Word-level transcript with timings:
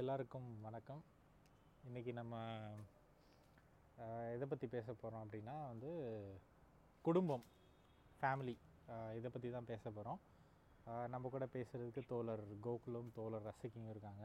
எல்லாருக்கும் 0.00 0.46
வணக்கம். 0.66 1.00
இன்னைக்கு 1.88 2.12
நம்ம 2.18 2.36
எதை 4.34 4.46
பற்றி 4.50 4.66
பேச 4.74 4.86
போகிறோம் 4.92 5.22
அப்படின்னா 5.24 5.54
வந்து 5.70 5.90
குடும்பம் 7.04 7.44
ஃபேமிலி 8.20 8.54
இதை 9.18 9.30
பற்றி 9.34 9.50
தான் 9.56 9.68
பேச 9.72 9.82
போகிறோம் 9.90 10.20
நம்ம 11.14 11.32
கூட 11.34 11.48
பேசுகிறதுக்கு 11.56 12.04
தோழர் 12.12 12.44
கோகுலும் 12.66 13.12
தோழர் 13.18 13.50
அசக்கியும் 13.52 13.92
இருக்காங்க. 13.92 14.24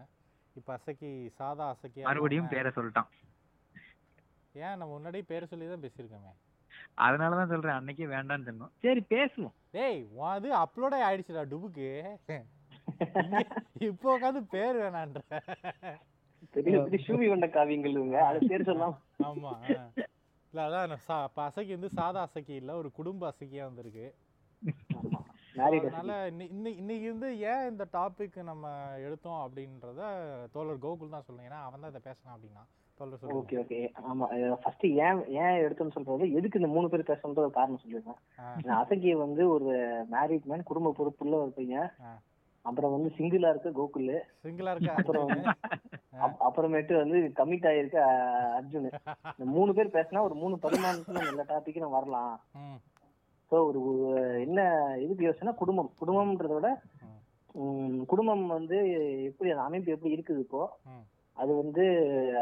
இப்போ 0.62 0.72
அசக்கி 0.78 1.12
சாதா 1.42 1.68
அசக்கி 1.76 2.08
மறுபடியும் 2.10 2.52
பேரை 2.56 2.72
சொல்லிட்டான். 2.80 3.12
ஏன் 4.64 4.80
நம்ம 4.80 4.92
முன்னாடியே 4.96 5.30
பேரை 5.34 5.48
சொல்லி 5.52 5.72
தான் 5.74 5.86
பேசியிருக்கோமே. 5.86 6.34
அதனாலதான் 7.06 7.54
சொல்றேன் 7.54 7.80
அன்னைக்கே 7.80 8.12
வேண்டாம்னு 8.16 8.50
சொன்னோம். 8.52 8.76
சரி 8.88 9.04
பேசுவோம். 9.16 9.58
டேய் 9.78 10.02
உன் 10.18 10.34
அது 10.38 10.50
அப்லோடே 10.64 11.00
ஆயிடுச்சுடா 11.10 11.50
டுபுக்கு. 11.54 11.90
இப்போ 13.88 14.08
உட்காந்து 14.16 14.42
பேர் 14.52 14.78
வேணான்ற. 14.82 15.22
பெரிய 16.54 16.74
பெரிய 16.84 17.00
ஷூவி 17.06 17.26
கொண்ட 17.28 17.48
காவியங்கள் 17.50 17.96
இவங்க 17.96 18.18
அது 18.26 18.40
பேர் 18.48 18.64
சொல்லலாம் 18.64 18.98
ஆமா. 19.26 19.52
இல்ல 20.54 20.66
அதான் 20.68 20.98
சா 21.06 21.18
இப்போ 21.28 21.42
அசக்கி 21.46 21.72
வந்து 21.72 21.90
சாதா 21.96 22.22
அசக்கி 22.28 22.54
இல்ல 22.56 22.72
ஒரு 22.76 22.90
குடும்ப 22.92 23.32
அசக்கியா 23.32 23.64
வந்திருக்கு. 23.68 24.08
அதனால 25.88 26.14
இன்னி- 26.30 26.50
இன்னி- 26.54 26.78
இன்னைக்கு 26.78 27.08
வந்து 27.12 27.28
ஏன் 27.50 27.68
இந்த 27.72 27.86
டாபிக் 27.94 28.38
நம்ம 28.44 28.68
எடுத்தோம் 29.04 29.42
அப்படின்றத 29.44 30.02
தோழர் 30.54 30.84
கோகுல் 30.84 31.12
தான் 31.12 31.26
சொல்லணும். 31.26 31.48
ஏன்னா 31.50 31.60
அவன் 31.66 31.84
தான் 31.84 31.92
இதை 31.94 32.02
பேசணும் 32.06 32.36
அப்படின்னா. 32.36 32.64
Okay 33.38 33.56
okay. 33.60 33.78
ஆமா 34.10 34.26
ஃபர்ஸ்ட் 34.62 34.86
ஏன் 35.00 35.20
ஏன் 35.38 35.56
எடுத்தோம்னு 35.64 35.96
சொல்றது 35.96 36.26
எதுக்கு 36.34 36.60
இந்த 36.60 36.70
மூணு 36.70 36.90
பேர் 36.90 37.08
பேசணுன்ற 37.08 37.44
ஒரு 37.44 37.52
காரணம் 37.52 37.82
சொல்லிடுறேன் 37.84 38.20
ஆ, 38.40 38.44
நான் 38.64 38.82
அசகி 38.82 39.12
வந்து 39.20 39.44
ஒரு 39.50 39.70
மேரிட் 40.12 40.46
மேன் 40.46 40.64
குடும்ப 40.64 40.94
பொறுப்புள்ள 40.94 41.36
ஒரு 41.38 41.52
பையன். 41.52 41.90
அப்புறம் 42.66 42.94
வந்து 42.96 43.10
சிங்கிளா 43.18 43.50
இருக்க 43.54 43.70
கோகுல். 43.80 44.12
சிங்கிளா 44.44 44.74
இருக்க 44.74 44.92
அப்புறம் 45.00 45.32
அப்புறமேட்டு 46.48 46.94
வந்து 47.02 47.18
கமிட் 47.40 47.68
ஆயிருக்க 47.72 48.00
அர்ஜுன். 48.58 48.88
இந்த 49.36 49.46
மூணு 49.56 49.72
பேர் 49.78 49.96
பேசினா 49.98 50.26
ஒரு 50.28 50.36
மூணு 50.42 50.56
பரிமாணத்துல 50.66 51.24
எல்லா 51.32 51.46
டாபிக்கும் 51.52 51.96
வரலாம். 51.98 52.34
ம், 52.62 52.78
ஸோ 53.52 53.56
ஒரு 53.70 53.82
என்ன 54.46 54.60
இதுக்கு 55.06 55.28
யோசனை 55.30 55.54
குடும்பம். 55.62 55.92
குடும்பம்ன்றத 56.02 56.54
விட 56.60 56.72
குடும்பம் 58.12 58.46
வந்து 58.58 58.78
எப்படி 59.30 59.50
அந்த 59.54 59.66
அமைப்பு 59.68 59.94
எப்படி 59.96 60.16
இருக்குது 60.16 60.44
இப்போ. 60.46 60.62
அது 61.38 61.52
வந்து 61.60 61.84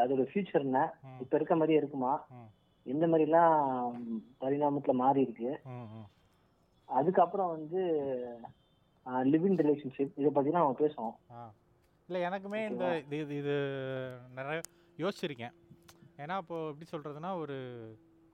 அதோட 0.02 0.22
ஃபியூச்சர் 0.30 0.66
என்ன? 0.68 0.80
இப்ப 1.22 1.32
இருக்க 1.38 1.54
மாதிரியே 1.56 1.80
இருக்குமா. 1.80 2.12
எந்த 2.86 2.90
எந்த 2.92 3.06
மாதிரி 3.10 3.26
எல்லாம் 3.28 3.56
பரிணாமத்துல 4.42 4.94
மாறி 5.00 5.20
இருக்கு. 5.26 5.50
அதுக்கப்புறம் 6.88 7.52
வந்து 7.56 7.82
லிவிங் 9.26 9.58
ரிலேஷன்ஷிப் 9.60 10.14
இதை 10.16 10.30
பத்தி 10.30 10.50
நம்ம 10.50 10.76
பேசுவோம். 10.78 11.14
இல்லை 12.08 12.20
எனக்குமே 12.26 12.60
இந்த 12.68 12.84
இது 13.00 13.18
இது 13.18 13.34
இது 13.36 13.54
நிறைய 14.36 14.58
யோசிச்சிருக்கேன். 14.98 15.54
ஏன்னா 16.18 16.34
இப்போ 16.42 16.56
எப்படி 16.68 16.86
சொல்கிறதுனா 16.90 17.30
ஒரு 17.40 17.56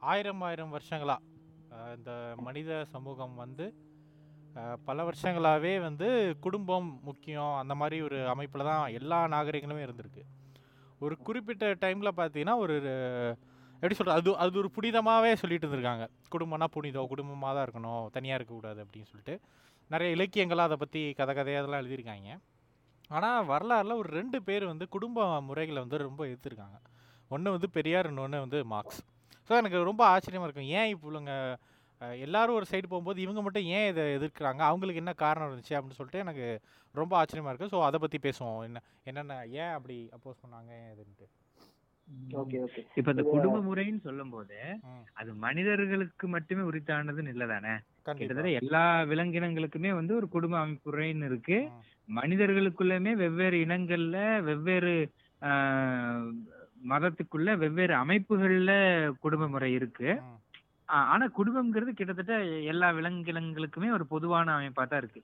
ஆயிரம் 0.03 0.43
ஆயிரம் 0.43 0.75
வருஷங்களா 0.75 1.17
அஹ், 1.73 1.93
இந்த 1.97 2.11
மனித 2.45 2.71
சமூகம் 2.93 3.35
வந்து 3.37 3.65
பல 4.85 4.99
வருஷங்களாகவே 5.05 5.73
வந்து 5.81 6.07
குடும்பம் 6.41 6.89
முக்கியம் 7.03 7.53
அந்த 7.59 7.75
மாதிரி 7.77 7.97
ஒரு 8.03 8.19
அமைப்பில் 8.33 8.69
தான் 8.69 8.95
எல்லா 8.99 9.19
நாகரிகங்களுமே 9.29 9.85
இருந்திருக்கு. 9.87 10.23
ஒரு 11.01 11.15
குறிப்பிட்ட 11.27 11.67
டைமில் 11.83 12.19
பார்த்தீங்கன்னா 12.19 12.57
ஒரு 12.59 12.75
எப்படி 13.75 13.95
சொல்கிறது 13.95 14.17
அது 14.19 14.31
அது 14.45 14.59
ஒரு 14.63 14.71
புனிதமாகவே 14.77 15.31
சொல்லிட்டு 15.35 15.67
இருந்திருக்காங்க. 15.67 16.05
குடும்பம்னா 16.33 16.69
புனிதம் 16.75 17.11
குடும்பமாக 17.13 17.53
தான் 17.53 17.67
இருக்கணும் 17.67 18.09
தனியாக 18.17 18.39
இருக்கக்கூடாது 18.39 18.81
அப்படின்னு 18.85 19.11
சொல்லிட்டு. 19.11 19.35
நிறைய 19.93 20.17
இலக்கியங்களாக 20.17 20.69
அதை 20.69 20.77
பற்றி 20.83 21.01
கதை 21.19 21.33
கதையாக 21.39 21.63
அதெல்லாம் 21.63 21.83
எழுதியிருக்காங்க. 21.83 22.31
ஆனால் 23.17 23.47
வரலாறில் 23.53 24.01
ஒரு 24.03 24.11
ரெண்டு 24.19 24.39
பேர் 24.49 24.65
வந்து 24.73 24.87
குடும்ப 24.95 25.27
முறைகளை 25.49 25.79
வந்து 25.85 25.99
ரொம்ப 26.09 26.23
எதிர்த்திருக்காங்க. 26.29 26.79
ஒன்று 27.35 27.55
வந்து 27.57 27.69
பெரியார் 27.77 28.11
இன்னொன்று 28.11 28.45
வந்து 28.45 28.59
மார்க்ஸ். 28.75 29.01
ஸோ 29.49 29.53
எனக்கு 29.61 29.79
ரொம்ப 29.91 30.03
ஆச்சரியமாக 30.13 30.49
இருக்கும். 30.49 30.71
ஏன் 30.79 30.91
இவங்க 30.95 31.33
எல்லாரும் 32.25 32.57
ஒரு 32.59 32.67
சைடு 32.71 32.87
போகும்போது 32.91 33.19
இவங்க 33.27 33.41
மட்டும் 33.45 33.69
ஏன் 33.77 33.89
இதை 33.93 34.03
எதிர்க்கிறாங்க? 34.17 34.63
அவங்களுக்கு 34.71 35.03
என்ன 35.03 35.13
காரணம் 35.23 35.49
இருந்துச்சு 35.49 35.75
அப்படின்னு 35.77 35.99
சொல்லிட்டு 36.01 36.25
எனக்கு 36.25 36.47
ரொம்ப 36.95 37.13
ஆச்சரியமாக 37.21 37.53
இருக்குது 37.53 37.73
ஸோ 37.75 37.81
அதை 37.87 37.99
பற்றி 38.05 38.19
பேசுவோம். 38.27 38.61
என்ன 38.69 38.83
என்னென்ன 39.09 39.39
ஏன் 39.63 39.75
அப்படி 39.79 39.97
அப்போஸ் 40.17 40.43
பண்ணாங்க 40.45 40.71
ஏன் 40.83 40.93
இதுன்ட்டு. 40.95 41.27
இப்ப 42.97 43.11
இந்த 43.11 43.23
குடும்ப 43.27 43.59
முறைன்னு 43.67 44.01
சொல்லும் 44.01 44.31
போது 44.31 44.59
அது 45.17 45.31
மனிதர்களுக்கு 45.43 46.27
மட்டுமே 46.29 46.63
உரித்தானதுன்னு 46.63 47.33
இல்லதானே 47.35 47.75
கிட்டத்தட்ட 48.19 48.51
எல்லா 48.61 48.83
விலங்கினங்களுக்குமே 49.05 49.91
வந்து 49.95 50.15
ஒரு 50.15 50.29
குடும்ப 50.29 50.59
அமைப்பு 50.59 50.89
முறைன்னு 50.89 51.25
இருக்கு. 51.25 51.59
ம். 51.69 51.83
மனிதர்களுக்குள்ளயுமே 52.19 53.13
வெவ்வேறு 53.17 53.57
இனங்கள்ல 53.65 54.19
வெவ்வேறு 54.45 54.95
ஆஹ், 55.43 56.29
மதத்துக்குள்ள 56.85 57.51
வெவ்வேறு 57.57 57.95
அமைப்புகள்ல 57.97 58.73
குடும்ப 59.21 59.49
முறை 59.49 59.71
இருக்கு. 59.73 60.09
ஆனா 61.07 61.25
குடும்பம்ங்கிறது 61.37 61.91
கிட்டத்தட்ட 61.93 62.35
எல்லா 62.67 62.89
விலங்கினங்களுக்குமே 62.93 63.89
ஒரு 63.93 64.07
பொதுவான 64.07 64.55
அமைப்பா 64.57 64.85
தான் 64.85 65.01
இருக்கு. 65.01 65.21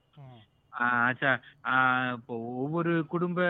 ஆஹ் 0.75 1.01
ஆச்சா 1.03 1.33
ஆஹ் 1.71 2.13
இப்போ 2.17 2.35
ஒவ்வொரு 2.61 2.93
குடும்ப 3.11 3.41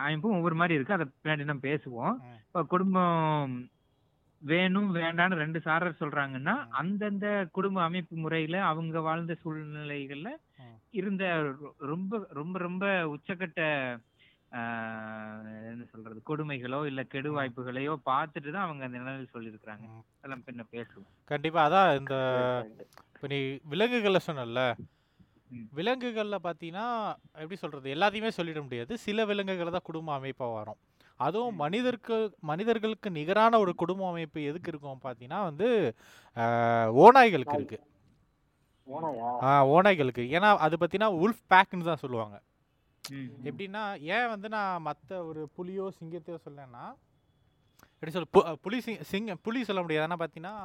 அமைப்பும் 0.00 0.36
ஒவ்வொரு 0.36 0.56
மாதிரி 0.56 0.76
இருக்கு 0.76 0.96
அதை 0.96 1.06
பின்னாடி 1.12 1.46
நம்ம 1.46 1.66
பேசுவோம் 1.66 2.14
ம். 2.24 2.38
இப்போ 2.44 2.62
குடும்பம் 2.72 3.54
வேணும் 4.42 4.90
வேண்டாம்னு 4.96 5.40
ரெண்டு 5.40 5.60
சாரர் 5.62 6.00
சொல்றாங்கன்னா 6.00 6.54
ம். 6.60 6.68
அந்தந்த 6.80 7.26
குடும்ப 7.52 7.78
அமைப்பு 7.84 8.16
முறையில 8.18 8.56
அவங்க 8.68 9.00
வாழ்ந்த 9.06 9.34
சூழ்நிலைகள்ல 9.40 10.30
ம். 10.60 10.76
இருந்த 10.92 11.24
ரொ- 11.56 11.74
ரொம்ப 11.88 12.12
ரொம்ப 12.34 12.58
ரொம்ப 12.64 12.84
உச்சக்கட்ட 13.14 13.62
ஆஹ், 14.52 15.40
என்ன 15.66 15.82
சொல்றது 15.88 16.20
கொடுமைகளோ 16.24 16.78
இல்ல 16.86 17.00
கெடு 17.06 17.28
ம். 17.28 17.34
வாய்ப்புகளையோ 17.34 17.94
பார்த்துட்டு 18.06 18.50
தான் 18.50 18.66
அவங்க 18.66 18.86
அந்த 18.86 18.98
நிலையில் 19.00 19.32
சொல்லியிருக்கிறாங்க 19.32 19.84
ம். 19.88 20.04
அதெல்லாம் 20.14 20.44
பின்ன 20.46 20.62
பேசுவோம் 20.70 21.10
கண்டிப்பாக 21.30 21.66
அதான் 21.68 21.90
இந்த 21.98 22.14
இப்போ 23.10 23.28
நீ 23.28 23.40
விலங்குகளை 23.72 24.20
சொன்னல 24.24 24.62
ம். 24.76 24.88
விலங்குகளில் 25.74 26.44
பார்த்தீங்கன்னா 26.44 26.86
எப்படி 27.36 27.58
சொல்கிறது 27.60 27.94
எல்லாத்தையுமே 27.94 28.30
சொல்லிட 28.36 28.60
முடியாது 28.64 28.92
சில 29.04 29.24
விலங்குகளை 29.26 29.70
தான் 29.70 29.88
குடும்ப 29.88 30.12
அமைப்பாக 30.16 30.56
வரும் 30.56 30.80
அதுவும். 31.20 31.56
மனிதருக்கு 31.62 32.16
மனிதர்களுக்கு 32.48 33.08
நிகரான 33.16 33.58
ஒரு 33.58 33.72
குடும்ப 33.80 34.08
அமைப்பு 34.08 34.40
எதுக்கு 34.48 34.70
இருக்கும் 34.72 35.00
பார்த்தீங்கன்னா 35.04 35.40
வந்து 35.44 35.68
ஓநாய்களுக்கு 37.00 37.52
நாய். 37.52 37.60
இருக்கு 37.62 37.78
ஓனாயா 38.88 39.30
ஆஹ், 39.46 39.64
ஓநாய்களுக்கு 39.72 40.22
ஏன்னா 40.36 40.50
அது 40.64 40.76
பார்த்தீங்கன்னா 40.76 41.14
உல்ஃப் 41.22 41.42
பேக்குன்னு 41.50 41.88
தான் 41.88 42.02
சொல்லுவாங்க. 42.02 42.36
எப்படின்னா 43.48 43.82
ஏன் 44.14 44.30
வந்து 44.30 44.48
நான் 44.54 44.82
மற்ற 44.82 45.10
ஒரு 45.26 45.42
புலியோ 45.56 45.84
சிங்கத்தையோ 45.96 46.38
சொல்லலைன்னா 46.44 46.84
எப்படி 47.92 48.12
சொல்ல 48.12 48.28
பு- 48.34 48.56
புலி 48.64 48.78
சிங் 48.80 49.02
சிங்க 49.08 49.34
புலி 49.44 49.60
சொல்ல 49.64 49.82
முடியாது 49.82 50.06
ஆனால் 50.06 50.20
பார்த்தீங்கன்னா 50.20 50.56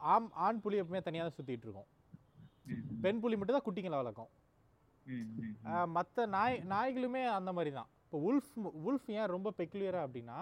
ஆம் 0.00 0.28
ஆண் 0.44 0.60
புலி 0.60 0.80
எப்பவுமே 0.80 1.02
தனியாக 1.02 1.26
தான் 1.26 1.36
சுற்றிட்டு 1.36 1.66
இருக்கும். 1.66 1.88
பெண் 3.04 3.20
புலி 3.22 3.36
மட்டும் 3.36 3.56
தான் 3.58 3.66
குட்டிங்களை 3.68 3.98
வளர்க்கும். 4.00 4.30
மற்ற 5.96 6.26
நாய் 6.36 6.56
நாய்களுமே 6.72 7.22
அந்த 7.38 7.50
மாதிரி 7.52 7.70
தான் 7.78 7.88
இப்போ 8.04 8.18
உல்ஃப் 8.28 8.52
உல்ஃப் 8.88 9.08
ஏன் 9.18 9.32
ரொம்ப 9.34 9.48
பெக்குலியராக 9.58 10.06
அப்படின்னா 10.06 10.38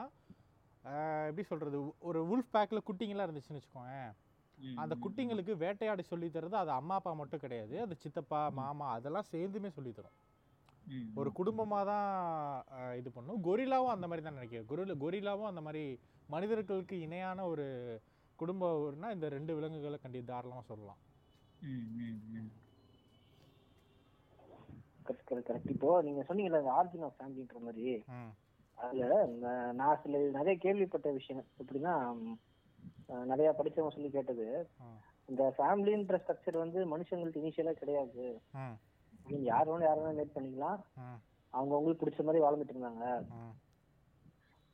எப்படி 1.29 1.45
சொல்கிறது 1.51 1.79
ஒரு 2.09 2.21
உல்ஃப் 2.33 2.53
பேக்கில் 2.57 2.87
குட்டிங்களாம் 2.89 3.27
இருந்துச்சுன்னு 3.27 3.61
வச்சுக்கோங்க 3.61 3.95
அந்த 4.83 4.95
குட்டிங்களுக்கு 5.05 5.53
வேட்டையாட 5.63 6.03
சொல்லி 6.11 6.29
தருது 6.31 6.57
அது 6.63 6.71
அம்மா 6.71 6.95
அப்பா 6.99 7.13
மட்டும் 7.21 7.43
கிடையாது. 7.45 7.75
அது 7.85 7.95
சித்தப்பா. 8.03 8.41
மாமா 8.59 8.87
அதெல்லாம் 8.97 9.29
சேர்ந்துமே 9.33 9.71
சொல்லி 9.77 9.93
தரும். 9.99 10.17
ம், 10.95 11.07
ஒரு. 11.21 11.31
குடும்பமாக 11.39 11.85
தான் 11.93 12.09
இது 13.01 13.11
பண்ணும். 13.17 13.41
கொரில்லாவும் 13.49 13.95
அந்த 13.95 14.07
மாதிரி 14.11 14.25
தான் 14.27 14.39
நினைக்கிறேன். 14.39 14.67
கொரில 14.71 14.97
கொரில்லாவும் 15.05 15.51
அந்த 15.53 15.63
மாதிரி 15.67 15.85
மனிதர்களுக்கு 16.29 16.97
இணையான 17.07 17.47
ஒரு 17.53 17.67
குடும்பம்னா 18.39 19.11
இந்த 19.17 19.29
ரெண்டு 19.37 19.55
விலங்குகளை 19.59 19.99
கண்டி 20.05 20.23
தாராளமாக 20.33 20.67
சொல்லலாம். 20.71 21.01
Correct 25.07 25.27
correct 25.29 25.49
correct. 25.49 25.73
இப்போ 25.75 25.89
நீங்க 26.07 26.21
சொன்னீங்கல்ல 26.29 26.61
இந்த 26.63 26.73
ஆர்ஜின் 26.81 27.07
ஆஃப் 27.07 27.17
ஃபேமிலின்ற 27.19 27.59
மாதிரி. 27.67 27.87
அதுல 28.79 29.15
நான் 29.81 30.01
சில 30.03 30.21
நிறைய 30.39 30.55
கேள்விப்பட்ட 30.65 31.09
விஷயம். 31.19 31.43
எப்படின்னா 31.63 31.95
நிறைய 33.33 33.49
படிச்சவங்க 33.59 33.95
சொல்லி 33.97 34.11
கேட்டது. 34.17 34.47
இந்த 35.29 35.43
ஃபேமிலின்ற 35.57 36.17
ஸ்ட்ரக்சர் 36.23 36.63
வந்து 36.65 36.79
மனுஷங்களுக்கு 36.93 37.43
இனிஷியலா 37.43 37.75
கிடையாது. 37.81 38.25
ம் 38.61 38.77
நீங்க 39.31 39.45
யார் 39.51 39.69
வேணும் 39.71 39.89
யார் 39.89 40.01
வேணும் 40.03 40.19
மேட் 40.21 40.37
பண்ணிக்கலாம். 40.37 40.79
அவங்க 41.55 41.73
அவங்களுக்கு 41.75 42.03
பிடிச்ச 42.03 42.23
மாதிரி 42.27 42.45
வாழ்ந்துட்டு 42.45 42.75
இருந்தாங்க. 42.75 43.05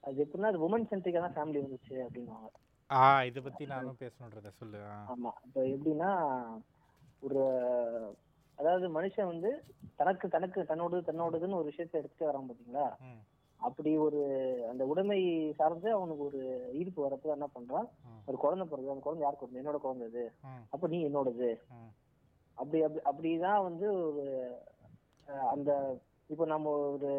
அது 0.04 0.16
எப்படின்னா 0.24 0.52
அது 0.52 0.64
உமன் 0.66 0.88
சென்ட்ரிக்கா 0.90 1.20
தான் 1.24 1.36
ஃபேமிலி 1.36 1.60
வந்துச்சு 1.64 1.94
அப்படின்னுவாங்க. 2.06 2.50
ஆ 2.90 3.00
இதை 3.28 3.40
பற்றி 3.44 3.64
நானும் 3.74 4.00
பேசணுன்றத 4.02 4.50
சொல்லு 4.60 4.80
ஆமா. 5.14 5.30
இப்போ 5.46 5.60
எப்படின்னா 5.74 6.10
ஒரு 7.22 7.40
அதாவது 8.58 8.86
மனுஷன் 8.88 9.30
வந்து 9.30 9.50
தனக்கு 9.96 10.26
தனக்கு 10.28 10.60
தன்னோடு 10.64 10.96
தன்னோடதுன்னு 11.08 11.58
ஒரு 11.58 11.70
விஷயத்த 11.70 12.00
எடுத்துட்டு 12.00 12.28
வரான் 12.28 12.48
பாத்தீங்களா? 12.48 12.86
அப்படி 13.60 13.90
ஒரு 13.96 14.20
அந்த 14.70 14.82
உடைமை 14.86 15.18
சார்ந்து 15.58 15.88
அவனுக்கு 15.92 16.24
ஒரு 16.24 16.40
ஈர்ப்பு 16.72 17.00
வரப்போ 17.06 17.34
என்ன 17.34 17.46
பண்றான்? 17.54 17.86
ஒரு 18.28 18.36
குழந்தை 18.36 18.66
பிறகு 18.66 18.90
அந்த 18.90 19.02
குழந்தை 19.02 19.24
யார் 19.24 19.38
குழந்தை 19.38 19.60
என்னோட 19.62 19.78
குழந்தை 19.78 20.06
அது 20.06 20.24
ம். 20.44 20.64
அப்ப 20.70 20.88
நீ 20.88 20.98
என்னோடது. 21.06 21.50
அப்படி 22.58 22.78
அப்படி 22.82 23.00
அப்படிதான் 23.04 23.62
வந்து 23.62 23.86
ஒரு 24.00 24.24
அந்த 25.50 25.70
இப்போ 26.30 26.44
நம்ம 26.46 26.68
ஒரு 26.92 27.10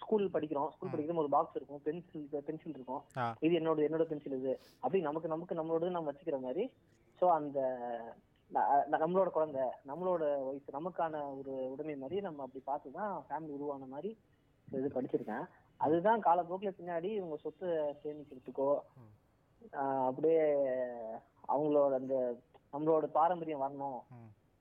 ஸ்கூல் 0.00 0.24
படிக்கிறோம். 0.34 0.70
ஸ்கூல். 0.70 0.90
படிக்கிறோம் 0.90 1.22
ஒரு 1.22 1.28
பாக்ஸ் 1.28 1.56
இருக்கும். 1.56 1.82
பென்சில் 1.82 2.44
பென்சில் 2.44 2.74
இருக்கும். 2.74 3.02
இது 3.42 3.52
என்னோட 3.60 3.78
என்னோட 3.88 4.04
பென்சில் 4.04 4.38
இது. 4.38 4.52
அப்படி 4.80 5.00
நமக்கு 5.02 5.28
நமக்கு 5.28 5.54
நம்மளோட 5.54 5.90
நம்ம 5.90 6.10
வச்சுக்கிற 6.10 6.38
மாதிரி. 6.40 6.64
ஸோ 7.22 7.26
அந்த 7.30 7.58
நம்மளோட 8.94 9.28
குழந்தை 9.30 9.64
நம்மளோட 9.88 10.22
வயசு 10.46 10.76
நமக்கான 10.78 11.22
ஒரு 11.38 11.52
உடைமை 11.72 11.96
மாதிரி 11.96 12.20
நம்ம 12.20 12.42
அப்படி 12.42 12.62
பார்த்து 12.64 12.90
தான் 12.90 13.24
ஃபேமிலி 13.28 13.52
உருவான 13.56 13.86
மாதிரி 13.86 14.10
இது 14.68 14.88
படிச்சிருக்கேன். 14.94 15.46
அதுதான் 15.80 16.20
காலப்போக்கில் 16.20 16.76
பின்னாடி 16.78 17.08
இவங்க 17.14 17.36
சொத்து 17.36 17.66
சேமிக்கிறதுக்கோ 18.02 18.68
அப்படியே 20.06 20.44
அவங்களோட 21.48 21.92
அந்த 21.94 22.16
நம்மளோட 22.72 23.06
பாரம்பரியம் 23.18 23.64
வரணும். 23.64 24.00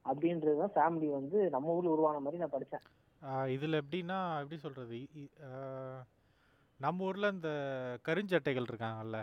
அப்படின்றது 0.05 0.57
தான் 0.57 0.75
ஃபேமிலி 0.77 1.09
வந்து 1.09 1.49
நம்ம 1.49 1.75
ஊர்ல 1.75 1.93
உருவான 1.95 2.19
மாதிரி 2.19 2.41
நான் 2.41 2.55
படிச்சேன். 2.55 2.83
ஆஹ் 3.21 3.49
இதுல 3.55 3.79
எப்படின்னா 3.81 4.17
எப்படி 4.41 5.23
ஆஹ் 5.49 6.01
நம்ம 6.79 7.03
ஊர்ல 7.03 7.27
இந்த 7.27 7.49
கருஞ்சட்டைகள் 8.07 8.69
இருக்காங்கல்ல? 8.71 9.19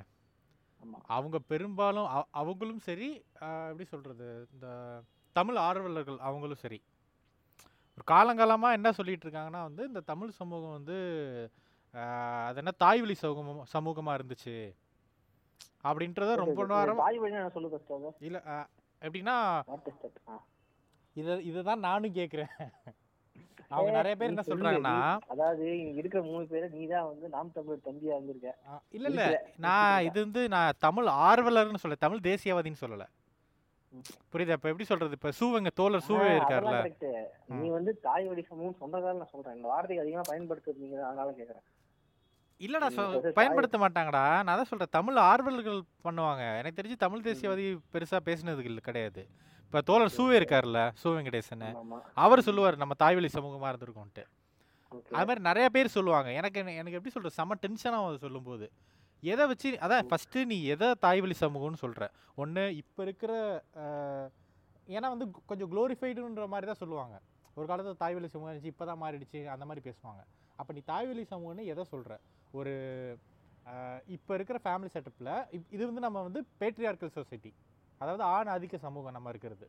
அவங்க 1.08 1.38
பெரும்பாலும் 1.48 2.08
அவ- 2.08 2.28
அவங்களும் 2.32 2.80
சரி 2.80 3.08
எப்படி 3.64 3.86
சொல்றது 3.86 4.26
இந்த 4.52 4.66
தமிழ் 5.36 5.58
ஆர்வலர்கள் 5.62 6.18
அவங்களும் 6.20 6.56
சரி. 6.56 6.78
ஒரு 7.98 8.04
காலங்காலமாக 8.06 8.72
என்ன 8.72 8.92
சொல்லிட்டு 8.92 9.26
இருக்காங்கன்னா 9.26 9.62
வந்து 9.62 9.82
இந்த 9.86 10.00
தமிழ் 10.06 10.30
சமூகம் 10.32 10.76
வந்து 10.76 10.96
அது 12.48 12.58
என்ன 12.58 12.72
தாய்வழி 12.78 13.14
சமூகம் 13.16 13.66
சமூகமாக 13.72 14.18
இருந்துச்சு. 14.18 14.56
அப்படின்றத 15.84 16.32
ரொம்ப 16.36 16.50
நேரம் 16.72 16.98
இல்லை 18.20 18.40
எப்படின்னா 19.02 19.36
இதை 21.16 21.34
இதை 21.44 21.60
தான் 21.62 21.78
நானும் 21.80 22.14
கேட்குறேன் 22.14 22.52
அவங்க 23.70 23.90
நிறைய 23.90 24.16
பேர் 24.16 24.30
என்ன 24.30 24.42
சொல்றாங்கன்னா 24.42 24.94
அதாவது 25.26 25.64
இருக்கிற 25.94 26.22
மூணு 26.22 26.46
பேரை 26.46 26.68
நீ 26.68 26.86
தான் 26.86 27.06
வந்து 27.06 27.28
நாம் 27.28 27.52
தமிழர் 27.52 27.84
தம்பியா 27.84 28.14
இருந்திருக்க. 28.14 28.50
இல்ல 28.90 29.08
இல்ல. 29.10 29.24
நான். 29.58 30.04
இது 30.04 30.18
வந்து 30.20 30.48
நான் 30.48 30.78
தமிழ் 30.78 31.08
ஆர்வலர்னு 31.22 31.76
சொல்ல 31.76 31.98
தமிழ் 31.98 32.26
தேசியவாதின்னு 32.26 32.82
சொல்லல. 32.82 33.06
புரியுதா? 34.32 34.56
இப்ப 34.58 34.68
எப்படி 34.68 34.84
சொல்றது? 34.84 35.12
இப்ப 35.12 35.30
சூவங்க 35.32 35.70
தோழர் 35.74 36.00
சூவே 36.00 36.26
ஆ, 36.26 36.34
இருக்கார்ல 36.34 36.72
அதெல்லாம் 36.72 36.98
correct. 37.00 37.56
நீ 37.56 37.68
வந்து 37.68 37.92
தாய் 38.00 38.26
வழி 38.26 38.42
சமூகம் 38.42 38.78
சொந்தக்காரன் 38.78 39.16
நான் 39.16 39.32
சொல்றேன். 39.32 39.56
இந்த 39.56 39.68
வார்த்தைக்கு 39.68 40.04
அதிகமா 40.04 40.24
பயன்படுத்துறீங்க 40.28 40.98
அதனால 41.02 41.30
கேக்குறேன். 41.30 41.64
இல்லடா 42.60 42.88
பயன்படுத்த 43.32 43.78
மாட்டாங்கடா. 43.78 44.24
நான் 44.42 44.58
தான் 44.58 44.64
சொல்றேன் 44.64 44.88
தமிழ் 44.90 45.16
ஆர்வலர்கள் 45.24 45.78
பண்ணுவாங்க. 46.04 46.42
எனக்கு 46.58 46.78
தெரிஞ்சு 46.80 46.96
தமிழ் 46.96 47.24
தேசியவாதி 47.24 47.66
பெருசா 47.94 48.18
இல்ல 48.64 48.80
கிடையாது. 48.80 49.22
இப்ப 49.70 49.80
தோழர் 49.88 50.14
சூவே 50.14 50.34
இருக்கார்ல 50.38 50.78
சூ 51.00 51.08
வெங்கடேசன் 51.16 51.60
அவர் 52.22 52.40
சொல்லுவார் 52.46 52.76
நம்ம 52.82 52.94
தாய்வழி 53.02 53.28
சமூகமா 53.34 53.66
இருந்திருக்கோம்ட்டு 53.70 54.22
ஓகே. 54.92 55.10
அது 55.16 55.26
மாதிரி 55.28 55.42
நிறைய 55.48 55.66
பேர் 55.74 55.92
சொல்லுவாங்க. 55.96 56.28
எனக்கு 56.38 56.58
எனக்கு 56.80 56.96
எப்படி 56.98 57.12
சொல்றது 57.16 57.36
செம்ம 57.36 57.56
டென்ஷனாக 57.64 58.08
அது 58.08 58.18
சொல்லும்போது. 58.24 58.66
எதை 59.22 59.44
வச்சு 59.50 59.70
அதான் 59.84 60.08
ஃபஸ்ட்டு 60.10 60.44
நீ 60.52 60.56
எதை 60.74 60.88
தாய்வழி 61.04 61.36
சமூகம்னு 61.42 61.80
சொல்கிற 61.84 62.08
ஒன்று 62.42 62.64
இப்போ 62.82 63.00
இருக்கிற 63.06 63.32
ஏன்னா 64.96 65.08
வந்து 65.14 65.28
கொஞ்சம் 65.50 65.70
க்ளோரிஃபைடுன்ற 65.74 66.48
மாதிரி 66.54 66.68
தான் 66.70 66.82
சொல்லுவாங்க. 66.82 67.16
ஒரு 67.56 67.66
காலத்தில் 67.70 68.02
தாய்வழி 68.04 68.30
சமூகம் 68.34 68.50
இருந்துச்சு 68.50 68.74
இப்போ 68.74 68.86
தான் 68.90 69.02
மாறிடுச்சு 69.04 69.42
அந்த 69.54 69.64
மாதிரி 69.70 69.84
பேசுவாங்க. 69.88 70.20
அப்போ 70.60 70.70
நீ 70.78 70.82
தாய்வழி 70.92 71.24
சமூகம்னு 71.34 71.70
எதை 71.74 71.84
சொல்கிற 71.92 72.16
ஒரு 72.60 72.74
இப்போ 74.16 74.32
இருக்கிற 74.38 74.58
ஃபேமிலி 74.64 74.90
செட்டப்பில் 74.94 75.32
இது 75.74 75.82
வந்து 75.90 76.06
நம்ம 76.06 76.18
வந்து 76.28 76.42
பேட்ரியார்கல் 76.60 77.18
சொசைட்டி 77.20 77.52
அதாவது 78.02 78.22
ஆண் 78.34 78.50
ஆதிக்க 78.54 78.76
சமூகம் 78.86 79.16
நம்ம 79.16 79.30
இருக்கிறது. 79.34 79.66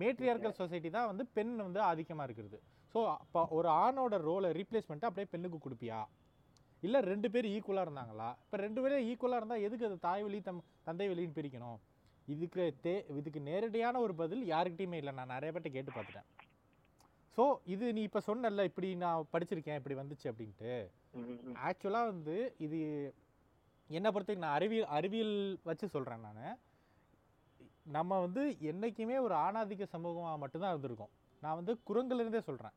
மேட்ரியார்கல் 0.00 0.58
சொசைட்டி 0.60 0.90
தான் 0.96 1.08
வந்து 1.10 1.24
பெண் 1.36 1.54
வந்து 1.66 1.80
ஆதிக்கமாக 1.90 2.26
இருக்கிறது. 2.28 2.58
ஸோ 2.92 3.00
அப்போ 3.18 3.40
ஒரு 3.58 3.68
ஆணோட 3.82 4.14
ரோலை 4.28 4.48
ரீப்ளேஸ்மெண்ட்டை 4.58 5.08
அப்படியே 5.08 5.28
பெண்ணுக்கு 5.34 5.58
கொடுப்பியா? 5.66 6.00
இல்லை 6.86 7.00
ரெண்டு 7.10 7.28
பேர் 7.34 7.46
ஈக்குவலாக 7.54 7.86
இருந்தாங்களா? 7.86 8.28
இப்போ 8.44 8.58
ரெண்டு 8.66 8.80
பேரும் 8.82 9.06
ஈக்குவலாக 9.10 9.40
இருந்தால் 9.40 9.64
எதுக்கு 9.66 9.88
அது 9.88 9.96
தாய் 10.06 10.24
வழி 10.26 10.38
தம் 10.48 10.62
தந்தை 10.88 11.06
வழின்னு 11.10 11.36
பிரிக்கணும்? 11.38 11.78
இதுக்கு 12.34 12.64
தே 12.84 12.94
இதுக்கு 13.20 13.40
நேரடியான 13.48 14.00
ஒரு 14.06 14.14
பதில் 14.20 14.42
யாருக்கிட்டையுமே 14.52 14.98
இல்லை. 15.02 15.12
நான் 15.18 15.32
நிறைய 15.34 15.50
பேர்ட்ட 15.54 15.70
கேட்டு 15.76 15.92
பார்த்துட்டேன். 15.96 16.28
ஸோ 17.36 17.44
இது 17.74 17.86
நீ 17.96 18.02
இப்போ 18.08 18.20
சொன்னல 18.28 18.64
இப்படி 18.70 18.88
நான் 19.04 19.28
படிச்சிருக்கேன் 19.34 19.78
இப்படி 19.80 19.96
வந்துச்சு 20.00 20.26
அப்படின்ட்டு. 20.30 20.72
ஆக்சுவலாக 21.68 22.10
வந்து 22.12 22.36
இது 22.66 22.78
என்னை 23.90 24.08
பொறுத்தவரைக்கும் 24.14 24.46
நான் 24.46 24.58
அறிவியல் 24.58 24.90
அறிவியல் 24.98 25.36
வச்சு 25.70 25.86
சொல்கிறேன் 25.94 26.26
நான். 26.28 26.58
நம்ம 27.90 28.18
வந்து 28.24 28.42
என்றைக்குமே 28.70 29.16
ஒரு 29.26 29.34
ஆணாதிக்க 29.44 29.84
சமூகமாக 29.94 30.36
மட்டும்தான் 30.42 30.72
இருந்திருக்கோம். 30.74 31.12
நான் 31.42 31.58
வந்து 31.60 31.72
குரங்குலேருந்தே 31.88 32.42
சொல்கிறேன் 32.48 32.74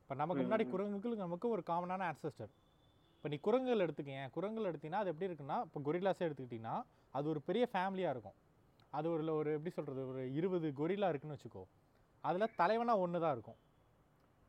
இப்போ 0.00 0.14
நமக்கு 0.14 0.42
முன்னாடி 0.42 0.64
ம், 0.64 0.68
ம். 0.68 0.72
குரங்குகள் 0.74 1.22
நமக்கு 1.24 1.46
ஒரு 1.48 1.62
காமனான 1.70 2.06
ஆன்சஸ்டர் 2.10 2.52
இப்போ 3.14 3.28
நீ 3.32 3.36
குரங்குகள் 3.46 3.84
எடுத்துக்கேன் 3.84 4.26
குரங்குகள் 4.34 4.70
எடுத்தீங்கன்னா 4.70 5.02
அது 5.02 5.12
எப்படி 5.12 5.28
இருக்குன்னா 5.28 5.58
இப்போ 5.66 5.80
கொரில்லாஸே 5.86 6.24
எடுத்துக்கிட்டிங்கன்னா 6.26 6.76
அது 7.14 7.26
ஒரு 7.32 7.40
பெரிய 7.48 7.64
ஃபேமிலியாக 7.72 8.14
இருக்கும். 8.14 8.36
அது 8.92 9.06
ஒரு 9.12 9.32
ஒரு 9.34 9.50
எப்படி 9.56 9.72
சொல்கிறது 9.76 10.02
ஒரு 10.10 10.22
இருபது 10.38 10.66
கொரில்லா 10.80 11.08
இருக்குன்னு 11.12 11.36
வச்சுக்கோ 11.36 11.62
அதில் 12.24 12.54
தலைவனாக 12.60 13.02
ஒன்று 13.04 13.18
தான் 13.24 13.34
இருக்கும். 13.36 13.58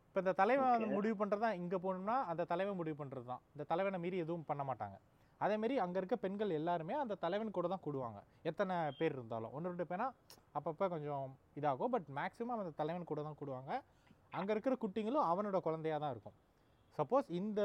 இப்போ 0.08 0.20
இந்த 0.24 0.34
தலைவன். 0.40 0.68
முடிவு 0.96 1.16
பண்ணுறதா 1.22 1.50
இங்கே 1.62 1.78
போகணும்னா 1.84 2.18
அந்த 2.32 2.46
தலைவன் 2.52 2.80
முடிவு 2.80 2.98
பண்ணுறது 3.02 3.28
தான் 3.32 3.42
இந்த 3.54 3.66
தலைவனை 3.72 3.98
மீறி 4.04 4.18
எதுவும் 4.26 4.48
பண்ண 4.50 4.64
மாட்டாங்க. 4.70 4.96
அதேமாரி 5.42 5.76
அங்கே 5.84 6.00
இருக்க 6.02 6.16
பெண்கள் 6.24 6.52
எல்லாருமே 6.60 6.94
அந்த 7.04 7.18
தலைவன் 7.24 7.56
கூட 7.58 7.68
தான் 7.74 7.84
கூடுவாங்க. 7.86 8.20
எத்தனை 8.50 8.76
பேர் 9.00 9.16
இருந்தாலும். 9.18 9.52
ஒன்று 9.56 9.72
ரெண்டு 9.72 9.86
பேனா 9.92 10.08
அப்பப்போ 10.58 10.88
கொஞ்சம் 10.94 11.26
இதாகும். 11.60 11.94
பட் 11.96 12.08
மேக்ஸிமம் 12.20 12.62
அந்த 12.64 12.74
தலைவன் 12.82 13.10
கூட 13.12 13.24
தான் 13.28 13.40
கூடுவாங்க. 13.42 13.72
அங்கே 14.38 14.52
இருக்கிற 14.56 14.76
குட்டிங்களும் 14.84 15.28
அவனோட 15.32 15.60
குழந்தையாக 15.68 16.02
தான் 16.04 16.14
இருக்கும். 16.16 16.38
சப்போஸ் 16.98 17.28
இந்த 17.40 17.62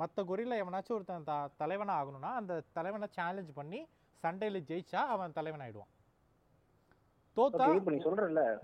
மற்ற 0.00 0.24
கொரியில் 0.30 0.60
எவனாச்சும் 0.62 0.96
ஒருத்தன் 0.96 1.28
த 1.30 1.34
தலைவனாக 1.62 2.00
ஆகணும்னா 2.00 2.32
அந்த 2.40 2.54
தலைவனை 2.78 3.06
சேலஞ்ச் 3.18 3.52
பண்ணி 3.58 3.80
சண்டையில் 4.24 4.66
ஜெயிச்சா 4.70 5.00
அவன் 5.14 5.36
தலைவன் 5.38 5.64
ஆயிடுவான் 5.66 5.92
தோத்தா 7.36 7.64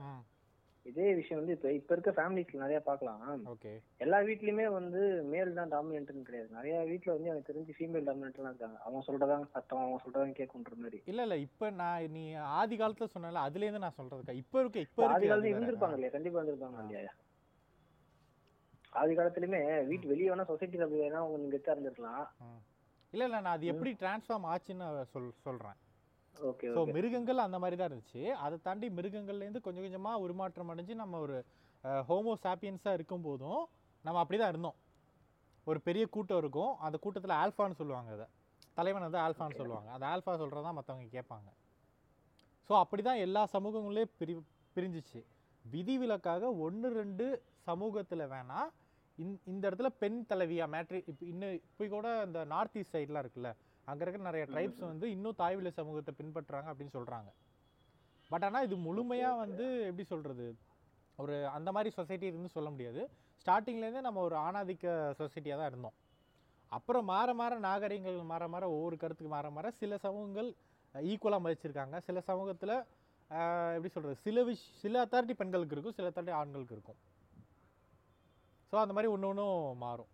Okay, 0.01 0.11
இதே 0.87 1.15
விஷயம் 1.15 1.41
வந்து 1.41 1.53
இப்ப 1.53 1.73
இப்ப 1.73 1.94
இருக்க 1.94 2.11
ஃபேமிலிஸ்ல 2.11 2.62
நிறைய 2.62 2.79
பார்க்கலாம். 2.81 3.43
ஓகே. 3.47 3.73
எல்லா 4.00 4.19
வீட்லயுமே 4.21 4.67
வந்து 4.71 5.00
மேல் 5.25 5.53
தான் 5.55 5.73
டாமினன்ட்னு 5.73 6.23
கிடையாது. 6.23 6.49
நிறைய 6.50 6.77
வீட்ல 6.82 7.12
வந்து 7.12 7.31
எனக்கு 7.31 7.50
தெரிஞ்சு 7.50 7.77
ஃபீமேல் 7.79 8.06
டாமினன்ட்லாம் 8.06 8.53
இருக்காங்க. 8.53 8.79
அவன் 8.81 9.06
சொல்றதான் 9.09 9.44
சட்டம் 9.53 9.82
அவன் 9.82 10.03
சொல்றதான் 10.05 10.38
கேட்குன்ற 10.38 10.75
மாதிரி. 10.77 11.00
இல்ல 11.06 11.23
இல்ல 11.23 11.37
இப்ப 11.38 11.71
நான் 11.81 12.11
நீ 12.11 12.25
ஆதி 12.59 12.77
காலத்துல 12.77 13.09
சொன்னல 13.15 13.43
அதுல 13.43 13.65
இருந்து 13.65 13.79
நான் 13.79 13.99
சொல்றதுக்கா 13.99 14.37
இப்ப 14.43 14.61
இருக்க 14.61 14.81
இப்ப 14.81 15.06
ஆதி 15.09 15.27
காலத்துல. 15.27 15.53
இருந்திருப்பாங்க 15.55 15.99
இல்லையா? 15.99 16.15
கண்டிப்பா 16.17 16.41
இருந்திருப்பாங்க. 16.41 16.81
இல்லையா? 16.85 17.12
ஆதி 18.93 19.12
காலத்துலயுமே 19.15 19.61
வீட்டு 19.85 20.06
வெளியே 20.09 20.31
வேணா 20.31 20.47
சொசைட்டில 20.47 20.87
வேணா 20.94 21.19
அவங்க 21.19 21.38
நீங்க 21.38 21.55
கெத்தா 21.56 21.75
இருந்திருக்கலாம். 21.75 22.25
இல்ல 23.12 23.23
இல்ல 23.25 23.38
நான் 23.40 23.57
அது 23.57 23.66
எப்படி 23.66 23.93
டிரான்ஸ்ஃபார்ம் 24.00 24.49
ஆச்சுன்னு 24.50 24.88
சொல் 25.12 25.33
சொல்றேன். 25.43 25.78
ஸோ 26.75 26.83
மிருகங்கள் 26.97 27.45
அந்த 27.47 27.57
மாதிரி 27.63 27.77
தான் 27.79 27.91
இருந்துச்சு. 27.91 28.23
அதை 28.45 28.57
தாண்டி 28.67 28.87
மிருகங்கள்லேருந்து 28.99 29.65
கொஞ்சம் 29.67 29.85
கொஞ்சமா 29.87 30.13
உருமாற்றம் 30.25 30.71
அடைஞ்சு 30.73 30.95
நம்ம 31.03 31.19
ஒரு 31.27 31.37
ஹோமோ 32.09 32.33
சாப்பியன்ஸாக 32.45 32.97
இருக்கும் 32.99 33.27
போதும் 33.29 33.63
நம்ம 34.05 34.21
அப்படி 34.23 34.39
தான் 34.43 34.53
இருந்தோம். 34.53 34.77
ஒரு 35.67 35.79
பெரிய 35.89 36.05
கூட்டம் 36.15 36.41
இருக்கும். 36.43 36.73
அந்த 36.87 36.97
கூட்டத்தில் 37.05 37.39
ஆல்ஃபான்னு 37.43 37.79
சொல்லுவாங்க 37.81 38.11
அதை. 38.17 38.27
தலைவன் 38.79 39.07
வந்து 39.07 39.21
ஆல்ஃபான்னு. 39.25 39.59
சொல்லுவாங்க. 39.61 39.89
அந்த 39.97 40.07
ஆல்ஃபா 40.13 40.35
சொல்கிறதா 40.43 40.73
மற்றவங்க 40.79 41.09
கேட்பாங்க. 41.17 41.49
ஸோ 42.71 42.73
அப்படி 42.83 43.03
தான் 43.09 43.23
எல்லா 43.27 43.43
சமூகங்களே 43.55 44.05
பிரி 44.21 44.35
பிரிஞ்சிச்சு. 44.77 45.21
விதிவிலக்காக 45.65 46.53
ஒன்று 46.67 46.89
ரெண்டு 47.01 47.27
சமூகத்தில் 47.69 48.31
வேணா 48.35 48.61
இந் 49.19 49.35
இந்த 49.53 49.63
இடத்துல 49.69 49.89
பெண் 50.03 50.19
தலைவியா 50.31 50.67
மேட்ரி 50.75 51.01
இப்போ 51.11 51.25
இன்னும் 51.33 51.57
இப்போ 51.57 51.87
கூட 51.95 52.09
இந்த 52.29 52.41
நார்த் 52.53 52.77
ஈஸ்ட் 52.81 52.95
சைட்லாம் 52.95 53.23
இருக்குல்ல 53.25 53.51
அங்கே 53.90 54.02
இருக்கிற 54.04 54.25
நிறைய 54.28 54.44
ட்ரைப்ஸ். 54.52 54.82
வந்து 54.92 55.06
இன்னும் 55.16 55.38
தாய்வழி 55.42 55.73
சமூகத்தை 55.78 56.12
பின்பற்றுறாங்க 56.20 56.68
அப்படின்னு 56.73 56.97
சொல்கிறாங்க 56.99 57.30
பட் 58.32 58.44
ஆனால் 58.49 58.66
இது 58.66 58.76
முழுமையாக. 58.88 59.40
வந்து 59.44 59.66
எப்படி 59.88 60.04
சொல்கிறது 60.12 60.47
ஒரு 61.18 61.35
அந்த 61.56 61.68
மாதிரி 61.76 61.90
சொசைட்டி 61.97 62.26
இருந்து 62.30 62.50
சொல்ல 62.56 62.68
முடியாது. 62.75 63.02
ஸ்டார்டிங்லேருந்தே 63.42 64.02
நம்ம 64.06 64.23
ஒரு 64.28 64.37
ஆணாதிக்க 64.47 64.87
சொசைட்டியாக 65.20 65.59
தான் 65.61 65.70
இருந்தோம். 65.73 65.97
அப்புறம் 66.73 67.06
மாற 67.12 67.28
மாற 67.40 67.52
நாகரிகங்கள் 67.66 68.18
மாற 68.32 68.44
மாற 68.54 68.64
ஒவ்வொரு 68.76 68.97
கருத்துக்கு 69.02 69.32
மாற 69.35 69.47
மாற 69.56 69.70
சில 69.80 69.99
சமூகங்கள் 70.04 70.49
ஈக்குவலாக 70.94 71.44
மதிச்சிருக்காங்க. 71.44 71.97
சில 72.09 72.20
சமூகத்தில் 72.30 72.75
எப்படி 73.75 73.90
சொல்கிறது 73.94 74.23
சில 74.26 74.42
விஷ் 74.49 74.64
சில 74.82 75.04
அத்தாரிட்டி 75.04 75.35
பெண்களுக்கு 75.40 75.75
இருக்கும் 75.76 75.97
சில 75.99 76.09
அத்தாரிட்டி 76.11 76.37
ஆண்களுக்கு 76.40 76.76
இருக்கும். 76.76 76.99
ஸோ 78.70 78.76
அந்த 78.85 78.94
மாதிரி 78.97 79.12
ஒன்று 79.14 79.30
ஒன்றும் 79.32 79.61
மாறும். 79.85 80.11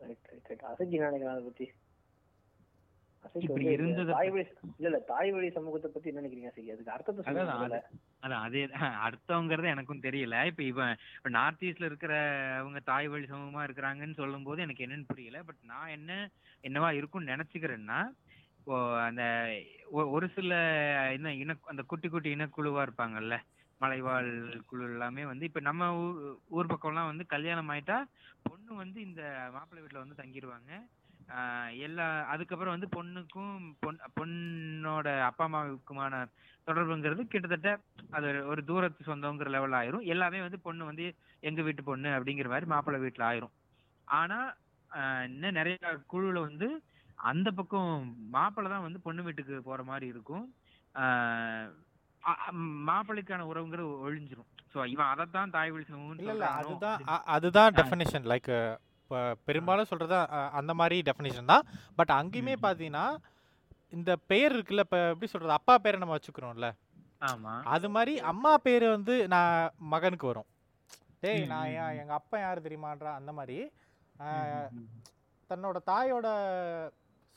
ரைட் 0.00 0.28
ரைட் 0.32 0.48
ரைட் 0.50 0.66
அசைக்கு 0.72 1.04
நினைக்கிறேன் 1.06 1.34
அதை 1.34 1.44
அசைக்கு 1.44 1.66
இப்படி 3.40 3.64
இருந்ததை 3.74 4.14
இல்ல 4.28 4.42
இல்ல 4.82 4.98
தாய் 5.08 5.30
வழி 5.30 5.48
சமூகத்தை 5.50 5.88
பத்தி 5.90 6.10
என்ன 6.10 6.20
நினைக்கிறீங்க? 6.20 6.50
அசைக்கு 6.50 6.74
அதுக்கு 6.74 6.94
அர்த்தத்தை. 6.94 7.80
அதான் 8.24 8.42
அதே 8.46 8.62
அர்த்தங்கிறது 9.06 9.72
எனக்கும் 9.72 10.04
தெரியல. 10.06 10.36
இப்ப 10.50 10.62
இவன் 10.64 10.92
இப்ப 11.16 11.30
நார்த் 11.30 11.64
ஈஸ்ட்ல 11.64 11.90
இருக்கிற 11.90 12.12
அவங்க 12.60 12.80
தாய் 12.90 13.08
வழி 13.08 13.26
சமூகமா 13.26 13.62
இருக்கிறாங்கன்னு 13.66 14.20
சொல்லும் 14.20 14.46
போது 14.48 14.64
எனக்கு 14.66 14.84
என்னன்னு 14.86 15.10
புரியல. 15.10 15.40
பட் 15.48 15.62
நான் 15.64 15.94
என்ன 15.96 16.12
என்னவா 16.64 16.90
இருக்கும்னு 16.98 17.32
நினைச்சுக்கிறேன்னா 17.32 18.00
இப்போ 18.60 18.76
அந்த 19.06 19.22
ஒரு 20.12 20.26
சில 20.36 20.52
இன 21.16 21.32
இன 21.36 21.56
அந்த 21.64 21.82
குட்டி 21.84 22.08
குட்டி 22.08 22.30
இனக்குழுவா 22.36 22.84
இருப்பாங்கல்ல. 22.86 23.36
மலைவாழ் 23.80 24.28
குழு 24.66 24.84
எல்லாமே 24.88 25.22
வந்து 25.30 25.44
இப்ப 25.44 25.60
நம்ம 25.60 25.86
ஊர் 25.96 26.18
ஊர் 26.56 26.70
பக்கம்லாம் 26.70 27.10
வந்து 27.10 27.24
கல்யாணம் 27.26 27.70
ஆயிட்டா 27.72 27.96
பொண்ணு 28.46 28.72
வந்து 28.78 28.98
இந்த 29.00 29.22
மாப்பிள்ளை 29.54 29.80
வீட்டுல 29.82 30.02
வந்து 30.02 30.20
தங்கிடுவாங்க 30.20 30.70
எல்லா 31.78 32.24
அதுக்கப்புறம் 32.24 32.78
வந்து 32.78 32.88
பொண்ணுக்கும் 32.96 33.72
பொன் 33.80 33.98
பொண்ணோட 34.20 35.20
அப்பா 35.20 35.44
அம்மாவுக்குமான 35.48 36.26
தொடர்புங்கிறது 36.66 37.22
கிட்டத்தட்ட 37.22 37.80
அது 38.10 38.26
ஒரு- 38.26 38.64
தூரத்து 38.64 39.14
சொந்தங்கிற 39.14 39.48
லெவல் 39.48 39.72
ஆயிரும். 39.72 40.04
எல்லாமே 40.04 40.40
வந்து 40.40 40.60
பொண்ணு 40.60 40.84
வந்து 40.84 41.14
எங்க 41.40 41.62
வீட்டு 41.62 41.82
பொண்ணு 41.84 42.08
அப்படிங்கிற 42.08 42.48
மாதிரி 42.48 42.66
மாப்பிள்ளை 42.66 43.02
வீட்டுல 43.02 43.28
ஆயிரும். 43.30 43.54
ஆனா 44.04 44.38
இன்னும் 45.24 45.50
நிறைய 45.50 45.78
குழுல 46.12 46.40
வந்து 46.40 46.82
அந்த 47.14 47.50
பக்கம் 47.50 48.16
மாப்பிள்ளை 48.30 48.72
தான் 48.72 48.82
வந்து 48.82 49.00
பொண்ணு 49.00 49.22
வீட்டுக்கு 49.22 49.62
போற 49.62 49.82
மாதிரி 49.82 50.06
இருக்கும். 50.06 50.54
மாப்பிள்ளைக்கான 52.86 53.42
உறவுங்கிறது 53.46 53.92
ஒழிஞ்சிரும். 54.06 54.50
ஸோ 54.74 54.86
இவன் 54.86 55.06
அதைத்தான் 55.06 55.50
தாய் 55.50 55.70
வழி 55.70 55.84
அதுதான் 55.84 57.00
அதுதான். 57.24 57.72
டெஃபினேஷன் 57.72 58.28
லைக் 58.32 58.52
இப்போ 59.04 59.18
பெரும்பாலும் 59.46 59.88
சொல்றது 59.88 60.14
அ- 60.34 60.50
அந்த 60.58 60.72
மாதிரி 60.76 60.96
டெஃபினேஷன் 61.06 61.50
தான் 61.50 61.64
பட் 61.98 62.12
அங்கேயுமே. 62.14 62.54
பார்த்தீங்கன்னா 62.62 63.06
இந்த 63.92 64.12
பெயர் 64.30 64.54
இருக்குல்ல 64.54 64.84
இப்போ 64.86 65.00
எப்படி 65.08 65.28
சொல்றது 65.32 65.52
அப்பா 65.56 65.74
பேரை 65.78 65.98
நம்ம 65.98 66.16
வச்சுக்கிறோம்ல 66.16 66.68
ஆமா 67.22 67.52
அது 67.70 67.88
மாதிரி 67.92 68.14
அம்மா 68.30 68.52
பேர் 68.64 68.86
வந்து 68.90 69.14
நான் 69.28 69.52
மகனுக்கு 69.90 70.26
வரும் 70.30 70.48
டேய் 71.22 71.44
நான் 71.50 71.68
ஏன் 71.74 71.86
ம். 71.88 71.98
எங்க 72.00 72.14
அப்பா 72.18 72.36
யார் 72.40 72.64
தெரியுமான்றா 72.64 73.12
அந்த 73.18 73.32
மாதிரி. 73.34 73.58
தன்னோட 75.50 75.78
தாயோட 75.88 76.26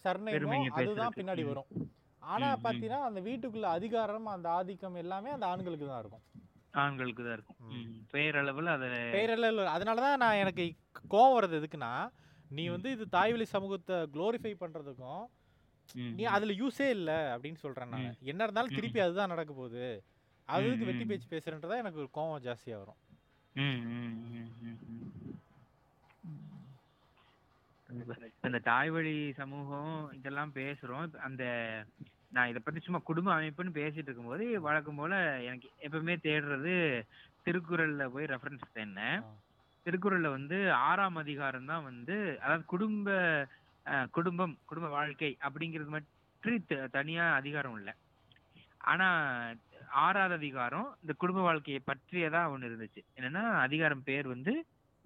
சர்ணைமோ 0.06 0.36
பெருமையை 0.36 0.68
அதுதான். 0.78 1.16
பின்னாடி. 1.16 1.44
வரும் 1.46 1.70
ஆனா 2.22 2.48
ம், 2.48 2.54
ம். 2.54 2.64
பாத்தீங்கன்னா 2.64 3.02
அந்த 3.08 3.20
வீட்டுக்குள்ள 3.26 3.68
அதிகாரம் 3.76 4.28
அந்த 4.34 4.48
ஆதிக்கம் 4.56 4.98
எல்லாமே 4.98 5.30
அந்த 5.32 5.46
ஆண்களுக்கு 5.52 5.88
தான் 5.88 6.02
இருக்கும் 6.02 6.24
ஆண்களுக்கு 6.78 7.22
தான் 7.22 7.36
இருக்கும். 7.36 7.60
பேரளவுல 8.14 8.72
அது 8.76 8.88
இல்லை 9.38 9.68
அதனால 9.72 9.98
தான் 10.06 10.22
நான் 10.24 10.42
எனக்கு 10.42 10.64
கோவம் 11.10 11.36
வர்றது 11.36 11.60
எதுக்குன்னா 11.60 11.92
நீ. 12.52 12.64
வந்து 12.74 12.90
இது 12.92 13.06
தாய்வழி 13.14 13.46
சமூகத்தை 13.52 13.96
க்ளோரிஃபை 14.14 14.54
பண்றதுக்கும் 14.60 15.24
ம், 15.96 16.14
நீ. 16.16 16.24
அதுல 16.34 16.54
யூஸே 16.60 16.88
இல்ல 16.96 17.12
அப்படின்னு 17.34 17.60
சொல்றேன் 17.62 17.92
நான். 17.94 18.08
என்ன 18.26 18.46
இருந்தாலும். 18.46 18.76
திருப்பி 18.78 19.00
அதுதான் 19.02 19.34
நடக்க 19.34 19.52
போகுது 19.54 19.86
அதுக்கு 20.48 20.88
வெட்டி. 20.88 21.06
பேச்சு 21.06 21.28
பேசுறன்றதா 21.32 21.78
எனக்கு 21.80 22.00
ஒரு 22.00 22.10
கோவம் 22.14 22.44
ஜாஸ்தியா 22.46 22.78
வரும் 22.78 23.02
இந்த 28.44 28.60
தாய் 28.66 28.90
வழி 28.90 29.14
சமூகம் 29.38 29.90
இதெல்லாம் 30.14 30.52
பேசுறோம் 30.56 31.06
இப்ப 31.06 31.20
அந்த 31.28 31.44
நான் 32.32 32.50
இதை 32.52 32.62
பத்தி 32.64 32.80
சும்மா 32.86 33.00
குடும்ப 33.10 33.30
அமைப்புன்னு 33.36 33.72
பேசிட்டு 33.78 34.08
இருக்கும்போது 34.10 34.46
வழக்கம் 34.66 35.00
போல 35.02 35.14
எனக்கு 35.50 35.68
எப்பவுமே 35.88 36.16
தேடுறது 36.26 36.74
திருக்குறள்ல 37.46 38.06
போய் 38.14 38.32
ரெஃபரன்ஸ் 38.32 38.74
தேடினேன். 38.78 39.22
திருக்குறள்ல 39.86 40.30
வந்து 40.38 40.58
ஆறாம் 40.88 41.20
அதிகாரம் 41.24 41.70
தான் 41.72 41.88
வந்து 41.90 42.16
அதாவது 42.44 42.66
குடும்ப 42.74 43.16
குடும்பம் 44.16 44.56
குடும்ப 44.70 44.88
வாழ்க்கை 44.96 45.32
அப்படிங்கிறது 45.48 45.94
மட்டும் 45.96 46.90
தனியா 46.98 47.26
அதிகாரம் 47.42 47.78
இல்லை. 47.80 47.94
ஆனா 48.92 49.08
ஆறாவது 50.02 50.36
அதிகாரம் 50.40 50.88
இந்த 51.02 51.14
குடும்ப 51.22 51.42
வாழ்க்கையை 51.48 51.80
பற்றியதா 51.86 52.42
ஒண்ணு 52.54 52.70
இருந்துச்சு. 52.70 53.02
என்னன்னா 53.18 53.44
அதிகாரம் 53.66 54.06
பேர் 54.10 54.28
வந்து 54.34 54.54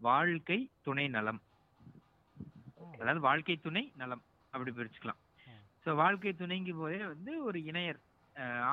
வாழ்க்கை 0.01 0.59
துணை 0.87 1.05
நலம். 1.17 1.41
அதாவது 2.99 3.21
வாழ்க்கை 3.29 3.55
துணை 3.65 3.83
நலம். 4.01 4.23
அப்படி 4.53 4.71
பிரிச்சுக்கலாம். 4.77 5.20
ஸோ 5.85 5.95
வாழ்க்கை 5.95 6.33
துணைங்கும் 6.33 6.81
போதே 6.81 6.99
வந்து 7.05 7.43
ஒரு 7.43 7.59
இணையர். 7.63 7.99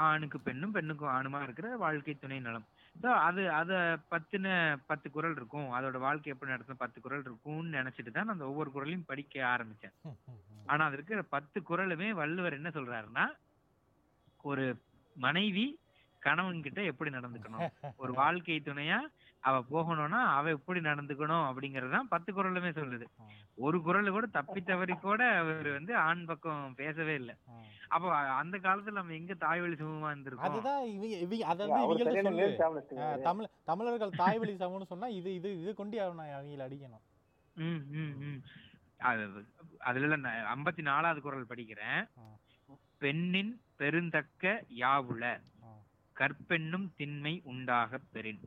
ஆணுக்கு 0.00 0.38
பெண்ணும் 0.40 0.72
பெண்ணுக்கும் 0.72 1.14
ஆணுமா 1.14 1.38
இருக்கிற 1.42 1.68
வாழ்க்கை 1.76 2.14
துணை 2.14 2.38
நலம். 2.40 2.66
ஸோ 2.96 3.08
அது 3.22 3.42
அதை 3.52 3.78
பத்தின 4.12 4.46
பத்து 4.86 5.08
குறள் 5.10 5.36
இருக்கும். 5.36 5.68
அதோட 5.72 5.98
வாழ்க்கை 5.98 6.32
எப்படி 6.32 6.52
நடத்தின 6.52 6.78
பத்து 6.78 6.98
குறள் 7.00 7.24
இருக்கும்னு 7.24 7.76
நினைச்சிட்டு 7.78 8.10
தான் 8.10 8.26
நான் 8.26 8.36
அந்த 8.36 8.46
ஒவ்வொரு 8.46 8.70
குறளையும் 8.70 9.06
படிக்க 9.06 9.44
ஆரம்பிச்சேன். 9.48 9.94
ஆனா 10.66 10.84
அது 10.84 10.96
இருக்கிற 10.96 11.22
பத்து 11.30 11.60
குறளுமே 11.60 12.10
வள்ளுவர் 12.12 12.52
என்ன 12.52 12.68
சொல்றாருன்னா 12.68 13.26
ஒரு 14.44 14.64
மனைவி 15.16 15.66
கணவன் 16.22 16.62
கிட்ட 16.62 16.80
எப்படி 16.82 17.10
நடந்துக்கணும்? 17.10 17.68
ஒரு 17.96 18.12
வாழ்க்கை 18.22 18.60
துணையா 18.60 18.98
அவ 19.42 19.56
போகணும்னா 19.70 20.20
அவ 20.36 20.50
எப்படி 20.50 20.80
நடந்துக்கணும் 20.80 21.46
அப்படிங்கறதுதான் 21.48 22.08
பத்து 22.08 22.30
குறளுமே 22.32 22.70
சொல்லுது. 22.72 23.06
ஒரு 23.58 23.78
குறள் 23.80 24.08
கூட 24.10 24.26
தப்பி 24.34 24.60
தவறி 24.62 24.94
கூட 24.98 25.22
அவர் 25.38 25.68
வந்து 25.72 25.92
ஆண் 26.02 26.22
பக்கம் 26.26 26.74
பேசவே 26.76 27.14
இல்லை 27.14 27.34
அப்போ 27.88 28.08
அந்த 28.36 28.56
காலத்துல 28.60 28.98
நம்ம 28.98 29.14
எங்க 29.14 29.34
தாய்வழி 29.40 29.76
சமூகமா 29.76 30.10
இருந்திருக்கோம் 30.10 30.48
அதுதான் 30.48 30.82
இவங்க 30.90 31.16
இவங்க 31.24 31.44
அதாவது. 31.52 32.46
தமிழ் 33.24 33.50
தமிழர்கள் 33.64 34.18
தாய்வழி 34.20 34.54
சமூகம்னு 34.56 34.92
சொன்னா 34.92 35.08
இது 35.16 35.30
இது 35.34 35.50
இது 35.60 35.72
கொண்டு 35.74 35.98
அவனை 36.02 36.26
அவங்கள 36.34 36.66
அடிக்கணும் 36.66 37.04
ம், 37.56 37.82
ம், 37.96 38.14
ம். 38.24 38.40
அது 39.04 39.24
அதுல 39.86 40.16
நான் 40.18 40.46
ஐம்பத்தி 40.52 40.82
நாலாவது 40.84 41.20
குறள் 41.20 41.50
படிக்கிறேன். 41.50 42.00
பெண்ணின் 43.02 43.50
பெருந்தக்க 43.80 44.44
யாவுல. 44.78 45.24
கற்பெண்ணும் 46.16 46.86
திண்மை 46.96 47.32
உண்டாக 47.46 48.00
பெறின் 48.12 48.40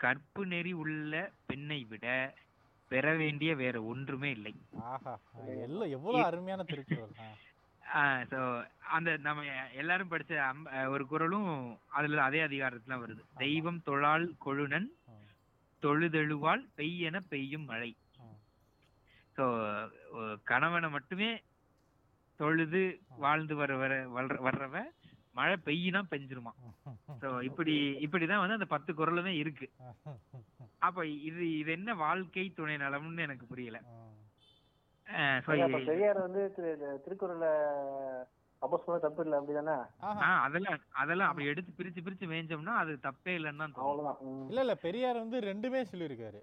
கற்பு 0.00 0.42
நெறி 0.46 0.72
உள்ள 0.80 1.12
பெண்ணை 1.46 1.80
விட 1.84 2.06
பெற 2.90 3.06
வேண்டிய 3.18 3.50
வேற 3.56 3.76
ஒன்றுமே 3.84 4.30
இல்லை 4.30 4.52
ஆஹா 4.86 5.12
எல்லாம் 5.62 5.92
எவ்வளவு 5.96 6.22
அருமையான 6.26 6.62
திருக்குறள். 6.64 7.12
ஸோ 8.30 8.38
அந்த 8.90 9.10
நம்ம 9.24 9.44
எல்லாரும் 9.74 10.10
படிச்ச 10.10 10.32
ஒரு 10.90 11.04
குறளும் 11.06 11.48
அதுல 11.92 12.22
அதே 12.22 12.40
அதிகாரத்துல 12.46 12.98
வருது. 13.02 13.22
தெய்வம் 13.38 13.80
தொழால் 13.86 14.26
கொழுனன். 14.44 14.88
தொழுதெழுவால் 15.82 16.64
பெய்யென 16.76 17.18
பெய்யும் 17.28 17.68
மழை. 17.68 17.90
ஸோ 19.36 19.44
கணவனை 20.44 20.88
மட்டுமே 20.90 21.30
தொழுது 22.40 22.82
வாழ்ந்து 23.18 23.54
வர 23.56 23.72
வர 23.76 23.94
வர்ற- 24.14 24.42
வர்றவ 24.44 24.76
மழை 25.34 25.56
பெய்யினா 25.66 26.00
பெஞ்சிருமா 26.10 26.52
ஸோ 27.22 27.28
இப்படி 27.48 27.74
இப்படிதான் 28.04 28.42
வந்து 28.42 28.58
அந்த 28.58 28.68
பத்து 28.72 28.90
குறளுமே 28.94 29.32
இருக்கு 29.40 29.66
அப்ப 30.82 31.00
இது 31.28 31.42
இது 31.54 31.70
என்ன 31.72 31.94
வாழ்க்கை 32.00 32.44
துணை 32.52 32.76
நலம்னு 32.82 33.24
எனக்கு 33.24 33.46
புரியல. 33.46 33.78
பெரியார் 35.86 36.24
வந்து 36.26 36.42
திருக்குறள்ல 37.04 37.46
அப்போஸ் 38.62 38.84
பண்ண 38.86 38.96
தப்பு 38.98 39.22
இல்லை 39.24 39.36
அப்படிதானே? 39.38 39.76
அதெல்லாம் 40.40 40.78
அதெல்லாம் 41.02 41.30
அப்படி 41.30 41.46
எடுத்து 41.46 41.70
பிரிச்சு 41.78 42.00
பிரிச்சு 42.06 42.26
மேய்ஞ்சோம்னா 42.26 42.74
அது 42.80 42.92
தப்பே 43.06 43.34
இல்லைன்னு 43.38 43.62
தான் 43.62 43.74
அவ்வளவுதான். 43.80 44.18
இல்ல 44.50 44.60
இல்ல 44.60 44.74
பெரியார் 44.84 45.22
வந்து 45.22 45.38
ரெண்டுமே 45.46 45.80
சொல்லியிருக்காரு. 45.90 46.40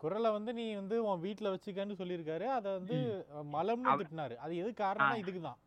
குரலை 0.00 0.30
வந்து 0.30 0.50
நீ 0.52 0.64
வந்து 0.74 0.96
உன் 1.04 1.22
வீட்ல 1.22 1.52
வச்சுக்கன்னு 1.54 1.98
சொல்லியிருக்காரு. 2.00 2.46
அதை 2.56 2.68
வந்து 2.72 2.96
மலம்னு 3.54 3.94
திட்டினாரு. 4.02 4.34
அது 4.38 4.52
எது 4.56 4.70
காரணம்னா 4.80 5.16
ஆ. 5.16 5.22
இதுக்கு 5.22 5.42
தான் 5.42 5.58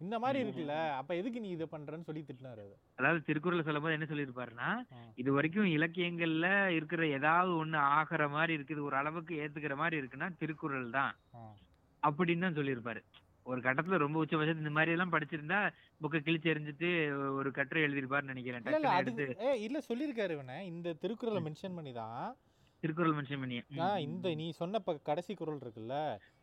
இந்த 0.00 0.16
மாதிரி. 0.22 0.38
இருக்குல்ல 0.42 0.74
அப்ப 0.98 1.12
எதுக்கு 1.16 1.38
நீ 1.40 1.48
இதை 1.50 1.66
பண்றன்னு 1.70 2.06
சொல்லி 2.08 2.20
திட்டினாரு 2.22 2.64
அது 2.64 2.74
அதாவது 2.98 3.20
திருக்குறள் 3.28 3.64
சொல்லும்போது 3.66 3.96
என்ன 3.96 4.08
சொல்லியிருப்பாருன்னா. 4.10 4.68
இது 5.18 5.30
வரைக்கும் 5.36 5.70
இலக்கியங்கள்ல 5.76 6.48
இருக்கிற 6.76 7.02
ஏதாவது 7.16 7.52
ஒண்ணு 7.58 7.78
ஆகிற 7.94 8.28
மாதிரி 8.34 8.52
இருக்குது 8.58 8.84
ஒரு 8.88 8.96
அளவுக்கு 9.00 9.40
ஏத்துக்கிற 9.42 9.76
மாதிரி 9.80 9.98
இருக்குன்னா 10.00 10.28
திருக்குறள் 10.42 10.90
தான். 10.98 11.14
அப்படின்னு 12.02 12.46
தான் 12.46 12.58
சொல்லியிருப்பாரு 12.58 13.02
ஒரு 13.46 13.60
கட்டத்துல 13.64 13.98
ரொம்ப 14.00 14.16
உச்சபட்சம் 14.22 14.60
இந்த 14.62 14.72
மாதிரி 14.72 14.94
எல்லாம் 14.94 15.12
படிச்சிருந்தா 15.12 15.58
புக்கை 16.00 16.18
கிழிச்சு 16.20 16.50
எறிஞ்சிட்டு 16.52 16.88
ஒரு 17.38 17.50
கட்டுரை 17.52 17.82
எழுதியிருப்பாருன்னு 17.84 18.32
நினைக்கிறேன் 18.32 18.66
இல்ல 19.62 19.78
சொல்லியிருக்காரு 19.86 20.34
இவனை 20.36 20.58
இந்த 20.72 20.94
திருக்குறளை 21.02 21.40
மென்ஷன் 21.46 21.76
பண்ணி 21.78 21.92
தான் 21.96 22.26
திருக்குறள் 22.82 23.16
மென்ஷன் 23.16 23.40
பண்ணி 23.42 23.56
இந்த. 24.06 24.34
நீ 24.40 24.46
சொன்ன 24.58 24.80
கடைசி 25.08 25.32
குறள் 25.34 25.62
இருக்குல்ல 25.62 25.96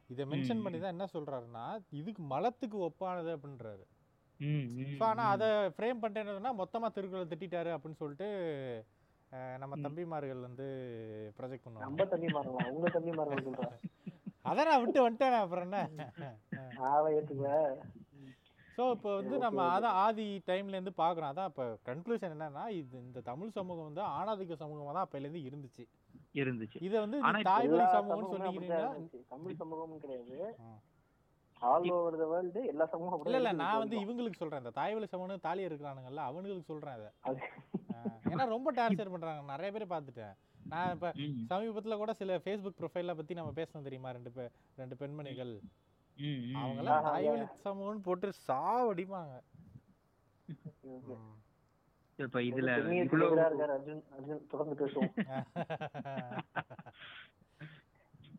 இதை 0.10 0.24
மென்ஷன் 0.32 0.64
பண்ணி 0.64 0.80
தான் 0.80 0.94
என்ன 0.96 1.06
சொல்றாருன்னா 1.14 1.66
இதுக்கு 2.00 2.22
மலத்துக்கு 2.34 2.78
ஒப்பானது 2.88 3.32
அப்படின்றாரு. 3.36 3.84
ஸோ 4.92 5.04
ஆனா 5.10 5.24
ம். 5.24 5.32
அதை 5.34 5.48
ஃப்ரேம் 5.76 6.02
பண்ணிட்டேன்னா 6.02 6.52
மொத்தமா 6.62 6.88
திருக்குறளை 6.96 7.28
திட்டிட்டாரு 7.32 7.72
அப்படின்னு 7.76 8.02
சொல்லிட்டு 8.02 8.28
நம்ம. 9.62 9.78
தம்பிமார்கள் 9.86 10.42
வந்து 10.48 10.66
ப்ரொஜெக்ட் 11.38 11.66
பண்ணுவாங்க. 11.66 11.86
நம்ம 11.88 12.06
தம்பி 12.06 12.30
மாறலாம் 12.36 12.70
உங்க 12.74 12.90
சொல்றேன் 13.48 13.80
அதான் 14.46 14.68
நான் 14.70 14.82
விட்டு 14.82 15.00
வந்துட்டேன் 15.04 15.38
அப்புறம் 15.38 15.66
என்ன? 15.68 15.80
ஸோ 18.78 18.84
இப்போ 18.96 19.10
வந்து 19.18 19.36
நம்ம 19.38 19.60
அதான் 19.76 19.98
ஆதி 20.04 20.26
டைம்ல 20.48 20.78
இருந்து 20.78 20.94
பார்க்குறோம். 21.02 21.32
அதான் 21.34 21.50
இப்போ 21.52 21.66
கன்க்ளூஷன் 21.90 22.34
என்னன்னா 22.36 22.64
இது 22.80 22.96
இந்த 23.04 23.20
தமிழ் 23.30 23.56
சமூகம் 23.58 23.88
வந்து 23.90 24.04
ஆணாதிக்க 24.18 24.56
சமூகமா 24.64 24.92
தான் 24.92 25.06
அப்பையிலேருந்து 25.06 25.46
இருந்துச்சு. 25.48 25.84
இருந்துச்சு. 26.36 26.84
இதை 26.84 27.00
வந்து 27.00 27.20
தாய்மொழி 27.44 27.78
எல்லா 27.78 28.02
சமூகம்னு 28.02 28.48
இருந்துச்சு. 28.48 29.22
தமிழ் 29.28 29.54
சமூகமும் 29.54 30.00
கிடையாது. 30.00 30.56
ஆ. 30.62 30.74
ஆல் 31.60 31.90
ஓவர் 31.90 32.18
த 32.18 32.26
வேர்ல்டு 32.28 32.66
எல்லா 32.66 32.86
சமூகம் 32.86 33.22
இல்ல 33.24 33.36
இல்ல 33.36 33.52
நான் 33.52 33.78
வந்து. 33.78 33.98
இவங்களுக்கு 34.00 34.34
சொல்றேன். 34.34 34.58
இந்த 34.58 34.72
தாய்வழி 34.72 35.06
சமூகம் 35.06 35.40
தாலி 35.42 35.66
இருக்கிறானுங்கல்ல 35.66 36.24
அவனுங்களுக்கு 36.30 36.62
சொல்றேன் 36.62 36.94
அதை 37.20 37.38
ஏன்னா 38.30 38.46
ரொம்ப 38.48 38.72
டார்ச்சர் 38.72 39.12
பண்றாங்க. 39.12 39.56
நிறைய 39.58 39.72
பேர் 39.72 39.88
பார்த்துட்டேன். 39.88 40.36
நான் 40.68 40.92
இப்ப 40.92 41.12
சமீபத்துல 41.50 41.98
கூட 41.98 42.14
சில 42.14 42.38
ஃபேஸ்புக் 42.38 42.80
ப்ரொஃபைல 42.80 43.16
பத்தி 43.16 43.34
நம்ம 43.34 43.52
பேசணும் 43.52 43.88
தெரியுமா? 43.88 44.12
ரெண்டு 44.12 44.32
பே 44.32 44.50
ரெண்டு 44.76 44.96
பெண்மணிகள். 44.98 45.54
அவங்கெல்லாம் 46.18 47.02
தாய்வழி 47.02 47.46
சமூகம்னு 47.66 48.04
போட்டு 48.04 48.32
சாவடிப்பாங்க. 48.48 49.34
இப்ப 52.20 52.42
இதுல 52.42 52.74
அர்ஜுன் 52.74 54.04
அர்ஜுன் 54.16 54.48
தொடர்ந்து 54.52 54.82
பேசுவோம். 54.82 55.18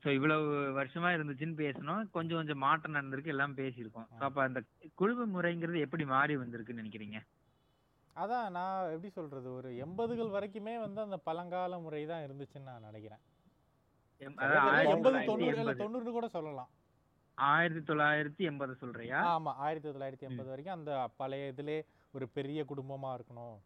ஸோ 0.03 0.09
இவ்வளவு 0.09 0.79
வருஷமா 0.79 1.15
இருந்துச்சுன்னு 1.15 1.63
பேசணும். 1.63 2.11
கொஞ்சம் 2.11 2.39
கொஞ்சம் 2.39 2.59
மாற்றம் 2.59 2.95
நடந்திருக்கு 2.95 3.27
எல்லாம் 3.27 3.57
பேசியிருக்கோம். 3.57 4.07
So, 4.11 4.27
அப்ப 4.27 4.43
அந்த 4.43 4.63
குழுவு 5.01 5.27
முறைங்கிறது 5.27 5.81
எப்படி 5.81 6.05
மாறி 6.05 6.37
வந்திருக்குன்னு 6.37 6.83
நினைக்கிறீங்க? 6.83 7.21
அதான் 8.17 8.51
நான் 8.51 8.93
எப்படி 8.93 9.11
சொல்றது? 9.11 9.53
ஒரு 9.53 9.77
எண்பதுகள் 9.77 10.37
வரைக்குமே 10.37 10.81
வந்து 10.81 11.01
அந்த 11.01 11.19
பழங்கால 11.29 11.81
முறை 11.81 12.07
தான் 12.07 12.27
இருந்துச்சுன்னு 12.27 12.63
நான் 12.63 12.81
நினைக்கிறேன். 12.81 13.21
எண்பது 14.21 15.27
தொண்ணூறு 15.27 15.83
தொண்ணூறுன்னு 15.83 16.19
கூட 16.19 16.29
சொல்லலாம். 16.29 16.69
ஆயிரத்தி 17.39 17.81
தொள்ளாயிரத்தி 17.81 18.51
எண்பது 18.51 18.75
சொல்றியா? 18.75 19.33
ஆமா 19.33 19.55
ஆயிரத்தி 19.65 19.89
தொள்ளாயிரத்தி 19.89 20.21
எண்பது 20.21 20.49
வரைக்கும் 20.49 20.73
அந்த 20.73 21.09
பழைய 21.17 21.53
இதுலே 21.53 21.85
ஒரு 22.17 22.27
பெரிய 22.37 22.61
குடும்பமா 22.71 23.11
இருக்கணும். 23.17 23.57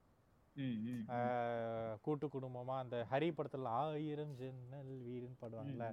கூட்டு 2.05 2.27
குடும்பமா 2.37 2.77
அந்த 2.85 2.97
ஹரி 3.11 3.29
படத்துல 3.37 3.73
ஆயிரம் 3.83 4.33
ஜன்னல் 4.41 4.91
வீடுன்னு 5.09 5.41
பாடுவாங்கல்ல. 5.43 5.87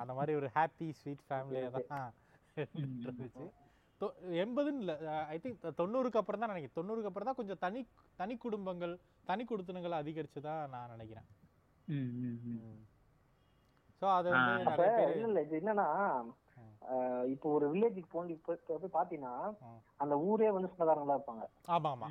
அந்த 0.00 0.12
மாதிரி 0.18 0.32
ஒரு 0.40 0.48
ஹாப்பி 0.56 0.88
ஸ்வீட் 1.00 1.26
ஃபேமிலியா 1.28 1.68
தான் 1.76 2.08
இருந்துச்சு. 2.62 3.46
எண்பதுன்னு 4.42 4.80
இல்லை 4.82 4.94
ஐ 5.34 5.36
திங்க் 5.42 5.64
தொண்ணூறுக்கு 5.80 6.20
அப்புறம் 6.20 6.42
தான் 6.42 6.52
நினைக்கிறேன். 6.52 6.76
தொண்ணூறுக்கு 6.78 7.10
அப்புறம் 7.10 7.28
தான் 7.28 7.38
கொஞ்சம் 7.40 7.60
தனி 7.64 7.80
தனி 8.20 8.34
குடும்பங்கள் 8.44 8.94
தனி 9.30 9.44
குடுத்தனங்கள் 9.50 10.00
அதிகரிச்சு 10.00 10.40
தான் 10.48 10.72
நான் 10.74 10.92
நினைக்கிறேன். 10.94 11.28
ஸோ 14.00 14.06
அது 14.16 14.26
வந்து 14.32 14.70
நிறைய 14.70 14.90
பேர் 14.96 15.14
இல்ல 15.16 15.28
இல்ல 15.30 15.42
இது 15.46 15.54
என்னன்னா 15.60 15.88
இப்போ 17.28 17.50
ஒரு 17.50 17.70
வில்லேஜுக்கு 17.70 18.08
போய் 18.12 18.58
போய் 18.68 18.96
பாத்தீங்கன்னா. 18.96 19.34
அந்த 19.96 20.18
ஊரே 20.20 20.50
வந்து 20.50 20.68
சொந்தக்காரங்களா 20.68 21.16
இருப்பாங்க. 21.16 21.44
ஆமா 21.66 21.90
ஆமா. 21.90 22.08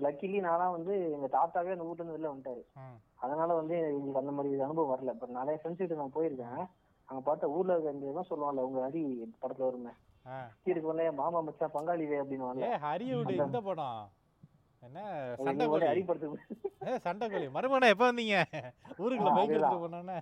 லக்கிலி 0.00 0.40
நானா 0.40 0.70
வந்து 0.70 1.10
எங்க 1.10 1.26
தாத்தாவே 1.28 1.70
அந்த 1.70 1.84
ஊர்ல 1.84 2.02
இருந்து 2.02 2.16
வெளில 2.16 2.32
வந்துட்டாரு. 2.32 2.62
அதனால 3.16 3.54
வந்து 3.54 3.76
எங்களுக்கு 3.88 4.18
அந்த 4.18 4.32
மாதிரி 4.32 4.60
அனுபவம் 4.60 4.92
வரல. 4.94 5.12
இப்ப 5.12 5.26
நிறைய 5.32 5.58
ஃப்ரெண்ட்ஸ் 5.60 5.78
கிட்ட 5.78 5.94
நான் 5.94 6.16
போயிருக்கேன். 6.16 6.64
அங்க 7.08 7.20
பார்த்தா 7.26 7.44
ஊர்ல 7.48 7.72
இருக்க 7.72 8.10
இதான் 8.10 8.28
சொல்லுவாங்கல்ல 8.28 8.66
உங்க 8.66 8.82
அடி 8.84 9.02
படத்துல 9.42 9.64
வருமே. 9.64 9.92
ஆ. 10.26 10.36
இருக்கு 10.64 10.88
வரல 10.88 11.02
என் 11.02 11.14
மாமா 11.14 11.40
மச்சான் 11.40 11.74
பங்காளிவே 11.74 12.20
அப்படின்னு 12.20 12.76
ஹரியோட 12.78 13.30
இந்த 13.40 13.60
படம். 13.60 14.02
என்ன 14.82 15.00
அடி 15.88 16.02
படத்துக்கு 16.02 16.62
ஏ 16.86 16.96
சண்டைக்கோழி 16.98 17.46
மறுபடியும் 17.50 17.92
எப்போ 17.92 18.06
வந்தீங்க? 18.10 18.38
ஊருக்குள்ள 18.98 19.30
பைக். 19.34 19.50
எடுத்து 19.50 19.76
போனோன்னே. 19.76 20.18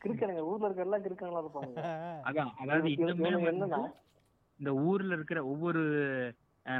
கிறுக்கனுங்க. 0.00 0.42
ஊர்ல 0.50 0.66
இருக்க 0.66 0.84
எல்லாம் 0.84 1.04
கிறுக்கங்களா 1.04 1.42
இருப்பாங்க 1.44 1.84
அதான் 2.26 2.52
அதாவது 2.60 2.90
என்னன்னா 3.46 3.80
இந்த 4.60 4.70
ஊர்ல 4.86 5.16
இருக்கிற 5.16 5.40
ஒவ்வொரு 5.50 5.82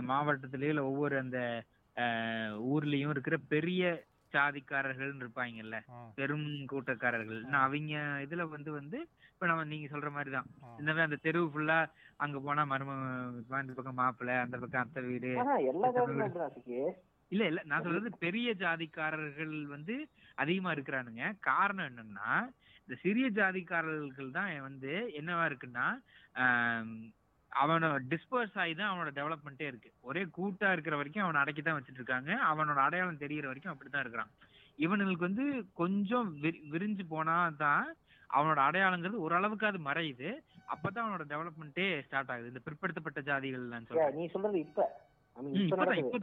மாவட்டத்திலயும் 0.06 0.72
இல்ல 0.72 0.84
ஒவ்வொரு 0.86 1.14
அந்த 1.20 1.38
ஊர்லயும் 2.70 3.12
இருக்கிற 3.14 3.36
பெரிய 3.52 3.82
சாதிக்காரர்கள் 4.32 5.12
இருப்பாங்கல்ல. 5.16 5.76
பெரும் 6.18 6.48
கூட்டக்காரர்கள். 6.70 7.38
நான் 7.46 7.64
அவங்க 7.64 7.94
இதுல 8.24 8.44
வந்து 8.50 8.70
வந்து 8.74 8.98
இப்ப 9.30 9.46
நம்ம 9.46 9.64
நீங்க 9.70 9.86
சொல்ற 9.88 10.08
மாதிரி 10.12 10.30
தான் 10.30 10.48
ம். 10.56 10.74
இந்த 10.78 10.88
மாதிரி 10.88 11.06
அந்த 11.06 11.18
தெருவு 11.24 11.46
ஃபுல்லா 11.52 11.78
அங்க 12.20 12.38
போனா 12.40 12.62
மரும 12.70 12.96
இந்த 13.60 13.74
பக்கம் 13.74 13.98
மாப்பிள்ளை 14.00 14.34
அந்த 14.40 14.56
பக்கம் 14.58 14.82
அத்தை 14.82 15.02
வீடு 15.06 15.30
இல்ல 17.32 17.44
இல்ல 17.46 17.60
நான் 17.66 17.84
சொல்றது 17.86 18.10
பெரிய 18.22 18.48
ஜாதிக்காரர்கள் 18.60 19.56
வந்து 19.72 19.94
அதிகமா 20.38 20.70
இருக்கிறானுங்க. 20.72 21.22
காரணம் 21.48 21.88
என்னன்னா 21.90 22.30
இந்த 22.88 23.00
சிறிய 23.02 23.30
ஜாதிக்காரர்கள் 23.30 24.30
தான் 24.30 24.60
வந்து 24.60 25.12
என்னவா 25.16 25.44
இருக்குன்னா 25.48 25.86
அவனோட 27.52 27.98
டிஸ்பர்ஸ் 28.08 28.58
ஆகி 28.58 28.74
தான் 28.74 28.90
அவனோட 28.90 29.10
டெவலப்மெண்ட்டே 29.10 29.62
இருக்கு. 29.62 29.92
ஒரே 30.00 30.26
கூட்டா 30.36 30.72
இருக்கிற 30.72 30.96
வரைக்கும் 30.96 31.22
அவனை 31.22 31.40
அடக்கி 31.40 31.62
தான் 31.62 31.80
வச்சுட்டு 31.80 31.94
இருக்காங்க. 31.94 32.38
அவனோட 32.46 32.74
அடையாளம் 32.74 33.18
தெரியிற 33.18 33.46
வரைக்கும் 33.46 33.72
அப்படித்தான் 33.72 34.00
இருக்கிறான். 34.00 34.30
இவனுங்களுக்கு 34.78 35.26
வந்து 35.28 35.44
கொஞ்சம் 35.74 36.36
விரி- 36.42 36.62
விரிஞ்சு 36.70 37.04
போனா 37.08 37.50
தான் 37.58 37.94
அவனோட 38.34 38.56
அடையாளங்கிறது 38.68 39.18
ஓரளவுக்கு 39.18 39.66
அது 39.66 39.78
மறையுது. 39.78 40.30
அப்பதான் 40.68 41.06
அவனோட 41.06 41.24
டெவலப்மெண்ட்டே 41.28 42.02
ஸ்டார்ட் 42.02 42.30
ஆகுது. 42.30 42.48
இந்த 42.48 42.60
பிற்படுத்தப்பட்ட 42.64 43.20
ஜாதிகள் 43.20 44.12
நீ 44.14 44.26
சொல்றது 44.26 44.58
இப்ப. 44.58 45.07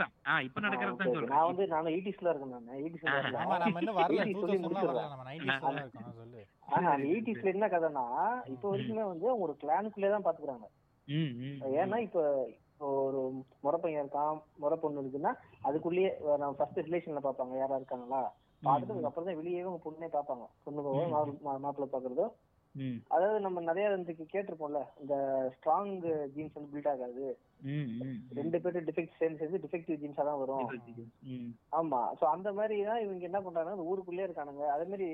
நான் 0.05 1.47
வந்து 1.47 1.65
நான் 1.67 1.89
எயிட்டிஸ்ல 1.91 2.29
இருக்கேன் 2.31 2.53
நான். 2.55 2.69
எயிட்டிஸ்ல 2.77 3.09
ஆஹா. 3.09 3.19
வரல 3.19 3.39
ஆமா 3.43 3.57
நம்ம 3.63 3.81
இன்னும் 3.81 3.97
வரல. 3.97 4.19
80s 4.21 4.33
டூ 4.33 4.41
சொல்லி 4.43 4.57
தௌசண்ட்லாம் 4.57 4.87
வரல 4.87 4.93
முடிச்சிடுறேன். 4.95 5.11
நம்ம 5.13 5.25
நைன்டிஸ்ல 5.29 5.61
தான் 5.67 5.79
இருக்கோம் 5.79 6.07
ஆ, 6.07 6.19
சொல்லு. 6.19 6.41
ஆனா 6.75 6.91
எயிட்டிஸ்ல 7.07 7.49
என்ன 7.53 7.67
கதைன்னா 7.73 8.05
இப்ப 8.53 8.65
வரைக்குமே 8.69 9.03
வந்து 9.05 9.25
அவங்க 9.29 9.47
ஒரு 9.47 9.55
கிளானுக்குள்ளே 9.61 10.09
தான் 10.09 10.25
பாத்துக்கிறாங்க. 10.25 10.67
ம், 11.07 11.31
ம், 11.41 11.57
ஏன்னா 11.75 11.97
இப்ப 12.05 12.19
இப்போ 12.75 12.87
ஒரு 13.03 13.19
முறை 13.63 13.77
பையன் 13.79 14.01
இருக்கான் 14.01 14.33
முறை 14.59 14.77
பொண்ணு 14.79 15.01
இருக்குன்னா 15.01 15.31
அதுக்குள்ளேயே 15.63 16.09
நம்ம 16.35 16.55
ஃபர்ஸ்ட் 16.57 16.81
ரிலேஷன்ல 16.87 17.21
பாப்பாங்க 17.23 17.53
யாரா 17.57 17.77
இருக்காங்களா? 17.77 18.23
பார்த்துட்டு 18.63 18.93
அதுக்கப்புறம் 18.93 19.27
தான் 19.27 19.39
வெளியே 19.39 19.61
உங்க 19.65 19.79
பொண்ணே 19.83 20.07
பாப்பாங்க. 20.11 20.45
பொண்ணுக்கோ 20.65 20.91
மாப்பிள்ளை 21.59 21.87
பாக்குறதோ 21.89 22.25
அதாவது 23.15 23.39
நம்ம 23.43 23.61
நிறைய 23.67 23.85
கேட்டிருப்போம்ல 24.33 24.79
இந்த 25.01 25.15
ஸ்ட்ராங் 25.55 25.91
ஜீன்ஸ் 26.33 26.55
வந்து 26.57 26.71
பில்ட் 26.73 26.89
ஆகாது. 26.93 27.25
ரெண்டு 28.39 28.57
பேரும் 28.63 28.87
டிஃபெக்ட் 28.89 29.19
சேர்ந்து 29.19 29.39
சேர்ந்து 29.41 29.61
டிஃபெக்டிவ் 29.65 29.99
ஜீன்ஸா 30.01 30.23
தான் 30.29 30.41
வரும். 30.41 30.65
ஆமா. 31.79 32.01
சோ 32.19 32.25
அந்த 32.35 32.51
மாதிரி 32.59 32.77
தான் 32.89 33.01
இவங்க 33.05 33.25
என்ன 33.29 33.41
பண்றாங்கன்னா 33.45 33.87
ஊருக்குள்ளே 33.91 34.25
இருக்கானுங்க. 34.27 34.65
அதே 34.75 34.87
மாதிரி 34.91 35.07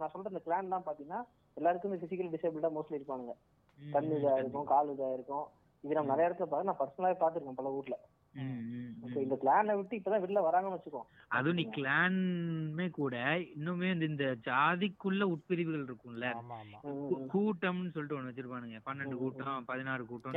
நான் 0.00 0.12
சொல்ற 0.14 0.32
இந்த 0.32 0.44
கிளான் 0.48 0.72
தான் 0.74 0.86
பாத்தீங்கன்னா 0.88 1.20
எல்லாருக்குமே 1.56 2.00
பிசிக்கல் 2.02 2.34
டிசேபிள்டா 2.34 2.72
மோஸ்ட்லி 2.76 2.98
இருப்பானுங்க. 3.00 3.34
கண் 3.78 4.10
இதா 4.18 4.34
இருக்கும் 4.42 4.70
கால் 4.74 4.92
இதா 4.96 5.10
இருக்கும். 5.18 5.46
இது 5.84 5.96
நம்ம 5.96 6.12
நிறைய 6.12 6.28
இடத்துல 6.28 6.48
பார்த்து 6.50 6.70
நான் 6.70 6.82
பர்சனலாவே 6.82 7.16
பாத்துருக்கேன் 7.22 7.60
பல 7.62 7.72
ஊர்ல. 7.78 7.96
இந்த 9.22 9.38
கிளானை 9.44 9.76
விட்டு 9.76 9.96
இப்பதான் 9.96 10.22
வெளில 10.22 10.42
வராங்கன்னு 10.44 10.78
வச்சுக்கோ 10.78 11.00
அதுவும் 11.28 11.54
நீ 11.54 11.66
கிளான்மே 11.74 12.90
கூட 12.90 13.38
இன்னுமே 13.38 13.92
இந்த- 13.92 14.04
இந்த 14.04 14.36
ஜாதிக்குள்ள 14.44 15.28
உட்பிரிவுகள் 15.28 15.84
இருக்கும்ல. 15.84 16.32
கூட்டம்னு 17.34 17.90
சொல்லிட்டு 17.90 18.22
ஒண்ணு 18.22 18.24
வச்சிருப்பானுங்க. 18.24 18.80
பன்னெண்டு 18.86 19.14
கூட்டம் 19.14 19.64
பதினாறு 19.64 20.06
கூட்டம் 20.06 20.32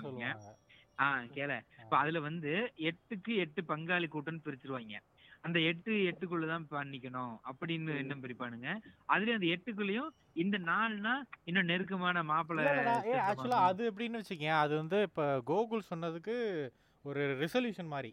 சொல்லுவாங்க. 0.00 0.56
ஆஹ் 0.98 1.30
கேள. 1.32 1.60
இப்ப 1.84 1.96
அதுல 1.96 2.20
வந்து 2.20 2.72
எட்டுக்கு 2.76 3.34
எட்டு 3.36 3.62
பங்காளி 3.62 4.08
கூட்டம்னு 4.12 4.40
பிரிச்சிருவாங்க. 4.44 4.94
அந்த 5.40 5.60
எட்டு 5.60 5.92
எட்டுக்குள்ளதான் 5.92 6.64
பண்ணிக்கணும் 6.70 7.36
அப்படின்னு. 7.52 7.88
இன்னும் 7.88 8.22
பிரிப்பானுங்க. 8.22 8.76
அதுலயும் 9.08 9.32
அந்த 9.32 9.36
எட்டுக்குள்ளயும் 9.38 10.08
இந்த 10.32 10.58
நாள்னா 10.58 11.12
இன்னும் 11.44 11.64
நெருக்கமான 11.64 12.22
மாப்பிள்ளை 12.22 12.64
ஆக்சுவலா. 13.18 13.50
அது 13.50 13.90
எப்படின்னு 13.90 14.20
வச்சுக்கேன் 14.20 14.58
அது 14.58 14.76
வந்து 14.76 15.02
இப்போ 15.02 15.42
கோகுல் 15.46 15.94
சொன்னதுக்கு 15.94 16.68
ஒரு 17.04 17.22
ரெசல்யூஷன் 17.42 17.92
மாதிரி 17.94 18.10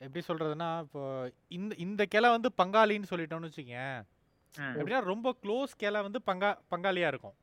எப்படி 0.00 0.22
சொல்றதுன்னா 0.28 0.68
இப்போ 0.86 1.02
இந்த 1.58 1.72
இந்த 1.84 2.02
கிளை 2.14 2.28
வந்து 2.36 2.48
பங்காளின்னு 2.60 3.10
சொல்லிட்டோம்னு 3.10 3.48
வச்சுக்கேன். 3.50 3.96
எப்படின்னா 4.78 5.00
ரொம்ப 5.12 5.28
க்ளோஸ் 5.42 5.72
கிளை 5.82 6.00
வந்து 6.06 6.20
பங்கா 6.28 6.50
பங்காளியா 6.72 7.08
இருக்கும். 7.12 7.36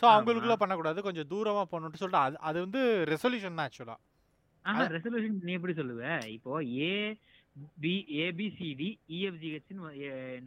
ஸோ. 0.00 0.04
அவங்களுக்குள்ள 0.14 0.56
பண்ணக்கூடாது. 0.62 1.00
கொஞ்சம் 1.06 1.28
தூரமா 1.32 1.62
போகணும்னு 1.70 2.00
சொல்லிட்டு 2.02 2.24
அது 2.26 2.36
அது 2.48 2.58
வந்து 2.66 2.80
ரெசல்யூஷன் 3.12 3.58
தான் 3.58 3.66
ஆக்சுவலா 3.68 3.96
ஆஹா 4.64 4.84
ரெசல்யூஷன் 4.96 5.42
நீ 5.48 5.52
எப்படி 5.58 5.74
சொல்லுவ? 5.80 6.02
இப்போ 6.36 6.52
ஏ 6.84 6.92
பி 7.82 7.92
ஏபிசிடி 8.24 8.88
இஎஃப்ஜிஹெச் 9.18 9.72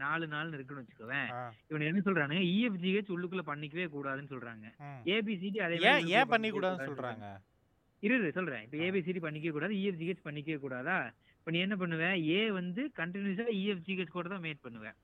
நாலு 0.04 0.26
நாள் 0.34 0.54
இருக்குன்னு 0.58 0.84
வச்சுக்கோவேன். 0.84 1.30
இவன் 1.70 1.88
என்ன 1.90 2.02
சொல்றாங்க 2.08 2.36
இஎஃப்ஜிஹெச் 2.52 3.14
உள்ளுக்குள்ள 3.16 3.44
பண்ணிக்கவே 3.50 3.88
கூடாதுன்னு 3.96 4.34
சொல்றாங்க. 4.34 4.68
ஏபிசிடி 5.16 5.60
அதே 5.66 5.78
ஏன் 5.78 5.82
உள்ளுக்குள்ள 5.82 6.18
ஏன் 6.20 6.32
பண்ணி 6.34 6.50
பண்ணிக்கவே 6.50 6.58
கூடாதுன்னு 6.58 6.92
கூடாதுன்னு 6.92 6.94
சொல்றாங்க? 6.94 7.30
இரு 8.04 8.32
சொல்றேன். 8.38 8.64
இப்போ 8.66 8.78
ஏபிசிடி 8.86 9.20
பண்ணிக்கவே 9.26 9.54
கூடாது 9.58 9.74
இஎஃப்ஜிஹெச் 9.82 10.26
பண்ணிக்கவே 10.28 10.58
கூடாதா? 10.64 10.98
இப்போ 11.40 11.52
நீ 11.54 11.60
என்ன 11.66 11.76
பண்ணுவ? 11.82 12.04
ஏ 12.38 12.42
வந்து 12.60 12.82
கண்டினியூஸா 13.00 13.46
இஎஃப்ஜிஹெச் 13.62 14.16
கூட 14.18 14.28
தான் 14.34 14.46
மேட் 14.48 14.66
பண்ணுவேன் 14.66 14.98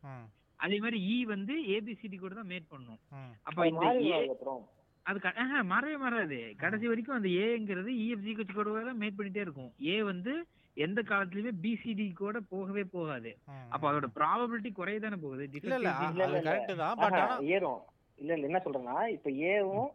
அதே 0.59 0.77
மாதிரி 0.83 0.99
இ 1.13 1.15
வந்து 1.31 1.55
ஏபிசிடி 1.73 2.17
கூட 2.17 2.33
தான் 2.39 2.51
மேட் 2.51 2.71
பண்ணும். 2.73 2.99
அப்ப 3.47 3.65
இந்த 3.71 3.87
ஏ 4.11 4.13
அது 5.05 5.19
மாறவே 5.71 5.97
மாறாது. 6.03 6.37
கடைசி 6.61 6.85
வரைக்கும் 6.91 7.17
அந்த 7.17 7.29
ஏங்கிறது 7.43 7.91
இஎஃப்ஜி 8.05 8.31
கூட 8.37 8.69
தான் 8.87 9.01
மேட் 9.03 9.17
பண்ணிட்டே 9.19 9.43
இருக்கும். 9.45 9.69
ஏ 9.91 9.97
வந்து 10.11 10.33
எந்த 10.77 10.99
காலத்துலயுமே 11.11 11.53
பிசிடி 11.63 12.07
கூட 12.23 12.39
போகவே 12.53 12.83
போகாது. 12.95 13.31
அப்ப 13.73 13.83
அதோட 13.91 14.07
ப்ராபபிலிட்டி 14.17 14.71
குறையதானே 14.79 15.19
போகுது. 15.25 15.45
கரெக்ட் 16.47 16.73
தான் 16.83 16.99
பட் 17.03 17.19
ஏறும். 17.55 17.79
இல்ல 18.19 18.31
இல்ல 18.35 18.49
என்ன 18.49 18.59
சொல்றேன்னா 18.65 18.97
இப்ப 19.15 19.29
ஏவும் 19.53 19.89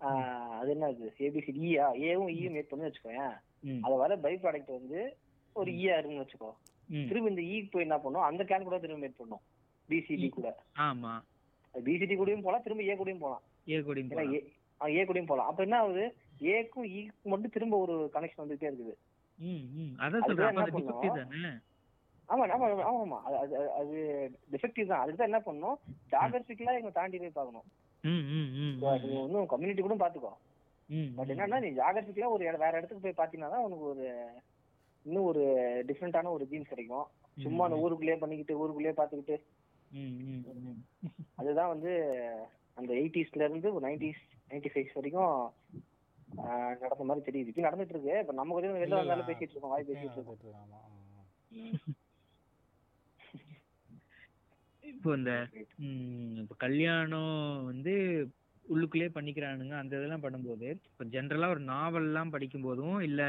அது 0.00 0.72
என்னது? 0.74 1.06
ஏபிசிடி 1.18 1.60
ஈயா 1.68 1.86
ஏவும் 2.08 2.32
ஈயும் 2.34 2.54
மேட் 2.54 2.70
பண்ணி 2.70 2.84
வச்சுக்கோயேன். 2.84 3.34
அது 3.82 3.94
வர 3.96 4.16
பை 4.16 4.34
ப்ராடக்ட் 4.36 4.70
வந்து 4.70 5.00
ஒரு 5.56 5.70
ஈயா 5.72 5.94
இருக்குன்னு 5.94 6.24
வச்சுக்கோ. 6.24 6.50
திரும்ப 7.08 7.28
இந்த 7.28 7.42
ஈ 7.44 7.62
போய் 7.64 7.82
என்ன 7.82 7.98
பண்ணும்? 7.98 8.22
அந்த 8.22 8.44
கேன் 8.44 8.62
கூட 8.62 8.78
திரும்ப 8.78 9.06
மேட் 9.06 9.16
பண்ணும். 9.16 9.42
PCD 9.88 10.26
E. 10.26 10.30
கூட. 10.30 10.48
ஆமா. 10.78 11.12
பிசிடி 11.74 12.14
கூடயும் 12.16 12.42
போலாம் 12.42 12.62
திரும்ப 12.62 12.82
ஏ 12.82 12.94
கூடயும் 12.94 13.18
போலாம் 13.18 13.42
ஏ 13.68 13.76
ஏன்னா 14.10 14.24
ஏ 14.94 15.04
கூடயும் 15.04 15.26
போலாம் 15.26 15.46
அப்ப 15.46 15.62
என்ன 15.62 15.78
ஆகுது? 15.78 16.04
ஏக்கும் 16.52 16.86
ஈக்கும் 16.98 17.32
மட்டும் 17.32 17.50
திரும்ப 17.50 17.78
ஒரு 17.78 18.10
கனெக்ஷன் 18.14 18.44
வந்துட்டே 18.44 18.68
இருக்குது. 18.70 18.94
என்ன 21.28 21.48
அது 21.48 21.54
ஆமா 22.28 22.44
ஆமா 22.54 22.66
ஆமா 22.82 23.02
ஆமா. 23.02 23.18
அது 23.26 23.36
அது- 23.44 23.70
அது 23.72 23.96
டிஃபெக்டிவ் 24.52 24.86
தான். 24.86 25.00
அதுக்கு 25.00 25.16
தான் 25.16 25.30
என்ன 25.30 25.40
பண்ணணும் 25.40 25.76
ஜாகிரபிக்கலா 26.12 26.72
இவங்க 26.72 26.90
தாண்டி 26.90 27.18
போய் 27.18 27.30
பார்க்கணும். 27.30 27.66
அது 27.66 27.87
நீ 28.04 29.16
ஒன்றும் 29.22 29.46
கம்யூனிட்டி 29.46 29.82
கூட 29.82 29.96
பாத்துக்கோ. 29.96 30.32
ம் 30.88 31.10
பட் 31.16 31.30
என்னன்னா 31.32 31.58
நீ 31.60 31.70
ஜாகிரபிக்கலா 31.78 32.32
ஒரு 32.34 32.42
வேற 32.58 32.72
இடத்துக்கு 32.78 33.04
போய் 33.04 33.20
பாத்தீங்கன்னா 33.20 33.52
தான் 33.54 33.64
உனக்கு 33.66 33.84
ஒரு 33.84 34.04
இன்னும் 35.06 35.28
ஒரு 35.30 35.42
டிஃப்ரெண்டான 35.88 36.30
ஒரு 36.30 36.44
ஜீன்ஸ் 36.46 36.72
கிடைக்கும். 36.72 37.06
சும்மா 37.36 37.64
அந்த 37.64 37.76
ஊருக்குள்ளேயே 37.76 38.20
பண்ணிக்கிட்டு 38.22 38.60
ஊருக்குள்ளேயே 38.60 38.94
ம். 40.60 40.80
அதுதான் 41.36 41.68
வந்து 41.68 41.92
அந்த 42.76 42.90
எயிட்டிஸ்ல 42.94 43.46
இருந்து 43.46 43.68
நைன்டிஸ் 43.80 44.22
நைன்டி 44.50 44.70
ஃபைவ் 44.72 44.94
வரைக்கும் 44.94 45.34
நடந்த 46.82 47.04
மாதிரி 47.04 47.22
தெரியுது. 47.28 47.50
இப்போ 47.50 47.64
நடந்துட்டு 47.66 47.94
இருக்கு. 47.94 48.14
இப்ப 48.22 48.32
நம்ம 48.32 48.54
கொஞ்சம் 48.54 48.76
வெளில 48.76 48.98
வந்தாலும். 49.00 49.28
பேசிட்டு 49.30 49.54
இருக்கோம் 49.54 49.74
வாய் 49.74 49.88
பேசிட்டு 49.88 50.18
இருக்கோம் 50.18 50.26
நடந்துட்டு 50.28 50.48
இருக்கு, 50.48 50.62
ஆமா, 50.64 50.78
ஆமா. 50.88 51.22
இப்போ 54.98 55.10
இந்த 55.18 55.32
இப்போ 56.42 56.54
கல்யாணம் 56.64 57.34
வந்து 57.70 57.92
உள்ளுக்குள்ளேயே 58.66 59.10
பண்ணிக்கிறானுங்க. 59.16 59.74
அந்த 59.82 59.92
இதெல்லாம் 59.98 60.24
பண்ணும்போது 60.24 60.66
இப்போ 60.90 61.04
ஜென்ரலா 61.12 61.48
ஒரு 61.54 61.62
நாவல்லாம் 61.74 62.32
படிக்கும் 62.34 62.66
போதும் 62.68 62.98
இல்ல 63.08 63.22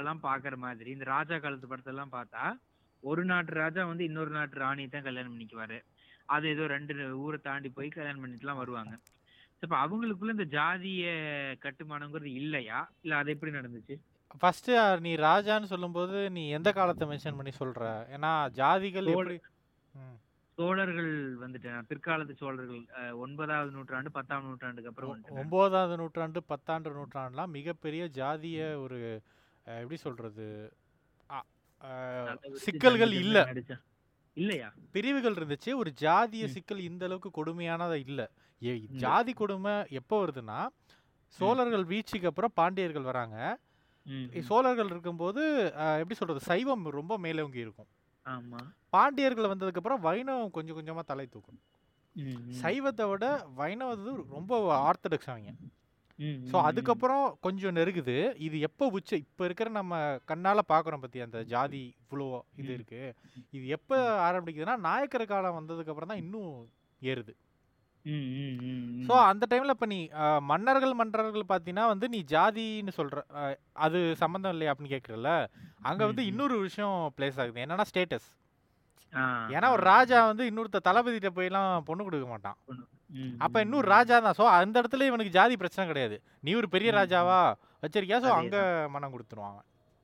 எல்லாம் 0.00 0.24
பாக்குற 0.28 0.54
மாதிரி 0.64 0.90
இந்த 0.96 1.06
ராஜா 1.14 1.36
காலத்து 1.44 1.70
படத்தெல்லாம் 1.70 2.14
பார்த்தா 2.16 2.42
ஒரு 3.02 3.22
நாட்டு 3.30 3.52
ராஜா 3.62 3.82
வந்து 3.90 4.04
இன்னொரு 4.08 4.32
நாட்டு 4.36 4.62
ராணியை 4.64 4.88
தான் 4.88 5.06
கல்யாணம் 5.08 5.32
பண்ணிக்குவாரு. 5.34 5.78
அது 6.34 6.44
ஏதோ 6.54 6.64
ரெண்டு 6.74 6.94
ஊரை 7.24 7.38
தாண்டி 7.46 7.68
போய் 7.76 7.88
கல்யாணம் 7.96 8.22
பண்ணிட்டுலாம் 8.24 8.60
வருவாங்க. 8.62 8.94
இப்ப 9.64 9.74
அவங்களுக்குள்ள 9.84 10.34
இந்த 10.36 10.46
ஜாதிய 10.56 11.06
கட்டுமானங்கிறது 11.64 12.32
இல்லையா? 12.40 12.80
இல்ல 13.04 13.16
அது 13.20 13.34
எப்படி 13.34 13.52
நடந்துச்சு? 13.58 13.96
ஃபர்ஸ்ட் 14.42 14.70
நீ 15.06 15.12
ராஜான்னு 15.28 15.72
சொல்லும்போது 15.74 16.16
நீ 16.36 16.42
எந்த 16.58 16.72
காலத்தை 16.78 17.06
மென்ஷன் 17.12 17.38
பண்ணி 17.38 17.54
சொல்ற? 17.60 17.84
ஏன்னா 18.16 18.32
ஜாதிகள் 18.60 19.12
எப்படி 19.14 19.38
சோழர்கள் 20.58 21.10
வந்துட்டு 21.40 21.70
பிற்காலத்து 21.90 22.34
சோழர்கள் 22.34 22.80
ஒன்பதாவது 23.16 23.70
நூற்றாண்டு 23.70 24.10
பத்தாம் 24.10 24.46
நூற்றாண்டுக்கு 24.46 24.90
அப்புறம் 24.90 25.12
ஒன்பதாவது 25.42 25.96
நூற்றாண்டு 25.96 26.40
பத்தாண்டு 26.48 26.90
நூற்றாண்டுலாம் 26.96 27.54
மிகப்பெரிய 27.58 28.04
ஜாதிய 28.14 28.58
ஒரு 28.76 28.98
எப்படி 29.66 29.96
சொல்றது 29.96 30.46
சிக்கல்கள் 32.64 33.12
இல்ல. 33.22 33.38
இல்லையா? 34.36 34.68
பிரிவுகள் 34.92 35.36
இருந்துச்சு. 35.38 35.70
ஒரு 35.74 35.90
ஜாதிய. 36.00 36.44
சிக்கல் 36.46 36.80
இந்த 36.80 37.04
அளவுக்கு 37.04 37.30
கொடுமையானதா 37.36 37.98
இல்ல. 38.06 38.20
ஜாதி 38.96 39.32
கொடுமை 39.32 39.74
எப்போ 40.00 40.16
வருதுன்னா 40.24 40.58
சோழர்கள் 41.38 41.84
வீழ்ச்சிக்கு 41.84 42.30
அப்புறம் 42.30 42.54
பாண்டியர்கள் 42.54 43.10
வராங்க. 43.10 43.36
சோழர்கள் 44.48 44.86
இருக்கும்போது 44.86 45.42
எப்படி 46.00 46.14
சொல்றது 46.14 46.40
சைவம் 46.40 46.84
ரொம்ப 46.90 47.18
மேலோங்கி 47.18 47.58
இருக்கும். 47.58 47.90
ஆமா. 48.24 48.60
பாண்டியர்கள் 48.92 49.50
வந்ததுக்கு 49.50 49.80
அப்புறம் 49.80 50.04
வைணவம் 50.04 50.54
கொஞ்சம் 50.54 50.78
கொஞ்சமா 50.78 51.02
தலை 51.06 51.26
தூக்கும். 51.28 51.58
சைவத்தை 52.60 53.04
விட 53.08 53.24
வைணவது 53.58 54.06
ரொம்ப 54.32 54.52
ஆர்த்தடாக்ஸ் 54.82 55.32
அவங்க. 55.32 55.50
ஸோ 56.48 56.56
அதுக்கப்புறம் 56.68 57.24
கொஞ்சம் 57.44 57.76
நெருகுது 57.76 58.14
இது 58.46 58.56
எப்போ 58.68 58.84
உச்ச 58.94 59.10
இப்போ 59.22 59.42
இருக்கிற 59.44 59.68
நம்ம 59.76 59.98
கண்ணால 60.30 60.62
பார்க்குறோம் 60.70 61.02
பத்தி 61.02 61.18
அந்த 61.24 61.40
ஜாதி 61.52 61.82
இவ்வளோ 62.00 62.26
இது 62.56 62.66
ம். 62.66 62.74
இருக்கு. 62.74 63.02
இது 63.52 63.64
எப்போ 63.76 63.96
ஆரம்பிக்குதுன்னா 64.24 64.76
நாயக்கர் 64.86 65.26
காலம் 65.28 65.58
வந்ததுக்கு 65.58 65.92
அப்புறம் 65.92 66.12
தான் 66.12 66.22
இன்னும் 66.24 66.50
ஏறுது. 67.02 67.34
ஸோ 69.06 69.14
அந்த 69.28 69.44
டைம்ல 69.50 69.74
இப்போ 69.74 69.88
நீ 69.88 69.98
மன்னர்கள் 70.50 70.98
மன்றர்கள் 70.98 71.44
பார்த்தீங்கன்னா 71.50 71.86
வந்து 71.92 72.06
நீ 72.12 72.20
ஜாதின்னு 72.30 72.92
அஹ், 73.38 73.56
அது 73.78 73.98
சம்மந்தம் 74.20 74.54
இல்லையா 74.54 74.72
அப்படின்னு 74.72 74.94
கேட்குறல 74.94 75.32
அங்க 75.84 76.02
வந்து. 76.06 76.22
இன்னொரு 76.30 76.56
விஷயம் 76.66 76.98
பிளேஸ் 77.16 77.40
ஆகுது. 77.40 77.64
என்னன்னா 77.64 77.86
ஸ்டேட்டஸ் 77.90 78.28
ஏன்னா 79.52 79.70
ஒரு. 79.70 79.90
ராஜா 79.90 80.26
வந்து 80.26 80.50
இன்னொருத்த 80.50 80.88
தளபதிட்ட 80.88 81.30
போயெல்லாம் 81.30 81.84
பொண்ணு 81.84 82.04
கொடுக்க 82.04 82.26
மாட்டான். 82.26 82.56
அப்ப 83.40 83.64
இன்னொரு. 83.64 83.88
ராஜா 83.88 84.18
தான். 84.18 84.34
ஸோ 84.38 84.56
அந்த 84.56 84.82
இடத்துல 84.82 85.04
இவனுக்கு 85.04 85.30
ஜாதி 85.30 85.56
பிரச்சனை 85.56 85.88
கிடையாது. 85.88 86.20
நீ 86.44 86.54
ஒரு 86.54 86.68
பெரிய. 86.68 86.98
ராஜாவா 86.98 87.56
வச்சிருக்கியா? 87.84 88.24
ஸோ. 88.24 88.40
அங்க 88.40 88.86
மனம் 88.90 89.12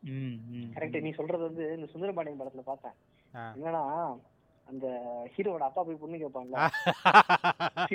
ம், 0.02 0.70
கரெக்ட். 0.74 1.02
நீ 1.02 1.12
சொல்றது 1.12 1.48
வந்து 1.48 1.74
இந்த 1.74 1.88
சுந்தரபாண்டியன் 1.92 2.40
படத்துல 2.40 2.64
பார்த்தேன். 2.64 2.92
என்னன்னா 3.56 4.14
அந்த 4.66 4.86
ஹீரோட 5.32 5.62
அப்பா 5.62 5.82
போய் 5.82 5.96
பொண்ணு 5.96 6.18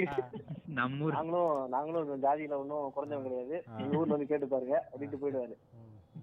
ஊர். 1.03 1.15
நாங்களும் 1.15 1.69
நாங்களும் 1.69 2.21
ஜாதியில 2.25 2.61
ஒன்றும் 2.61 2.91
குறைஞ்சவங்க 2.95 3.27
கிடையாது. 3.27 3.63
எங்க 3.81 3.99
ஊர்ல 3.99 4.15
வந்து 4.15 4.31
கேட்டு 4.31 4.47
பாருங்க 4.47 4.85
அப்படின்ட்டு 4.91 5.21
போயிடுவாரு. 5.21 5.55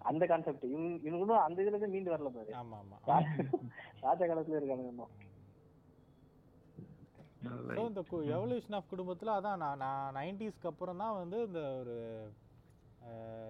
அந்த 0.03 0.25
கான்செப்ட் 0.27 0.65
இவங்க 0.67 0.91
இவங்களும் 1.07 1.45
அந்த 1.45 1.59
இதுல 1.59 1.73
இருந்து 1.73 1.95
மீண்டு 1.95 2.13
வரல 2.13 2.31
பாரு. 2.33 2.51
ஆமா 2.61 2.77
ஆமா. 2.83 2.97
ரா- 3.09 3.27
ராஜா 4.05 4.25
காலத்துல 4.27 4.59
இருக்காங்க 4.59 4.87
இன்னும் 4.87 5.15
இந்த 7.85 8.01
எவல்யூஷன் 8.33 8.77
ஆஃப் 8.79 8.91
குடும்பத்துல 8.91 9.35
அதான் 9.37 9.61
நான் 9.63 9.81
நான் 9.83 10.15
நைன்டிஸ்க்கு 10.17 10.71
அப்புறம் 10.71 11.01
தான் 11.03 11.17
வந்து 11.19 11.39
இந்த 11.47 11.61
ஒரு 11.81 11.95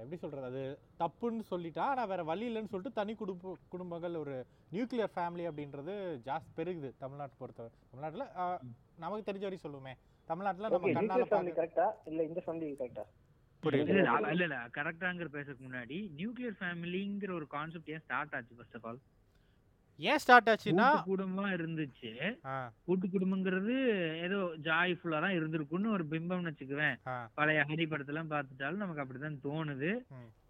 எப்படி 0.01 0.17
சொல்றது 0.23 0.49
அது 0.49 0.63
தப்புன்னு 1.01 1.45
சொல்லிட்டா 1.51 1.85
ஆனால் 1.91 2.11
வேற 2.11 2.23
வழி 2.29 2.45
இல்லைன்னு 2.49 2.73
சொல்லிட்டு 2.73 2.99
தனி 2.99 3.13
குடும்ப 3.17 3.55
குடும்பங்கள் 3.73 4.21
ஒரு 4.21 4.35
நியூக்ளியர் 4.73 5.15
ஃபேமிலி 5.15 5.45
அப்படின்றது 5.51 5.95
ஜாஸ்தி 6.27 6.51
பெருகுது 6.59 6.91
தமிழ்நாட்டை 7.01 7.37
பொறுத்தவரை 7.39 7.73
தமிழ்நாட்டில் 7.87 8.27
நமக்கு 8.99 9.27
தெரிஞ்ச 9.29 9.45
வரையும் 9.47 9.65
சொல்லுவோமே. 9.65 9.95
தமிழ்நாட்டில் 10.29 10.69
நம்ம 10.69 10.93
கண்ணால 10.99 11.27
கரெக்டா 11.57 11.87
இல்ல 12.07 12.21
இந்த 12.25 12.41
ஃபேமிலி 12.45 12.69
கரெக்டா 12.75 13.05
இல்ல, 13.65 14.45
இல்ல, 14.45 14.57
கரெக்டாங்கிற 14.79 15.29
பேசுறதுக்கு 15.35 15.69
முன்னாடி 15.69 15.99
நியூக்ளியர் 16.19 16.57
ஃபேமிலிங்கிற 16.61 17.31
ஒரு 17.33 17.47
கான்செப்ட் 17.55 17.93
ஏன் 17.95 18.05
ஸ்டார்ட் 18.05 18.35
ஆச்சு 18.39 18.57
ஃபர்ஸ்ட் 18.59 18.77
ஆஃப் 18.79 18.87
ஆல் 18.89 19.01
ஏன் 20.01 20.21
ஸ்டார்ட் 20.23 20.49
ஆச்சுன்னா 20.53 20.87
கூட்டு 20.89 21.11
குடும்பம் 21.11 21.53
இருந்துச்சு. 21.57 22.11
கூட்டு 22.87 23.07
குடும்பங்கிறது 23.07 23.75
ஏதோ 24.27 24.39
ஜாய்ஃபுல்லா 24.67 25.21
தான் 25.25 25.37
இருந்திருக்கும்னு 25.37 25.95
ஒரு 25.97 26.05
பிம்பம்னு 26.11 26.51
வச்சுக்குவேன். 26.51 26.97
பழைய 27.35 27.61
ஹரி 27.71 27.87
படத்தெல்லாம் 27.93 28.33
பார்த்துட்டாலும் 28.33 28.83
நமக்கு 28.85 29.03
அப்படிதான் 29.05 29.39
தோணுது. 29.47 29.91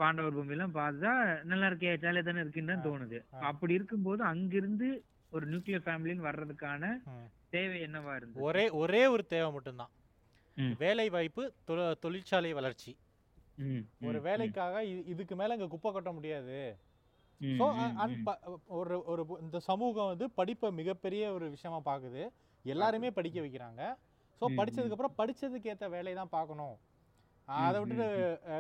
பாண்டவர் 0.01 0.37
பூமி 0.39 0.57
எல்லாம் 0.57 0.75
பார்த்தா 0.79 1.13
நல்லா 1.51 1.69
இருக்கே 1.71 1.93
ஜாலியா 2.05 2.25
தானே 2.29 2.43
இருக்குன்னு 2.45 2.73
தான் 2.73 2.87
தோணுது. 2.89 3.21
அப்படி 3.51 3.75
இருக்கும்போது 3.75 4.25
அங்கிருந்து 4.33 4.89
ஒரு 5.33 5.47
நியூக்ளியர் 5.53 5.87
ஃபேமிலின்னு 5.87 6.29
வர்றதுக்கான. 6.29 6.83
தேவை 7.51 7.79
என்னவா 7.87 8.13
இருந்தது? 8.17 8.45
ஒரே 8.49 8.67
ஒரே 8.83 9.03
ஒரு 9.07 9.25
தேவை 9.27 9.51
மட்டும்தான். 9.53 9.93
வேலை 10.83 11.07
வாய்ப்பு 11.17 11.43
தொழிற்சாலை 12.05 12.51
வளர்ச்சி. 12.59 12.93
ஒரு 14.09 14.19
வேலைக்காக 14.27 14.83
இதுக்கு 15.13 15.35
மேல 15.41 15.57
இங்க 15.57 15.69
குப்பை 15.75 15.91
கொட்ட 15.93 16.11
முடியாது. 16.17 16.57
ஒரு 18.79 18.97
ஒரு 19.13 19.23
இந்த 19.45 19.59
சமூகம் 19.71 20.11
வந்து 20.13 20.27
படிப்பை 20.41 20.69
மிகப்பெரிய 20.81 21.23
ஒரு 21.37 21.47
விஷயமா 21.55 21.81
பார்க்குது 21.91 22.23
எல்லாருமே 22.65 23.09
படிக்க 23.19 23.39
வைக்கிறாங்க. 23.47 23.83
ஸோ 24.41 24.45
படிச்சதுக்கு 24.59 24.97
அப்புறம் 24.97 25.19
படிச்சதுக்கு 25.21 25.71
ஏற்ற 25.73 25.87
வேலையை 25.97 26.17
தான் 26.21 26.35
பார்க்கணும் 26.37 26.77
அதை 27.49 27.77
விட்டுட்டு 27.81 28.07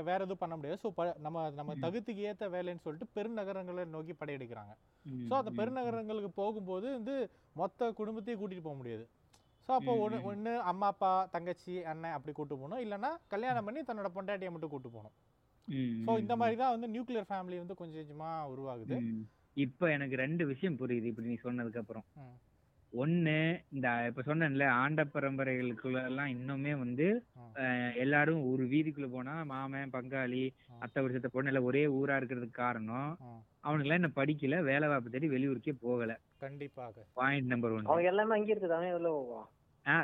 வேற 0.08 0.18
எதுவும் 0.24 0.42
பண்ண 0.42 0.54
முடியாது. 0.58 0.78
ஸோ 0.82 0.88
நம்ம 1.26 1.38
நம்ம. 1.58 1.74
தகுதிக்கு 1.84 2.22
ஏற்ற 2.30 2.46
வேலைன்னு 2.54 2.84
சொல்லிட்டு 2.84 3.08
பெருநகரங்களை 3.16 3.84
நோக்கி 3.94 4.14
படையெடுக்கிறாங்க. 4.20 4.74
ஸோ 5.28 5.34
அந்த 5.40 5.52
பெருநகரங்களுக்கு 5.60 6.30
போகும்போது 6.40 6.86
வந்து 6.98 7.14
மொத்த 7.60 7.90
குடும்பத்தையும் 8.00 8.40
கூட்டிட்டு 8.42 8.66
போக 8.68 8.76
முடியாது. 8.80 9.06
ஸோ 9.68 9.72
அப்போ 9.76 9.92
ஒன்று. 10.00 10.18
ஒன்று 10.28 10.50
அம்மா 10.70 10.88
அப்பா 10.92 11.10
தங்கச்சி 11.32 11.72
அண்ணன் 11.90 12.16
அப்படி 12.16 12.32
கூட்டு 12.34 12.54
போகணும் 12.56 12.82
இல்லைன்னா 12.84 13.10
கல்யாணம் 13.32 13.66
பண்ணி 13.66 13.80
தன்னோட 13.88 14.08
பொண்டாட்டியை 14.16 14.50
மட்டும் 14.52 14.72
கூட்டு 14.74 14.90
போகணும் 14.90 15.14
ஸோ 16.04 16.12
இந்த 16.20 16.34
மாதிரி 16.40 16.56
தான் 16.58 16.74
வந்து 16.74 16.88
நியூக்ளியர் 16.92 17.30
ஃபேமிலி 17.30 17.56
வந்து 17.62 17.76
கொஞ்சம் 17.78 18.00
கொஞ்சமாக 18.00 18.50
உருவாகுது. 18.52 18.96
இப்ப 19.56 19.88
எனக்கு 19.94 20.16
ரெண்டு 20.20 20.42
விஷயம் 20.50 20.76
புரியுது 20.80 21.10
இப்படி 21.10 21.28
நீ 21.28 21.38
சொன்னதுக்கு 21.42 21.80
அப்புறம். 21.82 22.06
ஒண்ணு 22.92 23.34
இந்த 23.74 23.86
இப்ப 24.08 24.22
சொன்னேன்ல 24.22 24.66
ஆண்ட 24.76 25.00
பரம்பரைகளுக்குள்ள 25.08 25.98
எல்லாம் 26.10 26.30
இன்னுமே 26.34 26.72
வந்து 26.78 27.06
எல்லாரும் 28.02 28.44
ஒரு 28.50 28.64
வீதிக்குள்ள 28.72 29.08
போனா 29.10 29.34
மாமன் 29.50 29.92
பங்காளி. 29.94 30.44
அத்தை 30.80 31.02
வருஷத்தை 31.02 31.30
பொண்ணு 31.30 31.50
எல்லாம் 31.52 31.68
ஒரே 31.70 31.82
ஊரா 31.98 32.16
இருக்கிறதுக்கு 32.20 32.60
காரணம் 32.60 33.10
ம். 33.26 33.40
அவனுங்களாம் 33.64 34.00
என்ன 34.00 34.12
படிக்கல 34.16 34.62
வேலை 34.64 34.88
வாய்ப்பு 34.88 35.12
தேடி 35.12 35.28
வெளியூருக்கே 35.30 35.74
போகல 35.82 36.14
கண்டிப்பாக 36.40 37.04
பாயிண்ட் 37.18 37.52
நம்பர் 37.52 37.74
ஒன் 37.76 37.90
அவங்க 37.90 38.12
எல்லாமே 38.12 38.36
அங்கே 38.36 38.52
இருக்குது 38.52 38.76
அவன் 38.76 39.06
போவான் 39.10 39.46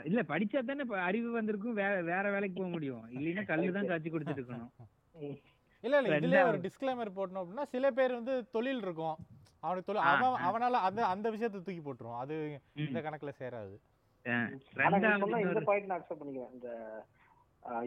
இல்ல 0.05 0.21
படிச்சா 0.29 0.61
தானே 0.63 0.81
இப்ப 0.81 1.01
அறிவு 1.03 1.31
வந்திருக்கும். 1.31 1.75
வேற 1.75 2.03
வேற 2.05 2.31
வேலைக்கு 2.31 2.57
போக 2.57 2.69
முடியும். 2.69 3.05
இல்லைன்னா 3.13 3.43
கல்லு 3.51 3.73
தான் 3.73 3.87
காய்ச்சி 3.87 4.11
கொடுத்துட்டு 4.11 4.43
இருக்கணும். 4.43 4.73
இல்ல 5.85 5.97
இல்ல 5.97 6.19
இதுலயே 6.19 6.43
ஒரு 6.49 6.59
டிஸ்க்ளைமர் 6.67 7.17
போட்டணும் 7.17 7.43
அப்படின்னா 7.43 7.65
சில 7.69 7.91
பேர் 7.91 8.13
வந்து 8.13 8.35
தொழில் 8.51 8.83
இருக்கும். 8.83 9.17
அவனுக்கு 9.63 9.89
தொழில் 9.89 10.05
அவன். 10.11 10.37
அவனால 10.49 10.81
அந்த 10.89 11.01
அந்த 11.07 11.31
விஷயத்தை 11.31 11.59
தூக்கி 11.61 11.83
போட்டுரும் 11.83 12.19
அது. 12.19 12.37
இந்த 12.85 13.01
கணக்குல 13.01 13.33
சேராது. 13.39 13.75
இந்த 15.45 15.63
பாயிண்ட் 15.63 15.87
நான் 15.87 15.99
அக்செப்ட் 15.99 16.21
பண்ணிக்கிறேன். 16.21 16.53
இந்த 16.53 16.69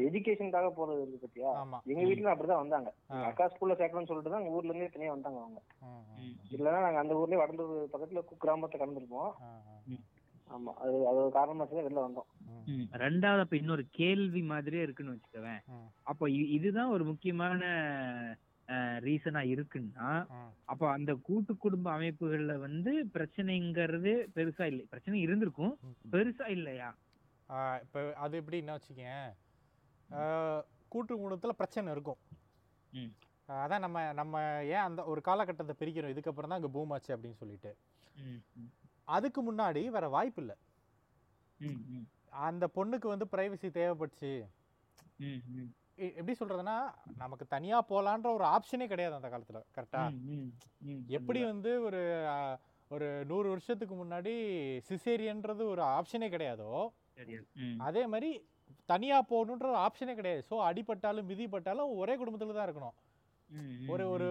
எஜுகேஷனுக்காக 0.03 0.67
போறது 0.75 1.01
இருக்கு 1.01 1.23
பத்தியா? 1.23 1.49
எங்க 1.85 2.01
வீட்டுல 2.03 2.33
அப்படிதான் 2.33 2.61
வந்தாங்க. 2.61 2.89
அக்கா 3.25 3.45
ஸ்கூல்ல 3.47 3.73
சேர்க்கணும்னு 3.73 4.09
சொல்லிட்டு 4.11 4.31
தான் 4.31 4.41
எங்க 4.41 4.53
ஊர்ல 4.53 4.71
இருந்தே 4.71 4.89
தனியா 4.89 5.11
வந்தாங்க 5.11 5.39
அவங்க. 5.41 5.61
இல்லைன்னா 6.51 6.81
நாங்க 6.81 6.99
அந்த 6.99 7.13
ஊர்லயே 7.13 7.41
வடந்தூர் 7.41 7.73
பக்கத்துல 7.93 8.21
கு- 8.21 8.37
கிராமத்தை 8.37 8.79
கடந்திருப்போம். 8.79 9.31
ஆமா 10.47 10.71
அது 10.83 10.97
அது 11.09 11.17
ஒரு 11.23 11.31
காரணமா 11.37 11.65
வெளில 11.71 12.01
வந்தோம். 12.05 12.27
ரெண்டாவது 13.03 13.43
அப்ப 13.43 13.55
இன்னொரு 13.61 13.83
கேள்வி 13.99 14.41
மாதிரியே 14.51 14.83
இருக்குன்னு 14.85 15.15
வச்சுக்கவேன். 15.15 15.61
அப்போ 16.11 16.25
இதுதான் 16.57 16.93
ஒரு 16.95 17.03
முக்கியமான 17.11 17.61
ரீசனா 19.05 19.41
இருக்குன்னா. 19.53 20.09
அப்ப 20.71 20.83
அந்த 20.97 21.11
கூட்டு 21.27 21.53
குடும்ப 21.63 21.87
அமைப்புகள்ல 21.97 22.53
வந்து 22.65 22.91
பிரச்சனைங்கிறது 23.15 24.13
பெருசா 24.37 24.65
இல்லை. 24.71 24.85
பிரச்சனை 24.93 25.19
இருந்திருக்கும். 25.25 25.73
பெருசா 26.13 26.47
இல்லையா? 26.57 26.89
இப்ப 27.85 28.05
அது 28.25 28.39
எப்படின்னா 28.41 28.77
வச்சுக்கேன். 28.77 29.27
கூட்டு 30.93 31.13
குடும்பத்துல 31.15 31.55
பிரச்சனை 31.61 31.93
இருக்கும். 31.95 32.21
அதான் 33.49 33.83
நம்ம 33.85 33.99
நம்ம 34.19 34.35
ஏன் 34.75 34.85
அந்த 34.87 35.01
ஒரு 35.11 35.21
காலகட்டத்தை 35.27 35.73
பிரிக்கிறோம். 35.81 36.13
இதுக்கப்புறம் 36.13 36.51
தான் 36.51 36.59
அங்கே 36.59 36.73
பூம் 36.75 36.93
ஆச்சு 36.95 37.11
அப்படின்னு 37.15 37.41
சொல்லிட்டு. 37.41 37.71
அதுக்கு 39.07 39.39
முன்னாடி 39.43 39.81
வேற 39.91 40.05
வாய்ப்பு 40.09 40.41
இல்லை 40.41 40.55
அந்த 42.45 42.65
பொண்ணுக்கு 42.75 43.07
வந்து 43.09 43.25
பிரைவசி 43.31 43.67
தேவைப்பட்டுச்சு. 43.75 44.31
எ- 45.97 46.13
எப்படி 46.15 46.33
சொல்றதுன்னா 46.33 46.77
நமக்கு 47.17 47.45
தனியா 47.47 47.77
போலான்ற 47.89 48.27
ஒரு 48.33 48.45
ஆப்ஷனே 48.47 48.87
கிடையாது 48.87 49.15
அந்த 49.15 49.29
காலத்துல 49.29 49.59
கரெக்டா 49.75 50.01
எப்படி 51.09 51.39
வந்து 51.51 51.71
ஒரு 51.83 52.01
ஒரு 52.91 53.07
நூறு 53.25 53.47
வருஷத்துக்கு 53.49 53.95
முன்னாடி 53.95 54.33
சிசேரியன்றது 54.89 55.63
ஒரு 55.67 55.83
ஆப்ஷனே 55.93 56.27
கிடையாதோ 56.29 56.71
அதே 57.81 58.03
மாதிரி 58.07 58.29
தனியா 58.89 59.17
போகணுன்ற 59.23 59.65
ஒரு 59.65 59.79
ஆப்ஷனே 59.83 60.13
கிடையாது. 60.15 60.41
ஸோ 60.49 60.55
அடிபட்டாலும் 60.67 61.29
மிதிப்பட்டாலும் 61.29 61.93
ஒரே 61.97 62.15
குடும்பத்துல 62.15 62.55
தான் 62.55 62.67
இருக்கணும். 62.67 62.95
ஒரு 63.89 64.03
ஒரு 64.11 64.27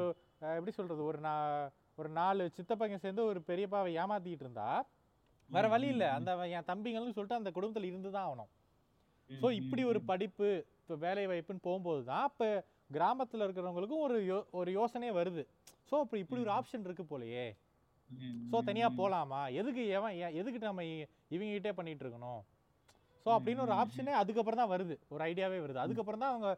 எப்படி 0.51 0.73
சொல்றது? 0.73 1.03
ஒரு 1.05 1.19
நா 1.21 1.35
ஒரு 1.99 2.09
நாலு 2.19 2.45
சித்தப்பங்க 2.57 2.97
சேர்ந்து 2.99 3.23
ஒரு 3.31 3.41
பெரியப்பாவை 3.49 3.91
ஏமாத்திட்டு 4.03 4.45
இருந்தா 4.47 4.69
வேற 5.49 5.67
வழி 5.69 5.87
இல்லை. 5.95 6.07
அந்த 6.17 6.31
என் 6.57 6.69
தம்பிங்கள்னு 6.69 7.17
சொல்லிட்டு 7.17 7.41
அந்த 7.41 7.51
குடும்பத்துல 7.57 7.89
இருந்து 7.91 8.11
தான் 8.11 8.27
ஆகணும். 8.29 8.51
ஸோ 9.31 9.47
ம், 9.47 9.57
இப்படி 9.61 9.83
ஒரு 9.91 10.01
படிப்பு 10.11 10.49
இப்போ 10.81 10.95
வேலை 11.05 11.23
வாய்ப்புன்னு 11.27 11.67
போகும்போது 11.67 12.01
தான் 12.09 12.25
இப்போ 12.31 12.49
கிராமத்தில் 12.91 13.45
இருக்கிறவங்களுக்கும் 13.45 14.03
ஒரு 14.07 14.17
யோ 14.31 14.39
ஒரு 14.61 14.71
யோசனையே 14.77 15.13
வருது. 15.19 15.43
ஸோ 15.91 15.95
இப்போ 16.05 16.17
இப்படி 16.23 16.41
ஒரு. 16.41 16.53
ஆப்ஷன் 16.57 16.85
இருக்கு 16.87 17.05
போலயே. 17.13 17.45
ஸோ 18.51 18.57
தனியாக 18.69 18.93
ம். 18.93 18.99
போகலாமா 18.99 19.41
எதுக்கு 19.61 19.83
எவன் 19.97 20.17
ஏன் 20.21 20.37
எதுக்கு 20.41 20.59
நம்ம 20.67 20.83
இவங்ககிட்டே 21.31 21.73
பண்ணிட்டு 21.79 22.05
இருக்கணும்? 22.05 22.41
ஸோ 23.27 23.31
அப்படின்னு 23.37 23.65
ஒரு. 23.67 23.75
ஆப்ஷனே 23.83 24.15
அதுக்கப்புறம் 24.23 24.61
தான் 24.63 24.73
வருது. 24.75 24.97
ஒரு 25.15 25.23
ஐடியாவே 25.29 25.61
வருது. 25.65 25.81
அதுக்கப்புறம் 25.85 26.23
தான் 26.25 26.33
அவங்க 26.33 26.51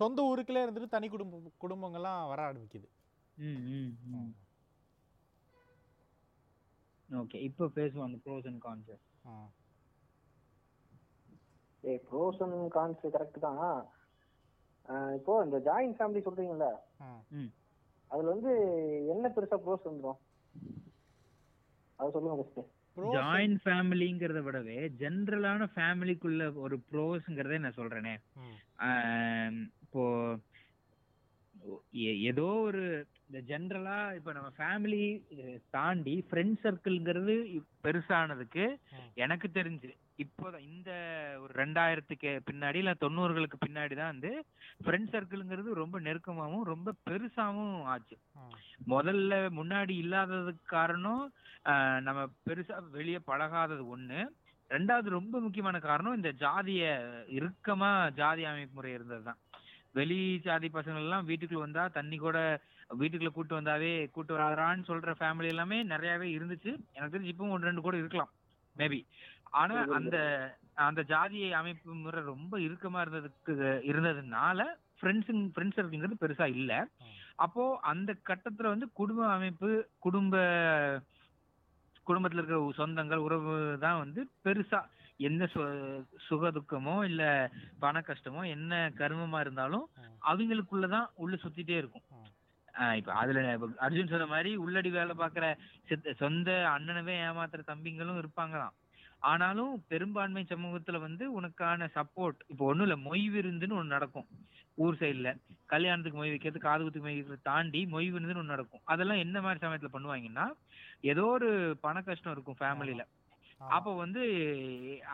சொந்த 0.00 0.20
ஊருக்குள்ளே 0.30 0.62
இருந்துட்டு 0.64 0.88
தனி 0.88 1.06
குடும்ப 1.08 1.36
குடும்பங்கள்லாம் 1.64 2.22
வர 2.32 2.40
ஆரம்பிக்குது. 2.48 2.88
ஓகே 7.10 7.38
இப்போ 7.46 7.64
பேசுவோம் 7.76 8.06
அந்த 8.06 8.18
ப்ரோஸ் 8.24 8.48
அண்ட் 8.48 8.62
கான்ஸ் 8.64 8.90
ம். 9.30 9.48
ஏ 11.84 11.94
ப்ரோஸ் 12.08 12.40
அண்ட் 12.44 12.56
கான்ஸ் 12.74 13.04
கரெக்ட் 13.14 13.38
தான். 13.44 13.62
ஆஹ் 14.88 15.12
இப்போ 15.18 15.34
இந்த 15.44 15.58
ஜாயின்ட் 15.66 15.96
ஃபேமிலி 15.98 16.20
சொல்றீங்கல்ல? 16.26 16.68
ம். 17.04 17.20
ம். 17.36 17.50
அதுல 18.10 18.32
வந்து 18.34 18.52
என்ன 19.12 19.26
பெருசா 19.34 19.58
ப்ரோஸ் 19.64 19.88
வந்துடும் 19.88 20.20
அதை 21.98 22.10
சொல்லுங்க 22.12 22.36
ஃபர்ஸ்ட் 22.40 22.60
Pros 22.96 23.10
ஜாயிண்ட் 23.14 23.58
ஃபேமிலிங்கிறத 23.64 24.40
விடவே 24.44 24.78
ஜென்ரலான 25.00 25.66
ஃபேமிலிக்குள்ள 25.74 26.42
ஒரு 26.62 26.76
ப்ரோஸ்ங்கிறதே 26.88 27.58
நான் 27.60 27.76
சொல்றேனே. 27.76 28.14
இப்போ 29.84 30.02
ஏதோ 32.24 32.46
ஒரு 32.62 32.82
இந்த 33.24 33.40
ஜென்ரலா 33.48 33.96
இப்ப 34.14 34.30
நம்ம 34.32 34.48
ஃபேமிலி 34.56 35.02
தாண்டி 35.70 36.14
ஃப்ரெண்ட் 36.28 36.56
சர்க்கிள்ங்கிறது 36.62 37.34
பெருசானதுக்கு. 37.84 38.64
எனக்கு 39.16 39.48
தெரிஞ்சு 39.52 39.90
இப்போதான் 40.18 40.64
இந்த 40.68 40.90
ஒரு 41.40 41.52
ரெண்டாயிரத்துக்கு 41.54 42.30
பின்னாடி 42.48 42.78
இல்ல 42.78 42.92
தொண்ணூறுகளுக்கு 43.00 43.58
பின்னாடி 43.60 43.94
தான் 43.94 44.12
வந்து 44.12 44.32
ஃப்ரெண்ட் 44.82 45.12
சர்க்கிள்ங்கிறது 45.12 45.70
ரொம்ப 45.78 45.96
நெருக்கமாவும் 46.00 46.64
ரொம்ப 46.68 46.94
பெருசாவும் 47.06 47.74
ஆச்சு. 47.88 48.16
முதல்ல 48.88 49.30
முன்னாடி 49.58 49.94
இல்லாததுக்கு 50.02 50.64
காரணம் 50.72 51.24
ஆஹ், 51.66 51.98
நம்ம 52.00 52.20
பெருசா 52.44 52.76
வெளியே 52.94 53.20
பழகாதது 53.26 53.84
ஒண்ணு 53.92 54.20
ரெண்டாவது 54.70 55.08
ரொம்ப 55.14 55.34
முக்கியமான 55.40 55.76
காரணம் 55.82 56.16
இந்த 56.16 56.30
ஜாதிய 56.40 56.82
இறுக்கமா 57.36 57.90
ஜாதி 58.18 58.42
அமைப்பு 58.46 58.74
முறை 58.74 58.92
இருந்தது 58.92 59.24
தான் 59.24 59.40
வெளி 59.94 60.16
ஜாதி 60.44 60.68
பசங்க 60.70 61.00
எல்லாம் 61.00 61.28
வீட்டுக்குள்ள 61.28 61.62
வந்தா 61.62 61.84
தண்ணி 61.94 62.16
கூட 62.18 62.38
வீட்டுக்குள்ள 62.92 63.32
கூட்டு 63.32 63.54
வந்தாவே 63.56 63.92
கூட்டு 64.08 64.32
வரான்னு 64.36 64.88
சொல்ற 64.88 65.12
ஃபேமிலி 65.18 65.48
எல்லாமே 65.48 65.78
நிறையவே 65.90 66.28
இருந்துச்சு. 66.36 66.70
எனக்கு 66.96 67.14
தெரிஞ்சு 67.14 67.32
இப்பவும் 67.32 67.54
ஒன்று 67.54 67.68
ரெண்டு 67.68 67.84
கூட 67.86 67.96
இருக்கலாம் 67.98 68.30
மேபி 68.76 69.00
ஆனா 69.52 69.76
அந்த 69.98 70.16
அந்த 70.82 71.00
ஜாதி 71.08 71.38
அமைப்பு 71.54 71.94
முறை 71.96 72.20
ரொம்ப 72.26 72.54
இறுக்கமா 72.66 73.00
இருந்ததுக்கு 73.02 73.54
இருந்ததுனால 73.90 74.60
ஃப்ரெண்ட்ஸுங்க 74.98 75.50
ஃப்ரெண்ட்ஸ் 75.52 75.80
இருக்குங்கிறது 75.80 76.22
பெருசா 76.22 76.46
இல்ல. 76.54 76.72
அப்போ 77.38 77.62
அந்த 77.90 78.10
கட்டத்துல 78.24 78.72
வந்து 78.72 78.86
குடும்ப 78.94 79.28
அமைப்பு 79.34 79.68
குடும்ப 79.98 80.34
குடும்பத்துல 82.06 82.40
இருக்கிற 82.40 82.58
சொந்தங்கள் 82.78 83.24
உறவு 83.26 83.52
தான் 83.80 84.00
வந்து 84.02 84.20
பெருசா 84.44 84.80
எந்த 85.20 85.46
சுக 86.18 86.50
துக்கமோ 86.50 87.04
இல்ல 87.04 87.22
பண 87.78 88.00
கஷ்டமோ 88.00 88.46
என்ன 88.48 88.92
கருமமா 88.96 89.40
இருந்தாலும். 89.40 89.86
அவங்களுக்குள்ளதான் 90.28 91.06
உள்ள 91.14 91.36
சுத்திட்டே 91.36 91.76
இருக்கும். 91.76 92.06
இப்ப 92.96 93.12
அதுல 93.12 93.40
அர்ஜுன் 93.80 94.08
சொன்ன 94.08 94.26
மாதிரி 94.26 94.56
உள்ளடி 94.56 94.90
வேலை 94.90 95.16
பாக்குற 95.18 95.46
சித்த- 95.88 96.12
சொந்த 96.12 96.50
அண்ணனவே 96.78 97.14
ஏமாத்துற 97.24 97.62
தம்பிங்களும் 97.66 98.20
இருப்பாங்களாம். 98.20 98.74
ஆனாலும் 99.22 99.84
பெரும்பான்மை 99.88 100.46
சமூகத்துல 100.48 101.00
வந்து 101.00 101.40
உனக்கான 101.40 101.88
சப்போர்ட் 101.94 102.38
இப்போ 102.48 102.64
ஒண்ணும் 102.64 102.86
இல்ல 102.86 102.96
மொய் 102.96 103.30
விருந்துன்னு 103.30 103.78
ஒண்ணு 103.78 103.94
நடக்கும். 103.96 104.26
ஊர் 104.74 104.96
சைடுல 105.00 105.30
கல்யாணத்துக்கு 105.66 106.18
மொய் 106.18 106.28
வைக்கிறது 106.28 106.58
காது 106.58 106.84
குத்துக்கு 106.84 107.08
மொய் 107.08 107.14
வைக்கிறது 107.14 107.42
தாண்டி 107.42 107.86
மொய் 107.86 108.12
விருந்துன்னு 108.12 108.42
ஒண்ணு 108.42 108.54
நடக்கும். 108.54 108.80
அதெல்லாம் 108.84 109.16
என்ன 109.16 109.40
மாதிரி 109.40 109.66
சமயத்துல 109.66 109.88
பண்ணுவாங்கன்னா 109.92 110.46
ஏதோ 111.00 111.24
ஒரு 111.26 111.50
பண 111.80 112.02
கஷ்டம் 112.02 112.32
இருக்கும் 112.32 112.56
ஃபேமிலில 112.60 113.02
ஆமா. 113.02 113.18
அப்போ 113.60 113.90
வந்து 113.96 114.20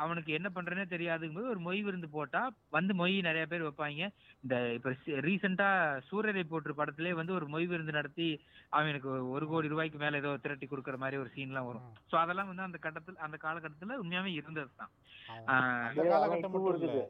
அவனுக்கு 0.02 0.30
என்ன 0.32 0.48
பண்றேனே 0.48 0.84
தெரியாதுங்கும்போது 0.90 1.52
ஒரு 1.52 1.60
மொய் 1.60 1.80
விருந்து 1.82 2.08
போட்டா 2.08 2.42
வந்து 2.72 2.92
மொய் 2.94 3.14
நிறைய 3.20 3.44
பேர் 3.46 3.64
வைப்பாங்க. 3.66 4.04
இந்த 4.44 4.56
இப்ப 4.76 4.90
ரீசெண்டா 5.26 5.68
சூரியரை 6.08 6.44
போட்டு 6.44 6.76
படத்திலே 6.80 7.12
வந்து 7.20 7.32
ஒரு 7.34 7.46
மொய் 7.54 7.66
விருந்து 7.66 7.96
நடத்தி 7.98 8.28
அவனுக்கு 8.72 9.08
ஒரு 9.34 9.46
கோடி 9.46 9.72
ரூபாய்க்கு 9.72 9.98
மேல 9.98 10.20
ஏதோ 10.22 10.32
திரட்டி 10.44 10.66
கொடுக்கற 10.66 10.98
மாதிரி 11.02 11.20
ஒரு 11.22 11.30
சீன்லாம் 11.34 11.68
வரும். 11.70 11.86
ம். 11.88 11.96
சோ 12.10 12.16
அதெல்லாம் 12.22 12.50
வந்து 12.50 12.66
அந்த 12.68 12.80
கட்டத்துல 12.86 13.24
அந்த 13.26 13.38
காலகட்டத்துல 13.44 13.98
உண்மையாவே 14.02 14.32
இருந்தது 14.38 14.72
தான் 14.74 14.92
ஆமா. 15.28 15.56
அந்த 15.88 16.00
ஏய், 16.00 16.12
காலகட்டம் 16.12 16.50
அவன் 16.50 16.64
மட்டும் 16.64 16.68
இல்ல. 16.74 16.74
இருக்குது. 16.74 17.04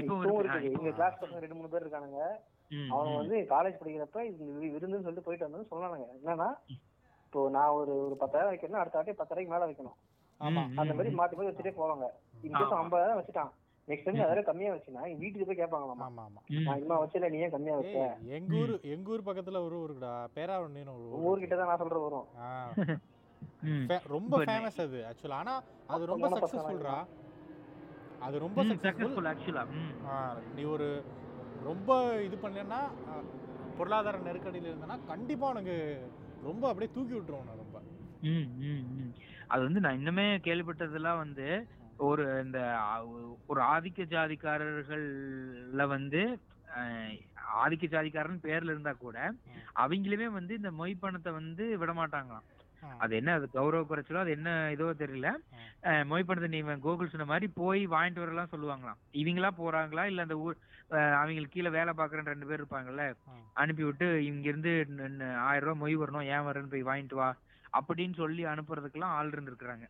இப்போ 0.00 0.14
இப்பவும் 0.14 0.40
இருக்குது. 0.42 0.72
எங்க 0.76 0.92
கிளாஸ் 0.96 1.20
பசங்க 1.20 1.42
ரெண்டு 1.44 1.58
மூணு 1.58 1.72
பேர் 1.72 1.84
இருக்கானுங்க. 1.84 2.22
அவங்க 2.92 3.14
வந்து 3.20 3.36
காலேஜ் 3.50 3.80
படிக்கிறப்ப 3.80 4.20
விருந்துன்னு 4.74 5.06
சொல்லிட்டு 5.06 5.26
போயிட்டு 5.26 5.46
வந்தோம்னு 5.46 5.72
சொன்னானுங்க. 5.72 6.06
என்னன்னா 6.18 6.48
இப்போ 7.26 7.42
நான் 7.50 7.76
ஒரு 7.76 7.92
ஒரு 8.06 8.16
பத்தாயிரம் 8.22 8.52
வைக்கணும் 8.52 8.80
அடுத்த 8.80 8.98
வாட்டி 8.98 9.12
பத்தாயிரம் 9.20 9.54
மேல 9.54 9.66
வைக்கணும். 9.68 9.98
அந்த 10.42 10.92
மாதிரி 10.92 11.10
மாத்தி 11.12 11.34
மாத்தி 11.34 11.48
வச்சுட்டே 11.48 11.72
போவாங்க. 11.76 12.06
இன்கேஸ் 12.42 12.68
ஆமா. 12.68 12.80
ஐம்பதாயிரம் 12.80 13.20
வச்சுட்டான். 13.20 13.52
நெக்ஸ்ட் 13.88 14.06
டைம் 14.06 14.24
அதோட 14.24 14.42
கம்மியா 14.48 14.72
வச்சுனா 14.72 15.02
வீட்டுக்கு 15.22 15.46
போய் 15.46 15.60
கேட்பாங்களாமா 15.60 16.04
ஆமா 16.06 16.24
ஆமா. 16.24 16.40
நான் 16.66 16.80
இன்னும் 16.80 17.02
வச்சல 17.02 17.30
நீ 17.32 17.38
ஏன் 17.38 17.54
கம்மியா 17.54 17.76
வச்ச? 17.78 17.96
எங்க 18.36 18.52
ஊர் 18.60 18.74
எங்க 18.92 19.10
ஊர் 19.10 19.28
பக்கத்துல 19.28 19.62
ஒரு 19.64 19.76
ஊருக்குடா. 19.80 20.12
பேராவண்ணின்னு 20.36 20.94
ஒரு 20.96 21.06
ஊர் 21.08 21.24
ஊர்கிட்ட 21.28 21.56
தான் 21.56 21.70
நான் 21.70 21.82
சொல்றது 21.82 22.06
வரும் 22.06 22.28
ரொம்ப 24.12 24.36
ஃபேமஸ் 24.42 24.78
அது 24.84 25.00
ஆக்சுவலா 25.08 25.40
ஆனா 25.42 25.54
அது 25.88 26.04
ரொம்ப 26.06 26.28
சக்சஸ்ஃபுல்ரா 26.34 26.96
அது 28.20 28.36
ரொம்ப 28.38 28.62
சக்சஸ்ஃபுல் 28.82 29.30
ஆக்சுவலா 29.30 29.64
நீ 30.52 30.64
ஒரு 30.74 30.88
ரொம்ப 31.62 31.90
இது 32.26 32.36
பண்ணேன்னா 32.42 32.80
பொருளாதார 33.78 34.22
நெருக்கடியில் 34.24 34.70
இருந்தனா 34.70 34.96
கண்டிப்பா 35.06 35.46
உனக்கு 35.48 35.76
ரொம்ப 36.42 36.64
அப்படியே 36.68 36.90
தூக்கி 36.94 37.14
விட்டுரும் 37.14 37.42
உன்னை 37.42 37.54
ரொம்ப. 37.56 37.78
ம், 38.24 38.48
ம், 38.64 38.82
ம். 38.96 39.12
அது 39.52 39.62
வந்து 39.66 39.82
நான் 39.84 39.98
இன்னுமே 40.00 40.26
கேள்விப்பட்டதெல்லாம் 40.46 41.22
வந்து 41.24 41.46
ஒரு 42.08 42.24
இந்த 42.44 42.58
ஒரு 43.50 43.60
ஆதிக்க 43.74 44.06
ஜாதிக்காரர்கள்ல 44.14 45.82
வந்து 45.96 46.22
ஆதிக்க 47.62 47.84
ஜாதிக்காரன் 47.94 48.44
பேர்ல 48.44 48.72
இருந்தா 48.74 48.92
கூட. 48.96 49.16
அவங்களுமே 49.82 50.28
வந்து 50.38 50.52
இந்த 50.60 50.70
மொய் 50.80 51.02
பணத்தை 51.02 51.30
வந்து 51.38 51.64
விட 51.82 51.92
மாட்டாங்களாம். 51.98 52.46
அது 53.02 53.12
என்ன 53.18 53.34
அது 53.38 53.46
கௌரவ 53.56 53.82
குறைச்சலோ 53.84 54.22
அது 54.22 54.30
என்ன 54.36 54.48
இதோ 54.74 54.86
தெரியல 55.02 55.28
மொய் 56.10 56.26
பணத்தை 56.28 56.48
நீ 56.54 56.60
கோகுல் 56.86 57.12
சொன்ன 57.12 57.26
மாதிரி 57.32 57.46
போய் 57.60 57.82
வாங்கிட்டு 57.94 58.24
வரலாம் 58.24 58.52
சொல்லுவாங்களாம் 58.54 58.98
இவங்களா 59.22 59.50
போறாங்களா 59.60 60.04
இல்ல 60.10 60.26
அந்த 60.26 60.36
ஊர் 60.44 60.56
அவங்களுக்கு 61.20 61.54
கீழே 61.54 61.70
வேலை 61.76 61.92
பாக்குற 62.00 62.24
ரெண்டு 62.32 62.48
பேர் 62.48 62.60
இருப்பாங்கல்ல. 62.60 63.04
அனுப்பி 63.62 63.84
விட்டு 63.86 64.08
இங்க 64.30 64.46
இருந்து 64.50 64.72
ஆயிரம் 65.48 65.68
ரூபாய் 65.68 65.82
மொய் 65.82 66.00
வரணும் 66.02 66.28
ஏன் 66.34 66.46
வரேன்னு 66.48 66.72
போய் 66.74 66.88
வாங்கிட்டு 66.90 67.18
வா 67.20 67.28
அப்படின்னு 67.78 68.14
சொல்லி 68.22 68.42
அனுப்புறதுக்கெல்லாம் 68.52 69.16
ஆள் 69.18 69.32
இருந்திருக்கிறாங்க. 69.34 69.86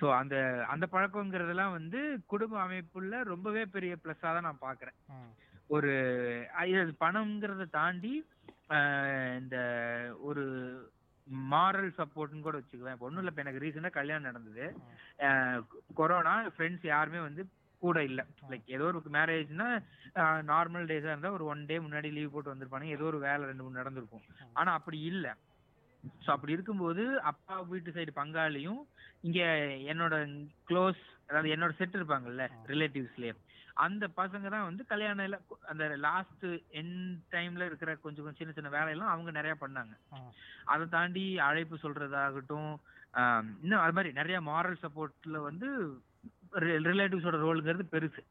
சோ 0.00 0.06
அந்த 0.20 0.36
அந்த 0.72 0.84
பழக்கங்கிறதெல்லாம் 0.92 1.76
வந்து 1.78 2.00
குடும்ப 2.32 2.54
அமைப்புல 2.66 3.18
ரொம்பவே 3.32 3.62
பெரிய 3.74 3.94
பிளஸ்ஸா 4.02 4.30
தான் 4.36 4.48
நான் 4.48 4.64
பாக்குறேன். 4.68 4.98
ஒரு 5.76 5.92
பணம்ங்கிறத 7.04 7.66
தாண்டி 7.78 8.14
இந்த 9.42 9.56
ஒரு 10.28 10.44
மாரல் 11.52 11.90
சப்போர்ட்னு 11.98 12.46
கூட 12.46 12.56
வச்சுக்குவேன். 12.58 12.94
இப்போ 12.96 13.06
ஒன்றும் 13.08 13.22
இல்லை 13.22 13.32
இப்போ 13.32 13.44
எனக்கு 13.44 13.62
ரீசெண்டாக 13.64 13.98
கல்யாணம் 13.98 14.28
நடந்தது. 14.30 14.64
கொரோனா 15.98 16.34
ஃப்ரெண்ட்ஸ் 16.54 16.86
யாருமே 16.94 17.20
வந்து 17.26 17.42
கூட 17.82 17.98
இல்லை. 18.08 18.24
லைக் 18.50 18.66
ஏதோ 18.76 18.84
ஒரு 18.90 19.12
மேரேஜ்னா 19.18 19.68
நார்மல் 20.50 20.88
டேஸாக 20.90 21.12
இருந்தால் 21.12 21.36
ஒரு 21.38 21.44
ஒன் 21.52 21.62
டே 21.70 21.76
முன்னாடி 21.86 22.08
லீவ் 22.16 22.34
போட்டு 22.34 22.52
வந்திருப்பானுங்க. 22.52 22.96
ஏதோ 22.98 23.06
ஒரு 23.12 23.20
வேலை 23.28 23.42
ரெண்டு 23.50 23.64
மூணு 23.64 23.80
நடந்திருக்கும். 23.80 24.26
ஆனால் 24.58 24.76
அப்படி 24.78 25.00
இல்லை. 25.12 25.32
ஸோ 26.24 26.28
அப்படி 26.34 26.54
இருக்கும்போது 26.56 27.02
அப்பா 27.30 27.54
வீட்டு 27.70 27.94
சைடு 27.96 28.12
பங்காளியும் 28.18 28.80
இங்க 29.26 29.40
என்னோட 29.92 30.14
க்ளோஸ் 30.68 31.02
அதாவது 31.28 31.52
என்னோட 31.54 31.72
செட் 31.80 31.98
இருப்பாங்கல்ல. 31.98 32.44
ரிலேட்டிவ்ஸ்லயே 32.72 33.34
அந்த 33.84 34.04
பசங்க 34.18 34.46
தான் 34.54 34.66
வந்து 34.68 34.82
கல்யாணம் 34.90 35.36
அந்த 35.70 35.84
லாஸ்ட் 36.06 36.46
என் 36.80 36.96
டைம்ல 37.34 37.66
இருக்கிற 37.68 37.90
கொஞ்சம் 38.02 38.24
கொஞ்சம் 38.24 38.40
சின்ன 38.40 38.54
சின்ன 38.56 38.72
வேலையெல்லாம் 38.74 39.12
அவங்க 39.12 39.30
நிறைய 39.38 39.54
பண்ணாங்க. 39.62 39.94
அதை 40.72 40.84
தாண்டி 40.96 41.24
அழைப்பு 41.48 41.76
சொல்றதாகட்டும் 41.84 42.72
இன்னும் 43.62 43.82
அது 43.84 43.96
மாதிரி 43.96 44.10
நிறைய 44.18 44.36
மாரல் 44.50 44.82
சப்போர்ட்ல 44.84 45.40
வந்து 45.48 45.68
ரிலேட்டிவ்ஸோட 46.88 47.38
ரோலுங்கிறது 47.44 47.86
பெருசு. 47.94 48.22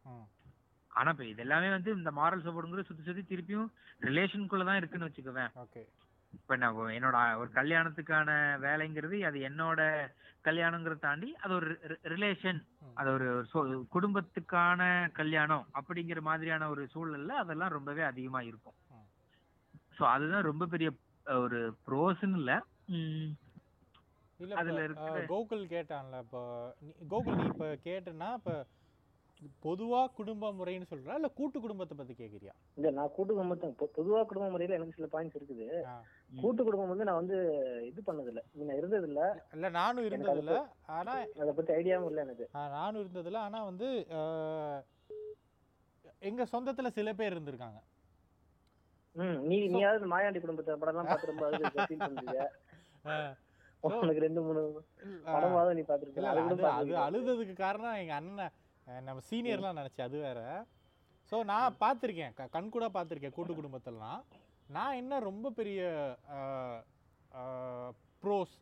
ஆனா 0.92 1.10
இப்ப 1.14 1.26
இது 1.32 1.44
எல்லாமே 1.46 1.68
வந்து 1.76 1.92
இந்த 2.00 2.12
மாரல் 2.20 2.46
சப்போர்ட்ங்கிறது 2.46 2.90
சுத்தி 2.90 3.04
சுத்தி 3.04 3.24
திருப்பியும் 3.26 3.70
ரிலேஷனுக்குள்ள 4.08 4.66
தான் 4.70 4.80
இருக்குன்னு 4.80 5.10
வச்சுக்குவேன் 5.10 5.52
இப்ப 6.34 6.56
நான் 6.58 6.78
என்னோட 6.94 7.18
ஒரு 7.38 7.50
கல்யாணத்துக்கான 7.52 8.30
வேலைங்கிறது 8.64 9.18
அது 9.26 9.40
என்னோட 9.48 9.82
கல்யாணங்கிறத 10.46 11.00
தாண்டி 11.00 11.30
அது 11.42 11.54
ஒரு 11.54 11.72
ரிலேஷன். 12.14 12.60
அது 12.98 13.10
ஒரு 13.14 13.28
குடும்பத்துக்கான 13.92 14.82
கல்யாணம் 15.14 15.66
அப்படிங்கிற 15.80 16.22
மாதிரியான 16.22 16.70
ஒரு 16.70 16.84
சூழல்ல 16.94 17.36
அதெல்லாம் 17.42 17.76
ரொம்பவே 17.76 18.04
அதிகமா 18.04 18.42
இருக்கும். 18.42 18.78
சோ 19.98 20.04
அதுதான் 20.08 20.48
ரொம்ப 20.50 20.66
பெரிய 20.68 20.90
ஒரு 21.38 21.60
ப்ரோஸ்ன்னு 21.86 22.40
இல்ல. 22.40 22.52
அதுல 24.56 24.82
அஹ், 25.02 25.26
கோகுல் 25.30 25.66
கேட்டான்ல 25.70 26.20
இப்போ 26.24 26.42
கோகுல் 27.10 27.38
நீ 27.38 27.46
இப்ப 27.50 27.68
கேட்டனா 27.86 28.30
இப்ப 28.38 28.54
பொதுவா 29.64 30.00
குடும்ப 30.16 30.52
முறைன்னு 30.54 30.90
சொல்றா? 30.90 31.14
இல்ல 31.16 31.30
கூட்டு 31.32 31.58
குடும்பத்தை 31.60 31.96
பத்தி 31.98 32.14
கேக்குறியா? 32.16 32.54
இல்ல 32.78 32.90
நான் 32.92 33.14
கூட்டு 33.16 33.34
குடும்பத்தை 33.34 33.68
பொதுவா 33.96 34.20
குடும்ப 34.24 34.50
முறையில 34.50 34.78
எனக்கு 34.78 34.98
சில 34.98 35.08
பாயிண்ட்ஸ் 35.12 35.38
இருக்குது. 35.40 35.68
கூட்டு 36.32 36.62
குடும்பம் 36.64 36.92
வந்து 36.92 37.08
நான் 37.08 37.20
வந்து 37.22 37.38
இது 37.86 38.02
பண்ணது 38.02 38.30
இல்ல 38.32 38.42
முன்ன 38.56 38.76
இருந்தது 38.76 39.08
இல்ல 39.08 39.22
இல்ல 39.54 39.70
நானும் 39.70 40.04
எனக்கு 40.04 40.28
இருந்ததில்ல. 40.28 40.60
ஆனா 40.98 41.14
அதை 41.42 41.52
பத்தி 41.54 41.72
ஐடியாவும் 41.74 42.10
இல்ல 42.12 42.22
எனக்கு. 42.22 42.46
நானும் 42.76 43.02
இருந்ததில்ல. 43.04 43.40
ஆனா 43.40 43.60
வந்து 43.64 43.88
எங்க 46.22 46.44
சொந்தத்துல 46.52 46.90
சில 46.90 47.10
பேர் 47.14 47.34
இருந்திருக்காங்க. 47.36 47.80
ம் 49.16 49.40
நீ 49.48 49.56
நீயாவது 49.68 50.06
மாயாண்டி 50.14 50.40
குடும்பத்தை 50.40 50.76
படம் 50.76 50.94
எல்லாம் 50.94 51.10
பார்த்து 51.12 51.32
ரொம்ப 51.32 51.46
உனக்கு 54.06 54.24
ரெண்டு 54.24 54.42
மூணு 54.42 54.62
படமாவது 55.28 55.72
நீ 55.78 55.84
இல்ல 55.84 56.32
இல்ல, 56.42 56.68
அது. 56.72 56.92
அழுததுக்கு 57.06 57.56
காரணம் 57.58 58.00
எங்க 58.02 58.14
அண்ணன் 58.14 58.54
நம்ம 59.08 59.24
சீனியர்லாம் 59.30 59.80
நினைச்சேன் 59.80 60.08
அது 60.08 60.18
வேற. 60.18 60.40
ஸோ 61.32 61.36
நான் 61.44 61.78
பார்த்துருக்கேன். 61.82 62.34
க 62.34 62.48
கண் 62.56 62.70
கூட 62.70 62.86
பார்த்துருக்கேன் 62.88 63.36
கூட்டு 63.36 63.54
குடும்பத்திலலாம். 63.54 64.22
நான் 64.76 65.00
என்ன 65.02 65.20
ரொம்ப 65.30 65.48
பெரிய 65.60 65.82
ப்ரோஸ் 68.24 68.56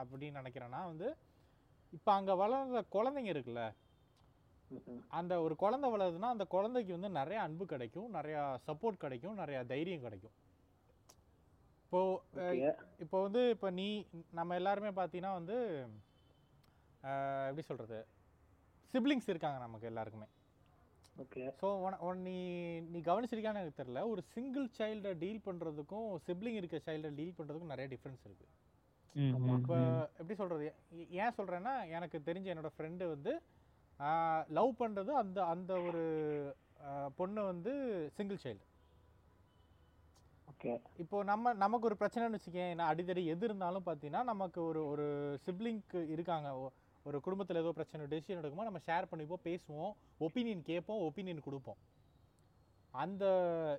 அப்படின்னு 0.00 0.40
நினைக்கிறேன்னா 0.40 0.80
வந்து 0.90 1.08
இப்போ 1.92 2.10
அங்கே 2.18 2.34
வளர்ந்த 2.42 2.80
குழந்தைங்க 2.94 3.30
இருக்குல்ல. 3.34 3.64
அந்த 5.18 5.32
ஒரு 5.44 5.54
குழந்தை 5.62 5.88
வளருதுன்னா 5.94 6.30
அந்த 6.34 6.44
குழந்தைக்கு 6.54 6.92
வந்து 6.96 7.10
நிறைய 7.18 7.38
அன்பு 7.46 7.64
கிடைக்கும் 7.72 8.08
நிறையா 8.16 8.40
சப்போர்ட் 8.68 9.02
கிடைக்கும் 9.04 9.38
நிறையா 9.42 9.60
தைரியம் 9.72 10.04
கிடைக்கும் 10.06 10.34
இப்போ. 11.86 12.00
இப்போ 13.04 13.18
வந்து 13.26 13.42
இப்போ 13.54 13.68
நீ 13.80 13.86
நம்ம 14.38 14.54
எல்லாருமே 14.60 14.90
பார்த்தீங்கன்னா 14.98 15.34
வந்து 15.40 15.56
எப்படி 17.48 17.64
சொல்கிறது 17.68 17.98
சிப்ளிங்ஸ் 18.94 19.30
இருக்காங்க 19.32 19.58
நமக்கு 19.66 19.90
எல்லாருக்குமே 19.90 20.28
Okay. 21.16 21.44
ஸோ 21.58 21.66
நீ 22.22 22.36
நீ 22.86 22.98
கவனிச்சிருக்கான்னு 23.02 23.60
எனக்கு 23.60 23.80
தெரியல 23.80 24.00
ஒரு 24.08 24.22
சிங்கிள் 24.32 24.66
சைல்டை 24.78 25.12
டீல் 25.20 25.44
பண்ணுறதுக்கும் 25.44 26.08
சிப்ளிங் 26.24 26.58
இருக்க 26.58 26.80
சைல்டை 26.86 27.10
டீல் 27.18 27.36
பண்ணுறதுக்கும் 27.36 27.72
நிறைய 27.72 27.88
டிஃப்ரென்ஸ் 27.92 28.24
இருக்குது 28.24 28.52
ம், 29.14 29.34
இப்போ. 29.52 29.76
எப்படி 30.18 30.34
சொல்கிறது 30.34 30.64
ஏன் 31.18 31.36
சொல்கிறேன்னா 31.36 31.74
எனக்கு 31.92 32.18
தெரிஞ்ச 32.26 32.46
என்னோட 32.52 32.70
ஃப்ரெண்டு 32.74 33.04
வந்து 33.10 33.32
லவ் 34.50 34.72
பண்ணுறது 34.80 35.10
அந்த 35.20 35.38
அந்த 35.52 35.72
ஒரு 35.88 36.02
பொண்ணு 37.18 37.42
வந்து 37.52 37.74
சிங்கிள் 38.18 38.40
சைல்டு 38.44 38.64
Okay. 40.54 40.74
இப்போ 40.98 41.16
நம்ம 41.24 41.52
நமக்கு 41.60 41.88
ஒரு 41.88 41.96
பிரச்சனைன்னு 42.00 42.36
வச்சுக்கேன் 42.36 42.74
நான் 42.74 42.90
அடிக்கடி 42.90 43.22
எது 43.32 43.44
இருந்தாலும் 43.48 43.86
பார்த்தீங்கன்னா 43.86 44.22
நமக்கு 44.28 44.60
ஒரு 44.64 44.80
ஒரு 44.90 45.06
சிப்ளிங்க்கு 45.44 46.00
இருக்காங்க 46.14 46.48
ஒரு 47.06 47.18
குடும்பத்தில் 47.24 47.60
ஏதோ 47.62 47.70
பிரச்சனை 47.78 48.06
டெசிஷன் 48.12 48.40
எடுக்குமோ 48.40 48.66
நம்ம 48.68 48.80
ஷேர் 48.86 49.10
பண்ணிப்போம் 49.10 49.44
பேசுவோம் 49.48 49.92
ஒப்பீனியன் 50.26 50.62
கேட்போம் 50.70 51.02
ஒப்பீனியன் 51.08 51.46
கொடுப்போம். 51.46 51.78
அந்த 52.94 53.24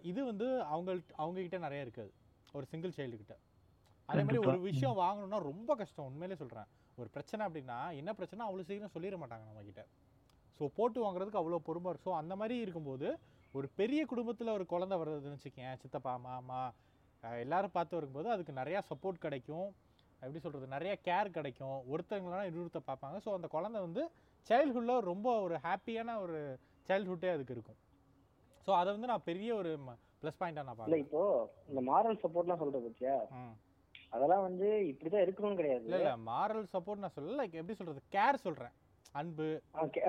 இது 0.09 0.21
வந்து 0.29 0.47
அவங்கள்ட்ட 0.73 1.13
அவங்கக்கிட்ட 1.21 1.59
நிறைய 1.65 1.85
இருக்காது 1.85 2.11
ஒரு 2.53 2.65
சிங்கிள் 2.71 2.95
சைல்டுக்கிட்ட 2.97 3.35
அதே 4.09 4.23
மாதிரி 4.25 4.39
ஒரு. 4.41 4.57
விஷயம் 4.69 4.97
வாங்கணும்னா 5.03 5.39
ரொம்ப 5.51 5.71
கஷ்டம் 5.81 6.07
உண்மையிலே 6.09 6.37
சொல்கிறேன் 6.41 6.67
ஒரு 6.97 7.09
பிரச்சனை 7.15 7.41
அப்படின்னா 7.47 7.77
என்ன 7.99 8.09
பிரச்சனை 8.19 8.41
அவ்வளோ 8.47 8.65
சீக்கிரம் 8.67 8.95
சொல்லிட 8.95 9.17
மாட்டாங்க 9.21 9.45
நம்மக்கிட்ட 9.47 9.83
ஸோ 10.59 10.65
போட்டு 10.77 10.99
வாங்குறதுக்கு 11.05 11.41
அவ்வளோ 11.41 11.59
பொறுமை 11.69 11.89
இருக்கும் 11.91 12.13
ஸோ 12.13 12.19
அந்த 12.21 12.33
மாதிரி 12.41 12.55
இருக்கும்போது 12.65 13.07
ஒரு 13.53 13.67
பெரிய 13.79 14.01
குடும்பத்தில் 14.11 14.55
ஒரு 14.57 14.65
குழந்தை 14.73 14.95
வர்றதுன்னு 15.01 15.37
வச்சுக்கேன் 15.37 15.75
சித்தப்பா 15.81 16.13
மாமா 16.27 16.61
எல்லாரும் 17.41 17.75
பார்த்து 17.75 17.97
வரும்போது 17.97 18.27
அதுக்கு 18.33 18.53
நிறையா 18.61 18.79
சப்போர்ட் 18.89 19.23
கிடைக்கும். 19.25 19.67
எப்படி 20.21 20.41
சொல்கிறது 20.43 20.67
நிறைய 20.75 20.93
கேர் 21.07 21.35
கிடைக்கும். 21.37 21.77
ஒருத்தவங்களா 21.93 22.45
இன்னொருத்த 22.49 22.81
பார்ப்பாங்க. 22.89 23.17
ஸோ 23.25 23.31
அந்த 23.37 23.47
குழந்தை 23.55 23.79
வந்து 23.87 24.03
சைல்ட்ஹுட்டில் 24.47 25.07
ரொம்ப 25.11 25.27
ஒரு 25.45 25.55
ஹாப்பியான 25.65 26.15
ஒரு 26.25 26.39
சைல்ட்ஹுட்டே 26.89 27.31
அதுக்கு 27.35 27.55
இருக்கும். 27.57 27.79
ஸோ 28.67 28.71
அதை 28.79 28.89
வந்து 28.95 29.11
நான் 29.11 29.27
பெரிய 29.29 29.49
ஒரு 29.61 29.71
ப்ளஸ் 30.21 30.39
பாயிண்டாக 30.41 30.67
நான் 30.67 30.77
பார்க்குறேன். 30.77 31.05
இப்போ 31.05 31.21
இந்த 31.69 31.81
மாரல் 31.91 32.21
சப்போர்ட்லாம் 32.23 32.61
சொல்றது 32.63 32.85
பத்தியா? 32.87 33.15
ம். 33.39 33.55
அதெல்லாம் 34.15 34.45
வந்து 34.47 34.67
இப்படிதான் 34.91 35.25
இருக்கணும்னு 35.25 35.59
கிடையாது. 35.59 35.83
இல்லை 35.87 35.99
இல்லை 36.01 36.13
மாரல் 36.29 36.67
சப்போர்ட் 36.75 37.03
நான் 37.03 37.15
சொல்லல. 37.15 37.39
லைக் 37.41 37.59
எப்படி 37.61 37.77
சொல்கிறது 37.79 38.01
கேர் 38.15 38.43
சொல்கிறேன் 38.45 38.75
அன்பு. 39.19 39.47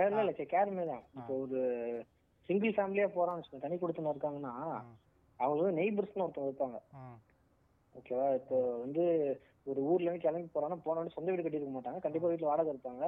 இல்ல 0.05 0.23
இல்ல 0.25 0.45
கேருமே 0.55 0.85
தான் 0.93 1.03
இப்போ 1.19 1.33
ஒரு 1.45 1.61
சிங்கிள் 2.49 2.75
ஃபேமிலியா 2.77 3.07
போறான்னு 3.17 3.41
வச்சுக்கோங்க, 3.41 3.65
தனி 3.67 3.77
கொடுத்துன்னு 3.83 4.13
இருக்காங்கன்னா. 4.15 4.55
அவங்க 5.39 5.61
வந்து 5.63 5.79
நெய்பர்ஸ்னு 5.81 6.25
ஒருத்தவங்க 6.25 6.51
இருப்பாங்க. 6.51 6.79
ஓகேவா 7.95 8.27
இப்போ 8.41 8.57
வந்து 8.85 9.05
ஒரு 9.67 9.81
ஊர்ல 9.91 10.09
இருந்து 10.09 10.25
கிளம்பி 10.25 10.51
போறாங்கன்னா 10.55 10.85
போன 10.85 10.99
உடனே 11.01 11.15
சொந்த 11.17 11.31
வீடு 11.31 11.45
கட்டியிருக்க 11.45 11.75
மாட்டாங்க. 11.77 12.01
கண்டிப்பா 12.07 12.31
வீட்டுல 12.31 12.51
வாடகை 12.51 12.73
இருப்பாங்க. 12.75 13.05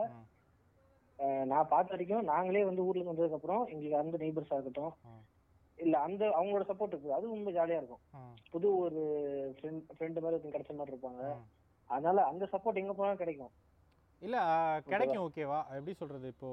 நான் 1.50 1.70
பார்த்த 1.72 1.94
வரைக்கும் 1.94 2.28
நாங்களே 2.32 2.64
வந்து 2.68 2.84
ஊர்ல 2.86 3.00
இருந்து 3.00 3.12
வந்ததுக்கு 3.12 3.38
அப்புறம் 3.38 3.62
எங்களுக்கு 3.72 4.00
அந்த 4.02 4.18
நெய்பர்ஸா 4.22 4.58
இருக்கட்டும். 4.58 4.92
இல்ல 5.78 5.94
அந்த 6.06 6.22
அவங்களோட 6.38 6.64
சப்போர்ட் 6.70 6.94
இருக்குது 6.94 7.16
அது 7.16 7.34
ரொம்ப 7.34 7.50
ஜாலியா 7.56 7.80
இருக்கும். 7.80 8.02
புது 8.52 8.68
ஒரு 8.84 9.00
ஃப்ரெண்ட் 9.56 10.20
மாதிரி 10.22 10.34
ஒருத்தங்க 10.34 10.56
கிடைச்ச 10.56 10.74
மாதிரி 10.78 10.94
இருப்பாங்க. 10.94 11.22
அதனால 11.90 12.24
அந்த 12.30 12.44
சப்போர்ட் 12.52 12.80
எங்க 12.82 12.94
போனாலும் 12.94 13.22
கிடைக்கும். 13.22 13.52
இல்ல 14.22 14.36
கிடைக்கும் 14.86 15.24
ஓகேவா? 15.26 15.58
எப்படி 15.78 15.94
சொல்றது? 16.00 16.28
இப்போ 16.34 16.50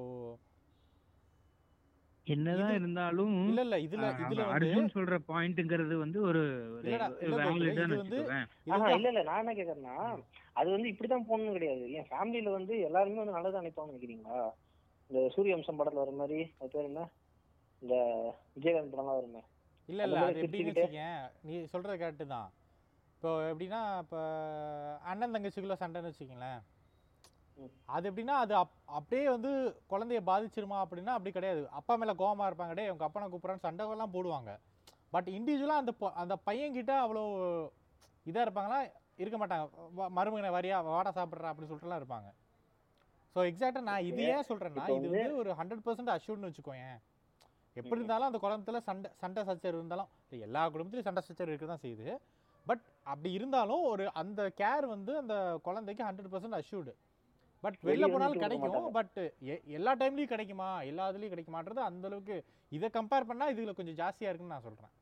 என்னதான் 2.28 2.76
இருந்தாலும் 2.78 3.34
இல்ல 3.50 3.62
இல்ல 3.62 3.78
இதுல 3.80 4.06
இதுல 4.24 4.44
அர்ஜுன் 4.54 4.94
சொல்ற 4.94 5.16
பாயிண்ட்ங்கிறது 5.28 5.96
வந்து 6.00 6.20
ஒரு 6.22 6.42
இல்ல 6.78 6.96
இல்ல 8.94 9.10
இல்ல 9.12 9.24
நான் 9.24 9.42
என்ன 9.44 9.54
கேக்குறேன்னா 9.54 9.98
அது 10.56 10.68
வந்து 10.72 10.92
இப்படிதான் 10.92 11.28
போகணும்னு 11.28 11.56
கிடையாது. 11.58 11.86
என் 11.98 12.10
ஃபேமிலில 12.10 12.52
வந்து 12.52 12.74
எல்லாருமே 12.88 13.22
வந்து 13.22 13.36
நல்லதா 13.38 13.62
நினைப்பாங்கன்னு 13.62 13.94
நினைக்கிறீங்களா? 13.94 14.40
இந்த 15.10 15.20
சூரிய 15.34 15.56
வம்சம் 15.56 15.80
படத்துல 15.80 16.04
வர 16.04 16.14
மாதிரி 16.22 16.40
அது 16.60 16.70
பேர் 16.70 16.90
என்ன? 16.90 17.02
இந்த 17.82 17.96
விஜயகாந்த் 18.56 18.94
படம்லாம் 18.94 19.20
வருமே. 19.20 19.42
இல்ல 19.90 20.04
இல்ல 20.08 20.22
அது 20.24 20.44
எப்படின்னு 20.44 20.86
நீ 21.48 21.56
சொல்றது 21.74 21.98
கரெக்டு 21.98 22.28
தான். 22.28 22.48
இப்போ 23.16 23.32
எப்படின்னா 23.52 23.82
இப்போ 24.04 24.22
அண்ணன் 25.12 25.36
தங்கச்சிக்குள்ள 25.36 25.78
சண்டைன்னு 25.82 26.12
வச்சுக்கங்களேன். 26.12 26.62
அது 27.96 28.06
எப்படின்னா 28.10 28.36
அது 28.44 28.54
அப் 28.62 28.74
அப்படியே 28.98 29.26
வந்து 29.36 29.52
குழந்தைய 29.92 30.20
பாதிச்சிருமா 30.30 30.78
அப்படின்னா 30.84 31.14
அப்படி 31.18 31.32
கிடையாது. 31.38 31.62
அப்பா 31.80 31.94
மேல 32.02 32.14
கோவமா 32.22 32.48
இருப்பாங்க 32.50 32.74
டே 32.80 32.86
உங்க 32.94 33.06
அப்பனை 33.08 33.28
கூப்பிட்றான்னு 33.34 33.66
சண்டைகள்லாம் 33.68 34.16
போடுவாங்க. 34.16 34.52
பட் 35.14 35.30
இண்டிவிஜுவலாக 35.38 35.84
அந்த 35.84 35.94
அந்த 36.24 36.36
பையன்கிட்ட 36.48 36.94
அவ்வளோ 37.04 37.24
இதா 38.26 38.44
இருப்பாங்களா? 38.46 38.80
இருக்க 39.24 39.38
மாட்டாங்க. 39.42 39.66
மருமகனை 40.18 40.52
வரியா 40.58 40.78
வாடா 40.90 41.12
சாப்பிட்றா 41.18 41.52
அப்படின்னு 41.52 41.72
சொல்லிட்டுலாம் 41.72 42.02
இருப்பாங்க. 42.02 42.30
ஸோ 43.36 43.42
எக்ஸாக்டாக 43.50 43.86
நான் 43.90 44.06
இது. 44.10 44.24
ஏன் 44.34 44.48
சொல்றேன்னா 44.50 44.82
இப்போ 44.82 44.98
இது 45.00 45.10
வந்து 45.14 45.40
ஒரு 45.44 45.52
ஹண்ட்ரட் 45.60 45.86
பர்சன்ட் 45.86 46.14
அஷ்யூர்னு 46.16 46.50
வச்சுக்கோயேன். 46.50 46.98
எப்படி. 47.76 48.00
இருந்தாலும் 48.00 48.30
அந்த 48.30 48.40
குடும்பத்துல 48.44 48.80
சண்டை 48.90 49.10
சண்டை 49.22 49.42
சச்சரவு 49.50 49.82
இருந்தாலும் 49.82 50.10
எல்லா 50.48 50.62
குடும்பத்திலையும் 50.74 51.10
சண்டை 51.10 51.24
சச்சரவு 51.28 51.54
இருக்க 51.54 51.68
தான் 51.74 51.84
செய்யுது. 51.86 52.08
பட் 52.68 52.84
அப்படி 53.12 53.32
இருந்தாலும் 53.38 53.84
ஒரு 53.94 54.06
அந்த 54.22 54.42
கேர் 54.62 54.86
வந்து 54.96 55.12
அந்த 55.24 55.36
குழந்தைக்கு 55.66 56.04
ஹண்ட்ரட் 56.10 56.32
பர்சன்ட் 56.34 56.58
அஷ்யூர்டு 56.60 56.94
பட் 57.66 57.78
வெளில 57.84 58.08
போனாலும் 58.14 58.42
கிடைக்கும். 58.42 58.88
பட் 58.98 59.18
எல்லா 59.78 59.92
டைம்லயும் 60.02 60.34
கிடைக்குமா? 60.34 60.70
எல்லா 60.84 61.06
இதுலயும் 61.12 61.34
கிடைக்குமான்றது 61.34 61.82
அந்த 61.82 62.06
அளவுக்கு 62.08 62.36
இதை 62.72 62.90
கம்பேர் 62.90 63.30
பண்ணா 63.30 63.48
இதுல 63.54 63.74
கொஞ்சம் 63.74 64.00
ஜாஸ்தியா 64.02 64.30
இருக்குன்னு 64.30 64.56
நான் 64.56 64.68
சொல்றேன். 64.68 64.94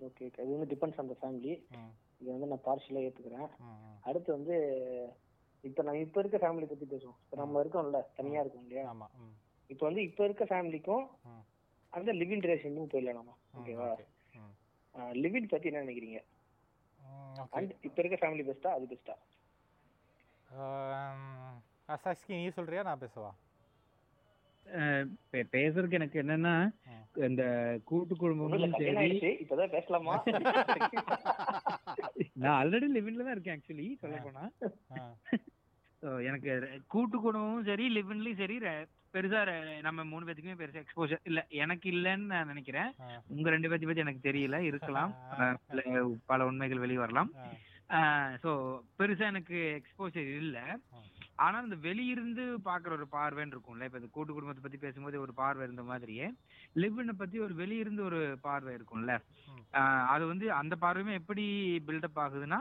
ஓகே 0.00 0.24
இது 0.36 0.52
வந்து 0.54 0.70
டிபெண்ட்ஸ் 0.72 1.02
அந்த 1.02 1.14
ஃபேமிலி 1.20 1.52
ம், 1.74 1.92
இது 2.20 2.28
வந்து 2.32 2.46
நான் 2.46 2.64
பார்ஷியலா 2.66 3.02
ஏத்துக்கிறேன். 3.06 3.48
ம், 3.60 3.76
ம். 3.84 3.98
அடுத்து 4.02 4.30
வந்து 4.32 4.54
இப்ப 5.64 5.82
நம்ம 5.82 6.00
இப்ப 6.00 6.20
இருக்க 6.20 6.38
ஃபேமிலி 6.38 6.66
பத்தி 6.66 6.86
பேசுவோம். 6.86 7.18
இப்ப 7.24 7.36
நம்ம 7.36 7.60
இருக்கோம்ல 7.62 8.00
தனியா 8.16 8.40
இருக்கோம் 8.40 8.64
இல்லையா? 8.64 8.84
ஆமா 8.88 9.06
இப்ப 9.70 9.82
வந்து 9.86 10.02
இப்ப 10.02 10.24
இருக்க 10.24 10.44
ஃபேமிலிக்கும். 10.44 11.04
அந்த 11.92 12.12
லிவிங் 12.12 12.44
ரிலேஷனுக்கும் 12.46 12.92
போயிடலாம் 12.92 13.20
நம்ம 13.20 13.34
ஓகேவா 13.58 13.88
லிவிங் 15.22 15.48
பத்தி 15.48 15.68
என்ன 15.68 15.84
நினைக்கிறீங்க. 15.84 16.18
அண்ட் 17.52 17.72
இப்ப 17.82 17.96
இருக்க 17.96 18.18
ஃபேமிலி 18.20 18.44
பெஸ்ட்டா 18.48 18.70
அது 18.70 18.86
பெஸ்ட்டா 18.86 19.14
சஷ்கி 21.88 22.28
நீ 22.28 22.48
சொல்றியா? 22.48 22.82
நான் 22.82 23.00
பேசவா? 23.00 23.30
பேசுறதுக்கு 25.52 25.90
எனக்கு 25.90 26.22
என்னன்னா. 26.22 26.70
இந்த 27.24 27.42
கூட்டு 27.84 28.16
குடும்பமும் 28.16 28.72
சரி. 28.72 28.84
இப்பதான் 29.42 29.68
பேசலாமா? 29.68 30.22
நான் 32.34 32.60
ஆல்ரெடி 32.60 32.94
லிவின்ல 32.94 33.16
தான் 33.16 33.30
இருக்கேன் 33.30 33.56
ஆக்சுவலி 33.56 33.94
சொல்ல 33.94 34.18
போனா. 34.18 34.50
எனக்கு 36.22 36.82
கூட்டு 36.86 37.20
குடும்பமும் 37.20 37.64
சரி 37.64 37.96
லிவின்லயும் 37.96 38.36
சரி 38.36 38.58
பெருசா 39.14 39.82
நம்ம 39.82 40.04
மூணு 40.04 40.26
பேத்துக்குமே 40.26 40.54
பெருசா 40.54 40.76
எக்ஸ்போஜர் 40.76 41.20
இல்ல 41.22 41.46
எனக்கு 41.56 41.90
இல்லைன்னு 41.90 42.26
நான் 42.26 42.46
நினைக்கிறேன். 42.46 42.94
உங்க 43.28 43.50
ரெண்டு 43.50 43.68
பேத்தி 43.68 43.86
பத்தி 43.86 44.00
எனக்கு 44.00 44.28
தெரியல 44.28 44.62
இருக்கலாம். 44.62 45.14
பல- 46.26 46.46
உண்மைகள் 46.46 46.78
வெளிய 46.78 46.98
வரலாம். 46.98 47.32
ஸோ 48.42 48.80
பெருசா 48.98 49.24
எனக்கு 49.24 49.78
எக்ஸ்போஜர் 49.78 50.36
இல்ல. 50.36 50.78
ஆனா 51.38 51.56
இந்த 51.66 51.76
வெளியிருந்து 51.86 52.44
பாக்குற 52.68 52.92
ஒரு 52.98 53.06
பார்வைன்னு 53.12 53.54
இருக்கும்ல. 53.54 53.86
இப்ப 53.88 54.00
இந்த 54.00 54.10
கூட்டு 54.12 54.34
குடும்பத்தை 54.34 54.62
பத்தி 54.62 54.78
பேசும்போது 54.78 55.16
ஒரு 55.24 55.32
பார்வை 55.34 55.64
இருந்த 55.66 55.84
மாதிரியே 55.90 56.26
லிவ்னை 56.76 57.14
பத்தி 57.16 57.38
ஒரு 57.46 57.54
வெளியிருந்து 57.54 58.02
ஒரு 58.10 58.20
பார்வை 58.46 58.72
இருக்கும்ல. 58.78 59.14
அது 60.14 60.24
வந்து 60.32 60.46
அந்த 60.60 60.76
பார்வையுமே 60.84 61.18
எப்படி 61.20 61.44
பில்டப் 61.88 62.20
ஆகுதுன்னா 62.24 62.60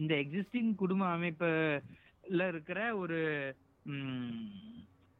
இந்த 0.00 0.14
எக்ஸிஸ்டிங் 0.24 0.72
குடும்ப 0.82 1.04
அமைப்புல 1.16 2.48
இருக்கிற 2.48 2.80
ஒரு 2.96 3.20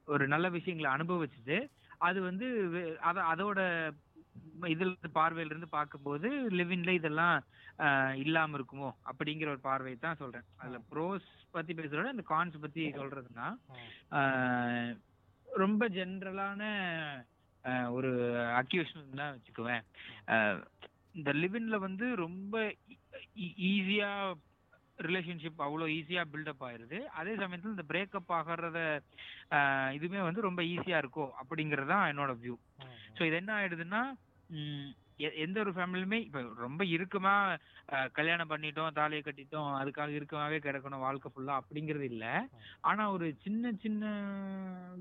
ஒரு 0.09 0.25
நல்ல 0.29 0.47
விஷயங்களை 0.49 0.91
அனுபவிச்சுட்டு 0.93 1.59
அது 2.07 2.19
வந்து 2.23 2.47
அதோட 3.33 3.61
இதுல 4.73 5.11
பார்வையில 5.19 5.53
இருந்து 5.53 5.69
பார்க்கும்போது 5.77 6.29
லிவின்ல 6.59 6.93
இதெல்லாம் 6.99 7.37
இல்லாம 8.25 8.57
இருக்குமோ 8.59 8.91
அப்படிங்கிற 9.11 9.49
ஒரு 9.55 9.63
பார்வை 9.69 9.93
தான் 9.97 10.21
சொல்றேன். 10.23 10.47
அதுல 10.61 10.81
ப்ரோஸ் 10.93 11.29
பத்தி 11.57 11.73
பேசுறத 11.79 12.15
இந்த 12.17 12.27
கான்ஸ் 12.33 12.63
பத்தி 12.65 12.83
சொல்றதுன்னா 12.99 13.49
ரொம்ப 15.49 15.89
ஜென்ரலான 15.97 16.63
ஒரு 17.97 18.11
அக்யூஷன் 18.61 19.19
தான் 19.23 19.35
வச்சுக்குவேன். 19.37 19.83
இந்த 21.19 21.31
லிவின்ல 21.43 21.77
வந்து 21.87 22.07
ரொம்ப 22.27 22.55
ஈஸியா 23.73 24.13
ரிலேஷன்ஷிப் 24.99 25.61
அவ்வளோ 25.65 25.85
ஈஸியா 25.99 26.23
பில்டப் 26.33 26.65
ஆயிருது. 26.67 26.99
அதே 27.21 27.35
சமயத்துல 27.43 27.75
இந்த 27.75 27.85
பிரேக்கப் 27.93 28.33
ஆகிறத 28.39 28.79
இதுவுமே 29.97 30.21
வந்து 30.27 30.41
ரொம்ப 30.49 30.61
ஈஸியா 30.73 30.99
இருக்கும் 31.03 31.33
அப்படிங்கிறது 31.43 31.91
தான் 31.93 32.09
என்னோட 32.13 32.33
வியூ. 32.43 32.57
ஸோ 33.17 33.23
இது 33.29 33.39
என்ன 33.43 33.53
ஆயிடுதுன்னா 33.59 34.03
எந்த 35.39 35.57
ஒரு 35.61 35.73
ஃபேமிலியுமே 35.75 36.19
இப்போ 36.21 36.41
ரொம்ப 36.59 36.83
இறுக்கமா 36.91 37.33
அஹ், 37.89 38.09
கல்யாணம் 38.13 38.51
பண்ணிட்டோம் 38.51 38.95
தாலியை 38.95 39.23
கட்டிட்டோம் 39.23 39.69
அதுக்காக 39.79 40.17
இறுக்கமாவே 40.17 40.59
கிடக்கணும் 40.61 41.05
வாழ்க்கை 41.05 41.31
ஃபுல்லா 41.31 41.55
அப்படிங்கிறது 41.61 42.07
இல்ல. 42.11 42.25
ஆனா 42.83 43.03
ஒரு 43.11 43.27
சின்ன 43.43 43.73
சின்ன 43.83 44.05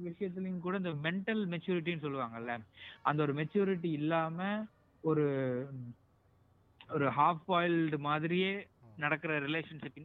விஷயத்துலயும் 0.05 0.59
கூட 0.59 0.77
இந்த 0.77 0.93
மென்டல் 1.05 1.43
மெச்சூரிட்டின்னு 1.53 2.05
சொல்லுவாங்கல்ல 2.05 2.55
அந்த 3.03 3.19
ஒரு 3.25 3.35
மெச்சூரிட்டி 3.39 3.91
இல்லாம 3.99 4.49
ஒரு 5.03 5.25
ஒரு 6.89 7.07
ஹாஃப் 7.15 7.43
பாயில்டு 7.47 7.97
மாதிரியே 8.05 8.51
நடக்கிற 8.97 9.33
ரிலேஷன்ஷிப் 9.43 9.99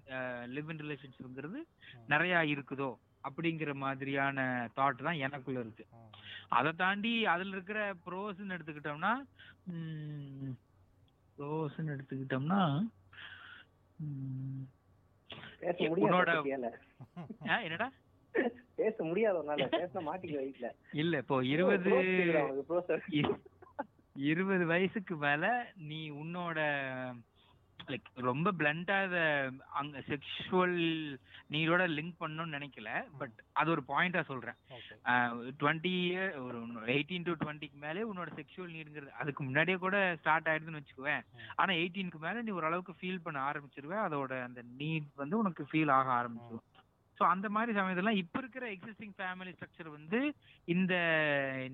லிவ் 0.52 0.70
இன் 0.72 0.82
ரிலேஷன்ஷிப்ங்கிறது 0.82 1.60
நிறைய 2.08 2.34
இருக்குதோ? 2.50 2.90
அப்படிங்கிற 3.24 3.72
மாதிரியான 3.76 4.38
தாட் 4.76 5.02
தான் 5.02 5.20
எனக்குள்ள 5.20 5.60
இருக்கு. 5.60 5.84
அதை 6.50 6.72
தாண்டி 6.74 7.12
அதுல 7.26 7.52
இருக்கிற 7.52 7.78
ப்ரோஸ்ன்னு 8.06 8.54
எடுத்துக்கிட்டோம்னா 8.56 9.12
ப்ரோஸ்ன்னு 11.38 11.94
எடுத்துக்கிட்டோம்னா 11.94 12.60
உன்னோட- 15.96 16.34
என்னடா? 17.62 17.86
பேச 18.78 18.96
முடியாது 19.04 19.36
உன்னால 19.40 19.66
பேச 19.74 20.00
மாட்டிக்க 20.02 20.36
வீட்டுல 20.40 20.68
இல்ல 20.94 21.18
இப்போ 21.18 21.36
இருபது 21.46 21.90
இருபது 24.26 24.64
வயசுக்கு 24.66 25.14
மேல 25.16 25.44
நீ 25.84 26.00
உன்னோட 26.14 26.58
லைக் 27.88 28.08
ரொம்ப 28.26 28.48
பிளண்டா 28.52 28.96
இத 29.06 29.18
அங்க 29.72 29.98
செக்ஷுவல் 30.08 30.76
நீரோட 31.48 31.82
லிங்க் 31.94 32.20
பண்ணணும்னு 32.20 32.56
நினைக்கல 32.56 32.90
பட் 33.18 33.38
அது 33.52 33.68
ஒரு 33.70 33.82
பாயிண்டா 33.88 34.22
சொல்றேன். 34.30 34.58
டுவெண்ட்டி 35.60 35.94
ஒரு 36.44 36.58
எயிட்டீன் 36.94 37.26
டு 37.26 37.34
டுவெண்ட்டிக்கு 37.42 37.78
மேலே 37.78 38.06
உன்னோட 38.10 38.30
செக்ஷுவல் 38.38 38.74
நீடுங்கிறது 38.76 39.18
அதுக்கு 39.20 39.42
முன்னாடியே 39.44 39.78
கூட 39.78 39.96
ஸ்டார்ட் 40.20 40.50
ஆயிடுதுன்னு 40.52 40.82
வச்சுக்குவேன். 40.82 41.24
ஆனா 41.56 41.72
எயிட்டீனுக்கு 41.80 42.20
மேல 42.20 42.42
நீ 42.42 42.52
ஓரளவுக்கு 42.52 42.94
ஃபீல் 43.00 43.24
பண்ண 43.26 43.40
ஆரம்பிச்சிருவ 43.48 43.96
அதோட 44.06 44.32
அந்த 44.42 44.62
நீட் 44.80 45.10
வந்து 45.16 45.36
உனக்கு 45.38 45.64
ஃபீல் 45.72 45.94
ஆக 45.98 46.10
ஆரம்பிச்சிடும் 46.20 46.70
ஸோ 47.18 47.24
அந்த 47.32 47.48
மாதிரி 47.54 47.72
சமயத்துலாம் 47.76 48.20
இப்ப 48.20 48.38
இருக்கிற 48.38 48.64
எக்ஸிஸ்டிங் 48.72 49.12
ஃபேமிலி 49.18 49.52
ஸ்ட்ரக்சர் 49.52 49.88
வந்து 49.90 50.20
இந்த 50.68 50.94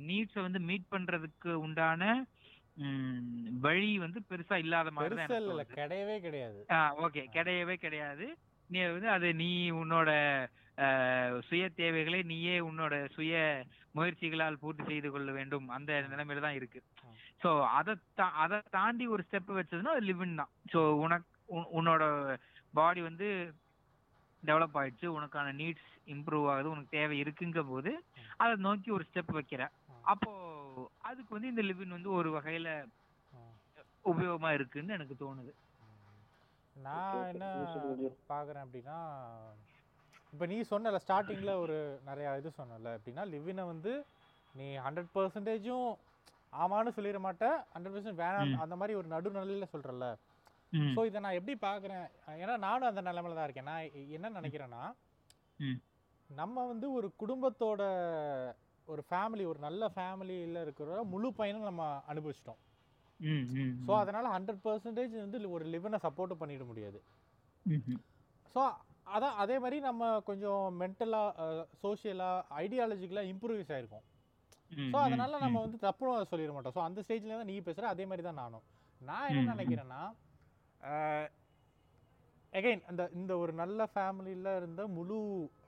நீட்ஸை 0.08 0.42
வந்து 0.42 0.60
மீட் 0.68 0.90
பண்றதுக்கு 0.92 1.52
உண்டான 1.62 2.02
வழி 3.60 3.98
வந்து 3.98 4.22
பெருசா 4.28 4.54
இல்லாத 4.54 4.90
மாதிரி 4.90 5.14
தான். 5.16 5.28
கிடையவே 5.74 6.20
கிடையாது. 6.20 6.64
ஓகே. 7.00 7.26
கிடையவே 7.32 7.74
கிடையாது. 7.74 8.36
நீ 8.70 8.82
வந்து 8.82 9.10
அது 9.10 9.34
நீ 9.34 9.70
உன்னோட 9.70 10.10
சுய 11.40 11.68
தேவைகளை 11.68 12.22
நீயே 12.22 12.60
உன்னோட 12.60 13.10
சுய 13.10 13.64
முயற்சிகளால் 13.92 14.58
பூர்த்தி 14.60 14.84
செய்து 14.84 15.10
கொள்ள 15.10 15.32
வேண்டும். 15.32 15.68
அந்த 15.68 16.06
நிலைமையில 16.10 16.40
தான் 16.40 16.54
இருக்கு. 16.54 16.82
ஸோ 17.44 17.64
அதை 17.68 17.94
அதை 18.16 18.60
தாண்டி 18.70 19.06
ஒரு 19.06 19.24
ஸ்டெப் 19.30 19.52
வச்சதுன்னா 19.52 19.84
அது 19.84 20.06
லிவின் 20.06 20.34
தான். 20.34 20.48
ஸோ 20.72 20.76
உனக்கு 20.76 21.26
உன்- 21.56 21.68
உன்னோட 21.74 22.02
பாடி 22.74 23.00
வந்து 23.00 23.54
டெவலப் 24.46 24.74
ஆயிடுச்சு. 24.74 25.06
உனக்கான 25.06 25.52
நீட்ஸ் 25.52 25.88
இம்ப்ரூவ் 26.06 26.50
ஆகுது. 26.50 26.70
உனக்கு 26.70 26.88
தேவை 26.90 27.22
இருக்குங்க 27.22 27.62
போது 27.62 28.04
அதை 28.36 28.56
நோக்கி 28.56 28.90
ஒரு 28.90 29.04
ஸ்டெப் 29.12 29.32
வைக்கிற. 29.32 29.68
அப்போ 30.02 30.49
அதுக்கு 31.02 31.34
வந்து 31.36 31.48
இந்த 31.48 31.62
லிவின் 31.68 31.96
வந்து 31.96 32.10
ஒரு 32.12 32.30
வகையில. 32.36 32.68
உபயோகமா 34.04 34.50
இருக்குன்னு 34.52 34.94
எனக்கு 34.94 35.14
தோணுது 35.16 35.52
நான். 36.76 37.26
என்ன. 37.32 37.46
பார்க்குறேன் 38.30 38.64
அப்படின்னா 38.64 38.98
இப்போ 40.32 40.44
நீ 40.46 40.56
சொன்னல 40.70 40.98
ஸ்டார்டிங்கில் 41.04 41.60
ஒரு 41.62 41.76
நிறையா 42.06 42.30
இது 42.38 42.50
சொன்னல 42.58 42.92
அப்படின்னா 42.96 43.22
லிவினை 43.32 43.64
வந்து 43.66 43.92
நீ 44.54 44.66
ஹண்ட்ரட் 44.84 45.10
பர்சன்டேஜும் 45.14 45.88
ஆமான்னு 46.52 46.94
சொல்லிட 46.96 47.18
மாட்டேன் 47.20 47.56
ஹண்ட்ரட் 47.72 47.94
பர்சன்ட் 47.94 48.20
வேணாம். 48.22 48.54
அந்த 48.62 48.76
மாதிரி 48.76 48.94
ஒரு 48.94 49.08
நடுநிலையில் 49.08 49.72
சொல்கிறல்ல 49.72 50.06
ம். 50.72 50.92
ஸோ 50.94 51.00
இதை 51.06 51.20
நான் 51.22 51.36
எப்படி 51.38 51.54
பார்க்குறேன் 51.62 52.04
ஏன்னா 52.36 52.54
நானும் 52.64 52.90
அந்த 52.90 53.02
நிலைமையில 53.02 53.38
தான் 53.38 53.48
இருக்கேன் 53.48 53.70
நான் 53.70 53.86
என்ன 54.16 54.30
நினைக்கிறேன்னா. 54.38 54.82
நம்ம 56.30 56.64
வந்து 56.66 56.86
ஒரு 56.92 57.08
குடும்பத்தோட 57.16 57.82
ஒரு 58.90 59.02
ஃபேமிலி 59.06 59.44
ஒரு 59.48 59.60
நல்ல 59.62 59.82
ஃபேமிலியில் 59.94 60.58
இருக்கிற 60.62 60.78
முழு 61.10 61.28
பயனும் 61.36 61.68
நம்ம 61.68 61.82
அனுபவிச்சிட்டோம் 62.10 62.60
ஸோ 63.82 63.92
அதனால 64.00 64.26
ஹண்ட்ரட் 64.34 64.62
பர்சன்டேஜ் 64.64 65.14
வந்து 65.18 65.40
ஒரு 65.54 65.64
லிவனை 65.72 65.98
சப்போர்ட் 66.04 66.40
பண்ணிட 66.40 66.64
முடியாது. 66.68 66.98
ஸோ 68.54 68.62
அதான் 69.10 69.36
அதே 69.42 69.56
மாதிரி 69.58 69.78
நம்ம 69.84 70.00
கொஞ்சம் 70.26 70.64
மென்டலாக 70.80 71.46
சோஷியலாக 71.82 72.34
ஐடியாலஜிக்கலாக 72.60 73.30
இம்ப்ரூவைஸ் 73.32 73.72
ஆயிருக்கும் 73.74 74.04
ம், 74.70 74.90
ஸோ 74.92 74.98
அதனால 75.04 75.32
நம்ம. 75.38 75.60
வந்து 75.64 75.78
தப்பும் 75.84 76.14
அதை 76.14 76.26
சொல்லிட 76.30 76.52
மாட்டோம் 76.54 76.76
ஸோ 76.76 76.82
அந்த 76.84 77.00
ஸ்டேஜ்ல 77.04 77.34
தான் 77.34 77.48
நீ 77.48 77.56
பேசுகிற 77.60 77.88
அதே 77.92 78.04
மாதிரி 78.06 78.24
தான் 78.24 78.40
நானும் 78.40 78.64
நான் 79.00 79.28
என்ன. 79.32 79.52
நினைக்கிறேன்னா 79.52 80.02
எகைன் 82.52 82.82
அந்த 82.88 83.02
இந்த 83.14 83.32
ஒரு 83.38 83.52
நல்ல 83.58 83.80
ஃபேமிலியில் 83.92 84.48
இருந்த 84.56 84.82
முழு 84.94 85.18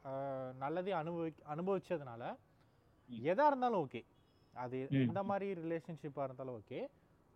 அஹ், 0.07 0.53
நல்லதையும் 0.63 1.01
அனுபவி 1.01 1.31
அனுபவிச்சதுனால 1.53 2.23
ம். 3.13 3.23
எதா 3.33 3.47
இருந்தாலும் 3.51 3.83
ஓகே. 3.85 4.03
அது. 4.55 4.79
எந்த 5.03 5.23
மாதிரி 5.29 5.47
ரிலேஷன்ஷிப்பாக 5.61 6.27
இருந்தாலும் 6.29 6.57
ஓகே. 6.61 6.81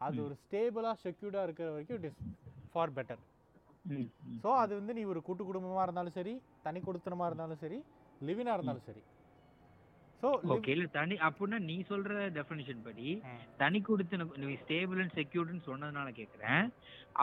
அது. 0.01 0.19
ஒரு 0.27 0.35
ஸ்டேபிளாக 0.43 0.97
செக்யூர்டாக 1.05 1.47
இருக்கிற 1.49 1.69
வரைக்கும் 1.73 1.99
it 2.01 2.09
is 2.11 2.21
for 2.73 2.95
better. 2.97 3.23
So 4.43 4.49
அது 4.61 4.73
வந்து 4.79 4.93
நீ 4.95 5.03
ஒரு 5.11 5.21
கூட்டு 5.27 5.43
குடும்பமாக 5.45 5.85
இருந்தாலும் 5.87 6.17
சரி 6.17 6.33
தனி 6.65 6.81
கொடுத்தனமாக 6.83 7.29
இருந்தாலும் 7.31 7.61
சரி 7.61 7.79
லிவினாக 8.21 8.57
இருந்தாலும் 8.57 8.87
சரி. 8.89 9.03
ஸோ 10.23 10.29
ஓகே 10.53 10.73
இல்ல 10.75 10.87
தனி 10.95 11.15
அப்படின்னா 11.27 11.59
நீ 11.67 11.77
சொல்ற 11.89 12.13
டெஃபினிஷன் 12.37 12.85
படி 12.85 13.09
தனி 13.59 13.79
கொடுத்தன 13.83 14.27
நீ 14.43 14.55
ஸ்டேபிள் 14.63 15.01
அண்ட் 15.03 15.17
செக்யூர்டுன்னு 15.19 15.67
சொன்னதுனால 15.69 16.11
கேக்குறேன். 16.21 16.63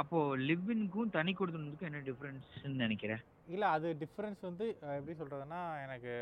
அப்போ 0.01 0.19
லிவ்வின்க்கும் 0.47 1.13
தனி 1.15 1.31
கொடுத்தனுக்கும் 1.33 1.89
என்ன 1.89 2.03
டிஃபரன்ஸ் 2.07 2.51
நினைக்கிறேன் 2.83 3.23
இல்லை 3.47 3.67
அது 3.75 3.87
டிஃப்ரென்ஸ் 4.03 4.41
வந்து 4.41 4.65
எப்படி 4.97 5.15
சொல்கிறதுனா 5.21 5.61
எனக்கு 5.85 6.13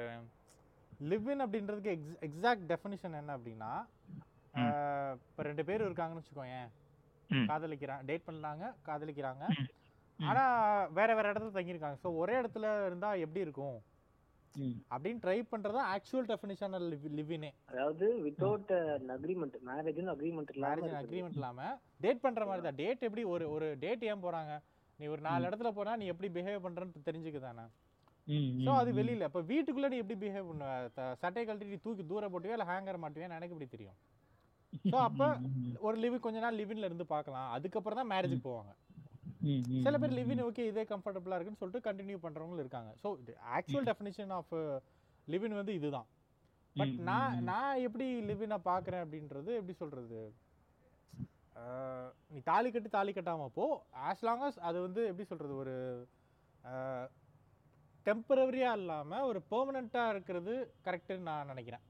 லிவ்இன் 1.09 1.43
அப்படின்றதுக்கு 1.45 1.91
எக்ஸ் 1.95 2.17
எக்ஸாக்ட் 2.27 2.65
டெஃபினிஷன் 2.71 3.19
என்ன 3.19 3.35
அப்படின்னா. 3.37 3.71
இப்போ 5.27 5.43
ரெண்டு 5.49 5.63
பேர் 5.69 5.85
இருக்காங்கன்னு 5.87 6.21
வச்சுக்கோயேன். 6.21 6.69
காதலிக்கிறாங்க 7.51 8.03
டேட் 8.09 8.27
பண்ணாங்க 8.29 8.65
காதலிக்கிறாங்க. 8.87 9.43
ஆனால் 10.19 10.89
வேற 10.97 11.09
வேற 11.17 11.27
இடத்துல 11.31 11.55
தங்கியிருக்காங்க. 11.57 11.97
ஸோ 12.03 12.09
ஒரே 12.23 12.35
இடத்துல 12.41 12.65
இருந்தால் 12.89 13.23
எப்படி 13.25 13.45
இருக்கும். 13.45 13.77
அப்படின்னு 14.93 15.21
ட்ரை 15.23 15.37
பண்ணுறது 15.51 15.79
ஆக்சுவல் 15.93 16.27
டெஃபினிஷன் 16.31 16.73
லிவ்இனே 17.19 17.51
அதாவது 17.71 18.07
வித்தவுட் 18.25 18.71
அக்ரிமெண்ட் 19.15 19.55
மேரேஜ்னு 19.69 20.11
அக்ரிமெண்ட் 20.15 20.51
மேரேஜ் 20.65 20.87
இல்லாம 20.87 20.99
அக்ரிமெண்ட் 21.03 21.37
இல்லாமல் 21.39 21.77
டேட் 22.05 22.23
பண்ணுற 22.25 22.45
மாதிரி 22.49 22.65
தான். 22.67 22.79
டேட் 22.81 23.05
எப்படி 23.07 23.23
ஒரு 23.35 23.45
ஒரு 23.55 23.67
டேட் 23.83 24.03
ஏன் 24.09 24.23
போகிறாங்க 24.25 24.53
நீ 24.99 25.07
ஒரு 25.13 25.21
நாலு. 25.27 25.47
இடத்துல 25.49 25.71
போனால் 25.77 25.99
நீ 26.01 26.07
எப்படி 26.13 26.29
பிஹேவ் 26.37 26.65
பண்ணுறன்னு 26.65 27.07
தெரிஞ்சுக்க 27.09 27.41
தானே 27.47 27.65
ஸோ 28.65 28.71
அது. 28.81 28.89
வெளியில. 28.99 29.27
இப்போ 29.29 29.41
வீட்டுக்குள்ள 29.51 29.87
நீ 29.93 29.97
எப்படி 30.03 30.17
பிஹேவ் 30.23 30.49
பண்ணுவ 30.51 30.69
சட்டையை 31.21 31.45
கழட்டி 31.47 31.71
நீ 31.73 31.79
தூக்கி 31.85 32.03
தூர 32.11 32.29
போட்டுவியா? 32.33 32.57
இல்லை 32.57 32.69
ஹேங்கர் 32.71 33.01
மாட்டுவியா 33.03 33.29
எனக்கு 33.39 33.55
எப்படி 33.55 33.69
தெரியும்? 33.75 33.97
ஸோ 34.91 34.97
அப்போ 35.07 35.27
ஒரு 35.87 35.97
லிவ் 36.03 36.15
கொஞ்ச 36.25 36.39
நாள் 36.45 36.59
லிவின்ல 36.61 36.89
இருந்து 36.89 37.05
பார்க்கலாம். 37.15 37.49
அதுக்கப்புறம் 37.57 37.99
தான் 38.01 38.11
மேரேஜுக்கு 38.13 38.47
போவாங்க. 38.49 38.71
சில 39.85 39.97
பேர் 40.01 40.17
லிவின் 40.19 40.43
ஓகே 40.47 40.65
இதே 40.71 40.83
கம்ஃபர்டபுளாக 40.93 41.37
இருக்குன்னு 41.37 41.61
சொல்லிட்டு 41.61 41.87
கண்டினியூ 41.87 42.17
பண்ணுறவங்களும் 42.25 42.63
இருக்காங்க. 42.63 42.91
So 43.03 43.07
actual 43.57 43.87
definition 43.89 44.33
of 44.37 44.53
live in 45.27 45.59
வந்து 45.59 45.73
இதுதான். 45.79 46.07
பட் 46.75 46.93
நான் 47.09 47.39
நான் 47.49 47.81
எப்படி 47.87 48.07
லிவினை 48.29 48.57
பார்க்குறேன் 48.69 49.03
அப்படின்றது 49.05 49.51
எப்படி 49.59 49.75
சொல்கிறது 49.81 50.21
நீ 52.33 52.39
தாலி 52.51 52.69
கட்டி 52.73 52.89
தாலி 52.95 53.11
கட்டாமல் 53.15 53.51
போ. 53.57 53.65
ஆஸ் 54.09 54.23
லாங் 54.27 54.45
as 54.49 54.55
அது 54.67 54.77
வந்து 54.85 55.01
எப்படி 55.09 55.25
சொல்கிறது 55.31 55.55
ஒரு 55.63 55.75
டெம்பரவரியாக 58.05 58.77
இல்லாமல் 58.77 59.21
ஒரு 59.21 59.39
பெர்மனண்ட்டாக 59.51 60.09
இருக்கிறது 60.09 60.53
கரெக்டுன்னு 60.85 61.29
நான் 61.29 61.47
நினைக்கிறேன். 61.47 61.83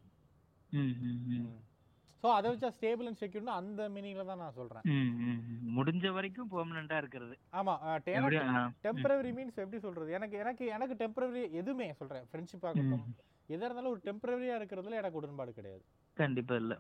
ஸோ 2.24 2.30
அதை 2.34 2.48
வச்சா 2.52 2.70
ஸ்டேபிள் 2.76 3.08
அண்ட் 3.08 3.20
செக்யூர்னு 3.22 3.54
அந்த 3.54 3.90
மீனிங்கில் 3.90 4.28
தான் 4.28 4.42
நான் 4.42 4.90
ம். 4.92 5.40
முடிஞ்ச 5.78 6.12
வரைக்கும் 6.12 6.50
பெர்மனண்டா 6.52 6.98
இருக்கிறது. 6.98 7.36
ஆமாம் 7.52 7.82
எப்படி, 8.14 8.38
ஆ, 8.52 8.62
டெம்பரவரி 8.84 9.32
மீன்ஸ் 9.38 9.58
எப்படி 9.58 9.80
சொல்கிறது 9.80 10.12
எனக்கு 10.12 10.38
எனக்கு 10.38 10.66
எனக்கு 10.68 10.96
டெம்பரவரி 10.96 11.44
எதுவுமே 11.54 11.88
சொல்கிறேன் 11.94 12.28
ஃப்ரெண்ட்ஷிப் 12.30 12.68
ஆகட்டும். 12.70 13.06
ம். 13.06 13.16
எதாக 13.50 13.66
இருந்தாலும் 13.66 13.92
ஒரு 13.92 14.02
டெம்பரவரியாக 14.04 14.60
இருக்கிறதுல 14.60 15.00
எனக்கு 15.00 15.20
உடன்பாடு 15.20 15.54
கிடையாது. 15.54 15.84
கண்டிப்பா 16.18 16.56
இல்ல. 16.56 16.74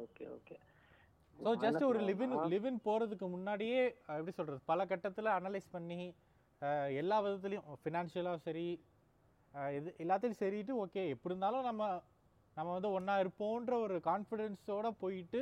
Okay 0.00 0.24
okay. 0.34 0.56
ஸோ 1.36 1.50
ஜஸ்ட் 1.62 1.84
ஒரு 1.84 2.00
லிவின் 2.06 2.34
லிவின் 2.48 2.80
போகிறதுக்கு 2.84 3.26
முன்னாடியே 3.28 3.80
எப்படி 4.08 4.30
சொல்கிறது 4.30 4.62
பல 4.64 4.86
கட்டத்தில் 4.86 5.36
அனலைஸ் 5.36 5.68
பண்ணி 5.70 6.00
எல்லா 7.00 7.16
விதத்துலையும் 7.24 7.68
ஃபினான்ஷியலாக 7.82 8.40
சரி 8.46 8.64
இது 9.76 9.88
எல்லாத்தையும் 10.02 10.40
சரிட்டு 10.40 10.72
ஓகே 10.82 11.02
எப்படி 11.14 11.32
இருந்தாலும் 11.32 11.68
நம்ம 11.68 11.84
நம்ம 12.56 12.72
வந்து 12.76 12.90
ஒன்றா 12.96 13.14
இருப்போன்ற 13.22 13.74
ஒரு 13.84 13.96
கான்ஃபிடென்ஸோட 14.08 14.88
போயிட்டு 15.02 15.40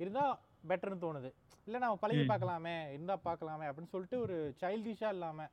இருந்தால் 0.00 0.34
பெட்டர்னு 0.70 1.04
தோணுது. 1.04 1.30
இல்லை 1.66 1.78
நம்ம 1.82 1.98
பழகி. 2.02 2.22
பார்க்கலாமே 2.30 2.74
இருந்தால் 2.94 3.24
பார்க்கலாமே 3.28 3.68
அப்படின்னு 3.68 3.92
சொல்லிட்டு 3.94 4.18
ஒரு 4.24 4.36
சைல்டிஷாக 4.60 5.14
இல்லாமல் 5.16 5.50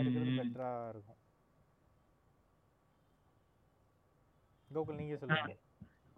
இருக்கிறது. 0.00 0.38
பெட்டராக 0.40 0.90
இருக்கும். 0.94 1.18
கோகுல் 4.70 5.00
நீங்கள் 5.00 5.20
சொல்லுங்க. 5.22 5.56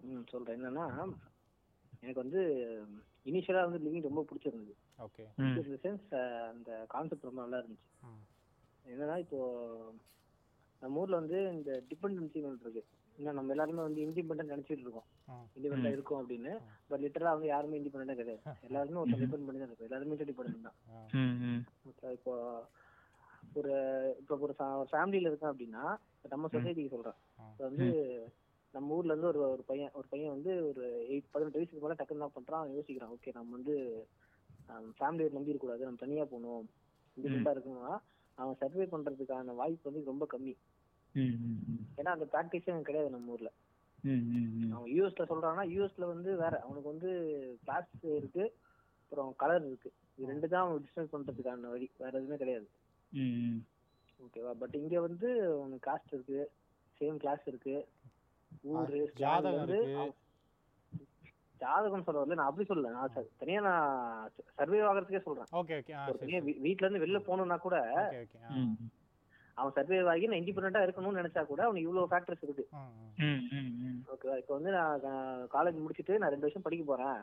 ம் 0.09 0.25
சொல்றேன். 0.33 0.57
என்னன்னா 0.59 0.87
எனக்கு 2.03 2.23
வந்து 2.25 2.41
இனிஷியலா 3.31 3.67
வந்து 3.67 3.83
லிவிங் 3.85 4.09
ரொம்ப 4.09 4.25
பிடிச்சிருந்தது. 4.31 4.75
ஓகே 4.99 5.25
இந்த 5.39 5.79
சென்ஸ் 5.85 6.09
அந்த 6.53 6.71
கான்செப்ட் 6.89 7.29
ரொம்ப 7.29 7.41
நல்லா 7.43 7.61
இருந்துச்சு. 7.61 7.89
என்னன்னா 8.87 9.17
இப்போ 9.19 9.39
நம்ம 10.83 11.01
ஊர்ல 11.01 11.21
வந்து 11.21 11.39
இந்த 11.57 11.71
டிபெண்டன்சி 11.91 12.39
இருக்கு. 12.65 12.83
இன்னும் 13.19 13.37
நம்ம 13.39 13.53
எல்லாருமே 13.55 13.83
வந்து 13.87 14.01
இண்டிபெண்டன்ட் 14.07 14.55
நினைச்சிட்டு 14.55 14.85
இருக்கோம். 14.85 15.09
இண்டிபெண்டா. 15.57 15.91
இருக்கும் 15.97 16.21
அப்படின்னு. 16.21 16.53
பட் 16.89 17.03
லிட்டரலா 17.05 17.35
வந்து 17.37 17.49
யாருமே 17.55 17.79
இண்டிபெண்டா 17.81 18.17
கிடையாது. 18.21 18.43
எல்லாருமே 18.69 19.01
ஒரு 19.03 19.19
டிபெண்ட் 19.23 19.47
பண்ணி 19.47 19.61
தான் 19.61 19.69
இருக்கும் 19.69 19.89
எல்லாருமே 19.89 20.19
டிபெண்ட் 20.23 20.69
தான். 20.69 20.79
இப்போ 22.17 22.35
ஒரு 23.57 23.73
இப்போ 24.21 24.37
ஒரு 24.47 24.55
ஃபேமிலியில 24.93 25.31
இருக்கேன் 25.31 25.53
அப்படின்னா 25.53 25.85
நம்ம 26.25 26.49
சொசைட்டிக்கு 26.55 26.95
சொல்றேன். 26.95 27.19
இப்போ 27.51 27.65
வந்து 27.71 27.87
நம்ம 28.75 28.95
ஊர்ல 28.95 29.13
இருந்து 29.13 29.31
ஒரு 29.31 29.41
ஒரு 29.55 29.63
பையன் 29.71 29.95
ஒரு 29.95 30.07
பையன் 30.11 30.35
வந்து 30.35 30.53
ஒரு 30.69 30.85
எயிட் 31.09 31.33
பதினெட்டு 31.33 31.59
வயசுக்கு 31.59 31.83
மேல 31.85 31.97
டக்குன்னு 31.99 32.21
என்ன 32.21 32.35
பண்றான். 32.37 32.61
அவன் 32.61 32.77
யோசிக்கிறான் 32.79 33.13
ஓகே 33.17 33.33
நம்ம 33.33 33.53
வந்து 33.57 33.75
ஃபேமிலியை 34.69 35.33
நம்பி 35.33 35.53
இருக்கக்கூடாது. 35.53 35.85
நம்ம 35.85 36.01
தனியா 36.01 36.25
போகணும். 36.25 36.69
இண்டிபெண்டா 37.17 37.53
இருக்கணும்னா 37.55 37.99
அவன் 38.35 38.57
சர்வே 38.57 38.85
பண்றதுக்கான 38.85 39.55
வாய்ப்பு 39.55 39.91
வந்து 39.91 40.11
ரொம்ப 40.11 40.27
கம்மி. 40.33 40.55
ஏன்னா 41.99 42.13
அந்த 42.17 42.27
ப்ராக்டிஸே 42.33 42.81
கிடையாது 42.81 43.11
நம்ம 43.11 43.33
ஊர்ல. 43.33 43.51
அவன் 44.77 44.91
யூஎஸ்ல 44.93 45.25
சொல்றான்னா 45.33 45.65
யூஎஸ்ல 45.75 46.07
வந்து 46.07 46.37
வேற. 46.37 46.61
அவனுக்கு 46.61 46.89
வந்து 46.89 47.11
கிளாஸ் 47.65 47.91
இருக்கு 48.03 48.45
அப்புறம் 49.03 49.35
கலர் 49.37 49.67
இருக்கு. 49.67 49.91
இது 50.17 50.31
ரெண்டு 50.33 50.49
தான் 50.49 50.65
அவன் 50.67 50.85
டிஸ்டன்ஸ் 50.85 51.13
பண்றதுக்கான 51.15 51.71
வழி. 51.75 51.91
வேற 51.99 52.13
எதுவுமே 52.19 52.37
கிடையாது. 52.37 52.69
ஓகேவா 54.25 54.53
பட் 54.63 54.75
இங்க 54.75 55.01
வந்து 55.01 55.29
உனக்கு 55.61 55.91
காஸ்ட் 55.91 56.15
இருக்கு. 56.17 56.51
சேம் 57.01 57.17
கிளாஸ் 57.17 57.47
இருக்கு. 57.47 57.77
ஊரு 58.63 59.13
ஜாதகம் 59.15 60.15
ஜாதகம் 61.63 62.05
சொல்ல 62.05 62.21
வரல 62.21 62.35
நான் 62.35 62.51
அப்படி 62.51 62.67
சொல்லல. 62.69 62.91
நான் 62.91 63.13
தனியா 63.39 63.61
நான் 63.61 64.31
சர்வே 64.55 64.81
ஆகிறதுக்கே 64.83 65.23
சொல்றேன். 65.23 65.49
வீட்ல 66.65 66.87
இருந்து 66.87 67.05
வெளில 67.05 67.21
போகணும்னா 67.27 67.59
கூட 67.59 67.77
அவன் 69.57 69.75
சர்வே 69.75 69.97
ஆகி 70.13 70.27
நான் 70.27 70.41
இண்டிபெண்டா 70.41 70.83
இருக்கணும்னு 70.85 71.21
நினைச்சா 71.21 71.43
கூட 71.47 71.61
அவனுக்கு 71.63 71.89
இவ்வளவு 71.89 72.11
ஃபேக்டர்ஸ் 72.11 72.45
இருக்கு. 72.47 72.65
ம், 72.73 72.93
ம். 73.01 73.11
ம், 73.27 73.43
ம், 73.59 73.73
ம். 73.87 73.99
ஓகேவா 74.13 74.37
இப்போ 74.37 74.55
வந்து 74.55 74.71
நான் 74.71 75.03
காலேஜ் 75.53 75.83
முடிச்சுட்டு 75.83 76.19
நான் 76.19 76.31
ரெண்டு 76.31 76.47
வருஷம் 76.47 76.63
படிக்க 76.63 76.85
போறேன். 76.85 77.19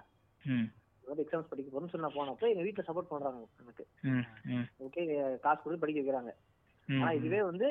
ம், 0.45 0.67
வந்து 1.03 1.23
எக்ஸாம்ஸ் 1.23 1.51
படிக்க 1.51 1.69
போறேன்னு 1.71 1.91
சொல்லி 1.93 2.05
நான் 2.05 2.17
போனப்ப 2.17 2.51
எங்க 2.51 2.63
வீட்டுல 2.63 2.85
சப்போர்ட் 2.87 3.11
பண்றாங்க 3.13 3.41
எனக்கு. 3.63 3.85
ஓகே 4.85 5.03
காசு 5.39 5.61
கொடுத்து 5.61 5.83
படிக்க 5.85 6.01
வைக்கிறாங்க. 6.01 6.33
ஆனா 6.97 7.09
இதுவே 7.19 7.39
வந்து 7.49 7.67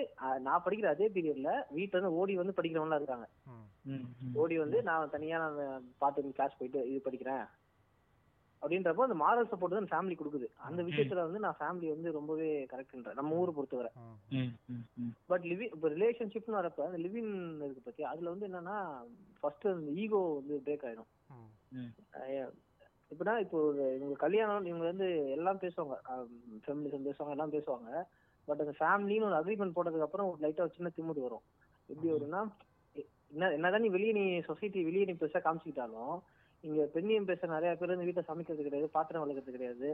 நான் 0.46 0.64
படிக்கிற 0.64 0.88
அதே 0.94 1.06
பீரியட்ல 1.14 1.52
வீட்டுல 1.76 1.96
இருந்து 1.96 2.16
ஓடி 2.20 2.34
வந்து 2.40 2.56
படிக்கிறவங்களா 2.58 2.98
இருக்காங்க. 3.00 3.26
ஓடி 4.42 4.56
வந்து 4.64 4.78
நான் 4.88 5.14
தனியா 5.14 5.38
நான் 5.44 5.86
பார்த்து 6.02 6.36
கிளாஸ் 6.36 6.58
போயிட்டு 6.58 6.82
இது 6.90 7.00
படிக்கிறேன். 7.06 7.46
அப்படின்றப்போ 8.62 9.04
அந்த 9.06 9.16
மாரல் 9.22 9.50
சப்போர்ட் 9.50 9.74
தான் 9.76 9.90
ஃபேமிலி 9.90 10.14
கொடுக்குது. 10.20 10.46
அந்த 10.68 10.80
விஷயத்துல 10.86 11.24
வந்து 11.26 11.42
நான் 11.44 11.58
ஃபேமிலி 11.58 11.88
வந்து 11.94 12.14
ரொம்பவே 12.16 12.48
கரெக்ட்ன்றேன் 12.72 13.18
நம்ம 13.18 13.36
ஊரை 13.40 13.52
பொறுத்தவரை. 13.56 13.90
பட் 15.30 15.44
லிவிங் 15.50 15.74
இப்போ 15.76 15.88
ரிலேஷன்ஷிப்னு 15.96 16.58
வரப்ப 16.60 16.86
அந்த 16.88 17.00
லிவிங் 17.04 17.34
இருக்கு 17.66 17.84
பத்தி 17.88 18.04
அதுல 18.12 18.32
வந்து 18.34 18.48
என்னன்னா 18.48 18.78
ஃபர்ஸ்ட் 19.40 19.68
அந்த 19.74 19.92
ஈகோ 20.04 20.22
வந்து 20.38 20.56
பிரேக் 20.66 20.86
ஆயிடும் 20.88 21.10
எப்படின்னா 23.10 23.34
இப்போ 23.44 23.58
ஒரு 23.68 23.84
இவங்க 23.98 24.16
கல்யாணம் 24.24 24.66
இவங்க 24.70 24.84
வந்து 24.90 25.06
எல்லாம் 25.36 25.60
பேசுவாங்க. 25.62 25.94
ஃபெமிலிசம் 26.64 27.06
பேசுவாங்க 27.06 27.36
எல்லாம் 27.36 27.54
பேசுவாங்க. 27.54 27.90
பட் 28.48 28.60
அந்த 28.60 28.74
ஃபேமிலின்னு 28.78 29.28
ஒரு 29.28 29.38
அக்ரிமெண்ட் 29.38 29.76
போட்டதுக்கு 29.76 30.06
அப்புறம் 30.06 30.28
ஒரு 30.30 30.40
லைட்டா 30.44 30.60
ஒரு 30.60 30.76
சின்ன 30.76 30.90
திமுது 30.96 31.26
வரும். 31.26 31.44
எப்படி 31.88 32.08
வரும்னா 32.08 32.40
என்ன 33.32 33.48
என்னதான் 33.52 33.82
நீ 33.82 33.88
வெளியே 33.88 34.12
நீ 34.12 34.24
சொசைட்டி 34.46 34.84
வெளியே 34.84 35.04
நீ 35.04 35.14
பெருசா 35.14 35.40
காமிச்சிக்கிட்டாலும் 35.42 36.14
இங்க 36.64 36.84
பெண்ணியம் 36.94 37.26
பேச 37.26 37.48
நிறைய 37.48 37.72
பேர் 37.74 37.92
வந்து 37.92 38.06
வீட்டை 38.06 38.22
சமைக்கிறது 38.24 38.64
கிடையாது 38.64 38.88
பாத்திரம் 38.94 39.22
வளர்க்கறது 39.24 39.56
கிடையாது. 39.56 39.88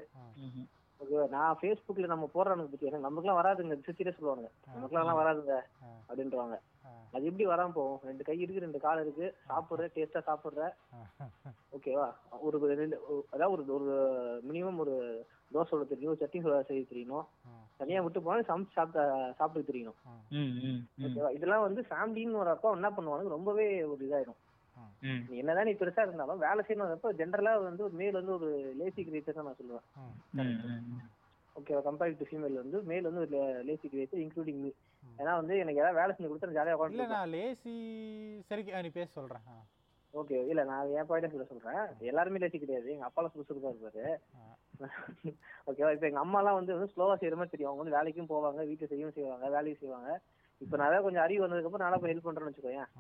ஓகேவா 1.00 1.24
நான் 1.30 1.57
ஃபேஸ்புக்ல 1.57 2.07
நம்ம 2.07 2.28
போடுறவனுக்கு 2.34 2.72
பத்தி 2.72 2.86
எனக்கு 2.86 3.07
நமக்குலாம் 3.07 3.40
வராதுங்க 3.40 3.76
சித்திரே 3.86 4.12
சொல்லுவாங்க 4.12 4.46
நமக்குலாம் 4.74 5.20
வராதுங்க 5.20 5.55
ஆ. 5.82 5.88
அப்படின்றவாங்க. 6.09 6.57
அது 7.14 7.26
எப்படி 7.26 7.44
வராம 7.46 7.72
போகும்? 7.72 8.00
ரெண்டு 8.05 8.24
கை 8.24 8.36
இருக்கு 8.38 8.62
ரெண்டு 8.62 8.80
கால் 8.80 9.02
இருக்கு 9.02 9.26
சாப்பிடுற 9.48 9.84
டேஸ்டா 9.96 10.20
சாப்பிடுற. 10.28 10.62
ஓகேவா? 11.72 12.07
ஒரு 12.40 12.57
ரெண்டு 12.74 12.96
அதாவது 13.30 13.52
ஒரு 13.57 13.74
ஒரு 13.76 13.96
மினிமம் 14.48 14.78
ஒரு 14.78 14.94
தோசை 15.52 15.68
சொல்ல 15.68 15.84
தெரியணும் 15.84 16.20
சட்னி 16.20 16.42
சொல்ல 16.42 16.62
செய்ய 16.62 16.84
தெரியணும். 16.88 17.26
தனியா 17.81 18.01
விட்டு 18.05 18.20
போனா 18.27 18.47
சமைச்சு 18.49 18.77
சாப்பிட்ட 18.79 19.05
சாப்பிட்டு 19.39 19.68
தெரியணும். 19.70 19.99
இதெல்லாம் 21.37 21.66
வந்து 21.66 21.81
ஃபேமிலின்னு 21.91 22.43
வரப்ப 22.43 22.77
என்ன 22.79 22.91
பண்ணுவாங்க 22.97 23.35
ரொம்பவே 23.37 23.66
ஒரு 23.93 24.01
இதாயிடும். 24.09 24.41
என்னதான் 25.41 25.68
நீ 25.68 25.72
பெருசா 25.81 26.05
இருந்தாலும் 26.07 26.43
வேலை 26.45 26.61
செய்யணும் 26.66 26.87
வரப்ப 26.89 27.11
ஜென்ரலா 27.20 27.53
வந்து 27.68 27.85
ஒரு 27.89 27.95
மேல் 28.03 28.18
வந்து 28.20 28.33
ஒரு 28.39 28.49
லேசி 28.81 29.01
கிரியேட்டர் 29.09 29.39
தான் 29.39 29.49
நான் 29.49 29.61
சொல்லுவேன். 29.61 29.87
ஓகேவா? 31.57 31.83
கம்பேர்ட் 31.89 32.18
டு 32.20 32.27
ஃபீமேல் 32.29 32.61
வந்து 32.62 32.79
மேல் 32.91 33.09
வந்து 33.09 33.25
ஒரு 33.27 33.39
லேசி 33.68 33.87
கிரியேட்டர் 33.93 34.22
இன்க்ளூடிங் 34.25 34.61
மீ. 34.64 34.70
ஏன்னா 35.20 35.33
வந்து 35.41 35.55
எனக்கு 35.62 35.83
ஏதாவது 35.83 35.99
வேலை 36.01 36.12
செஞ்சு 36.14 36.31
கொடுத்தா 36.31 36.57
ஜாலியாக 36.59 36.75
இல்ல 36.75 36.81
உட்காந்து 36.81 37.16
நான் 37.16 37.35
லேசி 37.37 37.75
சரி 38.51 38.64
நீ 38.87 38.91
பேச 38.99 39.09
சொல்றேன். 39.18 39.45
ஓகே 40.14 40.39
இல்ல 40.51 40.62
நான் 40.70 40.91
என் 40.99 41.09
பாயிண்ட் 41.11 41.35
சொல்ல 41.35 41.47
சொல்றேன். 41.53 41.85
எல்லாருமே 42.11 42.41
லேசி 42.43 42.59
கிடையாது. 42.64 42.89
எங்க 42.95 43.07
அப்பாலாம் 43.09 43.33
சுறுசுறுப்பா 43.35 43.72
இருப்பாரு. 43.72 44.05
ஓகேவா 45.68 45.91
இப்ப 45.95 46.07
எங்க 46.09 46.20
அம்மாலாம் 46.22 46.57
வந்து 46.59 46.72
வந்து 46.77 46.93
ஸ்லோவா 46.93 47.14
செய்யற 47.18 47.37
மாதிரி 47.39 47.53
தெரியும் 47.53 47.70
அவங்க 47.70 47.83
வந்து 47.83 47.97
வேலைக்கும் 47.99 48.31
போவாங்க 48.33 48.62
வீட்டு 48.70 48.91
செய்யவும் 48.93 49.16
செய்வாங்க 49.18 49.49
வேலையும் 49.57 49.81
செய்வாங்க 49.83 50.09
இப்ப 50.61 50.75
ஏதாவது 50.79 51.05
கொஞ்சம் 51.05 51.25
அறிவு 51.25 51.43
வந்ததுக்கு 51.45 51.68
அப்புறம் 51.70 51.87
நல்லா 51.87 52.01
போய் 52.01 52.12
ஹெல்ப் 52.12 52.27
பண்றேன்னு 52.27 52.51
வச்சுக்கோயேன். 52.51 52.91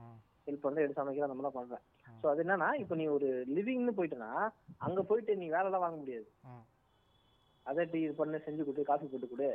ஹெல்ப் 0.46 0.64
பண்ணி 0.64 0.84
எடுத்து 0.84 1.00
சமைக்கிற 1.00 1.26
அந்த 1.26 1.36
மாதிரிலாம் 1.36 1.58
பண்றேன். 1.58 1.82
சோ 2.22 2.26
அது 2.30 2.42
என்னன்னா 2.44 2.68
இப்ப 2.82 2.94
நீ 3.00 3.06
ஒரு 3.16 3.28
லிவிங்னு 3.56 3.96
போயிட்டனா 3.98 4.30
அங்க 4.86 5.02
போயிட்டு 5.10 5.38
நீ 5.42 5.46
வேலை 5.48 5.68
எல்லாம் 5.70 5.84
வாங்க 5.84 5.98
முடியாது. 6.02 6.26
அதை 7.66 7.82
டீ 7.92 7.98
இது 8.06 8.14
பண்ண 8.14 8.38
செஞ்சு 8.46 8.62
கொடு 8.64 8.82
காஃபி 8.84 9.06
போட்டு 9.06 9.28
கொடு. 9.28 9.50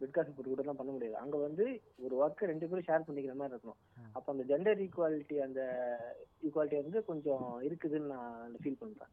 பெட் 0.00 0.16
காஃபி 0.16 0.32
போட்டு 0.32 0.50
கொடுலாம் 0.50 0.80
பண்ண 0.80 0.92
முடியாது 0.92 1.16
அங்க 1.16 1.36
வந்து 1.36 1.66
ஒரு 2.04 2.14
ஒர்க்கை 2.22 2.48
ரெண்டு 2.50 2.68
பேரும் 2.68 2.88
ஷேர் 2.88 3.06
பண்ணிக்கிற 3.06 3.34
மாதிரி 3.40 3.54
இருக்கணும். 3.54 3.80
அப்ப 4.16 4.26
அந்த 4.32 4.44
ஜெண்டர் 4.50 4.82
ஈக்குவாலிட்டி 4.86 5.38
அந்த 5.46 5.60
ஈக்குவாலிட்டி 6.46 6.78
வந்து 6.82 7.02
கொஞ்சம் 7.10 7.46
இருக்குதுன்னு 7.68 8.12
நான் 8.14 8.58
ஃபீல் 8.62 8.82
பண்றேன். 8.82 9.12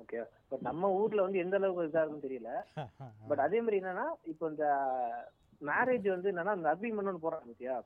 ஓகே 0.00 0.18
பட் 0.50 0.64
நம்ம 0.68 0.90
ஊர்ல 1.00 1.24
வந்து 1.26 1.42
எந்த 1.44 1.56
அளவுக்கு 1.58 1.88
இதா 1.90 2.02
இருக்குன்னு 2.02 2.26
தெரியல 2.28 2.50
பட் 3.30 3.44
அதே 3.46 3.58
மாதிரி 3.64 3.80
என்னன்னா 3.80 4.06
இப்போ 4.32 4.44
இந்த 4.52 4.66
மேரேஜ் 5.70 6.06
வந்து 6.14 6.30
என்னன்னா 6.32 6.56
அந்த 6.56 6.68
அக்ரிமெண்ட் 6.72 7.10
ஒன்று 7.10 7.24
போடுறாங்க 7.24 7.48
பாத்தியா. 7.50 7.76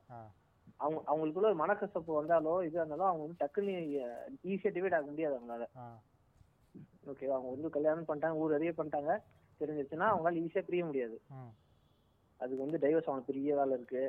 அவங்க 0.83 0.99
அவங்களுக்குள்ள 1.11 1.49
ஒரு 1.51 1.59
மனக்கசப்பு 1.63 2.11
வந்தாலோ 2.19 2.53
இது 2.67 2.77
இருந்தாலும் 2.79 3.09
அவங்க 3.09 3.23
வந்து 3.25 3.41
டக்குன்னு 3.41 3.73
ஈஸியா 4.53 4.71
டிவைட் 4.77 4.97
ஆக 4.97 5.07
முடியாது 5.11 5.35
அவங்களால. 5.37 5.65
ஓகே 7.11 7.25
அவங்க 7.35 7.49
வந்து 7.55 7.69
கல்யாணம் 7.75 8.07
பண்ணிட்டாங்க 8.09 8.41
ஊர் 8.43 8.55
அறிய 8.57 8.71
பண்ணிட்டாங்க 8.79 9.11
தெரிஞ்சிருச்சுன்னா 9.61 10.07
அவங்களால 10.11 10.41
ஈஸியா 10.45 10.63
பிரிய 10.69 10.83
முடியாது. 10.89 11.17
அதுக்கு 12.39 12.63
வந்து 12.65 12.81
டைவர்ஸ் 12.85 13.09
ஆகணும் 13.09 13.29
பெரிய 13.31 13.55
வேலை 13.59 13.75
இருக்கு 13.77 14.03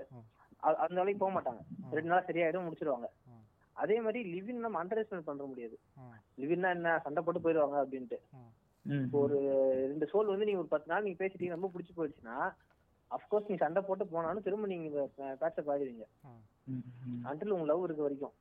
அந்த 0.85 0.97
வேலைக்கு 1.01 1.23
போக 1.23 1.33
மாட்டாங்க. 1.35 1.61
ரெண்டு 1.97 2.11
நாள் 2.13 2.27
சரியாயிடும் 2.29 2.67
முடிச்சிருவாங்க. 2.67 3.09
அதே 3.77 3.97
மாதிரி 4.01 4.21
லிவின் 4.33 4.65
நம்ம 4.65 4.79
அண்டர் 4.83 5.01
எஸ்டிமேட் 5.01 5.29
பண்ண 5.29 5.47
முடியாது. 5.47 5.77
லிவின்னா 6.39 6.69
என்ன 6.77 6.93
சண்டை 7.05 7.23
போட்டு 7.23 7.45
போயிடுவாங்க 7.45 7.77
அப்படின்ட்டு. 7.83 8.19
இப்போ 9.05 9.19
ஒரு 9.21 9.39
ரெண்டு 9.85 10.07
சோல் 10.11 10.33
வந்து 10.33 10.45
நீங்க 10.45 10.61
ஒரு 10.61 10.69
பத்து 10.69 10.91
நாள் 10.91 11.05
நீங்க 11.05 11.19
பேசிட்டீங்க 11.23 11.57
ரொம்ப 11.57 11.71
பிடிச்சி 11.73 11.93
போயிடுச்சுன்னா 11.95 12.37
அஃப்கோர்ஸ் 13.11 13.51
நீ 13.51 13.57
சண்டை 13.57 13.81
போட்டு 13.83 14.05
போனாலும் 14.07 14.43
திரும்ப 14.43 14.67
நீங்க 14.67 15.03
ம். 16.27 16.83
ம். 17.07 17.21
அன்டில் 17.25 17.51
உங்க 17.51 17.67
லவ் 17.67 17.85
இருக்க 17.85 18.03
வரைக்கும். 18.03 18.35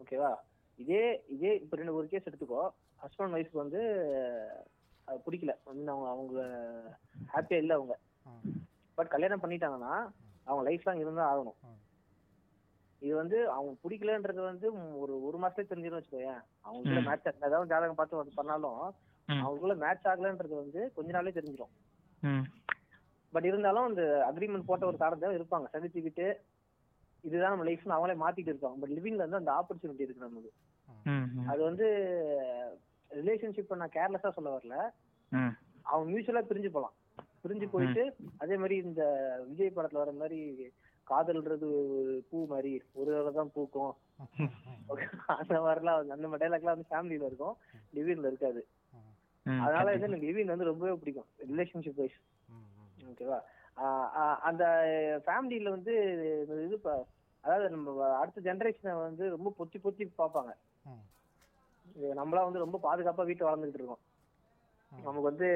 ஓகேவா 0.00 0.30
இதே 0.78 1.02
இதே 1.28 1.52
இப்போ 1.56 1.76
ரெண்டு 1.76 1.94
ஒரு 1.94 2.06
கேஸ் 2.08 2.28
எடுத்துக்கோ 2.28 2.62
ஹஸ்பண்ட் 3.00 3.36
ஒய்ஃப்க்கு 3.36 3.62
வந்து 3.62 3.80
அது 5.08 5.18
பிடிக்கல 5.26 5.52
வந்து 5.64 5.90
அவங்க 5.90 6.08
அவங்க 6.10 6.40
ஹாப்பியா 7.32 7.58
இல்லை 7.58 7.76
அவங்க. 7.76 7.94
பட் 8.98 9.08
கல்யாணம் 9.08 9.42
பண்ணிட்டாங்கன்னா 9.44 9.92
அவங்க 10.46 10.62
லைஃப் 10.62 10.86
லாங் 10.86 10.98
இருந்தா 10.98 11.24
ஆகணும். 11.32 11.58
இது 13.02 13.12
வந்து 13.20 13.36
அவங்க 13.50 13.72
பிடிக்கலன்றது 13.82 14.40
வந்து 14.42 14.66
ஒரு 15.02 15.14
ஒரு 15.26 15.36
மாசத்துல 15.42 15.70
தெரிஞ்சிடும் 15.70 15.98
வச்சுக்கோயேன் 15.98 16.40
அவங்களுக்குள்ள. 16.64 17.02
மேட்ச் 17.08 17.28
ஏதாவது 17.46 17.70
ஜாதகம் 17.72 17.98
பார்த்து 18.00 18.22
அது 18.22 18.38
பண்ணாலும். 18.40 18.82
அவங்களுக்குள்ள 19.28 19.76
மேட்ச் 19.84 20.06
ஆகலன்றது 20.06 20.54
வந்து 20.62 20.80
கொஞ்ச 20.96 21.10
நாளே 21.16 21.32
தெரிஞ்சிடும். 21.38 21.72
பட் 23.32 23.46
இருந்தாலும் 23.50 23.88
அந்த 23.88 24.02
அக்ரிமெண்ட் 24.28 24.68
போட்ட 24.70 24.84
ஒரு 24.86 24.98
காரணத்தை 25.02 25.36
இருப்பாங்க 25.38 25.68
சந்திச்சுக்கிட்டு 25.74 26.26
இதுதான் 27.24 27.52
நம்ம 27.52 27.66
லைஃப்னு 27.68 27.96
அவங்களே 27.96 28.16
மாத்திட்டு 28.22 28.50
இருப்பாங்க 28.52 28.78
பட் 28.82 28.94
லிவிங்ல 28.96 29.24
வந்து 29.26 29.40
அந்த 29.40 29.52
ஆப்பர்ச்சுனிட்டி 29.58 30.06
இருக்கு 30.06 30.26
நமக்கு. 30.26 30.50
அது 31.52 31.60
வந்து 31.68 31.86
ரிலேஷன்ஷிப் 33.10 33.80
நான் 33.82 33.96
கேர்லெஸ்ஸா 33.98 34.30
சொல்ல 34.30 34.50
வரல. 34.56 34.76
அவங்க 35.86 36.06
மியூச்சுவலா 36.10 36.42
பிரிஞ்சு 36.50 36.70
போலாம் 36.70 36.94
பிரிஞ்சு 37.44 37.66
போயிட்டு 37.74 38.02
அதே 38.36 38.56
மாதிரி 38.56 38.76
இந்த 38.86 39.02
விஜய் 39.48 39.76
படத்துல 39.76 40.02
வர 40.02 40.12
மாதிரி 40.22 40.38
காதல்ன்றது 41.12 41.66
ஒரு 41.98 42.24
பூ 42.30 42.38
மாதிரி. 42.46 42.72
ஒரு 42.92 43.08
தடவை 43.12 43.32
தான் 43.32 43.52
பூக்கும். 43.54 43.92
அந்த 45.40 45.54
மாதிரிலாம் 45.64 46.12
அந்த 46.14 46.26
மாதிரி 46.28 46.42
டைலாக்லாம் 46.42 46.74
வந்து 46.74 46.90
ஃபேமிலியில 46.90 47.28
இருக்கும். 47.30 47.56
லிவின்ல 47.94 48.30
இருக்காது. 48.32 48.62
அதனால 49.46 49.86
வந்து 49.90 50.08
எனக்கு 50.08 50.28
லிவின் 50.28 50.52
வந்து 50.52 50.70
ரொம்பவே 50.70 50.92
பிடிக்கும். 50.94 51.28
Relationship 51.50 52.00
wise. 52.00 52.18
ஓகேவா 53.10 53.38
அந்த 54.48 54.64
ஃபேமிலியில 55.26 55.68
வந்து 55.68 55.92
இது 56.66 56.78
அதாவது 57.44 57.66
நம்ம 57.70 58.16
அடுத்த 58.16 58.38
ஜெனரேஷனை 58.46 58.94
வந்து 59.00 59.24
ரொம்ப 59.28 59.48
பொத்தி 59.58 59.78
பொத்தி 59.84 60.04
பார்ப்பாங்க. 60.18 60.50
இது 61.86 62.08
நம்மளா 62.14 62.42
வந்து 62.48 62.64
ரொம்ப 62.64 62.78
பாதுகாப்பா 62.82 63.24
வீட்டுல 63.28 63.48
வளர்ந்துட்டு 63.48 63.78
இருக்கோம். 63.80 64.02
நமக்கு 64.92 65.28
வந்து 65.30 65.48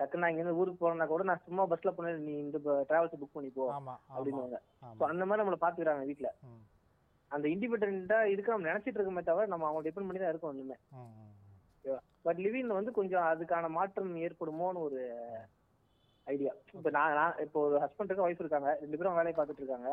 டக்குன்னு 0.00 0.22
நான் 0.22 0.32
இங்க 0.32 0.42
இருந்து 0.42 0.60
ஊருக்கு 0.60 0.80
போறேன்னா 0.80 1.06
கூட 1.08 1.24
நான் 1.28 1.42
சும்மா 1.44 1.64
பஸ்ல 1.70 1.90
போனேன் 1.92 2.24
நீ 2.24 2.32
இந்த 2.40 2.58
டிராவல்ஸ் 2.88 3.20
புக் 3.20 3.36
பண்ணி 3.36 3.50
போ 3.50 3.66
ஆமா 3.74 3.94
அந்த 5.10 5.24
மாதிரி 5.24 5.42
நம்மள 5.42 5.58
பாத்துக்கிறாங்க 5.62 6.08
வீட்டுல 6.10 6.30
ம். 6.46 6.62
அந்த 7.30 7.46
இண்டிபெண்டா 7.52 8.18
இருக்க 8.32 8.54
நம்ம 8.54 8.68
நினைச்சிட்டு 8.70 8.98
இருக்கோமே 8.98 9.24
தவிர 9.28 9.46
நம்ம 9.52 9.68
அவங்க 9.68 9.82
டிபெண்ட் 9.86 10.08
பண்ணி 10.08 10.22
தான் 10.22 10.32
இருக்கோம் 10.32 10.52
ஒண்ணுமே 10.52 10.76
ம். 10.96 11.12
ம். 11.84 12.00
பட் 12.24 12.40
லிவிங்ல 12.44 12.78
வந்து 12.78 12.92
கொஞ்சம் 12.98 13.24
அதுக்கான 13.30 13.70
மாற்றம் 13.72 14.12
ஏற்படுமோன்னு 14.24 14.84
ஒரு 14.84 15.00
ஐடியா 16.26 16.52
இப்ப 16.74 16.90
நான் 16.90 17.16
நான் 17.16 17.40
இப்போ 17.42 17.58
ஒரு 17.64 17.76
ஹஸ்பண்ட் 17.82 18.10
இருக்க 18.10 18.26
ஒய்ஃப் 18.26 18.42
இருக்காங்க 18.42 18.70
ரெண்டு 18.80 18.98
பேரும் 18.98 19.18
வேலையை 19.18 19.34
பார்த்துட்டு 19.34 19.62
இருக்காங்க 19.62 19.88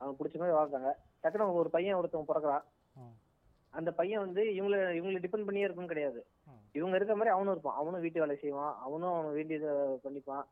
அவங்க 0.00 0.14
பிடிச்ச 0.16 0.36
மாதிரி 0.38 0.56
வாழ்றாங்க 0.56 0.88
டக்குனு 1.22 1.44
அவங்க 1.44 1.60
ஒரு 1.60 1.70
பையன் 1.70 1.98
ஒருத்தவங்க 1.98 2.30
பிறக்கிறான். 2.30 2.64
அந்த 3.74 3.90
பையன் 3.92 4.24
வந்து 4.24 4.42
இவங்கள 4.56 4.76
இவங்களை 4.96 5.20
டிபெண்ட் 5.22 5.46
பண்ணியே 5.46 5.64
இருக்கும்னு 5.64 5.92
கிடையாது. 5.92 6.20
இவங்க 6.78 6.96
இருக்க 6.98 7.14
மாதிரி 7.18 7.34
அவனும் 7.34 7.54
இருப்பான். 7.54 7.78
அவனும் 7.80 8.04
வீட்டு 8.04 8.22
வேலை 8.22 8.36
செய்வான். 8.44 8.74
அவனும் 8.86 9.14
அவன் 9.18 9.36
வீட்டு 9.38 9.58
இதை 9.58 9.72
பண்ணிப்பான். 10.06 10.44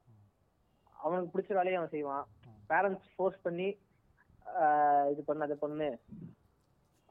அவனுக்கு 0.97 1.33
பிடிச்ச 1.33 1.53
வேலையை 1.59 1.79
அவன் 1.81 1.95
செய்வான். 1.97 2.25
பேரண்ட்ஸ் 2.71 3.11
ஃபோர்ஸ் 3.15 3.45
பண்ணி 3.47 3.69
இது 5.13 5.23
பண்ணு 5.29 5.45
அதை 5.47 5.57
பண்ணு 5.63 5.89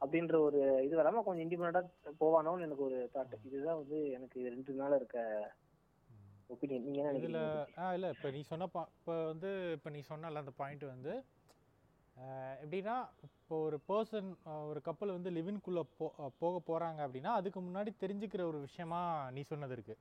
அப்படின்ற 0.00 0.36
ஒரு 0.46 0.60
இது 0.86 0.94
வராம 0.98 1.22
கொஞ்சம் 1.26 1.44
இண்டிபெண்டா 1.44 1.80
போவானோன்னு 2.20 2.66
எனக்கு 2.66 2.84
ஒரு 2.86 2.98
தாட் 3.14 3.34
இதுதான் 3.48 3.78
வந்து 3.80 3.98
எனக்கு 4.16 4.36
இது 4.40 4.52
ரெண்டு 4.54 4.72
நாள் 4.80 4.96
இருக்க 4.98 5.18
ஒப்பீனியன் 6.54 6.84
நீங்க 6.86 7.00
என்ன 7.02 7.20
இதுல 7.20 7.42
ஆ 7.82 7.86
இல்ல 7.96 8.08
இப்போ 8.14 8.30
நீ 8.36 8.40
சொன்ன 8.50 8.68
இப்போ 8.98 9.14
வந்து 9.30 9.50
இப்போ 9.76 9.90
நீ 9.96 10.00
சொன்னல 10.10 10.42
அந்த 10.44 10.54
பாயிண்ட் 10.60 10.84
வந்து 10.94 11.14
எப்படின்னா 12.64 12.96
இப்போ 13.44 13.56
ஒரு 13.64 13.76
பர்சன் 13.88 14.28
ஒரு 14.68 14.80
கப்பல் 14.80 15.14
வந்து 15.14 15.30
லிவின்குள்ள 15.30 15.80
போ 15.98 16.06
போக 16.38 16.54
போறாங்க 16.68 17.00
அப்படின்னா 17.06 17.32
அதுக்கு 17.38 17.60
முன்னாடி 17.60 17.90
தெரிஞ்சுக்கிற 18.02 18.42
ஒரு 18.42 18.58
விஷயமா 18.58 19.00
நீ 19.30 19.40
சொன்னது 19.42 19.74
இருக்கு. 19.76 19.94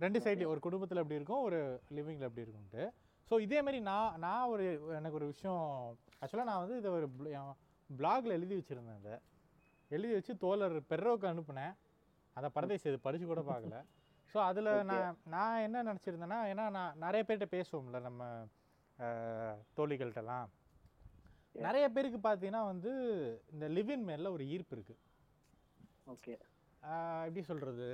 ரெண்டு 0.00 0.18
சைடு 0.24 0.44
ஒரு 0.44 0.60
குடும்பத்துல 0.66 1.02
எப்படி 1.02 1.18
இருக்கும் 1.18 1.46
ஒரு 1.48 1.58
லிவிங்ல 1.96 2.28
எப்படி 2.28 2.44
இருக்கும்ட்டு 2.44 2.84
ஸோ 3.28 3.40
இதே 3.40 3.58
மாதிரி 3.62 3.80
நான் 3.88 4.14
நான் 4.18 4.50
ஒரு 4.52 4.64
எனக்கு 4.98 5.18
ஒரு 5.20 5.26
விஷயம் 5.32 5.64
ஆக்சுவலாக 6.20 6.48
நான் 6.50 6.62
வந்து 6.62 6.76
இதை 6.76 6.90
ஒரு 6.90 7.08
பிளாக்ல 7.90 8.36
எழுதி 8.38 8.54
வச்சிருந்தேன் 8.58 9.00
இதை. 9.02 9.16
எழுதி 9.90 10.12
வச்சு 10.14 10.32
தோழர் 10.44 10.76
பெர்ரோக்கு 10.90 11.30
அனுப்புனேன். 11.32 11.74
அந்த 12.36 12.50
பரதேசி 12.56 12.88
இது 12.90 13.00
படிச்சு 13.06 13.26
கூட 13.26 13.42
பார்க்கல. 13.50 13.78
ஸோ 14.34 14.38
அதில். 14.48 14.72
நான் 14.90 15.18
நான் 15.34 15.62
என்ன 15.66 15.84
நினச்சிருந்தேன்னா 15.90 16.40
ஏன்னா 16.52 16.66
நான் 16.78 16.98
நிறைய 16.98 17.22
பேர்கிட்ட 17.24 17.48
பேசுவோம்ல 17.56 18.00
நம்ம 18.08 18.22
தோழிகள்கிட்டலாம். 19.78 20.48
நிறைய 21.52 21.84
பேருக்கு 21.90 22.18
பார்த்தீங்கன்னா 22.28 22.64
வந்து 22.64 22.90
இந்த 23.52 23.68
லிவின் 23.68 24.04
மேல 24.10 24.32
ஒரு 24.32 24.44
ஈர்ப்பு 24.54 24.74
இருக்கு. 24.76 24.96
ஓகே 26.12 26.34
எப்படி 27.26 27.42
சொல்றது? 27.42 27.86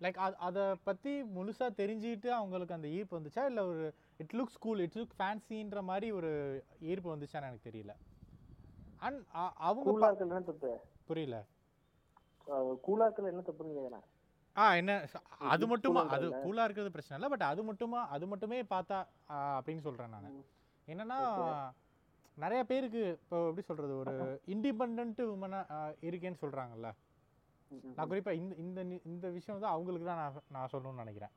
லைக் 0.00 0.18
அதை 0.46 0.62
பற்றி 0.88 1.12
முழுசாக 1.36 1.70
தெரிஞ்சுக்கிட்டு 1.80 2.28
அவங்களுக்கு 2.40 2.74
அந்த 2.74 2.88
ஈர்ப்பு 2.96 3.18
வந்துச்சா? 3.20 3.44
இல்லை 3.44 3.62
ஒரு 3.64 3.84
it 4.22 4.34
looks 4.38 4.60
cool 4.64 4.82
it 4.86 4.96
look 5.00 5.14
ஃபேன்சின்ற 5.18 5.82
மாதிரி 5.90 6.08
ஒரு 6.18 6.32
ஈர்ப்பு 6.90 7.16
வந்துச்சான்னு 7.16 7.48
எனக்கு 7.50 7.70
தெரியல. 7.70 7.94
அண்ட் 9.06 9.22
அவங்க 9.68 10.10
புரியல. 11.06 11.38
கூலா 12.86 13.06
இருக்கிறது 13.06 13.32
என்ன 13.32 13.44
தப்புன்னு 13.48 13.76
கேக்குறேன். 13.78 14.06
ஆ 14.56 14.64
என்ன 14.80 14.92
அது 15.54 15.64
மட்டுமா? 15.72 16.02
அது? 16.16 16.26
கூலாக 16.44 16.66
இருக்கிறது 16.66 16.94
பிரச்சனை 16.94 17.16
இல்லை. 17.18 17.28
பட் 17.32 17.48
அது 17.52 17.62
மட்டுமா 17.70 18.00
அது 18.14 18.26
மட்டுமே 18.32 18.58
பார்த்தா 18.74 18.98
அப்படின்னு 19.56 19.84
சொல்கிறேன் 19.88 20.14
நான். 20.16 20.28
என்னன்னா. 20.88 21.18
நிறைய 22.36 22.62
பேருக்கு 22.70 23.02
இப்போ 23.18 23.36
எப்படி 23.48 23.64
சொல்கிறது 23.68 23.92
ஒரு 24.00 24.12
இண்டிபெண்ட் 24.54 25.20
உமனாக 25.34 25.76
இருக்கேன்னு 26.08 26.40
சொல்கிறாங்கல்ல 26.42 26.88
நான் 27.96 28.08
குறிப்பாக 28.10 28.38
இந்த 28.40 28.54
இந்த 28.64 28.80
இந்த 29.10 29.26
விஷயம் 29.36 29.56
வந்து 29.56 29.70
அவங்களுக்கு 29.74 30.08
தான் 30.08 30.20
நான் 30.22 30.44
நான் 30.56 30.70
சொல்லணும்னு 30.72 31.02
நினைக்கிறேன். 31.04 31.32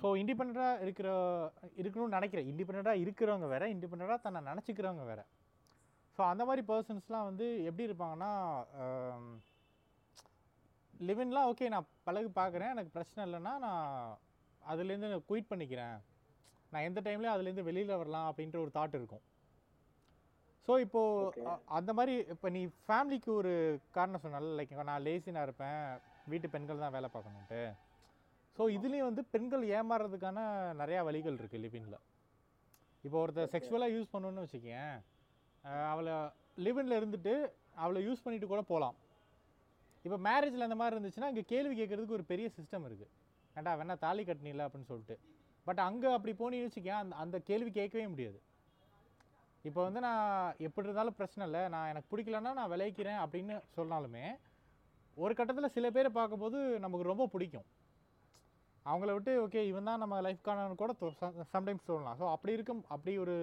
ஸோ 0.00 0.06
இண்டிபெண்ட்டாக 0.22 0.80
இருக்கிற 0.84 1.08
இருக்கணும்னு 1.80 2.16
நினைக்கிறேன். 2.18 2.48
இண்டிபெண்ட்டாக 2.52 3.02
இருக்கிறவங்க 3.02 3.48
வேற 3.54 3.66
இண்டிபெண்ட்டாக 3.74 4.18
தன்னை 4.24 4.40
நினச்சிக்கிறவங்க 4.50 5.04
வேற. 5.10 5.20
ஸோ 6.16 6.22
அந்த 6.32 6.42
மாதிரி 6.48 6.62
பர்சன்ஸ்லாம் 6.70 7.28
வந்து 7.30 7.46
எப்படி 7.68 7.86
இருப்பாங்கன்னா 7.88 8.32
லிவின்லாம் 11.08 11.48
ஓகே 11.50 11.66
நான் 11.74 11.88
பழகு 12.06 12.28
பார்க்குறேன். 12.40 12.72
எனக்கு 12.74 12.94
பிரச்சனை 12.96 13.20
இல்லைன்னா 13.26 13.52
நான் 13.64 13.82
அதுலேருந்து 14.62 15.18
குயிட் 15.30 15.50
பண்ணிக்கிறேன். 15.52 15.96
நான் 16.72 16.86
எந்த 16.88 17.00
டைம்லேயும் 17.06 17.34
அதுலேருந்து 17.34 17.68
வெளியில் 17.68 17.98
வரலாம் 18.02 18.28
அப்படின்ற 18.30 18.56
ஒரு 18.64 18.72
தாட் 18.76 18.96
இருக்கும். 18.98 19.24
ஸோ 20.68 20.74
இப்போது. 20.84 21.42
அந்த 21.78 21.90
மாதிரி 21.98 22.14
இப்போ 22.34 22.48
நீ 22.56 22.62
ஃபேமிலிக்கு 22.86 23.30
ஒரு 23.40 23.52
காரணம் 23.96 24.22
சொன்னால 24.24 24.54
லைக் 24.60 24.72
நான் 24.90 25.04
லேசினாக 25.08 25.46
இருப்பேன். 25.48 25.82
வீட்டு 26.32 26.48
பெண்கள் 26.54 26.82
தான் 26.84 26.96
வேலை 26.96 27.08
பார்க்கணுன்ட்டு 27.14 27.60
ஸோ 28.56 28.64
இதுலேயும் 28.76 29.08
வந்து 29.10 29.22
பெண்கள் 29.34 29.64
ஏமாறுறதுக்கான 29.78 30.38
நிறையா 30.80 31.00
வழிகள் 31.08 31.38
இருக்குது 31.40 31.62
லிவினில். 31.64 31.98
இப்போ 33.04 33.16
ஒருத்தர். 33.22 33.52
செக்ஷுவலாக 33.54 33.94
யூஸ் 33.96 34.12
பண்ணணும்னு 34.12 34.44
வச்சுக்கேன் 34.44 34.94
அவளை 35.92 36.14
லிவினில் 36.66 36.98
இருந்துட்டு 37.00 37.34
அவளை 37.84 38.00
யூஸ் 38.06 38.24
பண்ணிட்டு 38.24 38.48
கூட 38.52 38.62
போகலாம் 38.70 38.96
இப்போ 40.06 40.16
மேரேஜில் 40.26 40.66
அந்த 40.66 40.76
மாதிரி 40.80 40.94
இருந்துச்சுன்னா 40.96 41.30
இங்கே 41.32 41.44
கேள்வி 41.52 41.74
கேட்கறதுக்கு 41.78 42.16
ஒரு 42.18 42.24
பெரிய 42.32 42.48
சிஸ்டம் 42.56 42.84
இருக்குது 42.88 43.12
ஏன்டா 43.56 43.72
வேணா 43.80 43.94
தாலி 44.04 44.22
கட்டினில 44.28 44.64
அப்படின்னு 44.66 44.90
சொல்லிட்டு. 44.90 45.16
பட் 45.66 45.80
அங்கே 45.86 46.08
அப்படி 46.16 46.32
போனீங்கன்னு 46.40 46.70
வச்சுக்கேன் 46.70 47.00
அந்த 47.02 47.14
அந்த 47.22 47.36
கேள்வி 47.48 47.70
கேட்கவே 47.78 48.04
முடியாது. 48.12 48.38
இப்போ 49.64 49.80
வந்து 49.86 50.00
நான் 50.06 50.26
எப்படி 50.66 50.86
இருந்தாலும் 50.86 51.16
பிரச்சனை 51.20 51.44
இல்லை. 51.48 51.62
நான் 51.74 51.88
எனக்கு 51.92 52.10
பிடிக்கலன்னா 52.12 52.52
நான் 52.58 52.70
விளைவிக்கிறேன் 52.72 53.20
அப்படின்னு 53.22 53.54
சொன்னாலுமே 53.78 54.24
ஒரு 55.16 55.32
கட்டத்தில் 55.38 55.74
சில 55.76 55.86
பேரை 55.96 56.10
பார்க்கும்போது 56.18 56.58
நமக்கு 56.84 57.10
ரொம்ப 57.12 57.24
பிடிக்கும். 57.34 57.66
அவங்கள 58.86 59.12
விட்டு 59.16 59.32
ஓகே 59.44 59.60
இவன் 59.70 59.88
தான் 59.90 60.02
நம்ம 60.02 60.16
லைஃப்கான 60.26 60.66
கூட 60.82 60.92
சம்டைம்ஸ் 61.54 61.88
சொல்லலாம் 61.90 62.18
ஸோ 62.20 62.26
அப்படி 62.34 62.52
இருக்கும் 62.56 62.82
அப்படி 62.94 63.12
ஒரு 63.24 63.36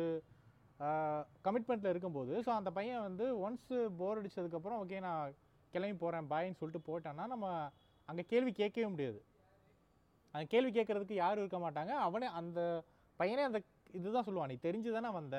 கமிட்மெண்ட்டில் 1.45 1.93
இருக்கும்போது 1.93 2.33
ஸோ 2.45 2.51
அந்த 2.59 2.69
பையன் 2.77 3.05
வந்து 3.07 3.25
ஒன்ஸ் 3.45 3.73
போர் 3.99 4.19
அடித்ததுக்கப்புறம் 4.21 4.79
ஓகே 4.83 4.99
நான் 5.07 5.33
கிளம்பி 5.73 5.97
போகிறேன் 5.97 6.29
பாயின்னு 6.29 6.59
சொல்லிட்டு 6.59 6.87
போயிட்டான்னா 6.87 7.25
நம்ம 7.27 7.47
அங்கே 8.09 8.23
கேள்வி 8.25 8.51
கேட்கவே 8.53 8.87
முடியாது. 8.87 9.19
அந்த 10.33 10.45
கேள்வி 10.45 10.71
கேட்கறதுக்கு 10.71 11.15
யாரும் 11.15 11.43
இருக்க 11.43 11.59
மாட்டாங்க. 11.59 11.93
அவனே 12.05 12.27
அந்த 12.39 12.59
பையனே 13.19 13.43
அந்த 13.43 13.59
இதுதான் 13.93 14.25
சொல்லுவான் 14.25 14.47
நீ 14.47 14.57
தெரிஞ்சு 14.63 14.91
தானே 14.91 15.09
வந்த? 15.11 15.37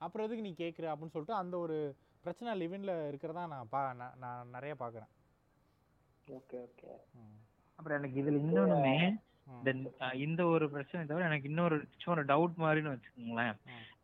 அப்புறம் 0.00 0.26
எதுக்கு 0.26 0.46
நீ 0.46 0.52
கேட்குற? 0.56 0.86
அப்படின்னு 0.90 1.14
சொல்லிட்டு 1.14 1.34
அந்த 1.34 1.54
ஒரு 1.58 1.76
பிரச்சனை 2.24 2.52
லிவின்ல 2.60 2.92
இருக்கிறதா 3.08 3.42
நான் 3.46 3.68
பா 3.68 3.82
நான் 3.92 4.16
நான் 4.18 4.50
நிறைய 4.50 4.74
பார்க்குறேன். 4.74 5.10
Okay 6.28 6.58
okay. 6.64 6.90
அப்புறம் 7.78 7.98
எனக்கு 7.98 8.20
இதுல 8.22 8.40
இன்னொன்னுமே 8.40 8.96
ம். 9.46 9.62
தென் 9.62 9.80
இந்த 10.18 10.42
ஒரு 10.46 10.64
பிரச்சனை 10.70 11.02
தவிர 11.06 11.24
எனக்கு 11.24 11.48
இன்னொரு 11.48 11.76
சும்மா 11.94 12.14
ஒரு 12.16 12.24
டவுட் 12.24 12.60
மாதிரின்னு 12.60 12.92
வச்சுக்கோங்களேன். 12.94 13.54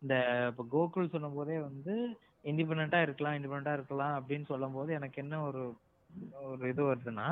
இந்த 0.02 0.14
இப்போ 0.50 0.64
கோகுல் 0.72 1.10
சொல்லும் 1.10 1.34
போதே 1.34 1.58
வந்து 1.60 1.94
இண்டிபெண்டா 2.47 3.01
இருக்கலாம் 3.03 3.36
இண்டிபெண்டா 3.36 3.72
இருக்கலாம் 3.72 4.14
அப்படின்னு 4.18 4.47
சொல்லும் 4.47 4.72
போது 4.72 4.90
எனக்கு 4.92 5.18
என்ன 5.22 5.40
ஒரு 5.42 5.62
ஒரு 6.47 6.68
இது 6.68 6.82
வருதுன்னா 6.84 7.26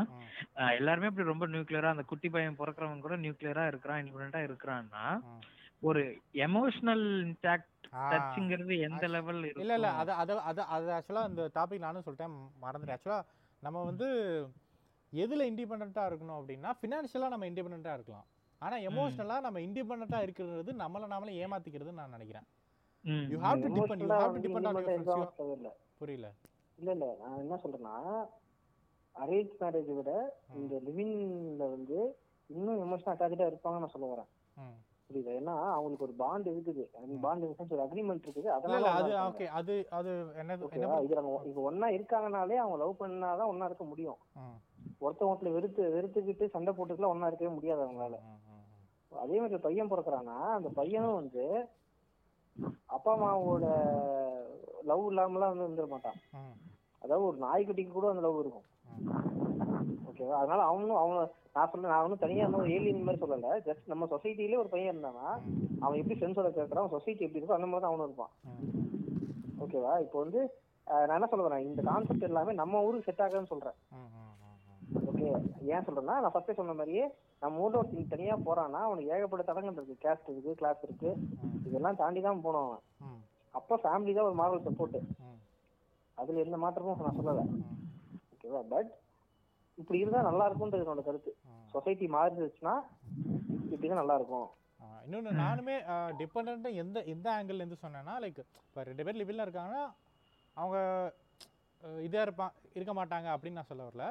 எல்லாருமே 0.78 1.08
இப்படி 1.10 1.28
ரொம்ப 1.28 1.46
நியூக்ளியரா 1.46 1.92
அந்த 1.92 2.04
குட்டி 2.04 2.28
பையன் 2.28 2.58
பிறக்கிறவங்க 2.58 3.00
கூட 3.00 3.16
நியூக்ளியரா 3.22 3.64
இருக்கிறான் 3.66 4.00
இண்டிபெண்டா 4.00 4.40
இருக்கிறான்னா. 4.46 5.04
ஒரு 5.82 6.02
எமோஷனல் 6.44 7.04
இன்டாக்ட் 7.24 7.70
ஆ. 7.94 8.04
டச்சுங்கிறது 8.10 8.74
எந்த 8.80 9.04
லெவல் 9.08 9.40
இல்ல 9.54 9.74
இல்ல 9.76 9.88
அது 10.00 10.12
அது 10.22 10.34
அது 10.44 10.62
அது 10.76 10.88
ஆக்சுவலா 10.96 11.24
அந்த 11.24 11.42
டாபிக் 11.56 11.84
நானும் 11.84 12.04
சொல்லிட்டேன் 12.06 12.34
மறந்துட்டேன். 12.62 12.96
ஆக்சுவலா 12.96 13.20
நம்ம 13.62 13.82
வந்து 13.84 14.08
எதுல 15.12 15.46
இண்டிபெண்டா 15.50 16.04
இருக்கணும் 16.10 16.38
அப்படின்னா 16.38 16.70
ஃபினான்ஷியலா 16.78 17.28
நம்ம 17.28 17.46
இண்டிபெண்டா 17.50 17.94
இருக்கலாம். 17.94 18.26
ஆனா 18.62 18.76
எமோஷனலா 18.88 19.36
நம்ம 19.40 19.58
இண்டிபெண்டா 19.60 20.18
இருக்கிறது 20.22 20.72
நம்மள 20.80 21.06
நாமளே 21.12 21.38
ஏமாத்திக்கிறதுன்னு 21.40 22.00
நான் 22.02 22.16
நினைக்கிறேன். 22.16 22.46
You 23.04 23.38
have 23.38 23.62
to 23.62 23.70
depend 23.70 24.04
you 24.04 24.10
have 24.14 24.34
to 24.36 24.42
depend 24.44 24.68
on 24.68 24.78
your 24.78 25.34
தேவையில்ல. 25.38 25.70
புரியல. 25.98 26.28
இல்ல 26.78 26.90
இல்ல. 26.92 27.06
நான் 27.20 27.38
என்ன 27.38 27.58
சொல்றேன்னா 27.64 27.96
அரேஞ்ச் 29.14 29.52
மேரேஜ் 29.60 29.90
விட 29.94 30.12
இந்த 30.54 30.74
லிவிங்ல 30.86 31.64
வந்து 31.70 31.98
இன்னும் 32.50 32.80
எமோஷனல் 32.82 33.12
அட்டாச்சா 33.14 33.50
இருப்பாங்கன்னு 33.50 33.84
நான் 33.84 33.94
சொல்ல 33.94 34.08
வரேன். 34.14 34.30
புரியுது? 35.08 35.30
ஏன்னா 35.38 35.54
அவங்களுக்கு 35.72 36.06
ஒரு 36.06 36.14
பாண்ட் 36.14 36.46
இருக்குது. 36.46 36.82
பாண்ட் 37.22 37.44
ஒரு 37.70 37.82
அக்ரிமெண்ட் 37.82 38.24
இருக்குது. 38.26 38.48
அதனால 38.48 38.78
இல்ல 38.78 38.90
ஒண்ணா 38.92 39.02
அது. 39.02 39.12
ஓகே 39.28 39.46
அது 39.52 39.74
அது 39.90 40.10
என்னது 40.38 40.68
இது 41.04 41.18
நம்ம 41.18 41.34
இப்ப 41.44 41.62
ஒன்னா 41.70 41.88
இருக்காங்கனாலே 41.96 42.56
அவங்க 42.56 42.76
லவ் 42.76 43.00
பண்ணாதான் 43.00 43.50
ஒன்னா 43.52 43.64
இருக்க 43.64 43.84
முடியும். 43.84 44.18
ம். 44.36 44.56
ஒருத்தன் 44.98 45.30
ஒருத்தர் 45.30 45.52
வெறுத்து 45.52 45.82
வெறுத்துக்கிட்டு 45.94 46.46
சண்டை 46.48 46.72
போட்டுக்கலாம் 46.74 47.14
ஒன்னா 47.14 47.26
இருக்கவே 47.26 47.52
முடியாது 47.54 47.82
அவங்களால. 47.86 48.18
அதே 49.12 49.36
மாதிரி 49.36 49.54
ஒரு 49.54 49.60
பையன் 49.60 49.90
பிறக்கறான்னா 49.90 50.36
அந்த 50.54 50.68
பையனும் 50.74 51.14
வந்து 51.14 51.44
அப்பா 52.94 53.12
அம்மாவோட 53.14 53.66
லவ் 54.90 55.04
இல்லாமலாம் 55.10 55.52
வந்து 55.52 55.66
இருந்துட 55.66 55.88
மாட்டான். 55.92 56.18
அதாவது 57.04 57.24
ஒரு 57.30 57.38
நாய்க்குட்டிக்கு 57.46 57.92
கூட 57.96 58.08
அந்த 58.12 58.22
லவ் 58.26 58.42
இருக்கும். 58.42 58.66
ஓகேவா 60.10 60.34
அதனால 60.40 60.60
அவனும் 60.70 61.00
அவன 61.02 61.24
நான் 61.56 61.70
சொல்ல 61.72 61.90
நான் 61.92 62.04
ஒன்றும் 62.04 62.22
தனியா 62.24 62.44
இன்னும் 62.46 62.70
ஏலியன் 62.76 63.06
மாதிரி 63.06 63.22
சொல்லல. 63.22 63.48
ஜஸ்ட் 63.68 63.90
நம்ம 63.92 64.06
சொசைட்டிலே 64.12 64.60
ஒரு 64.62 64.70
பையன் 64.74 64.92
இருந்தானா 64.92 65.26
அவன் 65.84 65.98
எப்படி 66.00 66.16
ஃப்ரெண்ட்ஸோட 66.18 66.50
கேட்கறான் 66.58 66.92
சொசைட்டி 66.96 67.26
எப்படி 67.26 67.40
இருக்கோ 67.40 67.58
அந்த 67.58 67.68
மாதிரி 67.68 67.84
தான் 67.84 67.92
அவனும் 67.92 68.08
இருப்பான். 68.08 68.32
ஓகேவா 69.64 69.92
இப்போ 70.04 70.18
வந்து 70.24 70.40
நான் 71.08 71.16
என்ன 71.18 71.28
சொல்ல 71.32 71.46
வரேன்? 71.46 71.66
இந்த 71.68 71.82
கான்செப்ட் 71.90 72.28
எல்லாமே 72.30 72.54
நம்ம 72.62 72.82
ஊருக்கு 72.86 73.08
செட் 73.08 73.22
ஆகுதுன்னு 73.24 73.52
சொல்றேன். 73.52 73.78
ஓகே 75.02 75.26
ஏன் 75.68 75.84
சொல்றேன்னா 75.86 76.16
நான் 76.16 76.32
ஃபர்ஸ்டே 76.32 76.56
சொன்ன 76.56 76.74
மாதிரியே 76.74 77.04
நம்ம 77.42 77.60
ஊர்ல 77.60 77.78
ஒருத்தன் 77.80 78.12
தனியா 78.12 78.34
போறான்னா 78.44 78.80
அவனுக்கு 78.84 79.12
ஏகப்பட்ட 79.14 79.44
தடங்கள் 79.48 79.78
இருக்கு. 79.78 79.96
கேஸ்ட் 80.04 80.28
இருக்கு 80.30 80.52
கிளாஸ் 80.54 80.82
இருக்கு. 80.86 81.10
இதெல்லாம் 81.66 82.00
தாண்டி 82.00 82.20
தான் 82.22 82.44
போனோம் 82.44 82.68
அவன். 82.68 82.82
அப்போ 83.54 83.74
ஃபேமிலி 83.82 84.14
தான் 84.14 84.28
ஒரு 84.28 84.38
மாரல் 84.38 84.66
சப்போர்ட் 84.66 84.98
அதுல 86.18 86.42
எந்த 86.42 86.56
மாற்றமும் 86.62 87.06
நான் 87.06 87.18
சொல்லல. 87.18 87.42
ஓகேவா 88.32 88.62
பட் 88.70 88.90
இப்படி 89.78 90.02
இருந்தா 90.02 90.20
நல்லா 90.26 90.44
இருக்கும்ன்றது 90.48 90.84
என்னோட 90.84 91.02
கருத்து. 91.04 91.30
சொசைட்டி 91.74 92.06
மாறிடுச்சுன்னா 92.10 92.74
இப்படிதான் 93.66 94.00
நல்லா 94.00 94.16
இருக்கும். 94.16 94.46
ஆ, 94.80 94.86
இன்னொன்னு 95.04 95.30
நானுமே 95.40 95.76
டிபெண்ட் 96.18 96.50
எந்த 96.82 96.98
எந்த 97.12 97.28
ஆங்கிள் 97.34 97.60
இருந்து 97.60 97.82
சொன்னேன்னா 97.82 98.14
லைக் 98.22 98.38
இப்போ 98.62 98.82
ரெண்டு 98.84 99.04
பேர் 99.06 99.20
லிவில்ல 99.20 99.46
இருக்காங்கன்னா 99.46 99.84
அவங்க 100.56 100.78
அஹ், 101.82 102.02
இதா 102.04 102.20
இருப்பான் 102.22 102.52
இருக்க 102.74 102.92
மாட்டாங்க 102.94 103.28
அப்படின்னு 103.32 103.58
நான் 103.58 103.70
சொல்ல 103.70 103.86
வரல. 103.86 104.04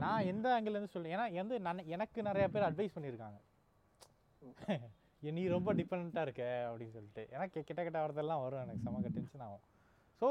நான் 0.00 0.26
எந்த 0.26 0.46
ஆங்கிள் 0.56 0.76
இருந்து 0.76 0.94
சொல்றேன்? 0.94 1.14
ஏன்னா 1.16 1.32
எந்த 1.32 1.58
நான் 1.58 1.86
எனக்கு 1.86 2.22
நிறைய 2.22 2.46
பேர் 2.48 2.68
அட்வைஸ் 2.70 2.96
பண்ணியிருக்காங்க. 2.96 3.38
நீ 5.22 5.42
ரொம்ப 5.48 5.70
டிபெண்ட்டாக 5.74 6.26
இருக்க 6.26 6.44
அப்படின்னு 6.68 6.94
சொல்லிட்டு. 6.94 7.22
ஏன்னா 7.32 7.46
கிட்ட 7.54 7.80
கிட்ட 7.84 7.98
வரதெல்லாம் 8.04 8.42
வரும். 8.42 8.60
எனக்கு 8.60 8.84
செம 8.84 9.00
டென்ஷன் 9.08 9.44
ஆகும். 9.46 9.64
ஸோ 10.22 10.28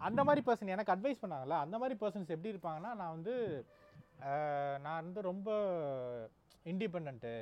அந்த 0.00 0.20
மாதிரி 0.24 0.40
பர்சன் 0.46 0.74
எனக்கு 0.74 0.94
அட்வைஸ் 0.94 1.22
பண்ணாங்கல்ல 1.22 1.56
அந்த 1.58 1.76
மாதிரி 1.78 1.94
பர்சன்ஸ் 2.00 2.32
எப்படி 2.34 2.52
இருப்பாங்கன்னா 2.54 2.94
நான் 2.94 3.14
வந்து 3.16 3.34
நான் 4.80 4.98
வந்து 5.00 5.20
ரொம்ப 5.22 5.48
இண்டிபெண்ட்டு 6.66 7.32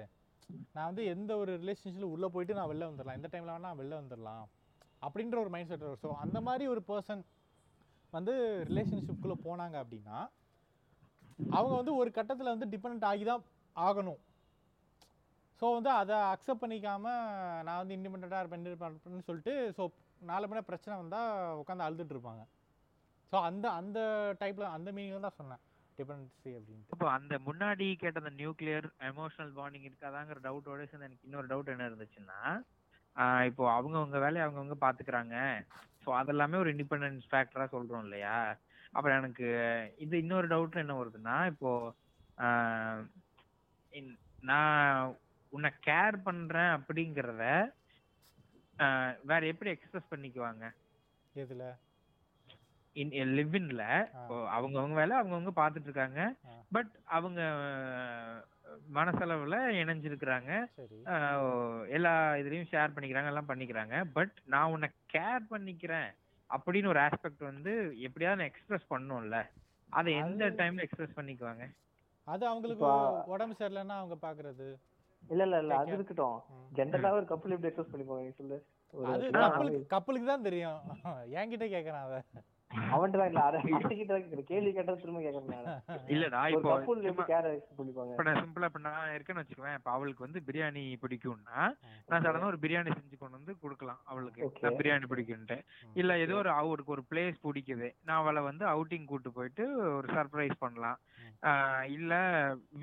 நான் 0.75 0.87
வந்து 0.87 1.05
எந்த 1.05 1.37
ஒரு 1.37 1.53
ரிலேஷன்ஷிப்பில் 1.59 2.13
உள்ளே 2.15 2.29
போயிட்டு 2.29 2.55
நான் 2.55 2.71
வெளில 2.71 2.89
வந்துடலாம் 2.91 3.13
எந்த 3.13 3.29
டைமில் 3.33 3.55
வேணால் 3.55 3.79
வெளில 3.79 3.95
வந்துடலாம் 4.01 4.45
அப்படின்ற 5.03 5.37
ஒரு 5.41 5.51
மைண்ட் 5.51 5.69
செட் 5.69 5.87
வரும். 5.87 6.03
ஸோ 6.05 6.11
அந்த 6.25 6.41
மாதிரி 6.41 6.67
ஒரு 6.67 6.83
பர்சன் 6.89 7.23
வந்து 8.13 8.35
ரிலேஷன்ஷிப்குள்ளே 8.71 9.37
போனாங்க 9.45 9.77
அப்படின்னா 9.85 10.19
அவங்க 11.39 11.75
வந்து 11.81 11.95
ஒரு 12.01 12.11
கட்டத்தில் 12.19 12.55
வந்து 12.55 12.73
டிபெண்ட் 12.75 13.07
ஆகி 13.11 13.25
தான் 13.31 13.45
ஆகணும். 13.77 14.21
ஸோ 15.61 15.67
வந்து 15.77 15.91
அதை 16.01 16.17
அக்செப்ட் 16.33 16.63
பண்ணிக்காம 16.63 17.05
நான் 17.67 17.81
வந்து 17.81 17.97
இண்டிபெண்ட்டாக 17.97 18.43
இருப்பேன் 18.43 18.63
independent 18.63 19.27
சொல்லிட்டு 19.29 19.55
ஸோ 19.77 19.83
நாலு 20.31 20.49
மணி 20.51 20.63
பிரச்சனை 20.71 20.95
வந்தால் 21.03 21.31
உட்காந்து 21.63 21.87
அழுதுட்டு 21.87 22.15
இருப்பாங்க. 22.17 22.43
ஸோ 23.33 23.37
அந்த 23.49 23.67
அந்த 23.81 23.99
டைப்பில் 24.43 24.75
அந்த 24.77 24.89
மீனிங்கில் 24.97 25.27
தான் 25.27 25.39
சொன்னேன் 25.41 25.63
டிபெண்டன்சி 25.99 26.51
அப்படின்ட்டு. 26.59 26.93
இப்போ 26.95 27.07
அந்த 27.17 27.35
முன்னாடி 27.49 27.87
கேட்ட 28.03 28.23
அந்த 28.23 28.33
நியூக்ளியர் 28.41 28.89
எமோஷனல் 29.11 29.53
பாண்டிங் 29.59 29.89
இருக்காதாங்கிற 29.91 30.41
டவுட்டோட 30.47 30.85
சேர்ந்து 30.91 31.09
எனக்கு 31.09 31.27
இன்னொரு 31.29 31.51
டவுட் 31.53 31.73
என்ன 31.75 31.89
இருந்துச்சுன்னா 31.91 32.41
இப்போ 33.49 33.65
அவங்கவுங்க 33.77 34.19
வேலையை 34.25 34.43
அவங்கவங்க 34.47 34.77
பார்த்துக்கிறாங்க 34.83 35.37
ஸோ 36.05 36.11
அதெல்லாமே 36.21 36.57
ஒரு 36.63 36.73
இண்டிபெண்டன்ஸ் 36.75 37.29
ஃபேக்டராக 37.31 37.69
சொல்கிறோம் 37.75 38.05
இல்லையா? 38.07 38.35
அப்புறம் 38.97 39.19
எனக்கு 39.21 39.47
இது 40.05 40.15
இன்னொரு 40.25 40.47
டவுட் 40.53 40.83
என்ன 40.83 40.97
வருதுன்னா 41.01 41.37
இப்போ 41.53 41.71
நான் 44.51 45.15
உன்னை 45.53 45.71
கேர் 45.89 46.17
பண்றேன் 46.29 46.73
அப்படிங்கிறத 46.77 47.45
வேற 49.31 49.41
எப்படி 49.53 49.71
எக்ஸ்பிரஸ் 49.75 50.11
பண்ணிக்குவாங்க? 50.13 50.65
எதில்? 51.43 51.69
இன் 52.97 53.33
லிவின்ல 53.39 53.85
இப்போ 54.17 54.37
அவங்கவங்க 54.57 54.97
வேலை 55.01 55.15
அவங்கவங்க 55.21 55.53
பார்த்துட்டு 55.61 55.89
இருக்காங்க. 55.89 56.21
பட் 56.75 56.93
அவங்க 57.17 57.41
மனசளவுல 58.99 59.57
இணைஞ்சிருக்கிறாங்க. 59.81 60.53
எல்லா 61.97 62.13
இதுலயும் 62.41 62.71
ஷேர் 62.73 62.95
பண்ணிக்கிறாங்க 62.95 63.33
எல்லாம் 63.33 63.51
பண்ணிக்கிறாங்க. 63.51 63.97
பட் 64.17 64.35
நான் 64.55 64.73
உன்னை 64.75 64.89
கேர் 65.15 65.45
பண்ணிக்கிறேன். 65.53 66.11
அப்படின்னு 66.51 66.89
ஒரு 66.89 67.01
ஆஸ்பெக்ட் 67.01 67.43
வந்து 67.43 67.73
எப்படியாவது 67.99 68.45
எக்ஸ்பிரஸ் 68.45 68.91
பண்ணும்ல. 68.91 69.39
அதை 69.93 70.15
எந்த 70.17 70.45
டைம்ல 70.51 70.81
எக்ஸ்பிரஸ் 70.81 71.17
பண்ணிக்குவாங்க? 71.17 71.65
அது 72.27 72.47
அவங்களுக்கு 72.47 72.85
உடம்பு 73.27 73.55
சரியில்லைன்னா 73.59 73.97
அவங்க 73.97 74.17
பார்க்கறது 74.23 74.67
இல்ல 75.23 75.43
இல்ல 75.43 75.59
இல்ல. 75.59 75.75
அது. 75.75 75.93
இருக்கட்டும். 75.93 76.37
ஜென்ரலாவே 76.75 77.17
ஒரு 77.17 77.25
கப்பல் 77.25 77.51
எப்படி 77.51 77.69
எக்ஸ்பிரஸ் 77.69 77.93
பண்ணிப்பாங்க 77.93 78.25
நீ 78.25 78.31
சொல்லு. 78.31 78.59
ஒரு 78.95 79.07
அது 79.07 79.31
கப்பலுக்கு 79.37 79.87
கப்பலுக்கு 79.87 80.27
தான் 80.27 80.43
தெரியும். 80.43 80.79
என்கிட்ட 81.37 81.67
கேட்கறேன் 81.75 82.05
அதை 82.07 82.21
கேள்வி 84.51 84.71
கேட்டது 84.77 85.01
திரும்ப 85.03 85.21
கேக்குறேன். 85.25 85.67
இல்லடா 86.15 86.41
இப்போ 86.55 86.71
சிம்பிளா 88.41 88.69
இப்ப 88.71 88.81
நான் 88.87 89.13
இருக்கேன்னு 89.17 89.43
வச்சுக்குவேன். 89.43 89.77
இப்ப 89.79 89.91
அவளுக்கு 89.97 90.25
வந்து 90.27 90.41
பிரியாணி 90.49 90.83
பிடிக்கும்னா 91.03 91.59
நான் 92.09 92.25
சடனா 92.27 92.51
ஒரு 92.53 92.61
பிரியாணி 92.65 92.91
செஞ்சு 92.97 93.17
கொண்டு 93.21 93.39
வந்து 93.39 93.55
கொடுக்கலாம் 93.63 94.01
அவளுக்கு. 94.11 94.51
பிரியாணி 94.81 95.09
பிடிக்கும்ட்டு 95.13 95.59
இல்ல 96.03 96.19
ஏதோ 96.25 96.37
ஒரு 96.43 96.53
அவருக்கு 96.61 96.95
ஒரு 96.97 97.05
பிளேஸ் 97.13 97.39
பிடிக்குது. 97.47 97.91
நான் 98.07 98.21
அவளை 98.23 98.43
வந்து 98.51 98.67
அவுட்டிங் 98.75 99.09
கூட்டு 99.13 99.33
போயிட்டு 99.39 99.67
ஒரு 99.99 100.09
சர்ப்ரைஸ் 100.17 100.57
பண்ணலாம். 100.65 101.01
இல்ல 101.97 102.13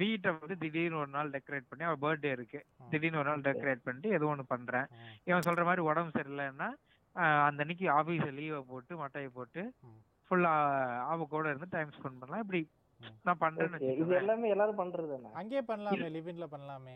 வீட்டை 0.01 0.31
வந்து 0.39 0.57
திடீர்னு 0.63 1.01
ஒரு 1.03 1.11
நாள் 1.17 1.34
டெக்கரேட் 1.36 1.69
பண்ணி 1.69 1.86
அவ 1.89 1.97
பர்த்டே 2.05 2.31
இருக்கு. 2.38 2.61
திடீர்னு 2.93 3.21
ஒரு 3.23 3.29
நாள் 3.31 3.45
டெக்கரேட் 3.49 3.86
பண்ணிட்டு 3.88 4.15
ஏதோ 4.19 4.31
ஒண்ணு 4.34 4.45
பண்றேன். 4.55 4.89
இவன் 5.29 5.47
சொல்ற 5.49 5.63
மாதிரி 5.69 5.84
உடம்பு 5.91 6.17
சரியில்லைன்னா 6.17 6.69
அந்த 7.47 7.61
அன்னைக்கு 7.64 7.86
ஆபீஸ்ல 7.97 8.32
லீவை 8.38 8.61
போட்டு 8.70 8.93
மட்டையை 9.01 9.30
போட்டு. 9.38 9.61
ஃபுல்லா 10.32 10.53
அவ 11.11 11.26
கூட 11.34 11.45
இருந்து 11.49 11.74
டைம் 11.76 11.93
ஸ்பெண்ட் 11.97 12.22
பண்ணலாம். 12.22 12.43
இப்படி. 12.45 12.61
நான் 13.26 13.39
பண்றேன்னு 13.41 13.78
இது. 13.93 14.14
எல்லாமே 14.20 14.51
எல்லாரும் 14.53 14.80
பண்றது 14.82 15.07
தானே 15.14 15.30
அங்கேயே 15.39 15.61
பண்ணலாமே 15.70 16.07
லிவின்ல 16.16 16.45
பண்ணலாமே. 16.53 16.93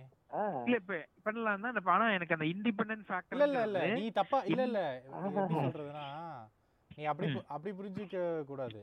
இல்ல 0.68 0.76
இப்ப 0.82 1.00
பண்ணலாம் 1.26 1.66
தான். 1.66 1.90
ஆனா 1.96 2.06
எனக்கு 2.18 2.36
அந்த 2.38 2.48
இண்டிபெண்டன்ட் 2.54 3.10
இல்ல 3.36 3.48
இல்ல 3.50 3.64
இல்ல. 3.68 3.80
ஃபேக்டர் 3.80 4.00
நீ 4.00 4.08
தப்பா 4.20 4.40
இல்ல 4.52 4.64
இல்ல. 4.70 4.82
எப்படி 5.08 5.42
சொல்றதுன்னா 5.74 6.06
நீ 6.92 7.04
அப்படி 7.12 7.28
அப்படி 7.56 7.72
புரிஞ்சுக்க 7.80 8.20
கூடாது. 8.52 8.80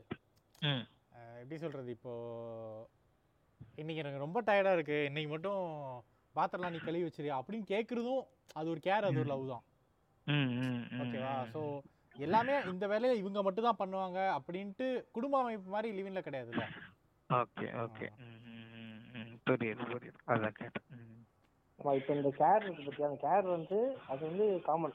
எப்படி 1.42 1.56
சொல்றது? 1.64 1.90
இப்போ 1.96 2.12
இன்னைக்கு 3.80 4.02
எனக்கு 4.02 4.24
ரொம்ப 4.24 4.38
டயர்டா 4.48 4.72
இருக்கு. 4.76 4.98
இன்னைக்கு 5.08 5.30
மட்டும் 5.32 5.62
பாத்திரலாம் 6.34 6.74
நீ 6.74 6.80
கழுவி 6.80 7.06
வச்சிரு 7.06 7.30
அப்படின்னு 7.38 7.66
கேக்குறதும் 7.72 8.22
அது 8.60 8.68
ஒரு 8.74 8.80
கேர் 8.86 9.08
அது 9.08 9.20
ஒரு 9.22 9.30
லவ் 9.32 9.50
தான். 9.52 9.64
ஓகேவா? 10.26 11.32
ஸோ 11.52 11.60
எல்லாமே 12.16 12.54
இந்த 12.64 12.86
வேலையை 12.86 13.18
இவங்க 13.18 13.42
மட்டும் 13.42 13.64
தான் 13.64 13.80
பண்ணுவாங்க 13.80 14.18
அப்படின்ட்டு 14.36 14.86
குடும்ப 15.10 15.38
அமைப்பு 15.38 15.70
மாதிரி 15.70 15.88
லிவின்ல 15.96 16.20
கிடையாதுல்ல? 16.20 16.64
Okay 17.30 17.66
okay. 17.82 18.08
புரியுது 19.46 19.84
புரியுது. 19.86 20.18
அதான் 20.26 20.56
கேட்டேன். 20.56 20.86
இப்ப 21.78 22.14
இந்த 22.14 22.30
கேர் 22.38 22.62
இருக்கு 22.64 22.82
பத்தியா? 22.82 23.08
அந்த 23.08 23.20
கேர் 23.24 23.46
வந்து 23.50 23.78
அது 24.06 24.22
வந்து 24.26 24.44
காமன் 24.62 24.94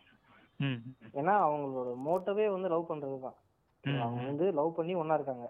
ம். 0.59 0.80
ஏன்னா 1.13 1.34
அவங்களோட 1.43 1.95
மோட்டவே 1.99 2.49
வந்து 2.49 2.67
லவ் 2.67 2.89
பண்றதுதான். 2.89 3.38
ம். 3.84 3.99
அவங்க 4.01 4.23
வந்து 4.25 4.51
லவ் 4.51 4.75
பண்ணி 4.75 4.95
ஒண்ணா 4.95 5.13
இருக்காங்க. 5.13 5.47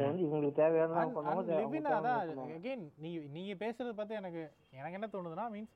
வந்து 0.00 0.22
இவங்களுக்கு 0.22 0.58
தேவையானதை 0.58 0.96
அவங்க 0.96 1.16
பண்ணுவாங்க 1.16 1.42
தே- 1.42 1.52
அவங்க 1.52 1.58
லிவின் 1.60 1.84
தேவையானதை 1.84 2.12
அதான் 2.12 2.30
பண்ணுவாங்க. 2.30 2.56
அகைன் 2.58 2.84
நீ 2.96 3.10
நீங்க 3.28 3.52
பேசுறது 3.64 3.92
பார்த்து 3.92 4.14
எனக்கு 4.14 4.42
எனக்கு 4.72 4.98
என்ன 4.98 5.08
தோணுதுன்னா 5.12 5.46
மீன்ஸ் 5.50 5.74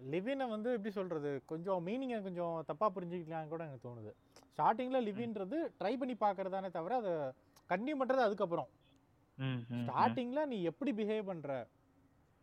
லிவினை 0.00 0.48
வந்து 0.48 0.72
எப்படி 0.72 0.90
சொல்றது? 0.90 1.42
கொஞ்சம் 1.46 1.86
மீனிங்கை 1.86 2.22
கொஞ்சம் 2.22 2.64
தப்பா 2.66 2.90
புரிஞ்சுக்கலாம்னு 2.94 3.48
கூட 3.48 3.64
எனக்கு 3.64 3.88
தோணுது. 3.88 4.12
ஸ்டார்டிங்ல 4.50 5.00
லிவின்றது 5.06 5.56
ட்ரை 5.80 5.96
பண்ணி 5.96 6.16
பார்க்கறதானே 6.20 6.70
தவிர 6.70 6.96
அதை 6.96 7.12
கன்டினியூ 7.70 7.98
பண்றது 8.00 8.26
அதுக்கப்புறம். 8.26 8.68
ஸ்டார்டிங்ல 9.82 10.46
நீ 10.46 10.62
எப்படி 10.62 10.92
பிஹேவ் 10.92 11.22
பண்ற? 11.22 11.66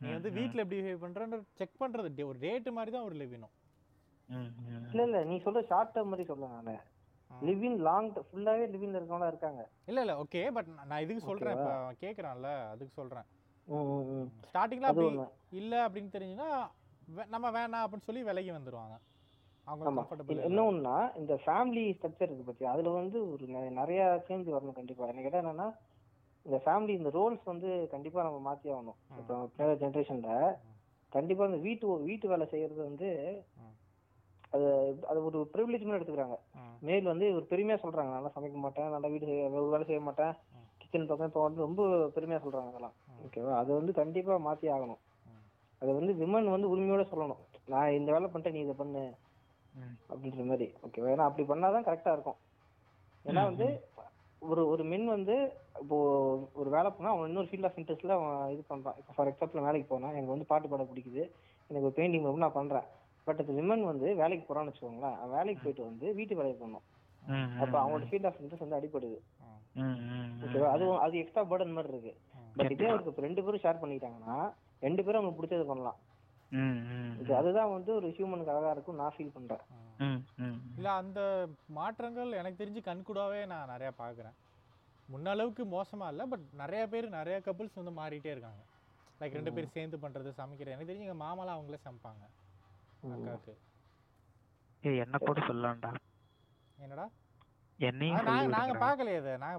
நீ 0.02 0.12
வந்து. 0.12 0.30
வீட்ல 0.32 0.62
எப்படி 0.62 0.82
பிஹேவ் 0.82 1.04
பண்றன்ற 1.06 1.44
செக் 1.54 1.80
பண்றது. 1.80 2.10
டே- 2.16 2.26
ஒரு 2.26 2.40
டேட் 2.40 2.70
மாதிரி 2.70 2.92
தான் 2.92 3.06
ஒரு 3.06 3.16
லிவினும். 3.16 3.54
இல்ல 4.90 5.04
இல்ல 5.04 5.24
நீ 5.24 5.36
சொல்ற 5.36 5.66
ஷார்ட் 5.68 5.96
டேர்ம் 5.96 6.06
மாதிரி 6.06 6.24
சொல்ல 6.24 6.48
நானு. 6.48 6.76
லிவின் 7.32 7.78
லாங் 7.78 8.10
ஃபுல்லாவே 8.14 8.66
லிவின்ல 8.74 9.00
இருக்கவங்களா 9.00 9.28
இருக்காங்க. 9.28 9.70
இல்ல 9.86 10.00
இல்ல 10.00 10.24
ஓகே 10.24 10.52
பட் 10.52 10.66
நான் 10.86 11.02
இதுக்கு 11.02 11.22
சொல்றேன். 11.22 11.58
இப்ப 11.58 11.72
கேக்குறான்ல 12.02 12.70
அதுக்கு 12.70 12.94
சொல்றேன். 12.94 13.26
ஸ்டார்டிங்ல 14.48 14.88
அப்படி 14.92 15.08
இல்ல 15.52 15.90
அப்படின்னு 15.90 16.14
தெரிஞ்சுன்னா 16.16 16.50
வே- 16.50 16.87
நம்ம 17.34 17.48
வேணாம் 17.58 17.84
அப்படின்னு 17.84 18.08
சொல்லி 18.08 18.22
விலகி 18.30 18.50
என்ன 20.48 20.64
ஒண்ணுனா 20.70 20.98
இந்த 21.22 21.34
ஃபேமிலி 21.44 21.84
ஸ்ட்ரக்சர் 21.98 22.30
இருக்கு 22.30 22.50
பத்தி 22.50 22.66
அதுல 22.74 22.92
வந்து 23.00 23.18
ஒரு 23.32 23.46
நிறைய 23.80 24.02
சேஞ்ச் 24.28 24.54
வரணும் 24.56 24.78
கண்டிப்பா. 24.80 25.08
எனக்கு 25.12 25.28
கேட்டா 25.28 25.42
என்னன்னா 25.44 25.68
இந்த 26.46 26.58
ஃபேமிலி 26.66 26.94
இந்த 27.00 27.10
ரோல்ஸ் 27.18 27.46
வந்து 27.52 27.70
கண்டிப்பா 27.94 28.26
நம்ம 28.28 28.40
மாத்தி 28.48 28.68
ஆகணும். 28.76 28.98
இப்போ 29.20 29.74
ஜென்ரேஷன்ல 29.84 30.32
கண்டிப்பா 31.12 31.46
இந்த 31.50 31.60
வீட்டு 31.66 31.88
வீட்டு 32.10 32.32
வேலை 32.34 32.46
செய்யறது 32.54 32.82
வந்து. 32.90 33.10
அது 34.56 34.68
அது 35.10 35.20
ஒரு 35.30 35.40
ப்ரிவிலேஜ் 35.54 35.86
மாதிரி 35.88 36.00
எடுத்துக்கிறாங்க. 36.00 36.38
மேல் 36.88 37.12
வந்து 37.12 37.26
ஒரு 37.38 37.46
பெருமையா 37.52 37.78
சொல்றாங்க. 37.84 38.12
நல்லா 38.18 38.32
சமைக்க 38.36 38.60
மாட்டேன். 38.66 38.94
நல்லா 38.96 39.10
வீடு 39.14 39.30
செய்ய 39.30 39.50
ஒரு 39.62 39.74
வேலை 39.76 39.88
செய்ய 39.90 40.02
மாட்டேன். 40.08 40.34
கிச்சன் 40.82 41.10
பக்கம் 41.10 41.30
இப்போ 41.30 41.44
வந்து 41.48 41.66
ரொம்ப 41.66 41.82
பெருமையா 42.16 42.40
சொல்றாங்க 42.46 42.72
அதெல்லாம். 42.74 42.96
ஓகேவா 43.26 43.54
அது 43.62 43.72
வந்து 43.80 43.94
கண்டிப்பா 44.02 44.36
மாத்தி 44.48 44.68
ஆகணும். 44.76 45.02
அது 45.82 45.92
வந்து 45.94 46.14
விமன் 46.14 46.54
வந்து 46.56 46.72
உரிமையோட 46.74 47.04
சொல்லணும். 47.12 47.42
நான் 47.74 47.96
இந்த 48.00 48.10
வேலை 48.12 48.28
பண்ணிட்டேன் 48.28 48.56
நீ 48.58 48.60
இதை 48.60 48.74
பண்ணு. 48.74 49.04
அப்படின்ற 50.12 50.44
மாதிரி. 50.46 50.68
ஓகேவா 50.86 51.12
ஏன்னா 51.14 51.28
அப்படி 51.30 51.44
பண்ணாதான் 51.50 51.88
கரெக்டா 51.88 52.12
இருக்கும். 52.12 52.40
ஏன்னா 53.26 53.42
வந்து 53.44 53.68
ஒரு 54.42 54.62
ஒரு 54.68 54.84
மென் 54.84 55.06
வந்து 55.06 55.36
இப்போ 55.82 55.98
ஒரு 56.54 56.70
வேலை 56.70 56.90
பண்ணா 56.90 57.12
அவன் 57.14 57.28
இன்னொரு 57.28 57.50
ஃபீல்ட் 57.52 57.68
ஆஃப் 57.70 57.78
இன்ட்ரெஸ்ட்ல 57.80 58.16
அவன் 58.18 58.52
இது 58.54 58.64
பண்றான். 58.70 58.98
இப்போ 59.02 59.14
ஃபார் 59.16 59.30
எக்ஸாம்பிள் 59.32 59.66
வேலைக்கு 59.68 59.88
போனா 59.88 60.10
எனக்கு 60.10 60.34
வந்து 60.36 60.50
பாட்டு 60.52 60.68
பாட 60.68 60.84
பிடிக்குது. 60.84 61.24
எனக்கு 61.70 61.90
பெயிண்டிங் 61.98 62.24
பண்ணணும் 62.26 62.46
நான் 62.46 62.60
பண்றேன். 62.60 62.88
பட் 63.28 63.42
அந்த 63.44 63.54
விமன் 63.60 63.84
வந்து 63.84 64.08
வேலைக்கு 64.22 64.46
போறான்னு 64.50 64.72
வச்சுக்கோங்களேன். 64.72 65.18
வேலைக்கு 65.36 65.64
போயிட்டு 65.64 65.84
வந்து 65.90 66.06
வீட்டு 66.20 66.40
வேலையை 66.40 66.58
பண்ணணும் 66.62 66.86
ம் 67.24 67.50
அப்ப 67.62 67.76
அவங்களோட 67.82 68.06
ஃபீல்ட் 68.10 68.28
ஆஃப் 68.30 68.40
இன்ட்ரெஸ்ட் 68.42 68.66
வந்து 68.66 68.80
அடிப்படுது 68.80 69.18
ம் 69.82 69.98
ம் 70.12 70.30
ஓகேவா 70.46 70.70
அது 70.76 70.86
அது 71.06 71.16
எக்ஸ்ட்ரா 71.22 71.44
பேர்டன் 71.50 71.76
மாதிரி 71.78 71.94
இருக்கு. 71.94 72.14
பட் 72.58 72.72
இதே 72.76 72.88
அவருக்கு 72.92 73.26
ரெண்டு 73.28 73.44
பேரும் 73.46 73.64
ஷேர் 73.66 73.82
பண்ணிக்கிட்டாங்கன்னா 73.82 74.38
ரெண்டு 74.86 75.02
பேரும் 75.04 75.20
அவங்களுக்கு 75.20 75.40
பிடிச்சது 75.40 75.66
பண்ணலாம். 75.72 76.00
அதுதான் 77.40 77.74
வந்து 77.76 77.92
ஒரு 78.00 78.08
ஹியூமனுக்கு 78.18 78.54
அழகா 78.54 78.72
இருக்கும் 78.76 79.00
நான் 79.02 79.16
ஃபீல் 79.16 79.36
பண்றேன். 79.38 79.64
ம் 80.06 80.22
ம் 80.46 80.58
இல்ல 80.78 80.90
அந்த 81.02 81.20
மாற்றங்கள் 81.78 82.38
எனக்கு 82.42 82.62
தெரிஞ்சு 82.62 82.82
கண்கூடாவே 82.90 83.42
நான் 83.54 83.72
நிறைய 83.74 83.92
பார்க்குறேன். 84.02 84.36
முன்ன 85.10 85.32
அளவுக்கு 85.36 85.64
மோசமா 85.76 86.08
இல்லை 86.14 86.26
பட் 86.32 86.46
நிறைய 86.62 86.84
பேர் 86.94 87.16
நிறைய 87.20 87.38
கப்புள்ஸ் 87.46 87.80
வந்து 87.80 87.94
மாறிட்டே 88.00 88.34
இருக்காங்க. 88.36 88.64
லைக் 89.20 89.38
ரெண்டு 89.38 89.54
பேரும் 89.56 89.76
சேர்ந்து 89.78 89.98
பண்றது 90.04 90.32
சமைக்கிறது. 90.42 90.74
எனக்கு 90.74 90.92
தெரிஞ்சு 90.92 91.08
எங்க 91.08 91.20
மாமாலாம் 91.26 91.58
அவங்களே 91.58 91.86
சமைப்பாங்க 91.86 92.26
அக்காவுக்கு 93.16 93.54
என்ன 95.06 95.18
கூட 95.28 95.40
சொல்லலாம்டா. 95.48 95.90
என்னடா? 96.78 97.06
நாங்க 97.80 98.22
சொல்லி 98.28 98.54
நாங்க 98.58 98.76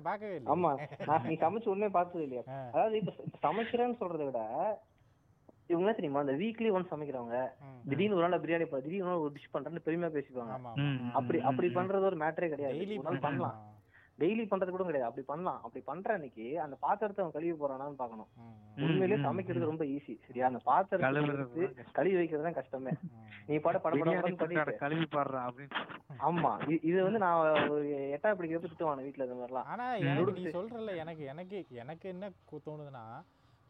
பார்க்கவே 0.07 0.35
இல்லை 0.39 0.51
ஆமா 0.55 0.71
நான் 1.09 1.27
நீ 1.31 1.35
சமைச்சு 1.43 1.71
ஒண்ணுமே 1.73 1.91
பார்த்தது 1.97 2.23
இல்லையா. 2.27 2.45
அதாவது 2.75 2.97
இப்ப 3.01 3.41
சமைக்கிறேன்னு 3.47 3.99
சொல்றதை 4.01 4.25
விட 4.29 4.41
இவங்க 5.69 5.93
தெரியுமா? 5.93 6.21
இந்த 6.21 6.33
வீக்லி 6.33 6.71
ஒன் 6.71 6.89
சமைக்கிறவங்க. 6.91 7.39
திடீர்னு 7.89 8.17
ஒரு 8.17 8.29
நாள் 8.29 8.41
பிரியாணி 8.41 8.65
ப- 8.65 8.81
திடீர்னு 8.81 9.05
ஒரு 9.05 9.15
நாள் 9.15 9.23
ஒரு 9.23 9.33
டிஷ் 9.33 9.57
பண்றேன்னு 9.57 9.87
பெருமையா 9.87 10.11
ம், 10.77 11.11
அப்படி 11.13 11.41
அப்படி. 11.41 11.69
பண்றது 11.69 12.01
ஒரு 12.01 12.17
மேட்டரே 12.17 12.49
கிடையாது. 12.49 12.75
டெய்லி 12.75 12.99
ஒரு 12.99 13.03
நாள் 13.03 13.19
பண்ணலாம். 13.19 13.77
டெய்லி 14.19 14.43
பண்றது 14.45 14.71
கூட 14.71 14.83
கிடையாது. 14.83 15.05
அப்படி 15.05 15.27
பண்ணலாம். 15.27 15.61
அப்படி 15.63 15.85
பண்ற 15.85 16.13
அன்னைக்கு 16.15 16.61
அந்த 16.61 16.77
பாத்திரத்தை 16.81 17.25
அவன் 17.25 17.37
கழுவி 17.37 17.59
போறானான்னு 17.59 17.93
பார்க்கணும். 17.93 18.27
ம், 18.37 18.83
உண்மையிலேயே 18.83 19.23
சமைக்கிறது 19.23 19.65
ரொம்ப 19.65 19.85
ஈஸி 19.85 20.19
சரியா? 20.27 20.47
அந்த 20.47 20.59
பாத்திரத்தை. 20.65 21.11
கழுவி 21.93 22.15
வைக்கிறது 22.17 22.45
தான் 22.45 22.53
கஷ்டமே 22.53 22.91
நீ 23.47 23.57
பாட 23.57 23.79
படம் 23.79 24.01
கழுவி 24.79 25.07
பாடுறா 25.15 25.41
அப்படின்னு. 25.49 25.75
ஆமா. 26.19 26.79
இது 26.85 27.03
வந்து 27.03 27.19
நான் 27.19 27.69
ஒரு 27.69 28.19
எட்டா 28.19 28.27
படிக்கிறப்ப 28.27 28.65
திட்டுவான 28.65 29.03
வீட்டுல 29.03 29.23
இந்த 29.23 29.35
மாதிரிலாம். 29.35 29.65
ஆனா 29.65 29.95
நீ. 29.95 30.45
சொல்றல 30.51 30.97
எனக்கு 30.97 31.25
எனக்கு 31.25 31.65
எனக்கு 31.71 32.09
என்ன 32.09 32.31
தோணுதுன்னா 32.67 33.05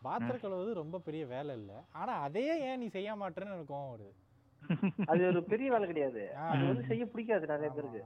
பாத்திரம் 0.03 0.41
கழுவுறது 0.41 0.73
ரொம்ப 0.73 0.99
பெரிய 0.99 1.27
வேலை 1.27 1.57
இல்ல. 1.57 1.85
ஆனா 1.93 2.13
அதையே 2.13 2.61
ஏன் 2.61 2.79
நீ 2.79 2.87
செய்ய 2.87 3.15
மாட்டேன்னு 3.15 3.53
எனக்கு 3.53 3.75
கோவம் 3.75 3.95
வருது. 3.95 4.15
அது 5.07 5.27
ஒரு 5.27 5.43
பெரிய 5.43 5.71
வேலை 5.71 5.87
கிடையாது. 5.87 6.35
அது 6.35 6.67
வந்து 6.67 6.85
செய்ய 6.85 7.07
பிடிக்காது 7.07 7.47
நிறைய 7.47 7.71
பேருக்கு. 7.71 8.05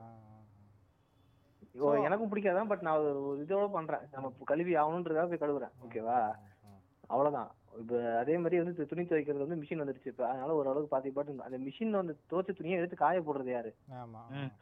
எனக்கும் 2.03 2.33
பிடிக்காதான் 2.33 2.67
பட் 2.67 2.81
நான் 2.81 2.99
ஒரு 2.99 3.45
இதோட 3.49 3.71
பண்றேன். 3.71 4.01
நம்ம 4.13 4.33
கழுவி 4.45 4.75
ஆகணுன்றதுக்காக 4.75 5.37
போய் 5.37 5.51
கழுவுறேன். 5.51 5.73
ஓகேவா? 5.89 6.35
அவ்வளவுதான். 7.07 7.51
இப்ப 7.79 8.19
அதே 8.19 8.37
மாதிரி 8.37 8.57
வந்து 8.63 8.87
துணி 8.87 9.03
துவைக்கிறது 9.03 9.47
வந்து 9.47 9.57
மிஷின் 9.57 9.83
வந்துருச்சு. 9.83 10.07
இப்ப 10.07 10.29
அதனால 10.29 10.55
ஓரளவுக்கு 10.55 10.89
பாத்தி 10.89 11.11
பாட்டு 11.11 11.43
அந்த 11.43 11.59
மிஷின் 11.59 11.91
வந்து 11.91 12.19
துவைச்ச 12.31 12.57
துணியை 12.57 12.79
எடுத்து 12.79 12.97
காய 12.97 13.21
போடுறது 13.21 13.51
யாரு. 13.51 13.75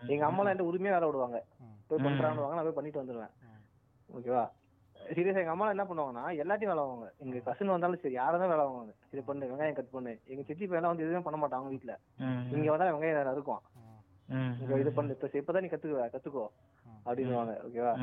எங்க 0.06 0.24
அம்மா 0.24 0.48
எல்லாம் 0.48 0.66
உரிமையா 0.66 0.92
வேலை 0.92 1.06
விடுவாங்க. 1.06 1.44
போய் 1.86 1.98
ம். 1.98 2.04
பண்றான்னு 2.04 2.54
நான் 2.54 2.62
போய் 2.62 2.78
பண்ணிட்டு 2.78 3.02
வந்துருவேன். 3.02 3.30
ஓகேவா? 4.16 4.50
சீரியஸா 5.14 5.42
எங்க 5.42 5.54
அம்மா 5.54 5.66
என்ன 5.74 5.84
பண்ணுவாங்கன்னா 5.88 6.24
எல்லாத்தையும் 6.42 6.72
வேலை 6.72 6.82
வாங்குவாங்க 6.82 7.08
எங்க 7.24 7.38
கசின் 7.48 7.74
வந்தாலும் 7.74 8.02
சரி 8.02 8.16
யாரை 8.18 8.36
தான் 8.42 8.52
வேலை 8.52 8.64
வாங்குவாங்க 8.66 8.92
இது 9.12 9.22
பண்ணு 9.28 9.50
வெங்காயம் 9.50 9.78
கட் 9.78 9.94
பண்ணு. 9.94 10.12
எங்க 10.32 10.42
சித்தி 10.48 10.64
பையன் 10.70 10.90
வந்து 10.90 11.04
எதுவுமே 11.06 11.22
பண்ண 11.26 11.38
மாட்டாங்க 11.40 11.60
அவங்க 11.60 11.74
வீட்டுல 11.74 11.94
இங்க 12.56 12.68
வந்தா 12.74 12.88
வெங்காயம் 12.94 13.18
நேரம் 13.20 13.36
இருக்கும் 13.36 13.62
இது 14.80 14.90
பண்ணு. 14.98 15.14
இப்ப 15.16 15.38
இப்பதான் 15.40 15.64
நீ 15.64 15.70
கத்துக்குவ 15.70 16.04
கத்துக்கோ. 16.14 16.44
அப்படின்னுவாங்க 17.06 17.52
ஓகேவா? 17.66 17.94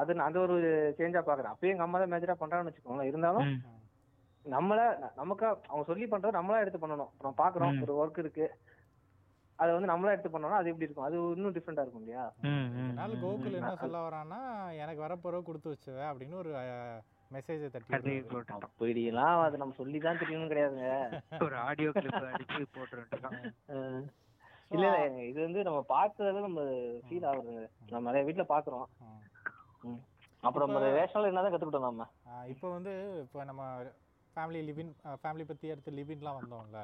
அது 0.00 0.12
நான் 0.16 0.28
அது 0.30 0.38
ஒரு 0.46 0.56
சேஞ்சா 0.98 1.22
பாக்குறேன். 1.28 1.52
அப்பயும் 1.52 1.74
எங்க 1.74 1.86
அம்மா 1.86 1.98
தான் 2.02 2.12
மேஜரா 2.12 2.36
பண்றாங்கன்னு 2.42 2.70
வச்சுக்கோங்களேன். 2.70 3.10
இருந்தாலும் 3.12 3.48
நம்மள 4.44 4.78
நமக்கா 5.18 5.48
அவங்க 5.70 5.84
சொல்லி 5.90 6.06
பண்றது 6.12 6.38
நம்மளா 6.38 6.62
எடுத்து 6.62 6.82
பண்ணணும். 6.84 7.10
இப்ப 7.12 7.24
நம்ம 7.26 7.38
பாக்குறோம். 7.42 7.74
ஒரு 7.84 7.94
ஒர்க் 8.02 8.22
இருக்கு. 8.22 8.46
அதை 9.58 9.70
வந்து 9.74 9.90
நம்மளா 9.90 10.12
எடுத்து 10.14 10.30
பண்ணோம்னா 10.30 10.60
அது 10.60 10.70
எப்படி 10.70 10.86
இருக்கும்? 10.86 11.06
அது 11.08 11.16
இன்னும் 11.36 11.54
டிஃப்ரெண்டா 11.56 11.82
இருக்கும் 11.84 12.04
இல்லையா? 12.04 12.24
அதனால 12.84 13.16
கோகுல் 13.24 13.58
என்ன 13.60 13.72
சொல்ல 13.82 13.98
வரான்னா 14.06 14.40
எனக்கு 14.82 15.04
வரப்போறவு 15.04 15.48
கொடுத்து 15.48 15.72
வச்சுவ 15.72 15.98
அப்படின்னு 16.10 16.36
ஒரு 16.42 16.52
மெசேஜை 17.30 17.68
தட்டி. 17.74 18.14
அப்படிலாம் 18.62 19.42
அது 19.44 19.60
நம்ம 19.62 19.76
சொல்லி 19.80 19.98
தான் 20.06 20.20
தெரியணும் 20.22 20.52
கிடையாதுங்க. 20.52 20.88
ஒரு 21.46 21.56
ஆடியோ 21.68 21.92
கிளிப் 21.96 22.26
அடிச்சு 22.30 22.64
So, 24.70 24.76
இல்ல 24.76 24.86
இல்ல 25.06 25.22
இது 25.30 25.38
வந்து 25.44 25.62
நம்ம 25.66 25.80
பார்த்ததுல 25.88 26.42
நம்ம 26.44 26.60
ஃபீல் 27.06 27.26
ஆகுதுங்க. 27.30 27.62
நம்ம 27.90 28.04
நிறைய 28.08 28.24
வீட்ல 28.28 28.44
பாக்குறோம். 28.52 28.86
அப்புறம் 30.42 30.68
நம்ம 30.68 30.92
ரேஷனல் 30.96 31.28
என்னதான் 31.30 31.52
கத்துக்கிட்டோம் 31.52 31.88
நம்ம 31.88 32.06
இப்போ 32.52 32.68
வந்து 32.76 32.92
இப்போ 33.24 33.44
நம்ம 33.50 33.62
ஃபேமிலி 34.36 34.60
லிவின் 34.68 34.92
ஃபேமிலி 35.22 35.44
பற்றி 35.50 35.72
அடுத்து 35.74 35.98
லிவின்லாம் 35.98 36.38
வந்தோம்ல. 36.40 36.80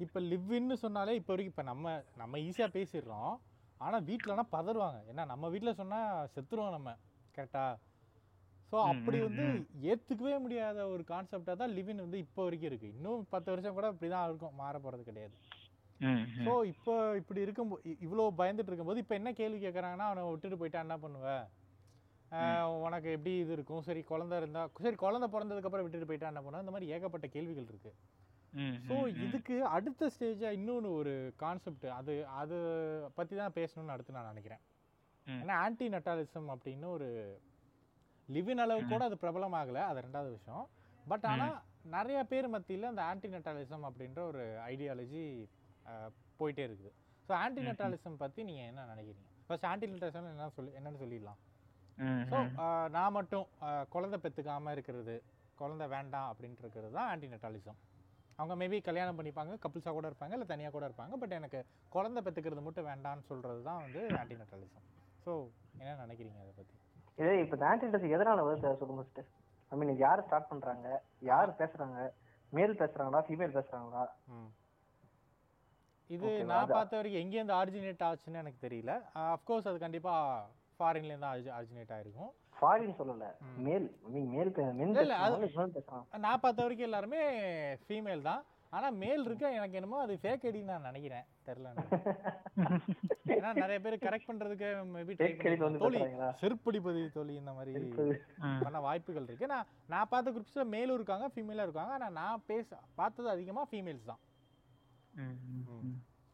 இப்போ 0.00 0.18
லிவ்வின்னு 0.30 0.76
சொன்னாலே 0.82 1.12
இப்போ 1.18 1.32
வரைக்கும் 1.32 1.54
இப்போ 1.54 1.64
நம்ம 1.68 1.84
நம்ம 2.16 2.38
ஈஸியாக 2.46 2.70
பேசிடுறோம். 2.76 3.34
ஆனால் 3.80 4.04
வீட்டிலனா 4.08 4.44
பதறுவாங்க. 4.54 4.98
ஏன்னா 5.10 5.24
நம்ம 5.32 5.48
வீட்டில் 5.52 5.78
சொன்னால் 5.80 6.28
செத்துருவோம் 6.34 6.76
நம்ம 6.76 6.90
கரெக்டா 7.34 7.64
ஸோ 8.72 8.76
அப்படி 8.92 9.18
வந்து. 9.26 9.44
ஏற்றுக்கவே 9.90 10.36
முடியாத 10.44 10.78
ஒரு 10.94 11.02
கான்செப்டாக 11.10 11.56
தான் 11.60 11.74
லிவின் 11.76 12.04
வந்து 12.04 12.18
இப்போ 12.24 12.40
வரைக்கும் 12.46 12.70
இருக்குது 12.70 12.94
இன்னும் 12.94 13.26
பத்து 13.34 13.48
வருஷம் 13.52 13.76
கூட 13.76 13.88
இப்படி 13.94 14.10
தான் 14.14 14.26
இருக்கும் 14.28 14.56
மாற 14.60 14.74
போகிறது 14.84 15.04
கிடையாது. 15.10 15.36
ஸோ 16.40 16.52
இப்போ 16.72 16.94
இப்படி 17.20 17.40
இருக்கும் 17.44 17.70
இவ்வளோ 18.06 18.24
பயந்துட்டு 18.40 18.70
இருக்கும்போது 18.70 19.02
இப்போ 19.02 19.14
என்ன 19.20 19.30
கேள்வி 19.38 19.60
கேட்குறாங்கன்னா 19.62 20.08
அவனை 20.10 20.24
விட்டுட்டு 20.26 20.58
போயிட்டா 20.62 20.82
என்ன 20.84 20.96
பண்ணுவ? 21.04 21.28
ஆஹ் 22.32 22.70
உனக்கு 22.84 23.08
எப்படி 23.16 23.32
இது 23.42 23.52
இருக்கும்? 23.56 23.84
சரி 23.88 24.00
குழந்தை 24.10 24.36
இருந்தா 24.40 24.62
சரி 24.84 24.98
குழந்தை 25.04 25.28
பிறந்ததுக்கு 25.34 25.68
அப்புறம் 25.68 25.86
விட்டுட்டு 25.86 26.08
போயிட்டா 26.10 26.30
என்ன 26.32 26.42
பண்ணுவ? 26.44 26.62
இந்த 26.64 26.74
மாதிரி 26.74 26.90
ஏகப்பட்ட 26.94 27.26
கேள்விகள் 27.34 27.68
இருக்கு. 27.70 27.90
ம், 27.92 28.15
ஸோ. 28.88 28.94
இதுக்கு 29.26 29.54
அடுத்த 29.76 30.08
ஸ்டேஜா 30.14 30.50
இன்னொன்று 30.58 30.90
ஒரு 31.00 31.12
கான்செப்ட் 31.42 31.86
அது 31.98 32.12
அது 32.40 32.56
பத்தி 33.18 33.34
தான் 33.42 33.56
பேசணும்னு 33.58 33.94
அடுத்து 33.94 34.16
நான் 34.18 34.30
நினைக்கிறேன். 34.32 34.62
ஏன்னா 35.26 35.54
ஆன்டி 35.64 35.86
நட்டாலிசம் 35.94 36.48
அப்படின்னு 36.54 36.86
ஒரு 36.96 37.08
லிவின் 38.28 38.62
அளவு 38.64 38.82
கூட 38.92 39.02
அது 39.08 39.16
பிரபலம் 39.24 39.56
ஆகல 39.60 39.82
அது 39.90 40.04
ரெண்டாவது 40.06 40.30
விஷயம். 40.36 40.64
பட் 41.10 41.26
ஆனா 41.32 41.46
நிறைய 41.96 42.20
பேர் 42.30 42.46
மத்தியில 42.54 42.88
அந்த 42.92 43.02
ஆன்டி 43.10 43.28
நட்டாலிசம் 43.34 43.84
அப்படின்ற 43.88 44.20
ஒரு 44.30 44.44
ஐடியாலஜி 44.72 45.24
போயிட்டே 46.40 46.64
இருக்குது. 46.68 46.92
ஸோ 47.28 47.32
ஆன்டி 47.42 47.62
நட்டாலிசம் 47.68 48.20
பத்தி 48.22 48.40
நீங்க 48.48 48.62
என்ன 48.70 48.86
நினைக்கிறீங்க? 48.92 49.28
ஃபர்ஸ்ட் 49.46 49.68
ஆன்டி 49.72 49.86
நட்டாலிசம் 49.92 50.32
என்ன 50.34 50.48
சொல்லி 50.56 50.72
என்னன்னு 50.78 51.02
சொல்லிடலாம். 51.02 51.40
ஸோ. 52.30 52.38
நான் 52.96 53.16
மட்டும் 53.18 53.46
குழந்தை 53.94 54.18
பெற்றுக்காம 54.24 54.72
இருக்கிறது 54.76 55.14
குழந்தை 55.60 55.86
வேண்டாம் 55.94 56.30
அப்படின்ட்டு 56.30 56.62
இருக்கிறது 56.64 56.92
தான் 56.96 57.10
ஆன்டி 57.12 57.28
நட்டாலிசம் 57.34 57.78
அவங்க 58.38 58.54
மேபி 58.62 58.78
கல்யாணம் 58.88 59.18
பண்ணிப்பாங்க 59.18 59.52
கப்புள்ஸாக 59.62 59.94
கூட 59.98 60.06
இருப்பாங்க 60.10 60.36
இல்லை 60.36 60.48
தனியாக 60.52 60.74
கூட 60.76 60.84
இருப்பாங்க. 60.88 61.14
பட் 61.22 61.36
எனக்கு 61.38 61.60
குழந்தை 61.92 62.20
பெற்றுக்கிறது 62.26 62.66
மட்டும் 62.66 62.88
வேண்டாம்னு 62.90 63.24
சொல்கிறது 63.30 63.62
தான் 63.68 63.80
வந்து 63.84 64.02
ஆன்டி 64.20 64.36
நட்டாலிசம் 64.42 64.86
ஸோ 65.24 65.32
என்ன 65.80 65.96
நினைக்கிறீங்க 66.04 66.40
அதை 66.44 66.52
பற்றி 66.58 66.74
இதே 67.18 67.34
இப்ப 67.42 67.56
ஆன்டிடஸ் 67.70 68.12
எதனால 68.16 68.44
வருது 68.46 68.78
சொல்லுங்க 68.80 69.00
ஃபர்ஸ்ட் 69.00 69.20
ஐ 69.72 69.76
மீன் 69.78 69.92
இது 69.92 70.02
யாரு 70.04 70.22
ஸ்டார்ட் 70.26 70.50
பண்றாங்க? 70.50 70.88
யாரு 71.30 71.52
பேசுறாங்க? 71.60 71.98
மேல் 72.52 72.80
பேசுறாங்களா? 72.82 73.20
ஃபீமேல் 73.26 73.54
பேசுறாங்களா? 73.56 74.02
ம். 74.34 74.50
இது 76.10 76.28
நான். 76.50 76.68
பார்த்த 76.68 76.98
வரைக்கும் 76.98 77.22
எங்கேருந்து 77.22 77.56
ஆரிஜினேட் 77.60 78.04
ஆச்சுன்னு 78.08 78.42
எனக்கு 78.42 78.60
தெரியல. 78.66 78.92
அஃப்கோர்ஸ் 79.32 79.68
அது 79.70 79.78
கண்டிப்பாக 79.84 80.44
ஃபாரின்லேருந்து 80.76 81.28
ஆரிஜினேட் 81.58 81.94
ஆயிருக்கும். 81.96 82.32
ஃபாரின் 82.60 82.98
சொல்லல. 82.98 83.26
ம். 83.40 83.62
மேல் 83.62 83.86
மீன் 84.06 84.28
மேல் 84.30 84.52
நான் 86.18 86.40
பார்த்த 86.40 86.62
வரைக்கும் 86.62 86.88
எல்லாருமே 86.88 87.22
ஃபீமேல் 87.86 88.22
தான். 88.22 88.42
ஆனால் 88.72 88.94
மேல் 88.94 89.24
இருக்க 89.24 89.50
எனக்கு 89.50 89.76
என்னமோ 89.76 89.98
அது 90.00 90.14
ஃபேக் 90.22 90.44
ஐடின்னு 90.46 90.72
நான் 90.72 90.80
நினைக்கிறேன். 90.80 91.26
தெரில 91.46 91.68
ஏன்னா 93.36 93.50
நிறைய 93.54 93.78
பேர் 93.80 93.96
கரெக்ட் 94.04 94.28
பண்ணுறதுக்கு 94.28 94.68
மேபி 94.94 95.14
ID 95.18 95.60
வந்து 95.60 95.78
தோழி? 95.78 96.00
செருப்படிப்பதி 96.40 97.02
தோழி 97.12 97.34
இந்த 97.34 97.52
மாதிரி 97.52 97.72
பண்ண 98.62 98.80
வாய்ப்புகள் 98.80 99.28
இருக்கு. 99.28 99.46
நான் 99.46 99.66
நான் 99.86 100.08
பார்த்த 100.08 100.30
குரூப்ஸில் 100.30 100.72
மேலும் 100.74 100.94
இருக்காங்க 100.94 101.26
ஃபீமேலும் 101.26 101.66
இருக்காங்க. 101.66 101.92
ஆனால் 101.92 102.12
நான் 102.12 102.44
பேச 102.46 102.68
பார்த்தது 102.94 103.30
அதிகமாக 103.30 103.70
ஃபீமேல்ஸ் 103.72 104.10
தான். 104.10 104.22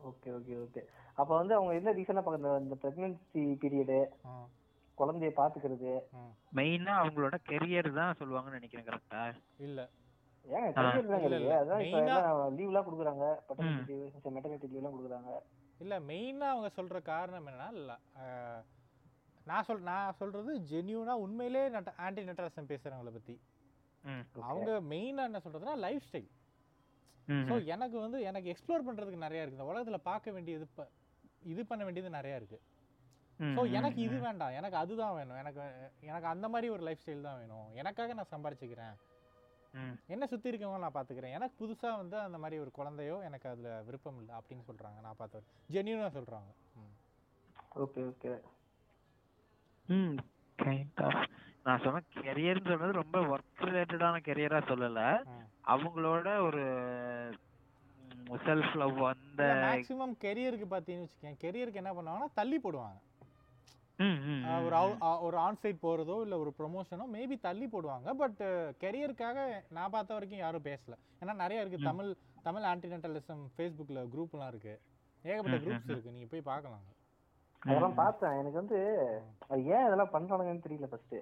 ஓகே 0.01 0.31
ஓகே 0.33 0.55
ஓகே 0.65 0.81
அப்ப 1.19 1.31
வந்து 1.37 1.55
அவங்க 1.55 1.73
என்ன 1.75 1.91
ரீசனா 1.93 2.23
பாக்க 2.23 2.59
இந்த 2.59 2.77
பிரெக்னன்சி 2.83 3.43
பீரியடு 3.63 3.99
குழந்தைய 4.99 5.31
பாத்துக்கிறது. 5.37 5.93
மெயினா 6.55 6.93
அவங்களோட 7.01 7.37
கெரியர் 7.49 7.93
தான் 7.93 8.17
சொல்லுவாங்கன்னு 8.19 8.51
நினைக்கிறேன் 8.51 8.87
கரெக்டா 8.87 9.23
இல்ல. 9.59 9.81
தாங்க 11.09 11.27
இல்ல. 11.31 11.53
அதான் 11.57 11.83
இப்ப 11.83 11.99
Main 11.99 12.09
ஆ- 12.11 12.19
எல்லாம் 12.19 12.55
லீவ் 12.55 12.69
எல்லாம் 12.69 12.87
கொடுக்குறாங்க. 12.87 13.27
பட்டர்னிட்டி 13.49 13.97
லீவ் 13.97 14.35
மெட்டர்னிட்டி 14.37 14.67
லீவ் 14.67 14.81
எல்லாம் 14.81 14.95
கொடுக்குறாங்க. 14.95 15.33
இல்ல 15.79 16.01
மெயினாக 16.01 16.53
அவங்க 16.53 16.71
சொல்ற 16.77 17.03
காரணம் 17.03 17.47
என்னன்னா 17.47 17.73
இல்ல 17.73 17.93
நான் 19.47 19.65
சொல் 19.65 19.81
நான் 19.83 20.15
சொல்றது 20.15 20.59
ஜென்யூனா 20.71 21.15
உண்மையிலே 21.21 21.63
ஆன்டி 21.99 22.23
நெட்ராசன் 22.25 22.69
பேசுறவங்கள 22.69 23.13
பத்தி. 23.13 23.35
அவங்க 24.43 24.71
மெயினாக 24.91 25.29
என்ன 25.29 25.41
சொல்றதுன்னா 25.45 25.77
லைஃப் 25.79 26.07
ஸ்டைல் 26.09 26.31
ஸோ 27.49 27.65
எனக்கு 27.67 27.99
வந்து 27.99 28.23
எனக்கு 28.23 28.49
எக்ஸ்ப்ளோர் 28.51 28.87
பண்றதுக்கு 28.87 29.25
நிறைய 29.25 29.43
இருக்கு. 29.43 29.59
இந்த 29.59 29.67
உலகத்துல 29.71 29.99
பார்க்க 30.03 30.31
வேண்டியது 30.31 30.67
இது 31.45 31.67
பண்ண 31.67 31.85
வேண்டியது 31.85 32.11
நிறைய 32.11 32.37
இருக்கு. 32.37 32.59
ஸோ 33.51 33.63
எனக்கு 33.71 34.01
இது. 34.03 34.17
வேண்டாம். 34.21 34.53
எனக்கு 34.53 34.77
அதுதான் 34.77 35.15
வேணும். 35.15 35.39
எனக்கு 35.39 35.61
எனக்கு 36.03 36.27
அந்த 36.27 36.49
மாதிரி 36.49 36.69
ஒரு 36.69 36.83
லைஃப் 36.83 37.03
ஸ்டைல் 37.03 37.21
தான் 37.21 37.39
வேணும். 37.39 37.69
எனக்காக 37.75 38.15
நான் 38.15 38.33
சம்பாரிச்சுக்கிறேன். 38.33 38.95
ம். 39.75 39.95
என்ன 40.07 40.27
சுற்றி 40.27 40.51
இருக்கவங்க 40.51 40.79
நான் 40.79 40.95
பார்த்துக்கிறேன். 40.95 41.33
எனக்கு 41.33 41.55
புதுசாக 41.61 41.97
வந்து 41.97 42.17
அந்த 42.21 42.39
மாதிரி 42.39 42.57
ஒரு 42.59 42.71
குழந்தையோ 42.71 43.17
எனக்கு 43.23 43.49
அதில் 43.49 43.85
விருப்பம் 43.85 44.19
இல்லை 44.19 44.35
அப்படின்னு 44.35 44.67
சொல்கிறாங்க 44.67 45.01
நான் 45.01 45.19
பார்த்தவர் 45.19 45.47
ஜென்யூனாக 45.71 46.13
சொல்கிறாங்க 46.15 46.51
okay 47.77 48.03
okay 48.09 48.33
hmm 49.89 50.17
kind 50.59 51.01
of 51.03 51.23
நான் 51.63 51.83
சொன்ன 51.83 52.03
கெரியர்னு 52.17 52.71
சொன்னது 52.71 52.93
ரொம்ப 52.93 53.19
ஒர்க் 53.29 53.63
ரிலேட்டடான 53.65 54.21
கெரியரா 54.25 54.61
சொல்லல. 54.69 55.01
அவங்களோட 55.67 56.29
ஒரு 56.41 56.63
செல்ஃப் 58.45 58.75
லவ் 58.75 59.01
அந்த 59.05 59.43
மேக்ஸிமம் 59.65 60.15
கெரியருக்கு 60.21 60.69
பார்த்தீங்கன்னு 60.69 61.07
வச்சுக்கேன் 61.07 61.41
கெரியருக்கு 61.43 61.83
என்ன 61.83 61.93
பண்ணுவாங்கன்னா 61.93 62.31
தள்ளி 62.35 62.59
போடுவாங்க. 62.59 62.99
ஒரு 64.59 64.77
ஒரு 65.27 65.37
ஆன்சைட் 65.39 65.83
போகிறதோ 65.83 66.17
இல்லை 66.25 66.37
ஒரு 66.39 66.51
ப்ரொமோஷனோ 66.59 67.05
மேபி 67.15 67.37
தள்ளி 67.41 67.67
போடுவாங்க. 67.69 68.09
பட் 68.23 68.41
கெரியருக்காக 68.83 69.39
நான் 69.71 69.91
பார்த்த 69.91 70.17
வரைக்கும் 70.17 70.43
யாரும் 70.43 70.67
பேசல. 70.69 70.95
ஏன்னா 71.21 71.35
நிறைய 71.43 71.63
இருக்குது 71.63 71.83
ம். 71.83 71.89
தமிழ் 71.91 72.11
தமிழ் 72.43 72.67
ஆன்டினென்டலிசம் 72.71 73.43
ஃபேஸ்புக்கில் 73.55 74.09
குரூப்லாம் 74.15 74.51
இருக்குது 74.53 74.81
ஏகப்பட்ட 75.25 75.59
குரூப்ஸ் 75.65 75.87
ம். 75.87 75.93
இருக்குது 75.93 76.15
நீங்கள் 76.15 76.33
போய் 76.33 76.49
பார்க்கலாம். 76.49 76.85
அதெல்லாம் 77.63 77.99
பார்த்தேன். 77.99 78.37
எனக்கு 78.39 78.61
வந்து 78.61 78.79
ஏன் 79.73 79.85
இதெல்லாம் 79.87 80.15
பண்றானுங்கன்னு 80.15 80.65
தெரியல 80.65 80.89
ஃபர்ஸ்ட் 80.93 81.19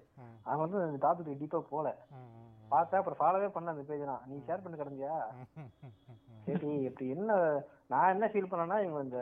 அவங்க 0.46 0.62
வந்து 0.64 0.78
அந்த 0.84 1.00
டாபிக் 1.04 1.40
டீப்பா 1.40 1.58
போல 1.72 1.88
ம், 2.10 2.20
ம், 2.20 2.30
ம். 2.38 2.68
பார்த்தா 2.70 3.00
அப்புறம் 3.00 3.20
ஃபாலோவே 3.20 3.48
பண்ணல 3.54 3.74
அந்த 3.74 3.84
பேஜ் 3.88 4.04
தான் 4.04 4.22
நீ 4.26 4.36
ஷேர் 4.46 4.62
பண்ணி 4.62 4.78
கிடந்தியா. 4.78 5.14
சரி 6.46 6.70
இப்படி 6.86 7.06
என்ன 7.14 7.32
நான் 7.88 8.12
என்ன 8.14 8.26
ஃபீல் 8.32 8.50
பண்ணேன்னா 8.50 8.78
இவங்க 8.80 9.02
இந்த 9.06 9.20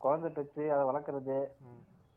குழந்தை 0.00 0.28
பெற்று 0.30 0.64
அதை 0.74 0.82
வளர்க்கறது. 0.88 1.38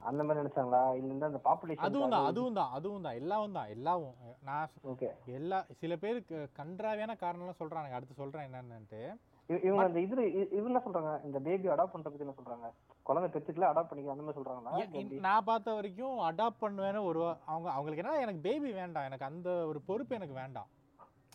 அந்த 0.01 0.23
மாதிரி 0.23 0.41
நினைச்சாங்களா? 0.41 0.95
இல்ல 0.95 1.25
அந்த 1.25 1.41
பாப்புலேஷன் 1.43 1.77
அதுவும் 1.79 2.09
தான்? 2.09 2.25
அதுவும் 2.25 2.53
தான் 2.53 2.71
அதுவும் 2.71 3.01
தான் 3.01 3.13
எல்லாவும் 3.13 3.51
தான் 3.51 3.67
எல்லாவும். 3.67 4.15
நான் 4.41 4.69
ஓகே. 4.83 5.09
எல்லா 5.31 5.65
சில 5.77 5.95
பேர் 5.95 6.25
க- 6.25 6.47
கன்றாவியான 6.57 7.15
காரணம்லாம் 7.19 7.59
சொல்றானுங்க. 7.59 7.91
அடுத்து 7.91 8.13
சொல்றேன் 8.13 8.47
என்னன்னுட்டு 8.47 9.01
இவங்க 9.49 9.83
அந்த 9.83 9.99
இதுல 9.99 10.23
இவங்க 10.51 10.79
சொல்றாங்க? 10.79 11.23
இந்த 11.23 11.39
பேபி 11.39 11.67
அடாப்ட் 11.67 11.93
பண்ற 11.93 12.09
பத்தி 12.09 12.25
என்ன 12.25 12.35
சொல்றாங்க? 12.39 12.67
குழந்தை 13.03 13.29
பெற்றுக்கல 13.31 13.69
அடாப்ட் 13.69 13.87
பண்ணிக்க 13.87 14.11
அந்த 14.11 14.23
மாதிரி 14.23 14.39
சொல்றாங்களா? 14.39 15.19
நான் 15.19 15.43
பார்த்த 15.43 15.73
வரைக்கும் 15.73 16.19
அடாப்ட் 16.21 16.61
பண்ணுவேன்னு 16.61 17.03
ஒரு 17.03 17.21
அவங்க 17.45 17.71
அவங்களுக்கு 17.71 18.03
என்ன 18.03 18.19
எனக்கு 18.19 18.41
பேபி 18.41 18.71
வேண்டாம். 18.71 19.03
எனக்கு 19.03 19.25
அந்த 19.25 19.49
ஒரு 19.65 19.81
பொறுப்பு 19.81 20.15
எனக்கு 20.15 20.33
வேண்டாம். 20.33 20.69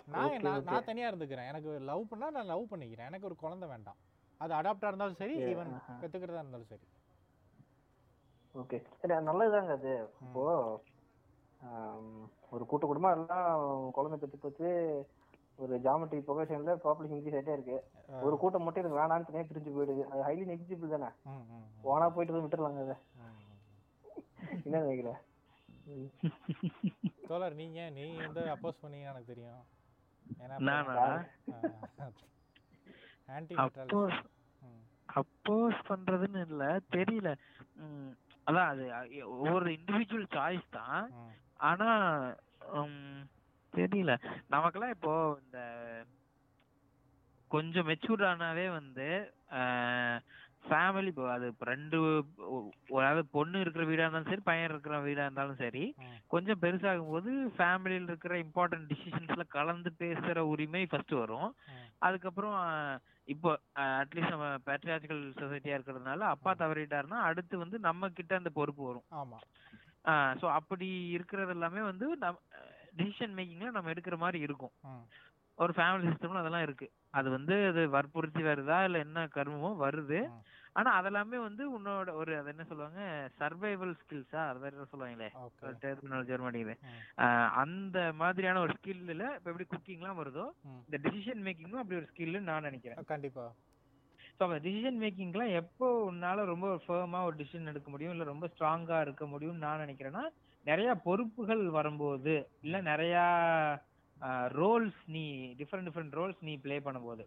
நான் 0.07 0.41
நான் 0.65 0.85
தனியா 0.85 1.11
இருந்துக்கிறேன். 1.11 1.47
எனக்கு 1.47 1.81
லவ் 1.81 2.09
பண்ணா 2.09 2.31
நான் 2.31 2.47
லவ் 2.47 2.71
பண்ணிக்கிறேன். 2.71 3.07
எனக்கு 3.07 3.27
ஒரு 3.27 3.37
குழந்தை 3.37 3.69
வேண்டாம். 3.69 3.99
அது 4.41 4.55
அடாப்டா 4.55 4.87
இருந்தாலும் 4.87 5.15
சரி 5.15 5.35
ஈவன் 5.45 5.73
ஆஹா. 5.75 5.95
பெத்துக்கிறதா 6.03 6.41
இருந்தாலும் 6.41 6.67
சரி. 6.67 6.85
ஓகே. 8.55 8.79
சரி 9.01 9.15
நல்லதுதாங்க 9.29 9.73
அது. 9.79 9.93
இப்போ 10.25 10.45
ஒரு 12.55 12.65
கூட்டு 12.71 12.87
குடும்பம் 12.89 13.15
எல்லாம் 13.17 13.53
குழந்தை 13.97 14.17
பெற்று 14.23 14.39
பெற்று 14.45 14.71
ஒரு 15.65 15.75
ஜாமெட்ரி 15.85 16.19
ப்ரொஃபஷன்ல 16.27 16.73
பாப்புலேஷன் 16.85 17.17
இன்க்ரீஸ் 17.17 17.37
ஆயிட்டே 17.39 17.57
இருக்கு. 17.57 17.77
ஒரு 18.27 18.35
கூட்டம் 18.43 18.65
மட்டும் 18.65 18.83
எனக்கு 18.83 19.01
வேணாம்னு 19.01 19.29
தனியா 19.29 19.45
பிரிஞ்சு 19.51 19.75
போயிடுது. 19.77 20.03
அது 20.13 20.21
ஹைலி 20.29 20.45
நெகிஜிபிள் 20.51 20.95
தானே? 20.95 21.11
ஓனா 21.91 22.07
போயிட்டு 22.15 22.35
போய் 22.35 22.45
விட்டுறலாங்க 22.45 22.83
அதை. 22.87 22.97
என்ன 24.67 24.83
நினைக்கிறேன் 24.87 25.21
தோழர் 27.29 27.61
நீங்க 27.63 27.81
நீ 27.97 28.05
வந்து 28.27 28.43
அப்போஸ் 28.55 28.83
பண்ணீங்கன்னு 28.83 29.13
எனக்கு 29.13 29.33
தெரியும். 29.33 29.63
ஏன்னா 30.43 30.57
அப்போஸ் 33.65 34.21
அப்போஸ் 35.21 35.81
பண்றதுன்னு 35.89 36.41
இல்ல 36.49 36.65
தெரியல. 36.97 37.31
அதான் 38.47 38.71
அது 38.71 38.85
ஒவ்வொரு 39.35 39.69
இண்டிவிஜுவல் 39.77 40.33
சாய்ஸ் 40.35 40.67
தான் 40.73 41.05
ஆனா 41.61 41.89
தெரியல 43.73 44.13
நமக்கெல்லாம் 44.51 44.95
இப்போ 44.97 45.13
இந்த 45.43 45.61
கொஞ்சம் 47.51 47.89
மெச்சூர்ட் 47.89 48.25
ஆனாவே 48.29 48.67
வந்து 48.73 49.07
ஃபேமிலி 50.65 51.09
இப்போ 51.11 51.25
அது 51.33 51.47
இப்போ 51.51 51.65
ரெண்டு 51.71 51.97
அதாவது 52.99 53.23
பொண்ணு 53.35 53.57
இருக்கிற 53.61 53.85
வீடா 53.85 54.05
இருந்தாலும் 54.05 54.31
சரி 54.31 54.45
பையன் 54.47 54.71
இருக்கிற 54.71 54.95
வீடா 55.03 55.25
இருந்தாலும் 55.25 55.59
சரி. 55.59 55.83
கொஞ்சம் 56.31 56.61
பெருசாகும் 56.63 57.11
போது 57.11 57.33
ஃபேமிலியில் 57.57 58.09
இருக்கிற 58.11 58.37
இம்பார்ட்டன்ட் 58.45 58.89
டிசிஷன்ஸ்ல 58.93 59.45
கலந்து 59.51 59.91
பேசுற 60.01 60.39
உரிமை 60.53 60.83
ஃபர்ஸ்ட் 60.87 61.15
வரும். 61.21 61.51
அதுக்கப்புறம் 62.03 62.57
இப்போ 63.29 63.51
அட்லீஸ்ட் 63.99 64.35
நம்ம 64.35 64.49
பேட்ரியாட்டிக்கல் 64.67 65.23
சொசைட்டியா 65.41 65.77
இருக்கிறதுனால 65.77 66.27
அப்பா 66.27 66.51
தவறிட்டாருன்னா 66.55 67.19
அடுத்து 67.29 67.55
வந்து 67.59 67.77
நம்ம 67.79 68.09
கிட்ட 68.11 68.33
அந்த 68.37 68.51
பொறுப்பு 68.51 68.83
வரும். 68.87 69.07
ஆமா. 69.13 69.39
ஸோ 70.41 70.47
அப்படி 70.51 70.89
இருக்கிறது 71.11 71.53
எல்லாமே 71.53 71.83
வந்து 71.83 72.07
நம் 72.17 72.41
டிசிஷன் 72.97 73.37
மேக்கிங்ல 73.37 73.71
நம்ம 73.71 73.93
எடுக்கிற 73.95 74.17
மாதிரி 74.17 74.39
இருக்கும். 74.41 74.75
ஒரு 75.59 75.73
ஃபேமிலி 75.73 76.05
சிஸ்டம்ல 76.07 76.43
அதெல்லாம் 76.43 76.63
இருக்கு. 76.63 76.87
அது 77.11 77.29
வந்து 77.31 77.57
அது 77.69 77.83
வற்புறுத்தி 77.89 78.43
வருதா 78.43 78.79
இல்ல 78.85 78.99
என்ன 78.99 79.27
கர்மமோ 79.37 79.71
வருது. 79.79 80.21
ஆனா 80.77 81.01
அதெல்லாமே 81.01 81.39
வந்து 81.41 81.65
உன்னோட 81.77 82.13
ஒரு 82.13 82.39
அது 82.39 82.49
என்ன 82.49 82.65
சொல்லுவாங்க? 82.65 83.01
சர்வைவல் 83.39 83.95
ஸ்கில்ஸா 84.01 84.41
அது 84.47 84.71
என்ன 84.71 84.87
சொல்லுவாங்களே. 84.93 85.29
ஆஹ் 87.19 87.51
அந்த 87.55 88.13
மாதிரியான 88.13 88.61
ஒரு 88.61 88.75
ஸ்கில்ல 88.75 89.27
இப்ப 89.37 89.51
எப்படி 89.51 89.67
குக்கிங்லாம் 89.67 90.21
வருதோ 90.21 90.47
ம். 90.65 90.81
இந்த 90.89 90.99
டிசிஷன் 91.05 91.45
மேக்கிங்கும் 91.47 91.83
அப்படி 91.83 92.01
ஒரு 92.01 92.09
ஸ்கில்னு 92.13 92.41
நான் 92.45 92.63
நினைக்கிறேன். 92.63 93.01
கண்டிப்பா. 93.05 93.45
ஸோ 94.39 94.45
அந்த 94.45 94.59
டிசிஷன் 94.61 94.99
மேக்கிங்லாம் 95.01 95.53
எப்போ 95.55 96.11
உன்னால 96.11 96.45
ரொம்ப 96.45 96.69
ஃபேமா 96.85 97.25
ஒரு 97.25 97.37
டிசிஷன் 97.37 97.67
எடுக்க 97.67 97.91
முடியும்? 97.91 98.13
இல்ல 98.13 98.25
ரொம்ப 98.25 98.47
ஸ்ட்ராங்கா 98.55 99.01
இருக்க 99.01 99.27
முடியும்னு 99.27 99.65
நான் 99.67 99.83
நினைக்கிறேன்னா 99.87 100.25
நிறைய 100.67 100.95
பொறுப்புகள் 101.05 101.65
வரும்போது 101.71 102.35
இல்ல 102.61 102.81
நிறைய 102.83 103.17
ரோல்ஸ் 104.55 105.01
நீ 105.07 105.23
டிஃப்ரெண்ட் 105.59 105.89
டிஃப்ரெண்ட் 105.89 106.15
ரோல்ஸ் 106.15 106.41
நீ 106.41 106.57
ப்ளே 106.57 106.79
பண்ணும்போது. 106.79 107.25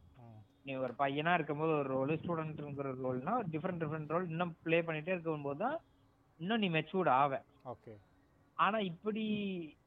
நீ 0.67 0.73
ஒரு 0.85 0.93
பையனா 0.99 1.33
இருக்கும்போது 1.33 1.73
ஒரு 1.73 1.89
ரோல் 1.95 2.13
ஸ்டூடெண்ட்ங்கிற 2.21 2.89
ரோல்னா 3.05 3.33
டிஃப்ரெண்ட் 3.53 3.81
டிஃப்ரெண்ட் 3.83 4.11
ரோல் 4.13 4.29
இன்னும் 4.33 4.53
ப்ளே 4.65 4.79
பண்ணிட்டே 4.81 5.15
இருக்கும்போது 5.15 5.61
தான் 5.63 5.77
இன்னும் 6.39 6.61
நீ 6.63 6.69
மெச்சூர்ட் 6.69 7.11
ஆவ 7.21 7.39
ஓகே 7.73 7.93
ஆனா 8.57 8.77
இப்படி 8.89 9.23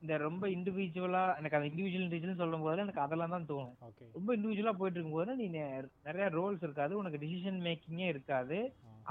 இந்த 0.03 0.14
ரொம்ப 0.16 0.45
இண்டிவிஜுவலா 0.49 1.22
எனக்கு 1.39 1.57
அந்த 1.59 1.68
இண்டிவிஜுவல் 1.70 2.05
இண்டிவிஜுவல் 2.07 2.43
சொல்லும் 2.43 2.64
போது 2.66 2.85
எனக்கு 2.85 3.03
அதெல்லாம் 3.05 3.35
தான் 3.35 3.49
தோணும் 3.49 3.76
ரொம்ப 4.16 4.31
இண்டிவிஜுவலா 4.37 4.74
போயிட்டு 4.81 4.99
இருக்கும்போது 4.99 5.35
நீ 5.41 5.47
நிறைய 6.09 6.26
ரோல்ஸ் 6.39 6.64
இருக்காது 6.66 6.95
உனக்கு 7.01 7.22
டிசிஷன் 7.24 7.59
மேக்கிங்கே 7.66 8.09
இருக்காது. 8.12 8.59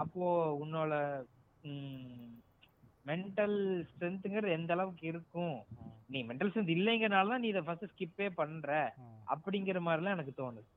அப்போ 0.02 0.26
உன்னோட 0.64 0.94
மென்டல் 3.06 3.58
ஸ்ட்ரென்த்துங்கிறது 3.90 4.58
எந்த 4.58 4.74
அளவுக்கு 4.74 5.06
இருக்கும். 5.08 5.58
நீ 6.14 6.20
மென்டல் 6.24 6.52
ஸ்ட்ரென்த் 6.52 6.76
இல்லைங்கிறனால 6.78 7.38
நீ 7.44 7.48
இதை 7.48 7.62
ஃபர்ஸ்ட் 7.62 7.92
ஸ்கிப்பே 7.94 8.30
பண்ற. 8.42 8.70
அப்படிங்கிற 9.34 9.80
மாதிரிலாம் 9.88 10.18
எனக்கு 10.18 10.34
தோணுது. 10.42 10.70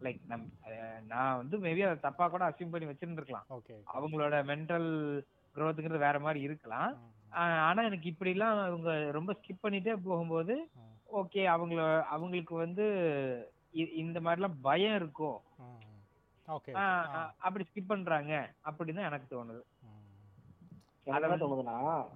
லைக் 0.00 0.20
நம் 0.26 0.52
நான் 1.06 1.36
வந்து 1.36 1.58
மேபி 1.58 1.82
அதை 1.82 1.98
தப்பா 2.00 2.28
கூட 2.28 2.48
அசியூம் 2.48 2.70
பண்ணி 2.70 2.88
வச்சிருந்துருக்கலாம். 2.88 3.42
ஓகே 3.50 3.82
அவங்களோட 3.94 4.44
மென்டல் 4.44 5.20
growthங்கிறது 5.54 5.98
வேற 5.98 6.18
மாதிரி 6.20 6.40
இருக்கலாம். 6.40 6.92
ஆனா 7.30 7.82
எனக்கு 7.82 8.10
இப்படிலாம் 8.10 8.64
அவங்க 8.64 9.10
ரொம்ப 9.10 9.32
ஸ்கிப் 9.32 9.66
பண்ணிட்டே 9.66 9.96
போகும்போது. 10.04 10.68
ஓகே 11.14 11.36
அவங்கள 11.36 12.02
அவங்களுக்கு 12.02 12.54
வந்து 12.54 12.84
இந்த 13.72 14.20
மாதிரிலாம் 14.20 14.54
பயம் 14.62 14.94
இருக்கும் 14.94 15.40
அப்படி 17.38 17.66
ஸ்கிப் 17.74 17.86
பண்றாங்க. 17.86 18.52
அப்படின்னு 18.64 19.04
எனக்கு 19.04 19.44
தோணுது. 19.44 19.62
வந்து- 21.28 21.38
தோணுதுன்னா 21.38 22.06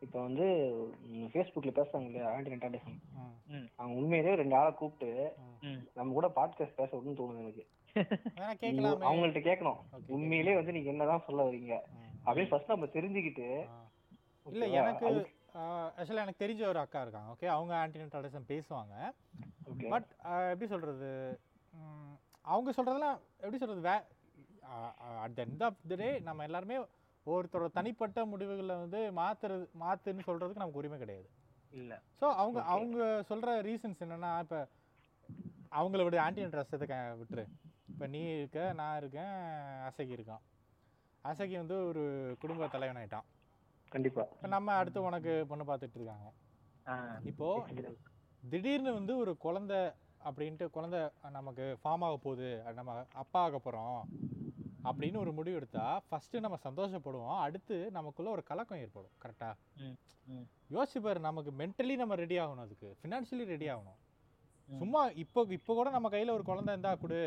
இப்ப 0.00 0.22
வந்து 0.22 0.44
ஃபேஸ்புக்ல 1.04 1.80
பேசுறாங்க 1.80 2.04
இல்லையா 2.04 2.30
ஆன்டி. 2.30 2.50
அவங்க 3.76 4.00
உண்மையிலேயே 4.00 4.34
ரெண்டு 4.34 4.56
ஆளை 4.56 4.72
கூப்பிட்டு. 4.72 5.32
நம்ம 5.94 6.12
கூட 6.12 6.28
பாட்காஸ்ட் 6.36 6.76
பேச 6.76 6.90
விடணும்னு 6.96 7.20
தோணுது 7.20 7.42
எனக்கு. 7.42 7.64
அவங்கள்ட்ட 9.08 9.40
கேட்கணும். 9.40 9.78
உண்மையிலேயே 10.06 10.56
வந்து 10.56 10.72
நீங்க 10.72 10.90
என்னதான் 10.90 11.24
சொல்ல 11.26 11.42
வரீங்க. 11.44 11.74
அப்படின்னு 12.24 12.48
ஃபர்ஸ்ட் 12.48 12.68
நம்ம 12.68 12.86
தெரிஞ்சுக்கிட்டு. 12.94 13.46
இல்ல? 14.46 14.66
எனக்கு 14.72 15.06
ஆக்சுவலாக 15.96 16.24
எனக்கு 16.24 16.42
தெரிஞ்ச 16.44 16.66
ஒரு 16.66 16.78
அக்கா 16.78 17.00
இருக்காங்க 17.00 17.32
ஓகே 17.32 17.46
அவங்க 17.46 17.74
ஆன்டினென்டாலிசம் 17.74 18.48
பேசுவாங்க. 18.48 18.94
பட் 19.90 20.08
எப்படி 20.50 20.66
சொல்றது? 20.66 21.10
ம், 21.72 22.14
அவங்க 22.44 22.70
சொல்றதெல்லாம் 22.70 23.18
எப்படி 23.36 23.58
சொல்றது? 23.58 23.80
Way 23.80 23.94
at 25.18 25.34
the 25.34 25.44
end 25.44 25.62
of 25.62 25.80
the 25.88 25.94
day 25.94 26.18
நம்ம 26.20 26.44
எல்லாருமே 26.44 26.76
ஒருத்தரோட 27.26 27.72
தனிப்பட்ட 27.72 28.24
முடிவுகளை 28.24 28.76
வந்து 28.76 29.10
மாத்துறது 29.16 29.64
மாத்துன்னு 29.80 30.26
சொல்றதுக்கு 30.26 30.54
நமக்கு 30.54 30.78
உரிமை 30.78 30.98
கிடையாது. 30.98 31.28
இல்ல. 31.72 31.92
ஸோ 32.20 32.26
அவங்க. 32.34 32.58
அவங்க 32.64 32.98
சொல்ற 33.28 33.54
ரீசன்ஸ் 33.62 34.02
என்னன்னா 34.02 34.40
இப்போ 34.40 34.58
அவங்கள 35.74 36.02
விட 36.04 36.16
ஆன்டி 36.22 36.42
இன்ட்ரெஸ்ட்டை 36.42 36.78
விட்டுரு. 37.20 37.44
இப்போ 37.90 38.06
நீ 38.06 38.20
இருக்க 38.34 38.58
நான் 38.72 38.96
இருக்கேன் 38.96 39.34
அசகி 39.88 40.12
இருக்கான். 40.16 40.42
அசகி 41.24 41.56
வந்து 41.56 41.76
ஒரு 41.86 42.02
குடும்ப 42.40 42.68
தலைவன் 42.68 43.00
ஆயிட்டான் 43.00 43.26
கண்டிப்பா. 43.92 44.22
இப்போ 44.32 44.48
நம்ம 44.48 44.74
அடுத்து 44.74 45.00
உனக்கு 45.02 45.32
பொண்ணு 45.46 45.64
பார்த்துட்டு 45.64 45.98
இருக்காங்க. 46.00 46.26
இப்போ 47.24 47.48
திடீர்னு 48.42 48.92
வந்து 48.92 49.12
ஒரு 49.16 49.32
குழந்தை 49.38 49.78
அப்படின்ட்டு 50.20 50.66
குழந்தை 50.70 51.00
நமக்கு 51.30 51.64
ஃபார்ம் 51.80 52.04
ஆக 52.06 52.16
போகுது 52.18 52.48
நம்ம 52.78 52.92
அப்பா 53.22 53.40
ஆக 53.42 53.58
போகிறோம் 53.58 54.00
அப்படின்னு 54.84 55.18
ஒரு 55.18 55.32
முடிவு 55.32 55.56
எடுத்தா 55.56 55.84
ஃபர்ஸ்ட் 56.08 56.36
நம்ம 56.40 56.56
சந்தோஷப்படுவோம் 56.64 57.38
அடுத்து 57.40 57.76
நமக்குள்ள 57.90 58.30
ஒரு 58.30 58.42
கலக்கம் 58.42 58.80
ஏற்படும் 58.80 59.14
கரெக்டா 59.22 59.50
ம், 59.80 59.96
ம். 60.26 60.44
யோசிச்சு 60.70 61.00
பாரு 61.00 61.20
நமக்கு 61.20 61.52
மென்டலி 61.60 61.94
நம்ம 61.96 62.16
ரெடி 62.16 62.38
ஆகணும் 62.38 62.64
அதுக்கு 62.66 62.88
ஃபினான்ஷியலி 63.00 63.46
ரெடி 63.46 63.68
ஆகணும். 63.68 63.98
சும்மா 64.68 65.00
இப்போ 65.22 65.40
இப்போ 65.56 65.72
கூட 65.78 65.88
நம்ம 65.96 66.08
கையில் 66.14 66.34
ஒரு 66.36 66.44
குழந்தை 66.50 66.70
இருந்தா 66.74 66.92
கொடு. 67.02 67.18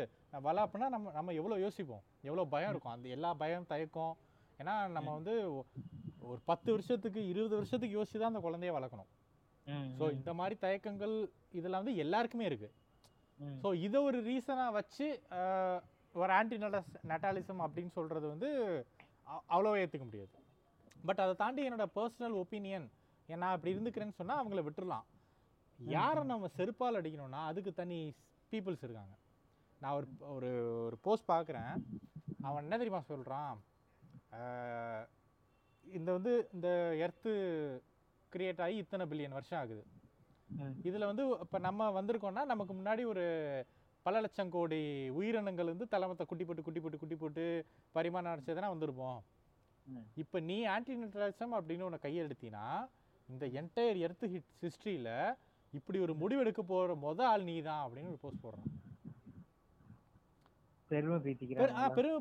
வள 0.46 0.56
அப்படின்னா 0.66 0.88
நம்ம 0.94 1.12
நம்ம 1.18 1.34
எவ்வளோ 1.40 1.58
யோசிப்போம்? 1.64 2.02
எவ்வளோ 2.28 2.44
பயம் 2.54 2.72
இருக்கும்? 2.72 2.94
அந்த 2.96 3.08
எல்லா 3.16 3.30
பயம் 3.42 3.68
தயக்கம். 3.72 4.14
ஏன்னா 4.60 4.74
நம்ம 4.96 5.08
வந்து 5.18 5.34
ஒரு 6.30 6.40
பத்து 6.50 6.68
வருஷத்துக்கு 6.74 7.20
இருபது 7.32 7.54
வருஷத்துக்கு 7.58 7.96
யோசிச்சு 7.98 8.20
தான் 8.20 8.32
அந்த 8.32 8.42
குழந்தைய 8.46 8.72
வளர்க்கணும். 8.78 9.10
ஸோ 9.98 10.04
இந்த 10.18 10.30
மாதிரி 10.40 10.56
தயக்கங்கள் 10.66 11.14
இதெல்லாம் 11.58 11.82
வந்து 11.82 12.00
எல்லாருக்குமே 12.04 12.46
இருக்கு. 12.50 12.70
ஸோ 13.62 13.68
இதை 13.86 13.98
ஒரு 14.08 14.18
ரீசனாக 14.28 14.76
வச்சு 14.78 15.06
ஒரு 16.14 16.32
ஆன்டி 16.38 16.56
நட்டஸ் 16.62 16.92
நட்டாலிசம் 17.10 17.62
அப்படின்னு 17.64 17.92
சொல்கிறது 17.98 18.26
வந்து 18.34 18.48
அவ்வளோ 19.54 19.74
ஏற்றுக்க 19.82 20.04
முடியாது. 20.08 20.32
பட் 21.08 21.20
அதை 21.24 21.34
தாண்டி 21.42 21.66
என்னோட 21.68 21.86
பர்சனல் 21.98 22.36
ஒப்பீனியன் 22.42 22.86
நான் 23.28 23.54
அப்படி 23.54 23.72
இருந்துக்கிறேன்னு 23.74 24.18
சொன்னால் 24.20 24.40
அவங்கள 24.42 24.60
விட்டுறலாம். 24.66 25.06
யாரை 25.78 26.22
நம்ம 26.32 26.50
செருப்பால் 26.58 26.98
அடிக்கணும்னா 27.00 27.40
அதுக்கு 27.50 27.72
தனி 27.80 27.98
பீப்புள்ஸ் 28.52 28.84
இருக்காங்க. 28.86 29.14
நான் 29.82 29.96
ஒரு 29.98 30.06
ஒரு 30.36 30.50
ஒரு 30.86 30.96
போஸ்ட் 31.06 31.30
பார்க்குறேன். 31.32 31.72
அவன் 32.46 32.62
என்ன 32.64 32.76
தெரியுமா 32.80 33.00
சொல்கிறான் 33.12 33.54
இந்த 35.84 36.08
வந்து 36.16 36.32
இந்த 36.54 36.68
எர்த்து 37.04 37.32
கிரியேட் 38.32 38.62
ஆகி 38.64 38.76
இத்தனை 38.82 39.04
பில்லியன் 39.10 39.36
வருஷம் 39.38 39.60
ஆகுது. 39.60 39.82
இதில் 40.88 41.08
வந்து 41.10 41.24
இப்போ 41.44 41.58
நம்ம 41.68 41.88
வந்திருக்கோம்னா 41.98 42.44
நமக்கு 42.52 42.74
முன்னாடி 42.78 43.02
ஒரு 43.12 43.24
பல 44.06 44.20
லட்சம் 44.24 44.52
கோடி 44.54 44.82
உயிரினங்கள் 45.18 45.72
வந்து 45.72 45.86
தலைமத்தை 45.94 46.24
குட்டி 46.28 46.44
போட்டு 46.44 46.62
குட்டி 46.66 46.80
போட்டு 46.82 47.00
குட்டி 47.00 47.16
போட்டு 47.22 47.44
பரிமாணம் 47.96 48.32
அடிச்சு 48.32 48.56
தானே 48.58 48.70
வந்திருப்போம். 48.74 49.18
இப்போ 50.22 50.38
நீ 50.48 50.56
ஆன்டி 50.74 50.94
நியூட்ரலிசம் 51.00 51.54
அப்படின்னு 51.58 51.86
உன்னை 51.88 52.00
கையெழுத்தினா 52.06 52.64
இந்த 53.28 53.44
என்டையர் 53.60 54.00
எர்த் 54.06 54.26
ஹிட் 54.34 54.54
ஹிஸ்ட்ரியில் 54.64 55.12
இப்படி 55.72 55.98
ஒரு 56.04 56.14
முடிவெடுக்க 56.20 56.62
போகிற 56.64 56.94
முத 57.02 57.20
ஆள் 57.30 57.48
நீ 57.48 57.56
தான் 57.62 57.82
அப்படின்னு 57.84 58.12
ஒரு 58.12 58.20
போஸ்ட் 58.22 58.44
போடுறான். 58.44 58.68
பெருமை 60.90 61.16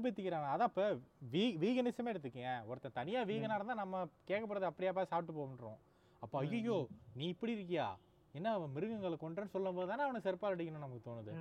பீத்திக்கிறான் 0.04 0.48
அதான் 0.54 0.72
இப்போ 0.72 0.86
வீ 1.34 1.44
வீகனிசமே 1.62 2.12
எடுத்துக்கேன் 2.14 2.58
ஒருத்தன் 2.70 2.98
தனியாக 2.98 3.30
வீகனாக 3.30 3.60
இருந்தால் 3.60 3.82
நம்ம 3.84 4.00
கேட்க 4.30 4.44
போகிறது 4.46 4.70
அப்படியாப்பா 4.70 5.04
சாப்பிட்டு 5.12 5.38
போகன்றோம் 5.38 5.78
அப்போ 6.22 6.36
ஐயோ 6.42 6.78
நீ 7.18 7.26
இப்படி 7.34 7.54
இருக்கியா? 7.58 7.88
என்ன 8.34 8.52
அவன் 8.56 8.74
மிருகங்களை 8.76 9.18
கொன்றன்னு 9.18 9.54
சொல்லும் 9.54 9.78
போது 9.78 9.90
தானே 9.92 10.04
அவனை 10.08 10.20
செருப்பால் 10.26 10.56
அடிக்கணும்னு 10.56 10.86
நமக்கு 10.86 11.08
தோணுது. 11.08 11.32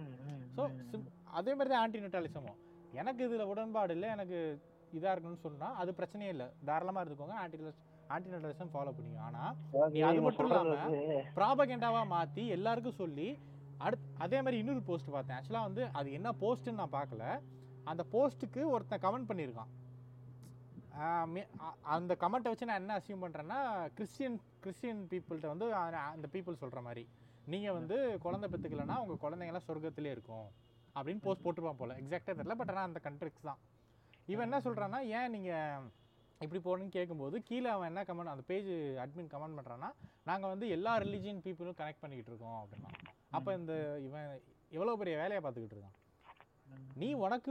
ஸோ 0.57 0.63
அதே 1.39 1.53
மாதிரி 1.57 1.71
தான் 1.73 1.83
ஆன்டி 1.83 2.05
நெட்டாலிசமும் 2.05 2.61
எனக்கு 3.01 3.23
இதில் 3.29 3.51
உடன்பாடு 3.53 3.95
இல்லை 3.97 4.09
எனக்கு 4.17 4.39
இதாக 4.93 5.13
இருக்கணும்னு 5.15 5.45
சொன்னால் 5.47 5.77
அது 5.83 5.91
பிரச்சனையே 5.99 6.33
இல்லை. 6.35 6.47
தாராளமாக 6.69 7.03
இருந்துக்கோங்க 7.05 7.37
ஆன்டி 7.43 7.59
ஆன்டி 8.09 8.31
நெட்டாலிசம் 8.31 8.73
ஃபாலோ 8.73 8.93
பண்ணிக்கோ 8.97 9.19
ஆனால் 9.19 9.55
நீ 9.91 10.01
அது 10.01 10.21
மட்டும் 10.21 10.49
சொல்றது 10.49 10.71
இல்லாம 10.71 10.91
வந்து 10.91 11.25
ப்ராபகெண்டாவாக 11.37 12.07
மாற்றி 12.07 12.47
எல்லாருக்கும் 12.49 12.93
சொல்லி 12.93 13.39
அடுத் 13.81 14.07
அதே 14.19 14.37
மாதிரி 14.37 14.59
இன்னொரு 14.59 14.83
போஸ்ட் 14.83 15.11
பார்த்தேன். 15.11 15.37
ஆக்சுவலாக 15.37 15.63
வந்து 15.63 15.89
அது 15.93 16.13
என்ன 16.13 16.33
போஸ்ட்டுன்னு 16.41 16.73
நான் 16.73 16.93
பார்க்கல. 16.93 17.41
அந்த 17.85 18.05
போஸ்ட்டுக்கு 18.13 18.65
ஒருத்தன் 18.65 19.01
கமெண்ட் 19.01 19.31
பண்ணியிருக்கான். 19.31 19.73
அந்த 21.83 22.17
கமெண்ட்டை 22.21 22.51
வச்சு 22.53 22.67
நான் 22.67 22.77
என்ன 22.77 22.99
அசியூம் 22.99 23.25
பண்ணுறேன்னா 23.25 23.59
கிறிஸ்டியன் 23.95 24.41
கிறிஸ்டியன் 24.61 25.07
பீப்புள்கிட்ட 25.11 25.47
வந்து 25.47 25.75
அந்த- 25.75 25.99
அந்த 25.99 26.29
பீப்புள் 26.33 26.55
சொல்கிற 26.55 26.81
மாதிரி 26.81 27.09
நீங்கள் 27.47 27.73
வந்து 27.73 28.19
குழந்தை 28.19 28.51
பெற்றுக்கலன்னா 28.51 28.97
உங்கள் 28.97 29.23
குழந்தைங்களாம் 29.23 29.69
சொர்க்கத்திலே 29.69 30.11
இருக்கும். 30.11 30.47
அப்படின்னு 30.95 31.21
போஸ்ட் 31.23 31.47
போட்டுருப்பான் 31.47 31.79
போல். 31.79 31.91
எக்ஸாக்டாக 31.91 32.35
தெரியல 32.39 32.55
பட் 32.55 32.69
ஆனால் 32.69 32.85
அந்த 32.85 33.01
கண்ட்ரிக்ஸ் 33.03 33.43
தான். 33.43 33.59
இவன் 34.27 34.53
என்ன 34.53 34.71
சொல்கிறான்னா 34.71 34.99
ஏன் 35.07 35.31
நீங்கள் 35.31 35.91
இப்படி 36.41 36.61
போகணுன்னு 36.64 36.95
கேட்கும்போது 36.97 37.37
கீழே 37.49 37.68
அவன் 37.74 37.89
என்ன 37.91 38.01
கமெண்ட் 38.09 38.32
அந்த 38.32 38.45
பேஜ் 38.51 38.70
அட்மின் 39.05 39.30
கமெண்ட் 39.34 39.59
பண்ணுறான்னா 39.59 39.91
நாங்கள் 40.28 40.53
வந்து 40.53 40.66
எல்லா 40.76 40.93
ரிலீஜியன் 41.05 41.43
பீப்புளும் 41.47 41.78
கனெக்ட் 41.80 42.03
பண்ணிக்கிட்டு 42.03 42.32
இருக்கோம் 42.32 42.59
அப்படின்னா. 42.62 42.91
அப்போ 43.37 43.51
இந்த 43.61 43.74
இவன் 44.07 44.28
எவ்வளோ 44.78 44.95
பெரிய 45.03 45.14
வேலையை 45.22 45.41
பார்த்துக்கிட்டு 45.43 45.76
இருக்கான்? 45.76 45.97
நீ 47.01 47.09
உனக்கு 47.24 47.51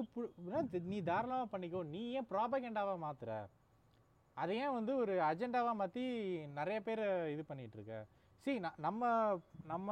நீ 0.91 0.97
தாராளமாக 1.09 1.47
பண்ணிக்கோ 1.53 1.81
நீ 1.93 2.01
ஏன் 2.19 2.29
ப்ராபகெண்டாவாக 2.33 2.99
மாத்துற? 3.05 3.31
அதை 4.37 4.53
ஏன் 4.63 4.75
வந்து 4.77 4.93
ஒரு 5.01 5.13
அஜெண்டாவாக 5.29 5.79
மாற்றி 5.81 6.03
நிறைய 6.59 6.77
பேர் 6.87 7.03
இது 7.33 7.43
பண்ணிட்டு 7.49 7.77
இருக்க? 7.77 7.97
சி 8.45 8.53
நம்ம 8.85 9.03
நம்ம 9.71 9.89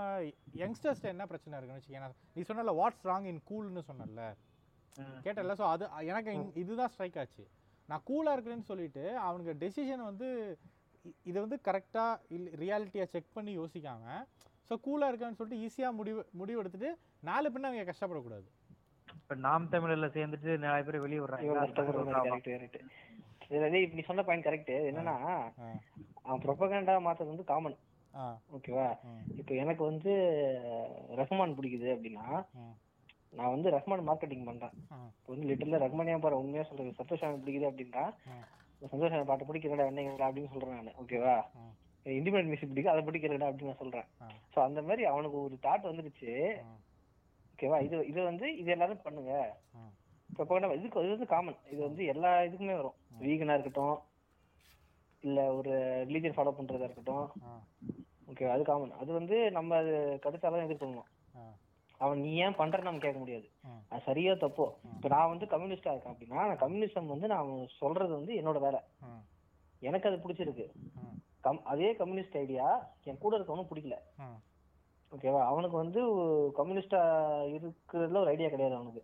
யங்ஸ்டர்ஸ்ட்ட 0.62 1.14
என்ன 1.14 1.24
பிரச்சனை 1.32 1.58
இருக்குன்னு 1.58 1.82
வச்சுக்கேன் 1.82 2.18
நீ 2.36 2.42
சொன்னல 2.50 2.74
வாட்ஸ் 2.80 3.08
ராங் 3.10 3.30
இன் 3.32 3.44
கூல்னு 3.52 3.84
சொன்னல 3.90 4.26
கேட்டல 5.26 5.54
ஸோ 5.62 5.68
அது 5.74 5.84
எனக்கு 6.12 6.32
இதுதான் 6.64 6.92
ஸ்ட்ரைக் 6.94 7.20
ஆச்சு. 7.22 7.44
நான் 7.90 8.06
கூலாக 8.10 8.36
இருக்கிறேன்னு 8.36 8.70
சொல்லிட்டு 8.72 9.04
அவனுக்கு 9.28 9.54
டெசிஷன் 9.62 10.10
வந்து 10.10 10.28
இதை 11.26 11.38
வந்து 11.42 11.58
கரெக்டாக 11.66 12.22
இல்லை 12.30 12.52
ரியாலிட்டியை 12.62 13.06
செக் 13.14 13.34
பண்ணி 13.34 13.54
யோசிக்காம 13.58 14.04
ஸோ 14.70 14.74
கூலாக 14.86 15.10
இருக்கேன்னு 15.12 15.40
சொல்லிட்டு 15.40 15.64
ஈஸியாக 15.66 15.98
முடிவு 15.98 16.22
முடிவு 16.34 16.62
எடுத்துட்டு 16.62 16.90
நாலு 17.24 17.48
பின்ன 17.50 17.70
அவங்க 17.70 17.90
கஷ்டப்படக்கூடாது. 17.90 18.48
இப்ப 19.18 19.36
நாம் 19.46 19.72
தமிழர்ல 19.74 20.08
சேர்ந்துட்டு 20.16 20.52
நிறைய 20.58 20.84
பேர் 20.84 21.04
வெளியே 21.06 21.22
விடுறாங்க 21.22 21.50
நீ 23.94 24.04
சொன்ன 24.04 24.24
பாயிண்ட் 24.24 24.48
கரெக்ட் 24.48 24.72
என்னன்னா 24.90 25.16
அவன் 26.24 26.44
ப்ரொபகண்டா 26.46 26.96
மாத்துறது 27.08 27.34
வந்து 27.34 27.50
காமன் 27.52 27.78
ஓகேவா? 28.56 28.88
இப்போ 29.40 29.54
எனக்கு 29.56 29.84
வந்து 29.84 30.12
ரஹ்மான் 31.20 31.56
பிடிக்குது 31.58 31.88
அப்படின்னா 31.94 32.26
நான் 33.34 33.54
வந்து 33.54 33.70
ரஹ்மான் 33.76 34.08
மார்க்கெட்டிங் 34.08 34.48
பண்றேன். 34.48 34.74
இப்போ 35.12 35.30
வந்து 35.34 35.48
லிட்டர்ல 35.50 35.78
ரஹ்மானியா 35.84 36.18
பாரு 36.20 36.40
உண்மையா 36.40 36.64
சொல்றது? 36.68 36.92
சந்தோஷம் 37.00 37.40
பிடிக்குது 37.42 37.70
அப்படின்னா 37.70 38.04
சந்தோஷம் 38.92 39.28
பாட்டு 39.28 39.48
பிடிக்கிறடா 39.48 39.86
என்னங்கடா 39.90 40.28
அப்படின்னு 40.30 40.54
சொல்றேன் 40.54 40.78
நான் 40.80 40.98
ஓகேவா 41.02 41.36
இண்டிபெண்ட் 42.06 42.50
மியூசிக் 42.50 42.72
பிடிக்கும் 42.72 42.94
அதை 42.94 43.04
பிடிக்கிறடா 43.06 43.50
அப்படின்னு 43.50 43.72
நான் 43.72 43.82
சொல்றேன். 43.84 44.08
ஸோ 44.54 44.60
அந்த 44.64 44.80
மாதிரி 44.82 45.04
அவனுக்கு 45.12 45.38
ஒரு 45.42 45.56
தாட் 45.66 45.90
வந்துருச்சு. 45.90 46.32
ஓகேவா 47.54 47.78
இது 47.86 47.96
இது 48.12 48.20
வந்து 48.24 48.46
இது 48.62 48.70
எல்லாரும் 48.72 49.04
பண்ணுங்க. 49.06 49.34
இப்போ 50.30 50.44
இதுக்கு 50.76 51.04
இது 51.04 51.14
வந்து 51.14 51.30
காமன் 51.32 51.60
இது 51.72 51.82
வந்து 51.88 52.04
எல்லா 52.14 52.32
இதுக்குமே 52.48 52.76
வரும். 52.80 52.98
வீகனா 53.22 53.56
இருக்கட்டும் 53.56 53.98
இல்ல 55.24 55.42
ஒரு 55.58 55.74
ரிலீஜன் 56.08 56.36
ஃபாலோ 56.36 56.54
பண்றதா 56.56 56.88
இருக்கட்டும். 56.88 57.28
ஓகே 58.32 58.46
அது 58.52 58.64
காமன் 58.64 58.94
அது 59.02 59.12
வந்து 59.14 59.36
நம்ம 59.52 59.78
அது 59.78 59.94
கடுத்தாலும் 60.24 60.66
எதிர்க்கணும் 60.66 61.02
ஆ, 61.02 61.13
அவன் 62.04 62.22
நீ 62.22 62.32
ஏன் 62.46 62.58
பண்றன்னு 62.60 62.90
நம்ம 62.90 62.98
கேட்க 62.98 63.20
முடியாது. 63.20 63.48
அது 63.90 64.02
சரியா 64.06 64.34
தப்போ? 64.34 64.66
இப்போ 64.96 65.08
நான் 65.08 65.30
வந்து 65.30 65.46
கம்யூனிஸ்டா 65.46 65.92
இருக்கேன் 65.92 66.14
அப்படின்னா 66.14 66.48
நான் 66.50 66.64
கம்யூனிசம் 66.64 67.12
வந்து 67.14 67.28
நான் 67.28 67.52
சொல்றது 67.82 68.14
வந்து 68.14 68.34
என்னோட 68.34 68.60
வேலை. 68.60 68.80
எனக்கு 69.82 70.10
அது 70.10 70.18
பிடிச்சிருக்கு. 70.24 70.66
கம் 71.42 71.62
அதே 71.64 71.90
கம்யூனிஸ்ட் 71.94 72.38
ஐடியா 72.38 72.66
என் 73.04 73.24
கூட 73.24 73.34
இருக்கவனும் 73.38 73.70
பிடிக்கல. 73.70 73.96
ஓகேவா 75.12 75.42
அவனுக்கு 75.46 75.78
வந்து 75.78 76.02
கம்யூனிஸ்டா 76.60 77.02
இருக்கிறதுல 77.56 78.22
ஒரு 78.22 78.32
ஐடியா 78.32 78.50
கிடையாது 78.50 78.76
அவனுக்கு. 78.76 79.04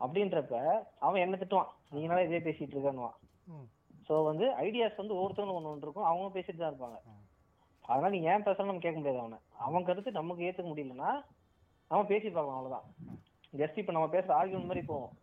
அப்படின்றப்ப 0.00 0.56
அவன் 0.98 1.22
என்ன 1.22 1.36
திட்டுவான். 1.36 1.70
நீங்களால 1.92 2.24
இதே 2.24 2.40
பேசிட்டு 2.46 2.74
இருக்கன்னுவான். 2.76 3.16
ம். 3.46 3.66
ஸோ 4.08 4.14
வந்து 4.24 4.46
ஐடியாஸ் 4.66 4.96
வந்து 4.96 5.14
ஒவ்வொருத்தவங்களும் 5.14 5.58
ஒன்று 5.58 5.72
ஒன்று 5.72 5.86
இருக்கும். 5.86 6.08
அவங்க 6.10 6.28
பேசிட்டு 6.38 6.60
தான் 6.62 6.72
இருப்பாங்க. 6.72 6.98
அதனால 7.84 8.10
நீ 8.14 8.20
ஏன் 8.32 8.46
பேசணும் 8.46 8.70
நம்ம 8.70 8.84
கேட்க 8.84 8.98
முடியாது 8.98 9.20
அவனை. 9.20 9.38
அவன் 9.66 9.86
கருத்து 9.88 10.18
நமக்கு 10.20 10.46
ஏற்றுக்க 10.48 10.68
முடியலன்னா 10.70 11.10
நம்ம 11.90 12.02
பேசி 12.10 12.28
பார்க்கலாம் 12.28 12.58
அவ்வளோதான் 12.58 12.86
ஜஸ்ட் 13.52 13.78
இப்போ 13.80 13.92
நம்ம 13.94 14.08
பேசுற 14.14 14.32
ஆர்கியூமெண்ட் 14.40 14.70
மாதிரி 14.70 14.82
போவோம் 14.90 15.14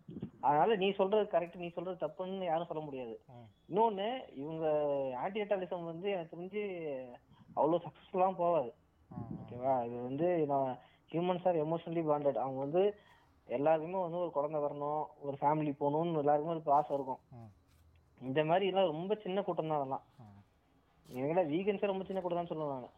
அதனால 0.47 0.75
நீ 0.81 0.87
சொல்றது 0.97 1.23
கரெக்ட் 1.33 1.61
நீ 1.61 1.67
சொல்றது 1.75 1.97
தப்புன்னு 2.01 2.49
யாரும் 2.49 2.69
சொல்ல 2.69 2.81
முடியாது. 2.87 3.13
இன்னொன்னு 3.69 4.07
இவங்க 4.41 4.65
ஆன்டிநெட்டாலிசம் 5.23 5.89
வந்து 5.91 6.07
எனக்கு 6.15 6.33
தெரிஞ்சு 6.33 6.63
அவ்வளோ 7.57 7.79
சக்ஸஸ்ஃபுல்லாக 7.85 8.35
போகாது. 8.41 8.69
ஓகேவா 9.41 9.75
இது 9.87 9.97
வந்து 10.09 10.27
நான் 10.51 10.69
ஹியூமன்ஸ் 11.11 11.47
ஆர் 11.49 11.61
எமோஷனலி 11.65 12.03
பாண்டட் 12.09 12.43
அவங்க 12.43 12.59
வந்து 12.65 12.83
எல்லாருக்குமே 13.57 13.99
வந்து 14.05 14.21
ஒரு 14.23 14.31
குழந்தை 14.37 14.59
வரணும் 14.65 15.03
ஒரு 15.27 15.35
ஃபேமிலி 15.41 15.73
போகணும்னு 15.81 16.23
எல்லாருக்குமே 16.23 16.55
ஒரு 16.57 16.77
ஆசை 16.79 16.93
இருக்கும். 16.97 17.21
இந்த 18.21 18.41
மாதிரி 18.49 18.65
எல்லாம் 18.71 18.91
ரொம்ப 18.93 19.15
சின்ன 19.25 19.41
கூட்டம் 19.47 19.71
தான் 19.71 19.79
அதெல்லாம். 19.79 20.05
இவங்களாம் 21.09 21.51
வீகன்ஸே 21.53 21.91
ரொம்ப 21.93 22.05
சின்ன 22.07 22.21
கூட்டம் 22.21 22.41
தான் 22.41 22.51
சொல்லுவேன் 22.53 22.81
நான் 22.85 22.95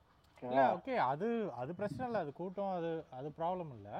இல்ல 0.47 0.59
ஓகே 0.77 0.95
அது 1.11 1.27
அது 1.61 1.71
பிரச்சனை 1.79 2.03
இல்லை 2.09 2.19
அது 2.25 2.31
கூட்டம் 2.41 2.73
அது 2.77 2.91
அது 3.17 3.27
ப்ராப்ளம் 3.39 3.71
இல்லை. 3.77 3.97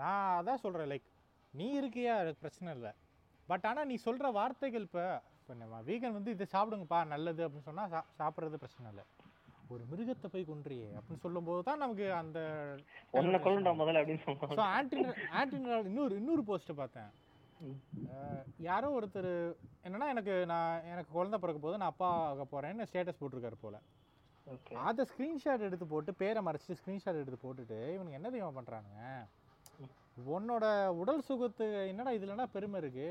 நான் 0.00 0.26
அதான் 0.38 0.62
சொல்கிறேன் 0.64 0.90
லைக் 0.92 1.06
நீ 1.54 1.66
இருக்கியா 1.80 2.14
அது 2.22 2.32
பிரச்சனை 2.42 2.68
இல்லை. 2.76 2.92
பட் 3.48 3.66
ஆனால் 3.70 3.88
நீ 3.90 3.96
சொல்கிற 4.06 4.30
வார்த்தைகள் 4.38 4.86
இப்போ 4.88 5.04
இப்போ 5.40 5.54
நம்ம 5.62 5.80
வீகன் 5.88 6.16
வந்து 6.18 6.34
இதை 6.36 6.46
சாப்பிடுங்கப்பா 6.54 7.00
நல்லது 7.14 7.42
அப்படின்னு 7.46 7.68
சொன்னால் 7.70 7.90
சா 7.94 8.00
சாப்பிட்றது 8.20 8.62
பிரச்சனை 8.62 8.86
இல்லை. 8.92 9.04
ஒரு 9.74 9.82
மிருகத்தை 9.90 10.28
போய் 10.32 10.48
கொன்றியே 10.48 10.88
அப்படின்னு 10.98 11.22
சொல்லும்போது 11.26 11.60
தான் 11.68 11.80
நமக்கு 11.82 12.06
அந்த 12.22 12.38
முதல்ல 13.12 14.00
அப்படின்னு 14.00 14.24
ஸோ 14.24 14.34
சொல்லுவாங்க 14.40 14.72
ஆன்டி 14.78 15.04
ஆன்டி 15.40 15.56
இன்னொரு 15.90 16.14
இன்னொரு 16.20 16.42
போஸ்ட்டை 16.50 16.76
பார்த்தேன். 16.80 17.10
யாரோ 18.68 18.88
ஒருத்தர் 18.96 19.30
என்னன்னா 19.86 20.08
எனக்கு 20.14 20.34
நான் 20.52 20.84
எனக்கு 20.92 21.10
குழந்தை 21.16 21.38
பிறக்க 21.42 21.60
போது 21.66 21.80
நான் 21.82 21.92
அப்பா 21.94 22.10
ஆக 22.32 22.44
போகிறேன்னு 22.52 22.88
ஸ்டேட்டஸ் 22.90 23.20
போட்டிருக்காரு 23.20 23.58
போல. 23.62 23.76
அதை 24.88 25.02
ஸ்க்ரீன்ஷாட் 25.10 25.66
எடுத்து 25.68 25.86
போட்டு 25.86 26.10
பேரை 26.20 26.40
மறைச்சிட்டு 26.46 26.78
ஸ்க்ரீன்ஷாட் 26.80 27.20
எடுத்து 27.22 27.38
போட்டுட்டு 27.38 27.78
இவனுக்கு 27.94 28.18
என்ன 28.18 28.30
தெரியுமா 28.30 28.52
பண்ணுறானுங்க 28.58 29.02
உன்னோட 30.34 30.66
உடல் 31.00 31.26
சுகத்து 31.28 31.64
என்னடா 31.90 32.12
இதுலனா 32.18 32.46
பெருமை 32.54 32.78
இருக்கு? 32.82 33.08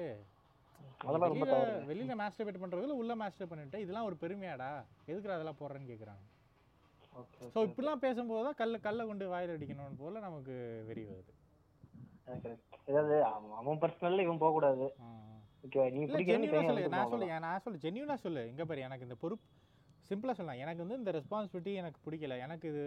அதெல்லாம் 1.01 1.31
ரொம்ப 1.33 1.45
வெளியில 1.47 1.81
வெளியில 1.89 2.13
மாஸ்டர்பேட் 2.21 2.61
பண்றதுல 2.61 2.95
உள்ள 3.01 3.13
மாஸ்டர் 3.21 3.49
பண்ணிட்டு 3.51 3.81
இதெல்லாம் 3.83 4.07
ஒரு 4.09 4.15
பெருமையாடா? 4.23 4.69
எதுக்குடா 5.09 5.35
அதெல்லாம் 5.37 5.59
போடுறேன்னு 5.59 5.91
கேக்குறாங்க. 5.91 6.23
ஓகே 7.13 7.49
ஸோ 7.53 7.59
இப்படிலாம் 7.67 8.03
பேசும்போது 8.05 8.45
தான் 8.47 8.57
கல்ல 8.61 8.77
கல்லை 8.85 9.03
கொண்டு 9.07 9.25
வாயில் 9.33 9.53
அடிக்கணும் 9.55 9.99
போல 10.01 10.19
நமக்கு 10.19 10.55
வெறி 10.89 11.03
வருது. 11.09 11.33
ஏதாவது 12.89 13.15
அவன் 13.57 13.81
பர்சனல்ல 13.83 14.25
இவன் 14.27 14.41
போக 14.43 14.53
கூடாது 14.57 14.87
நான் 16.95 17.11
சொல்லு. 17.11 17.27
நான் 17.45 17.61
சொல்லு. 17.63 17.79
ஜென்யூனா 17.85 18.17
சொல்லு. 18.25 18.41
இங்க 18.51 18.65
பாரு 18.65 18.85
எனக்கு 18.87 19.07
இந்த 19.07 19.17
பொறுப்பு 19.23 19.45
சிம்பிளா 20.09 20.33
சொல்லலாம். 20.37 20.61
எனக்கு 20.63 20.83
வந்து 20.83 20.99
இந்த 21.01 21.11
ரெஸ்பான்சிபிலிட்டி 21.17 21.73
எனக்கு 21.81 21.99
பிடிக்கல. 22.05 22.35
எனக்கு 22.45 22.65
இது 22.73 22.83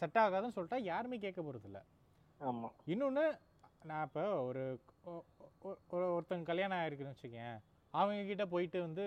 செட் 0.00 0.18
ஆகாதுன்னு 0.22 0.56
சொல்லிட்டா 0.56 0.78
யாருமே 0.90 1.16
கேட்க 1.24 1.40
போறது 1.42 1.68
இல்ல 1.70 1.80
ஆமா. 2.40 2.68
இன்னொன்று 2.92 3.24
நான் 3.90 4.06
இப்போ 4.08 4.22
ஒரு 4.48 4.62
ஒரு 5.92 6.04
ஒருத்தங்க 6.14 6.50
கல்யாணம் 6.50 6.80
ஆயிருக்குன்னு 6.80 7.14
வச்சுக்கேன் 7.14 7.56
அவங்க 7.94 8.22
கிட்ட 8.30 8.44
போயிட்டு 8.52 8.78
வந்து 8.86 9.04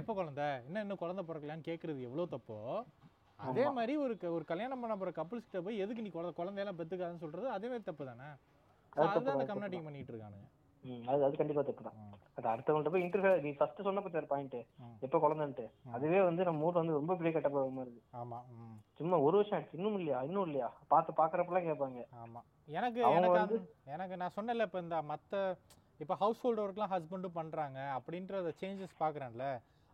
எப்போ 0.00 0.12
குழந்தை? 0.18 0.48
என்ன 0.66 0.82
இன்னும் 0.84 1.02
குழந்தை 1.02 1.22
பிறக்கலான்னு 1.28 1.68
கேட்குறது 1.68 2.06
எவ்வளோ 2.08 2.26
தப்போ? 2.34 2.58
அதே. 3.38 3.64
மாதிரி 3.78 3.92
ஒரு 4.04 4.14
ஒரு 4.36 4.44
கல்யாணம் 4.50 4.82
பண்ண 4.82 4.94
போகிற 4.96 5.12
கப்புள்ஸ் 5.18 5.46
கிட்ட 5.46 5.60
போய் 5.66 5.82
எதுக்கு 5.84 6.04
நீ 6.06 6.10
குழந்தை 6.16 6.32
குழந்தையெல்லாம் 6.40 6.78
பெற்றுக்காதுன்னு 6.80 7.22
சொல்கிறது 7.24 7.48
அதே 7.56 7.68
மாதிரி 7.72 7.86
தப்பு 7.88 8.04
தானே? 8.10 8.28
அதுதான் 8.96 9.24
தான், 9.26 9.34
அந்த 9.34 9.44
அது 9.44 9.50
கம்யூனிட்டி 9.50 9.76
தப்பு 9.76 9.88
பண்ணிட்டு 9.88 10.12
இருக்கானுங்க. 10.12 10.48
அது 11.08 11.24
அது 11.26 11.34
கண்டிப்பா 11.36 11.62
தப்பு 11.62 11.82
தான். 11.86 11.96
அது 12.36 12.46
அடுத்தவங்கள்ட்ட 12.48 12.92
போய் 12.92 13.04
இன்டர்ஃபியர் 13.04 13.42
நீ 13.42 13.50
ஃபர்ஸ்ட் 13.52 13.86
சொன்ன 13.86 14.02
பத்தி 14.04 14.20
பாயிண்ட். 14.26 14.56
எப்ப 15.02 15.18
குழந்தைன்ட்டு. 15.18 15.64
அதுவே 15.92 16.20
வந்து 16.20 16.42
நம்ம 16.44 16.64
ஊர்ல 16.66 16.82
வந்து 16.82 16.98
ரொம்ப 16.98 17.14
பெரிய 17.16 17.32
கெட்ட 17.32 17.48
பழக்கமா 17.48 17.82
இருக்கு. 17.84 18.02
ஆமாம் 18.20 18.46
ம். 18.58 18.76
சும்மா 19.00 19.18
ஒரு 19.18 19.36
வருஷம் 19.38 19.58
ஆச்சு 19.58 19.76
இன்னும் 19.78 19.98
இல்லையா 19.98 20.20
இன்னும் 20.22 20.46
இல்லையா? 20.46 20.68
பார்த்து 20.88 21.18
பாக்குறப்பெல்லாம் 21.20 21.68
கேட்பாங்க. 21.68 22.00
ஆமாம் 22.22 22.46
எனக்கு 22.68 23.00
எனக்கு 23.10 23.58
எனக்கு 23.94 24.16
நான் 24.16 24.36
சொன்னேன்ல 24.36 24.66
இப்போ 24.68 24.80
இந்த 24.80 24.98
மற்ற 25.02 25.42
இப்போ 26.00 26.14
ஹவுஸ் 26.14 26.42
ஹோல்டு 26.44 26.62
ஒர்க்லாம் 26.64 26.92
ஹஸ்பண்டும் 26.92 27.38
பண்ணுறாங்க 27.38 27.78
அப்படின்ற 27.96 28.52
சேஞ்சஸ் 28.60 29.00
பார்க்குறேன்ல. 29.00 29.46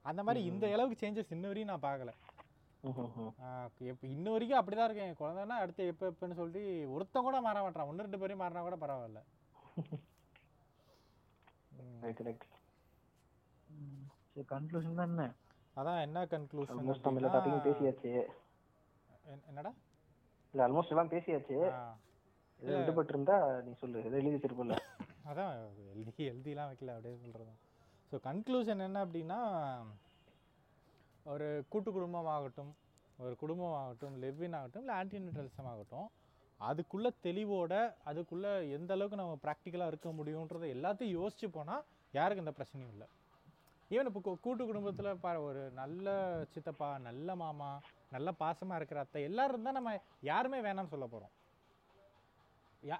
அந்த 0.05 0.21
மாதிரி 0.23 0.41
இந்த 0.51 0.67
அளவுக்கு 0.75 1.03
சேஞ்சஸ் 1.03 1.33
இன்ன 1.37 1.49
வரையும் 1.49 1.73
நான் 1.73 1.87
பார்க்கல. 1.87 2.13
இன்ன 4.11 4.27
வரைக்கும் 4.33 4.61
அப்படி 4.61 4.77
தான் 4.77 4.89
இருக்கேன் 4.89 5.17
குழந்தைன்னா 5.21 5.57
அடுத்து 5.63 5.89
எப்போ 5.93 6.05
எப்போன்னு 6.11 6.39
சொல்லிட்டு 6.41 6.63
ஒருத்தன் 6.95 7.27
கூட 7.29 7.39
மாற 7.41 7.63
மாட்டான் 7.63 7.89
ஒன்று 7.91 8.07
ரெண்டு 8.07 8.21
பேரும் 8.23 8.43
மாறினா 8.43 8.63
கூட 8.63 8.79
பரவாயில்ல. 8.85 9.23
ரைட் 12.03 12.23
ரைட் 12.27 12.45
சரி 14.29 14.45
கன்க்ளூஷன் 14.49 14.99
தான் 15.01 15.11
என்ன? 15.11 15.25
அதான் 15.77 16.01
என்ன 16.07 16.19
கன்க்ளூஷன் 16.33 16.79
ஆல்மோஸ்ட் 16.79 17.07
நம்ம 17.07 17.21
எல்லா 17.21 17.31
டாபிக்கும் 17.35 17.67
பேசியாச்சு. 17.67 18.11
என்னடா? 19.49 19.73
இல்ல 20.55 20.65
ஆல்மோஸ்ட் 20.67 20.93
எல்லாம் 20.95 21.13
பேசியாச்சு. 21.15 21.57
எதுவும் 22.63 22.81
விடுபட்டு 22.81 23.13
இருந்தா 23.15 23.37
நீ 23.65 23.73
சொல்லு 23.81 24.05
எதை 24.07 24.19
எழுதி 24.21 24.35
வச்சிருப்பல 24.35 24.77
அதான் 25.31 25.55
எழுதி 25.93 26.25
எழுதிலாம் 26.31 26.69
வைக்கல 26.71 26.95
அப்படியே 26.95 27.17
சொல்கிறது 27.23 27.55
ஸோ 28.13 28.17
கன்க்ளூஷன் 28.27 28.85
என்ன 28.87 28.99
அப்படின்னா 29.07 29.39
ஒரு 31.27 31.47
கூட்டு 31.69 31.91
குடும்பம் 31.93 32.31
ஆகட்டும் 32.35 32.73
ஒரு 33.19 33.35
குடும்பம் 33.43 33.77
ஆகட்டும் 33.81 34.17
லெவ்வின் 34.23 34.57
ஆகட்டும் 34.59 34.83
இல்லை 34.85 34.95
ஆன்டிநெட்டலிசம் 35.01 35.71
ஆகட்டும் 35.73 36.09
அதுக்குள்ளே 36.61 37.11
தெளிவோட 37.27 37.75
அதுக்குள்ளே 38.11 38.53
எந்த 38.77 38.93
அளவுக்கு 38.97 39.21
நம்ம 39.21 39.37
ப்ராக்டிக்கலாக 39.45 39.91
இருக்க 39.93 40.11
முடியுன்றதை 40.19 40.69
எல்லாத்தையும் 40.77 41.17
யோசிச்சு 41.19 41.49
போனால் 41.57 41.85
யாருக்கும் 42.15 42.45
எந்த 42.45 42.55
பிரச்சனையும் 42.59 42.93
இல்லை. 42.95 43.07
ஈவன் 43.91 44.09
இப்போ 44.11 44.35
கூட்டு 44.45 44.63
குடும்பத்தில் 44.69 45.21
பா 45.25 45.33
ஒரு 45.49 45.63
நல்ல 45.81 46.07
சித்தப்பா 46.55 46.89
நல்ல 47.09 47.37
மாமா 47.43 47.69
நல்ல 48.15 48.29
பாசமாக 48.41 48.79
இருக்கிற 48.81 49.01
அத்தை 49.05 49.23
எல்லோரும் 49.29 49.55
இருந்தால் 49.55 49.79
நம்ம 49.79 49.93
யாருமே 50.31 50.61
வேணாம்னு 50.67 50.95
சொல்ல 50.95 51.07
போகிறோம் 51.13 51.35
யா 52.83 52.97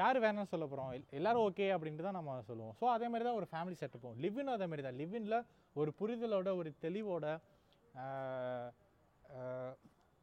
யார் 0.00 0.18
வேணாம்னு 0.24 0.52
சொல்ல 0.52 0.66
போகிறோம் 0.66 0.90
எல்லாரும் 1.18 1.44
ஓகே 1.46 1.66
அப்படின்ட்டு 1.74 2.06
தான் 2.06 2.18
நம்ம 2.18 2.36
சொல்லுவோம். 2.50 2.74
ஸோ 2.80 2.84
அதே 2.96 3.06
மாதிரி 3.12 3.26
தான் 3.28 3.38
ஒரு 3.40 3.48
ஃபேமிலி 3.50 3.76
செட்டப்பும் 3.80 4.20
லிவின் 4.24 4.54
அதே 4.54 4.66
மாதிரி 4.70 4.84
தான். 4.86 4.98
லிவினில் 5.00 5.38
ஒரு 5.76 5.90
புரிதலோட 6.00 6.48
ஒரு 6.60 6.70
தெளிவோட 6.84 7.26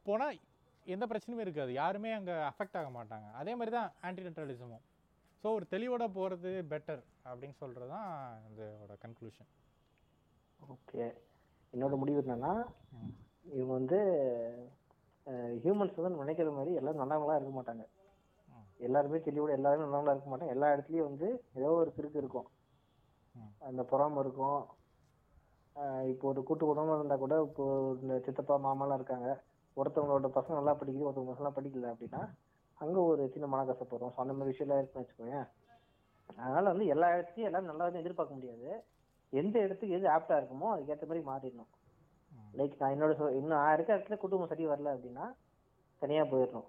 போனால் 0.05 0.37
எந்த 0.95 1.05
பிரச்சனையும் 1.11 1.43
இருக்காது. 1.45 1.71
யாருமே 1.81 2.09
அங்கே 2.17 2.35
அஃபெக்ட் 2.49 2.77
ஆக 2.81 2.89
மாட்டாங்க. 2.97 3.27
அதே 3.41 3.53
மாதிரி 3.59 3.73
தான் 3.77 3.89
ஆன்டிநெட்ரலிசமும் 4.07 4.83
ஸோ 5.41 5.47
ஒரு 5.57 5.65
தெளிவோட 5.73 6.03
போகிறது 6.17 6.51
பெட்டர் 6.71 7.01
அப்படின்னு 7.29 7.55
சொல்கிறது 7.61 7.89
தான் 7.95 8.09
இதோட 8.51 8.93
கன்க்ளூஷன் 9.03 9.49
ஓகே 10.59 11.03
என்னோட 11.73 11.95
முடிவு 12.01 12.21
என்னன்னா 12.23 12.53
இவங்க 13.57 13.73
வந்து 13.79 13.99
ஹியூமன்ஸ் 15.63 15.99
வந்து 16.05 16.21
நினைக்கிற 16.23 16.51
மாதிரி 16.57 16.71
எல்லாரும் 16.79 17.01
நல்லவங்களா 17.03 17.37
இருக்க 17.37 17.53
மாட்டாங்க. 17.57 17.83
எல்லாருமே 18.87 19.19
தெளிவோட 19.27 19.51
எல்லாருமே 19.57 19.85
நல்லவங்களா 19.85 20.15
இருக்க 20.15 20.29
மாட்டாங்க. 20.31 20.55
எல்லா 20.55 20.67
இடத்துலயும் 20.75 21.09
வந்து 21.09 21.27
ஏதோ 21.59 21.71
ஒரு 21.81 21.91
கிறுக்கு 21.97 22.21
இருக்கும். 22.23 22.47
அந்த 23.69 23.81
பொறாமை 23.91 24.19
இருக்கும். 24.25 24.61
இப்போ 26.11 26.25
ஒரு 26.31 26.41
கூட்டு 26.49 26.63
குடும்பம் 26.69 26.99
இருந்தா 26.99 27.17
கூட 27.23 27.35
இப்போ 27.47 27.65
இந்த 28.03 28.15
சித்தப்பா 28.25 28.55
மாமாலாம் 28.67 28.99
இருக்காங்க. 28.99 29.29
ஒருத்தவங்களோட 29.77 30.29
பசங்க 30.33 30.53
நல்லா 30.53 30.73
படிக்குது 30.73 31.07
ஒருத்தவங்க 31.07 31.33
பசங்க 31.33 31.51
படிக்கல 31.57 31.91
அப்படின்னா 31.93 32.21
அங்க 32.77 32.99
ஒரு 33.01 33.29
சின்ன 33.29 33.45
மனக்கசப்பு 33.47 33.89
வரும் 33.89 34.13
ஸோ 34.15 34.15
அந்த 34.15 34.33
மாதிரி 34.33 34.51
விஷயம்லாம் 34.51 34.77
இருக்குன்னு 34.77 35.05
வச்சுக்கோங்க 35.05 35.37
அதனால 36.37 36.67
வந்து 36.67 36.85
எல்லா 36.85 37.07
இடத்துலயும் 37.07 37.49
எல்லாரும் 37.49 37.65
நல்லா 37.65 37.83
வந்து 37.83 37.99
எதிர்பார்க்க 37.99 38.35
முடியாது. 38.35 38.69
எந்த 39.33 39.59
இடத்துக்கு 39.59 39.95
எது 39.95 40.07
ஆப்டா 40.07 40.35
இருக்குமோ 40.37 40.67
அதுக்கேற்ற 40.73 41.05
மாதிரி 41.07 41.25
மாறிடணும். 41.27 41.69
லைக் 42.53 42.79
நான் 42.79 42.93
என்னோட 42.95 43.29
இன்னும் 43.29 43.55
நான் 43.55 43.73
இருக்க 43.73 43.97
இடத்துல 43.97 44.17
குடும்பம் 44.17 44.47
சரி 44.47 44.67
வரல 44.67 44.93
அப்படின்னா 44.95 45.25
தனியா 46.01 46.23
போயிடணும். 46.23 46.67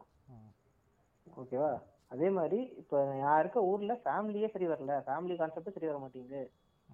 ஓகேவா 1.36 1.70
அதே 2.08 2.30
மாதிரி 2.30 2.62
இப்போ 2.76 3.04
நான் 3.14 3.40
இருக்க 3.40 3.62
ஊர்ல 3.62 4.00
ஃபேமிலியே 4.04 4.50
சரி 4.50 4.66
வரல. 4.68 5.02
ஃபேமிலி 5.06 5.36
கான்செப்டும் 5.36 5.72
சரி 5.72 5.86
வர 5.86 5.98
மாட்டேங்குது. 5.98 6.40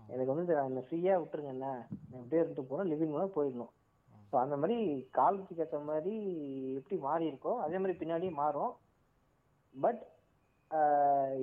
எனக்கு 0.09 0.35
வந்து 0.35 0.53
இந்த- 0.53 0.65
என்ன 0.65 0.81
ஃப்ரீயா 0.81 1.15
விட்டுருங்க 1.20 1.49
என்ன? 1.49 1.66
நான் 2.11 2.23
இப்படியே 2.23 2.43
இருந்துட்டு 2.43 2.69
போறோம் 2.70 2.91
லிவிங் 2.91 3.09
மூலம் 3.09 3.36
போயிடணும். 3.36 3.73
ஸோ 4.31 4.35
அந்த 4.45 4.57
மாதிரி 4.63 4.79
காலத்துக்கு 5.19 5.65
ஏற்ற 5.65 5.79
மாதிரி 5.91 6.15
எப்படி 6.79 6.97
மாறி 7.07 7.25
இருக்கோ 7.31 7.53
அதே 7.65 7.79
மாதிரி 7.83 7.95
பின்னாடியும் 8.01 8.41
மாறும் 8.43 8.73
பட் 9.75 10.03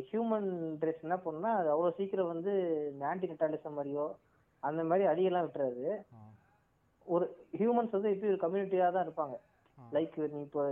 ஹியூமன் 0.09 0.49
ட்ரெஸ் 0.81 1.05
என்ன 1.05 1.17
பண்ணுன்னா 1.25 1.51
அது 1.59 1.67
அவ்வளோ 1.73 1.91
சீக்கிரம் 1.97 2.31
வந்து 2.33 2.53
ஆன்டி 3.09 3.29
நெட்டாலிசம் 3.31 3.77
மாதிரியோ 3.77 4.05
அந்த 4.63 4.81
மாதிரி 4.89 5.03
அடியெல்லாம் 5.11 5.45
விட்டுறாது. 5.45 5.85
ஒரு 7.13 7.25
ஹியூமன்ஸ் 7.59 7.95
வந்து 7.95 8.11
எப்படி 8.13 8.31
ஒரு 8.33 8.39
கம்யூனிட்டியாக 8.43 8.93
தான் 8.95 9.05
இருப்பாங்க. 9.07 9.35
லைக் 9.77 10.17
நீ 10.33 10.39
இப்போ 10.47 10.63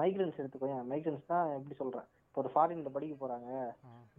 மைக்ரன்ஸ் 0.00 0.40
எடுத்துக்கோ 0.42 0.68
மைக்ரன்ஸ் 0.92 1.30
தான் 1.32 1.48
எப்படி 1.56 1.74
சொல்றேன் 1.80 2.06
இப்போ 2.26 2.40
ஒரு 2.42 2.50
ஃபாரின்ல 2.52 2.90
படிக்க 2.94 3.14
போறாங்க. 3.22 3.50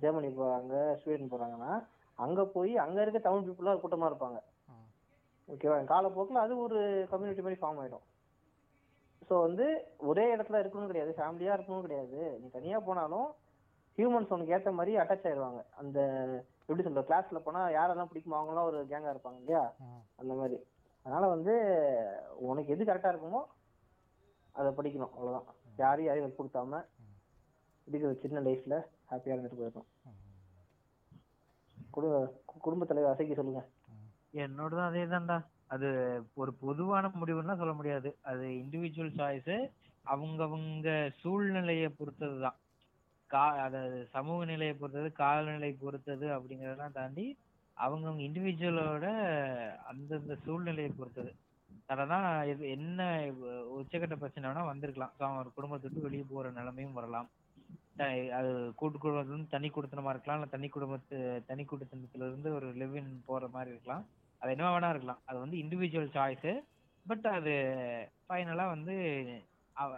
ஜெர்மனி 0.02 0.30
போறாங்க 0.42 0.74
ஸ்வீடன் 1.02 1.32
போறாங்கன்னா 1.34 1.72
அங்க 2.20 2.42
போய் 2.56 2.74
அங்க 2.86 2.98
இருக்க 3.04 3.20
தமிழ் 3.28 3.46
பீப்புளாக 3.48 3.82
கூட்டமா 3.84 4.10
இருப்பாங்க. 4.12 4.40
ஓகேவா 5.50 5.78
காலப்போக்கில் 5.94 6.44
அது 6.46 6.54
ஒரு 6.66 6.80
கம்யூனிட்டி 7.12 7.44
மாதிரி 7.46 7.60
ஃபார்ம் 7.62 7.80
ஆயிடும். 7.84 8.06
ஸோ 9.28 9.34
வந்து 9.46 9.66
ஒரே 10.10 10.26
இடத்துல 10.36 10.62
இருக்கணும் 10.62 10.92
கிடையாது 10.92 11.12
ஃபேமிலியாக 11.18 11.58
இருக்கணும் 11.58 11.86
கிடையாது. 11.86 12.20
நீ 12.42 12.48
தனியாக 12.58 12.82
போனாலும் 12.88 13.28
ஹியூமன்ஸ் 13.98 14.34
உனக்கு 14.36 14.56
ஏற்ற 14.56 14.70
மாதிரி 14.78 14.94
அட்டாச் 15.02 15.28
ஆயிடுவாங்க 15.30 15.62
அந்த 15.82 16.00
எப்படி 16.68 16.84
சொல்ற 16.86 17.02
கிளாஸ்ல 17.10 17.40
போனா 17.48 17.62
யாரெல்லாம் 17.78 18.10
பிடிக்குமோ 18.12 18.38
அவங்களாம் 18.40 18.70
ஒரு 18.70 18.80
கேங்கா 18.92 19.14
இருப்பாங்க 19.14 19.40
இல்லையா? 19.42 19.64
அந்த 20.22 20.34
மாதிரி. 20.40 20.58
அதனால 21.06 21.28
வந்து 21.36 21.54
உனக்கு 22.50 22.74
எது 22.76 22.84
கரெக்டா 22.90 23.12
இருக்குமோ 23.14 23.42
அதை 24.56 24.70
படிக்கணும் 24.78 25.14
அவ்வளவுதான். 25.16 25.48
யாரையும் 25.84 26.10
யாரையும் 26.10 26.28
வற்புறுத்தாம 26.28 26.82
இருக்கிற 27.88 28.12
சின்ன 28.24 28.42
லைஃப்ல 28.48 28.76
ஹாப்பியா 29.12 29.36
இருந்துட்டு 29.36 29.60
போயிடணும். 29.62 29.90
குடும்ப 31.96 32.20
குடும்ப 32.66 32.84
தலைவர் 32.90 33.14
அசைக்க 33.14 33.34
சொல்லுங்க. 33.40 33.64
என்னோடதும் 34.34 34.90
அதே 34.90 35.04
தான்டா 35.14 35.38
அது 35.74 35.88
ஒரு 36.42 36.52
பொதுவான 36.64 37.12
முடிவுன்னா 37.22 37.56
சொல்ல 37.62 37.74
முடியாது. 37.80 38.10
அது 38.32 38.46
இண்டிவிஜுவல் 38.62 39.18
சாய்ஸ் 39.20 39.56
அவங்கவங்க 40.06 40.90
சூழ்நிலையை 41.22 41.90
பொறுத்தது 42.00 42.38
தான் 42.46 42.58
கா 43.32 43.44
அதாவது 43.66 44.00
சமூக 44.16 44.40
நிலையை 44.52 44.74
பொறுத்தது 44.82 45.10
காலநிலை 45.22 45.72
பொறுத்தது 45.84 46.26
அப்படிங்கறதெல்லாம் 46.36 46.98
தாண்டி 46.98 47.26
அவங்கவுங்க 47.78 48.24
இண்டிவிஜுவலோட 48.28 49.06
அந்தந்த 49.92 50.36
சூழ்நிலையை 50.46 50.92
பொறுத்தது. 50.98 51.32
அததான் 51.90 52.28
இது 52.52 52.64
என்ன 52.76 53.00
உச்சக்கட்ட 53.78 54.16
பிரச்சனை 54.22 54.46
வேணா 54.50 54.64
வந்திருக்கலாம். 54.72 55.14
ஸோ 55.18 55.22
அவன் 55.28 55.42
ஒரு 55.44 55.52
குடும்பத்தை 55.56 55.86
விட்டு 55.88 56.06
வெளியே 56.08 56.26
போற 56.34 56.52
நிலைமையும் 56.60 56.98
வரலாம். 57.00 57.30
அது 58.38 58.52
கூட்டு 58.80 58.98
குடும்பத்துல 58.98 59.34
இருந்து 59.34 59.56
தனி 59.56 59.68
குடுத்தனமா 59.70 60.14
இருக்கலாம். 60.14 60.40
இல்ல 60.40 60.50
தனி 60.56 60.68
குடும்பத்து 60.76 61.18
தனி 61.50 61.64
குடுத்தனத்துல 61.72 62.28
இருந்து 62.30 62.52
ஒரு 62.58 62.68
இன் 63.02 63.12
போற 63.30 63.48
மாதிரி 63.56 63.74
இருக்கலாம். 63.74 64.06
அது 64.44 64.52
என்ன 64.52 64.70
வேணா 64.70 64.90
இருக்கலாம். 64.90 65.22
அது 65.26 65.38
வந்து 65.40 65.58
இண்டிவிஜுவல் 65.58 66.16
சாய்ஸ் 66.16 66.50
பட் 67.06 67.26
அது 67.32 67.54
ஃபைனலா 68.28 68.66
வந்து 68.68 68.96
அவ 69.76 69.92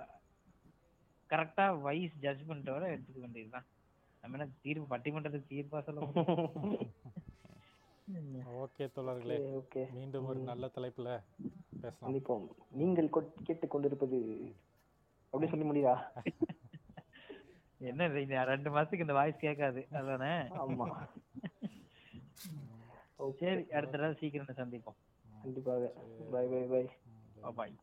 கரெக்டா 1.30 1.82
வைஸ் 1.82 2.20
ஜட்ஜ்மெண்ட்டோட 2.22 2.84
எடுத்துக்க 2.94 3.20
வேண்டியதுதான். 3.20 3.66
நம்ம 4.24 4.38
என்ன 4.38 4.48
தீர்ப்பு 4.62 4.88
பட்டிமன்றத்துக்கு 4.92 5.52
தீர்ப்பா 5.54 5.80
சொல்ல? 5.82 6.02
ஓகே 8.64 8.84
தோழர்களே. 8.96 9.38
ஓகே 9.60 9.84
மீண்டும் 9.92 10.26
ஒரு 10.26 10.40
நல்ல 10.40 10.66
தலைப்புல 10.76 11.10
பேசலாம். 11.82 12.02
சந்திப்போம் 12.02 12.46
நீங்கள் 12.72 13.08
கொட்- 13.08 13.44
கேட்டுக் 13.44 13.72
கொண்டிருப்பது 13.72 14.20
அப்படி 15.34 15.48
சொல்லி 15.50 15.66
முடியா 15.66 15.94
என்ன 17.90 18.08
ரெண்டு 18.44 18.70
மாசத்துக்கு 18.76 19.06
இந்த 19.06 19.14
வாய்ஸ் 19.14 19.40
கேட்காது. 19.40 19.82
அதானே? 19.92 20.34
ஆமா. 20.60 20.88
சரி 23.16 23.72
அடுத்த 23.72 23.98
தடவை 23.98 24.14
சீக்கிரம் 24.16 24.48
சந்திப்போம். 24.56 24.98
கண்டிப்பாக. 25.42 25.94
By 26.32 26.48
by 26.48 26.62
bye 26.64 26.86
bye 27.56 27.76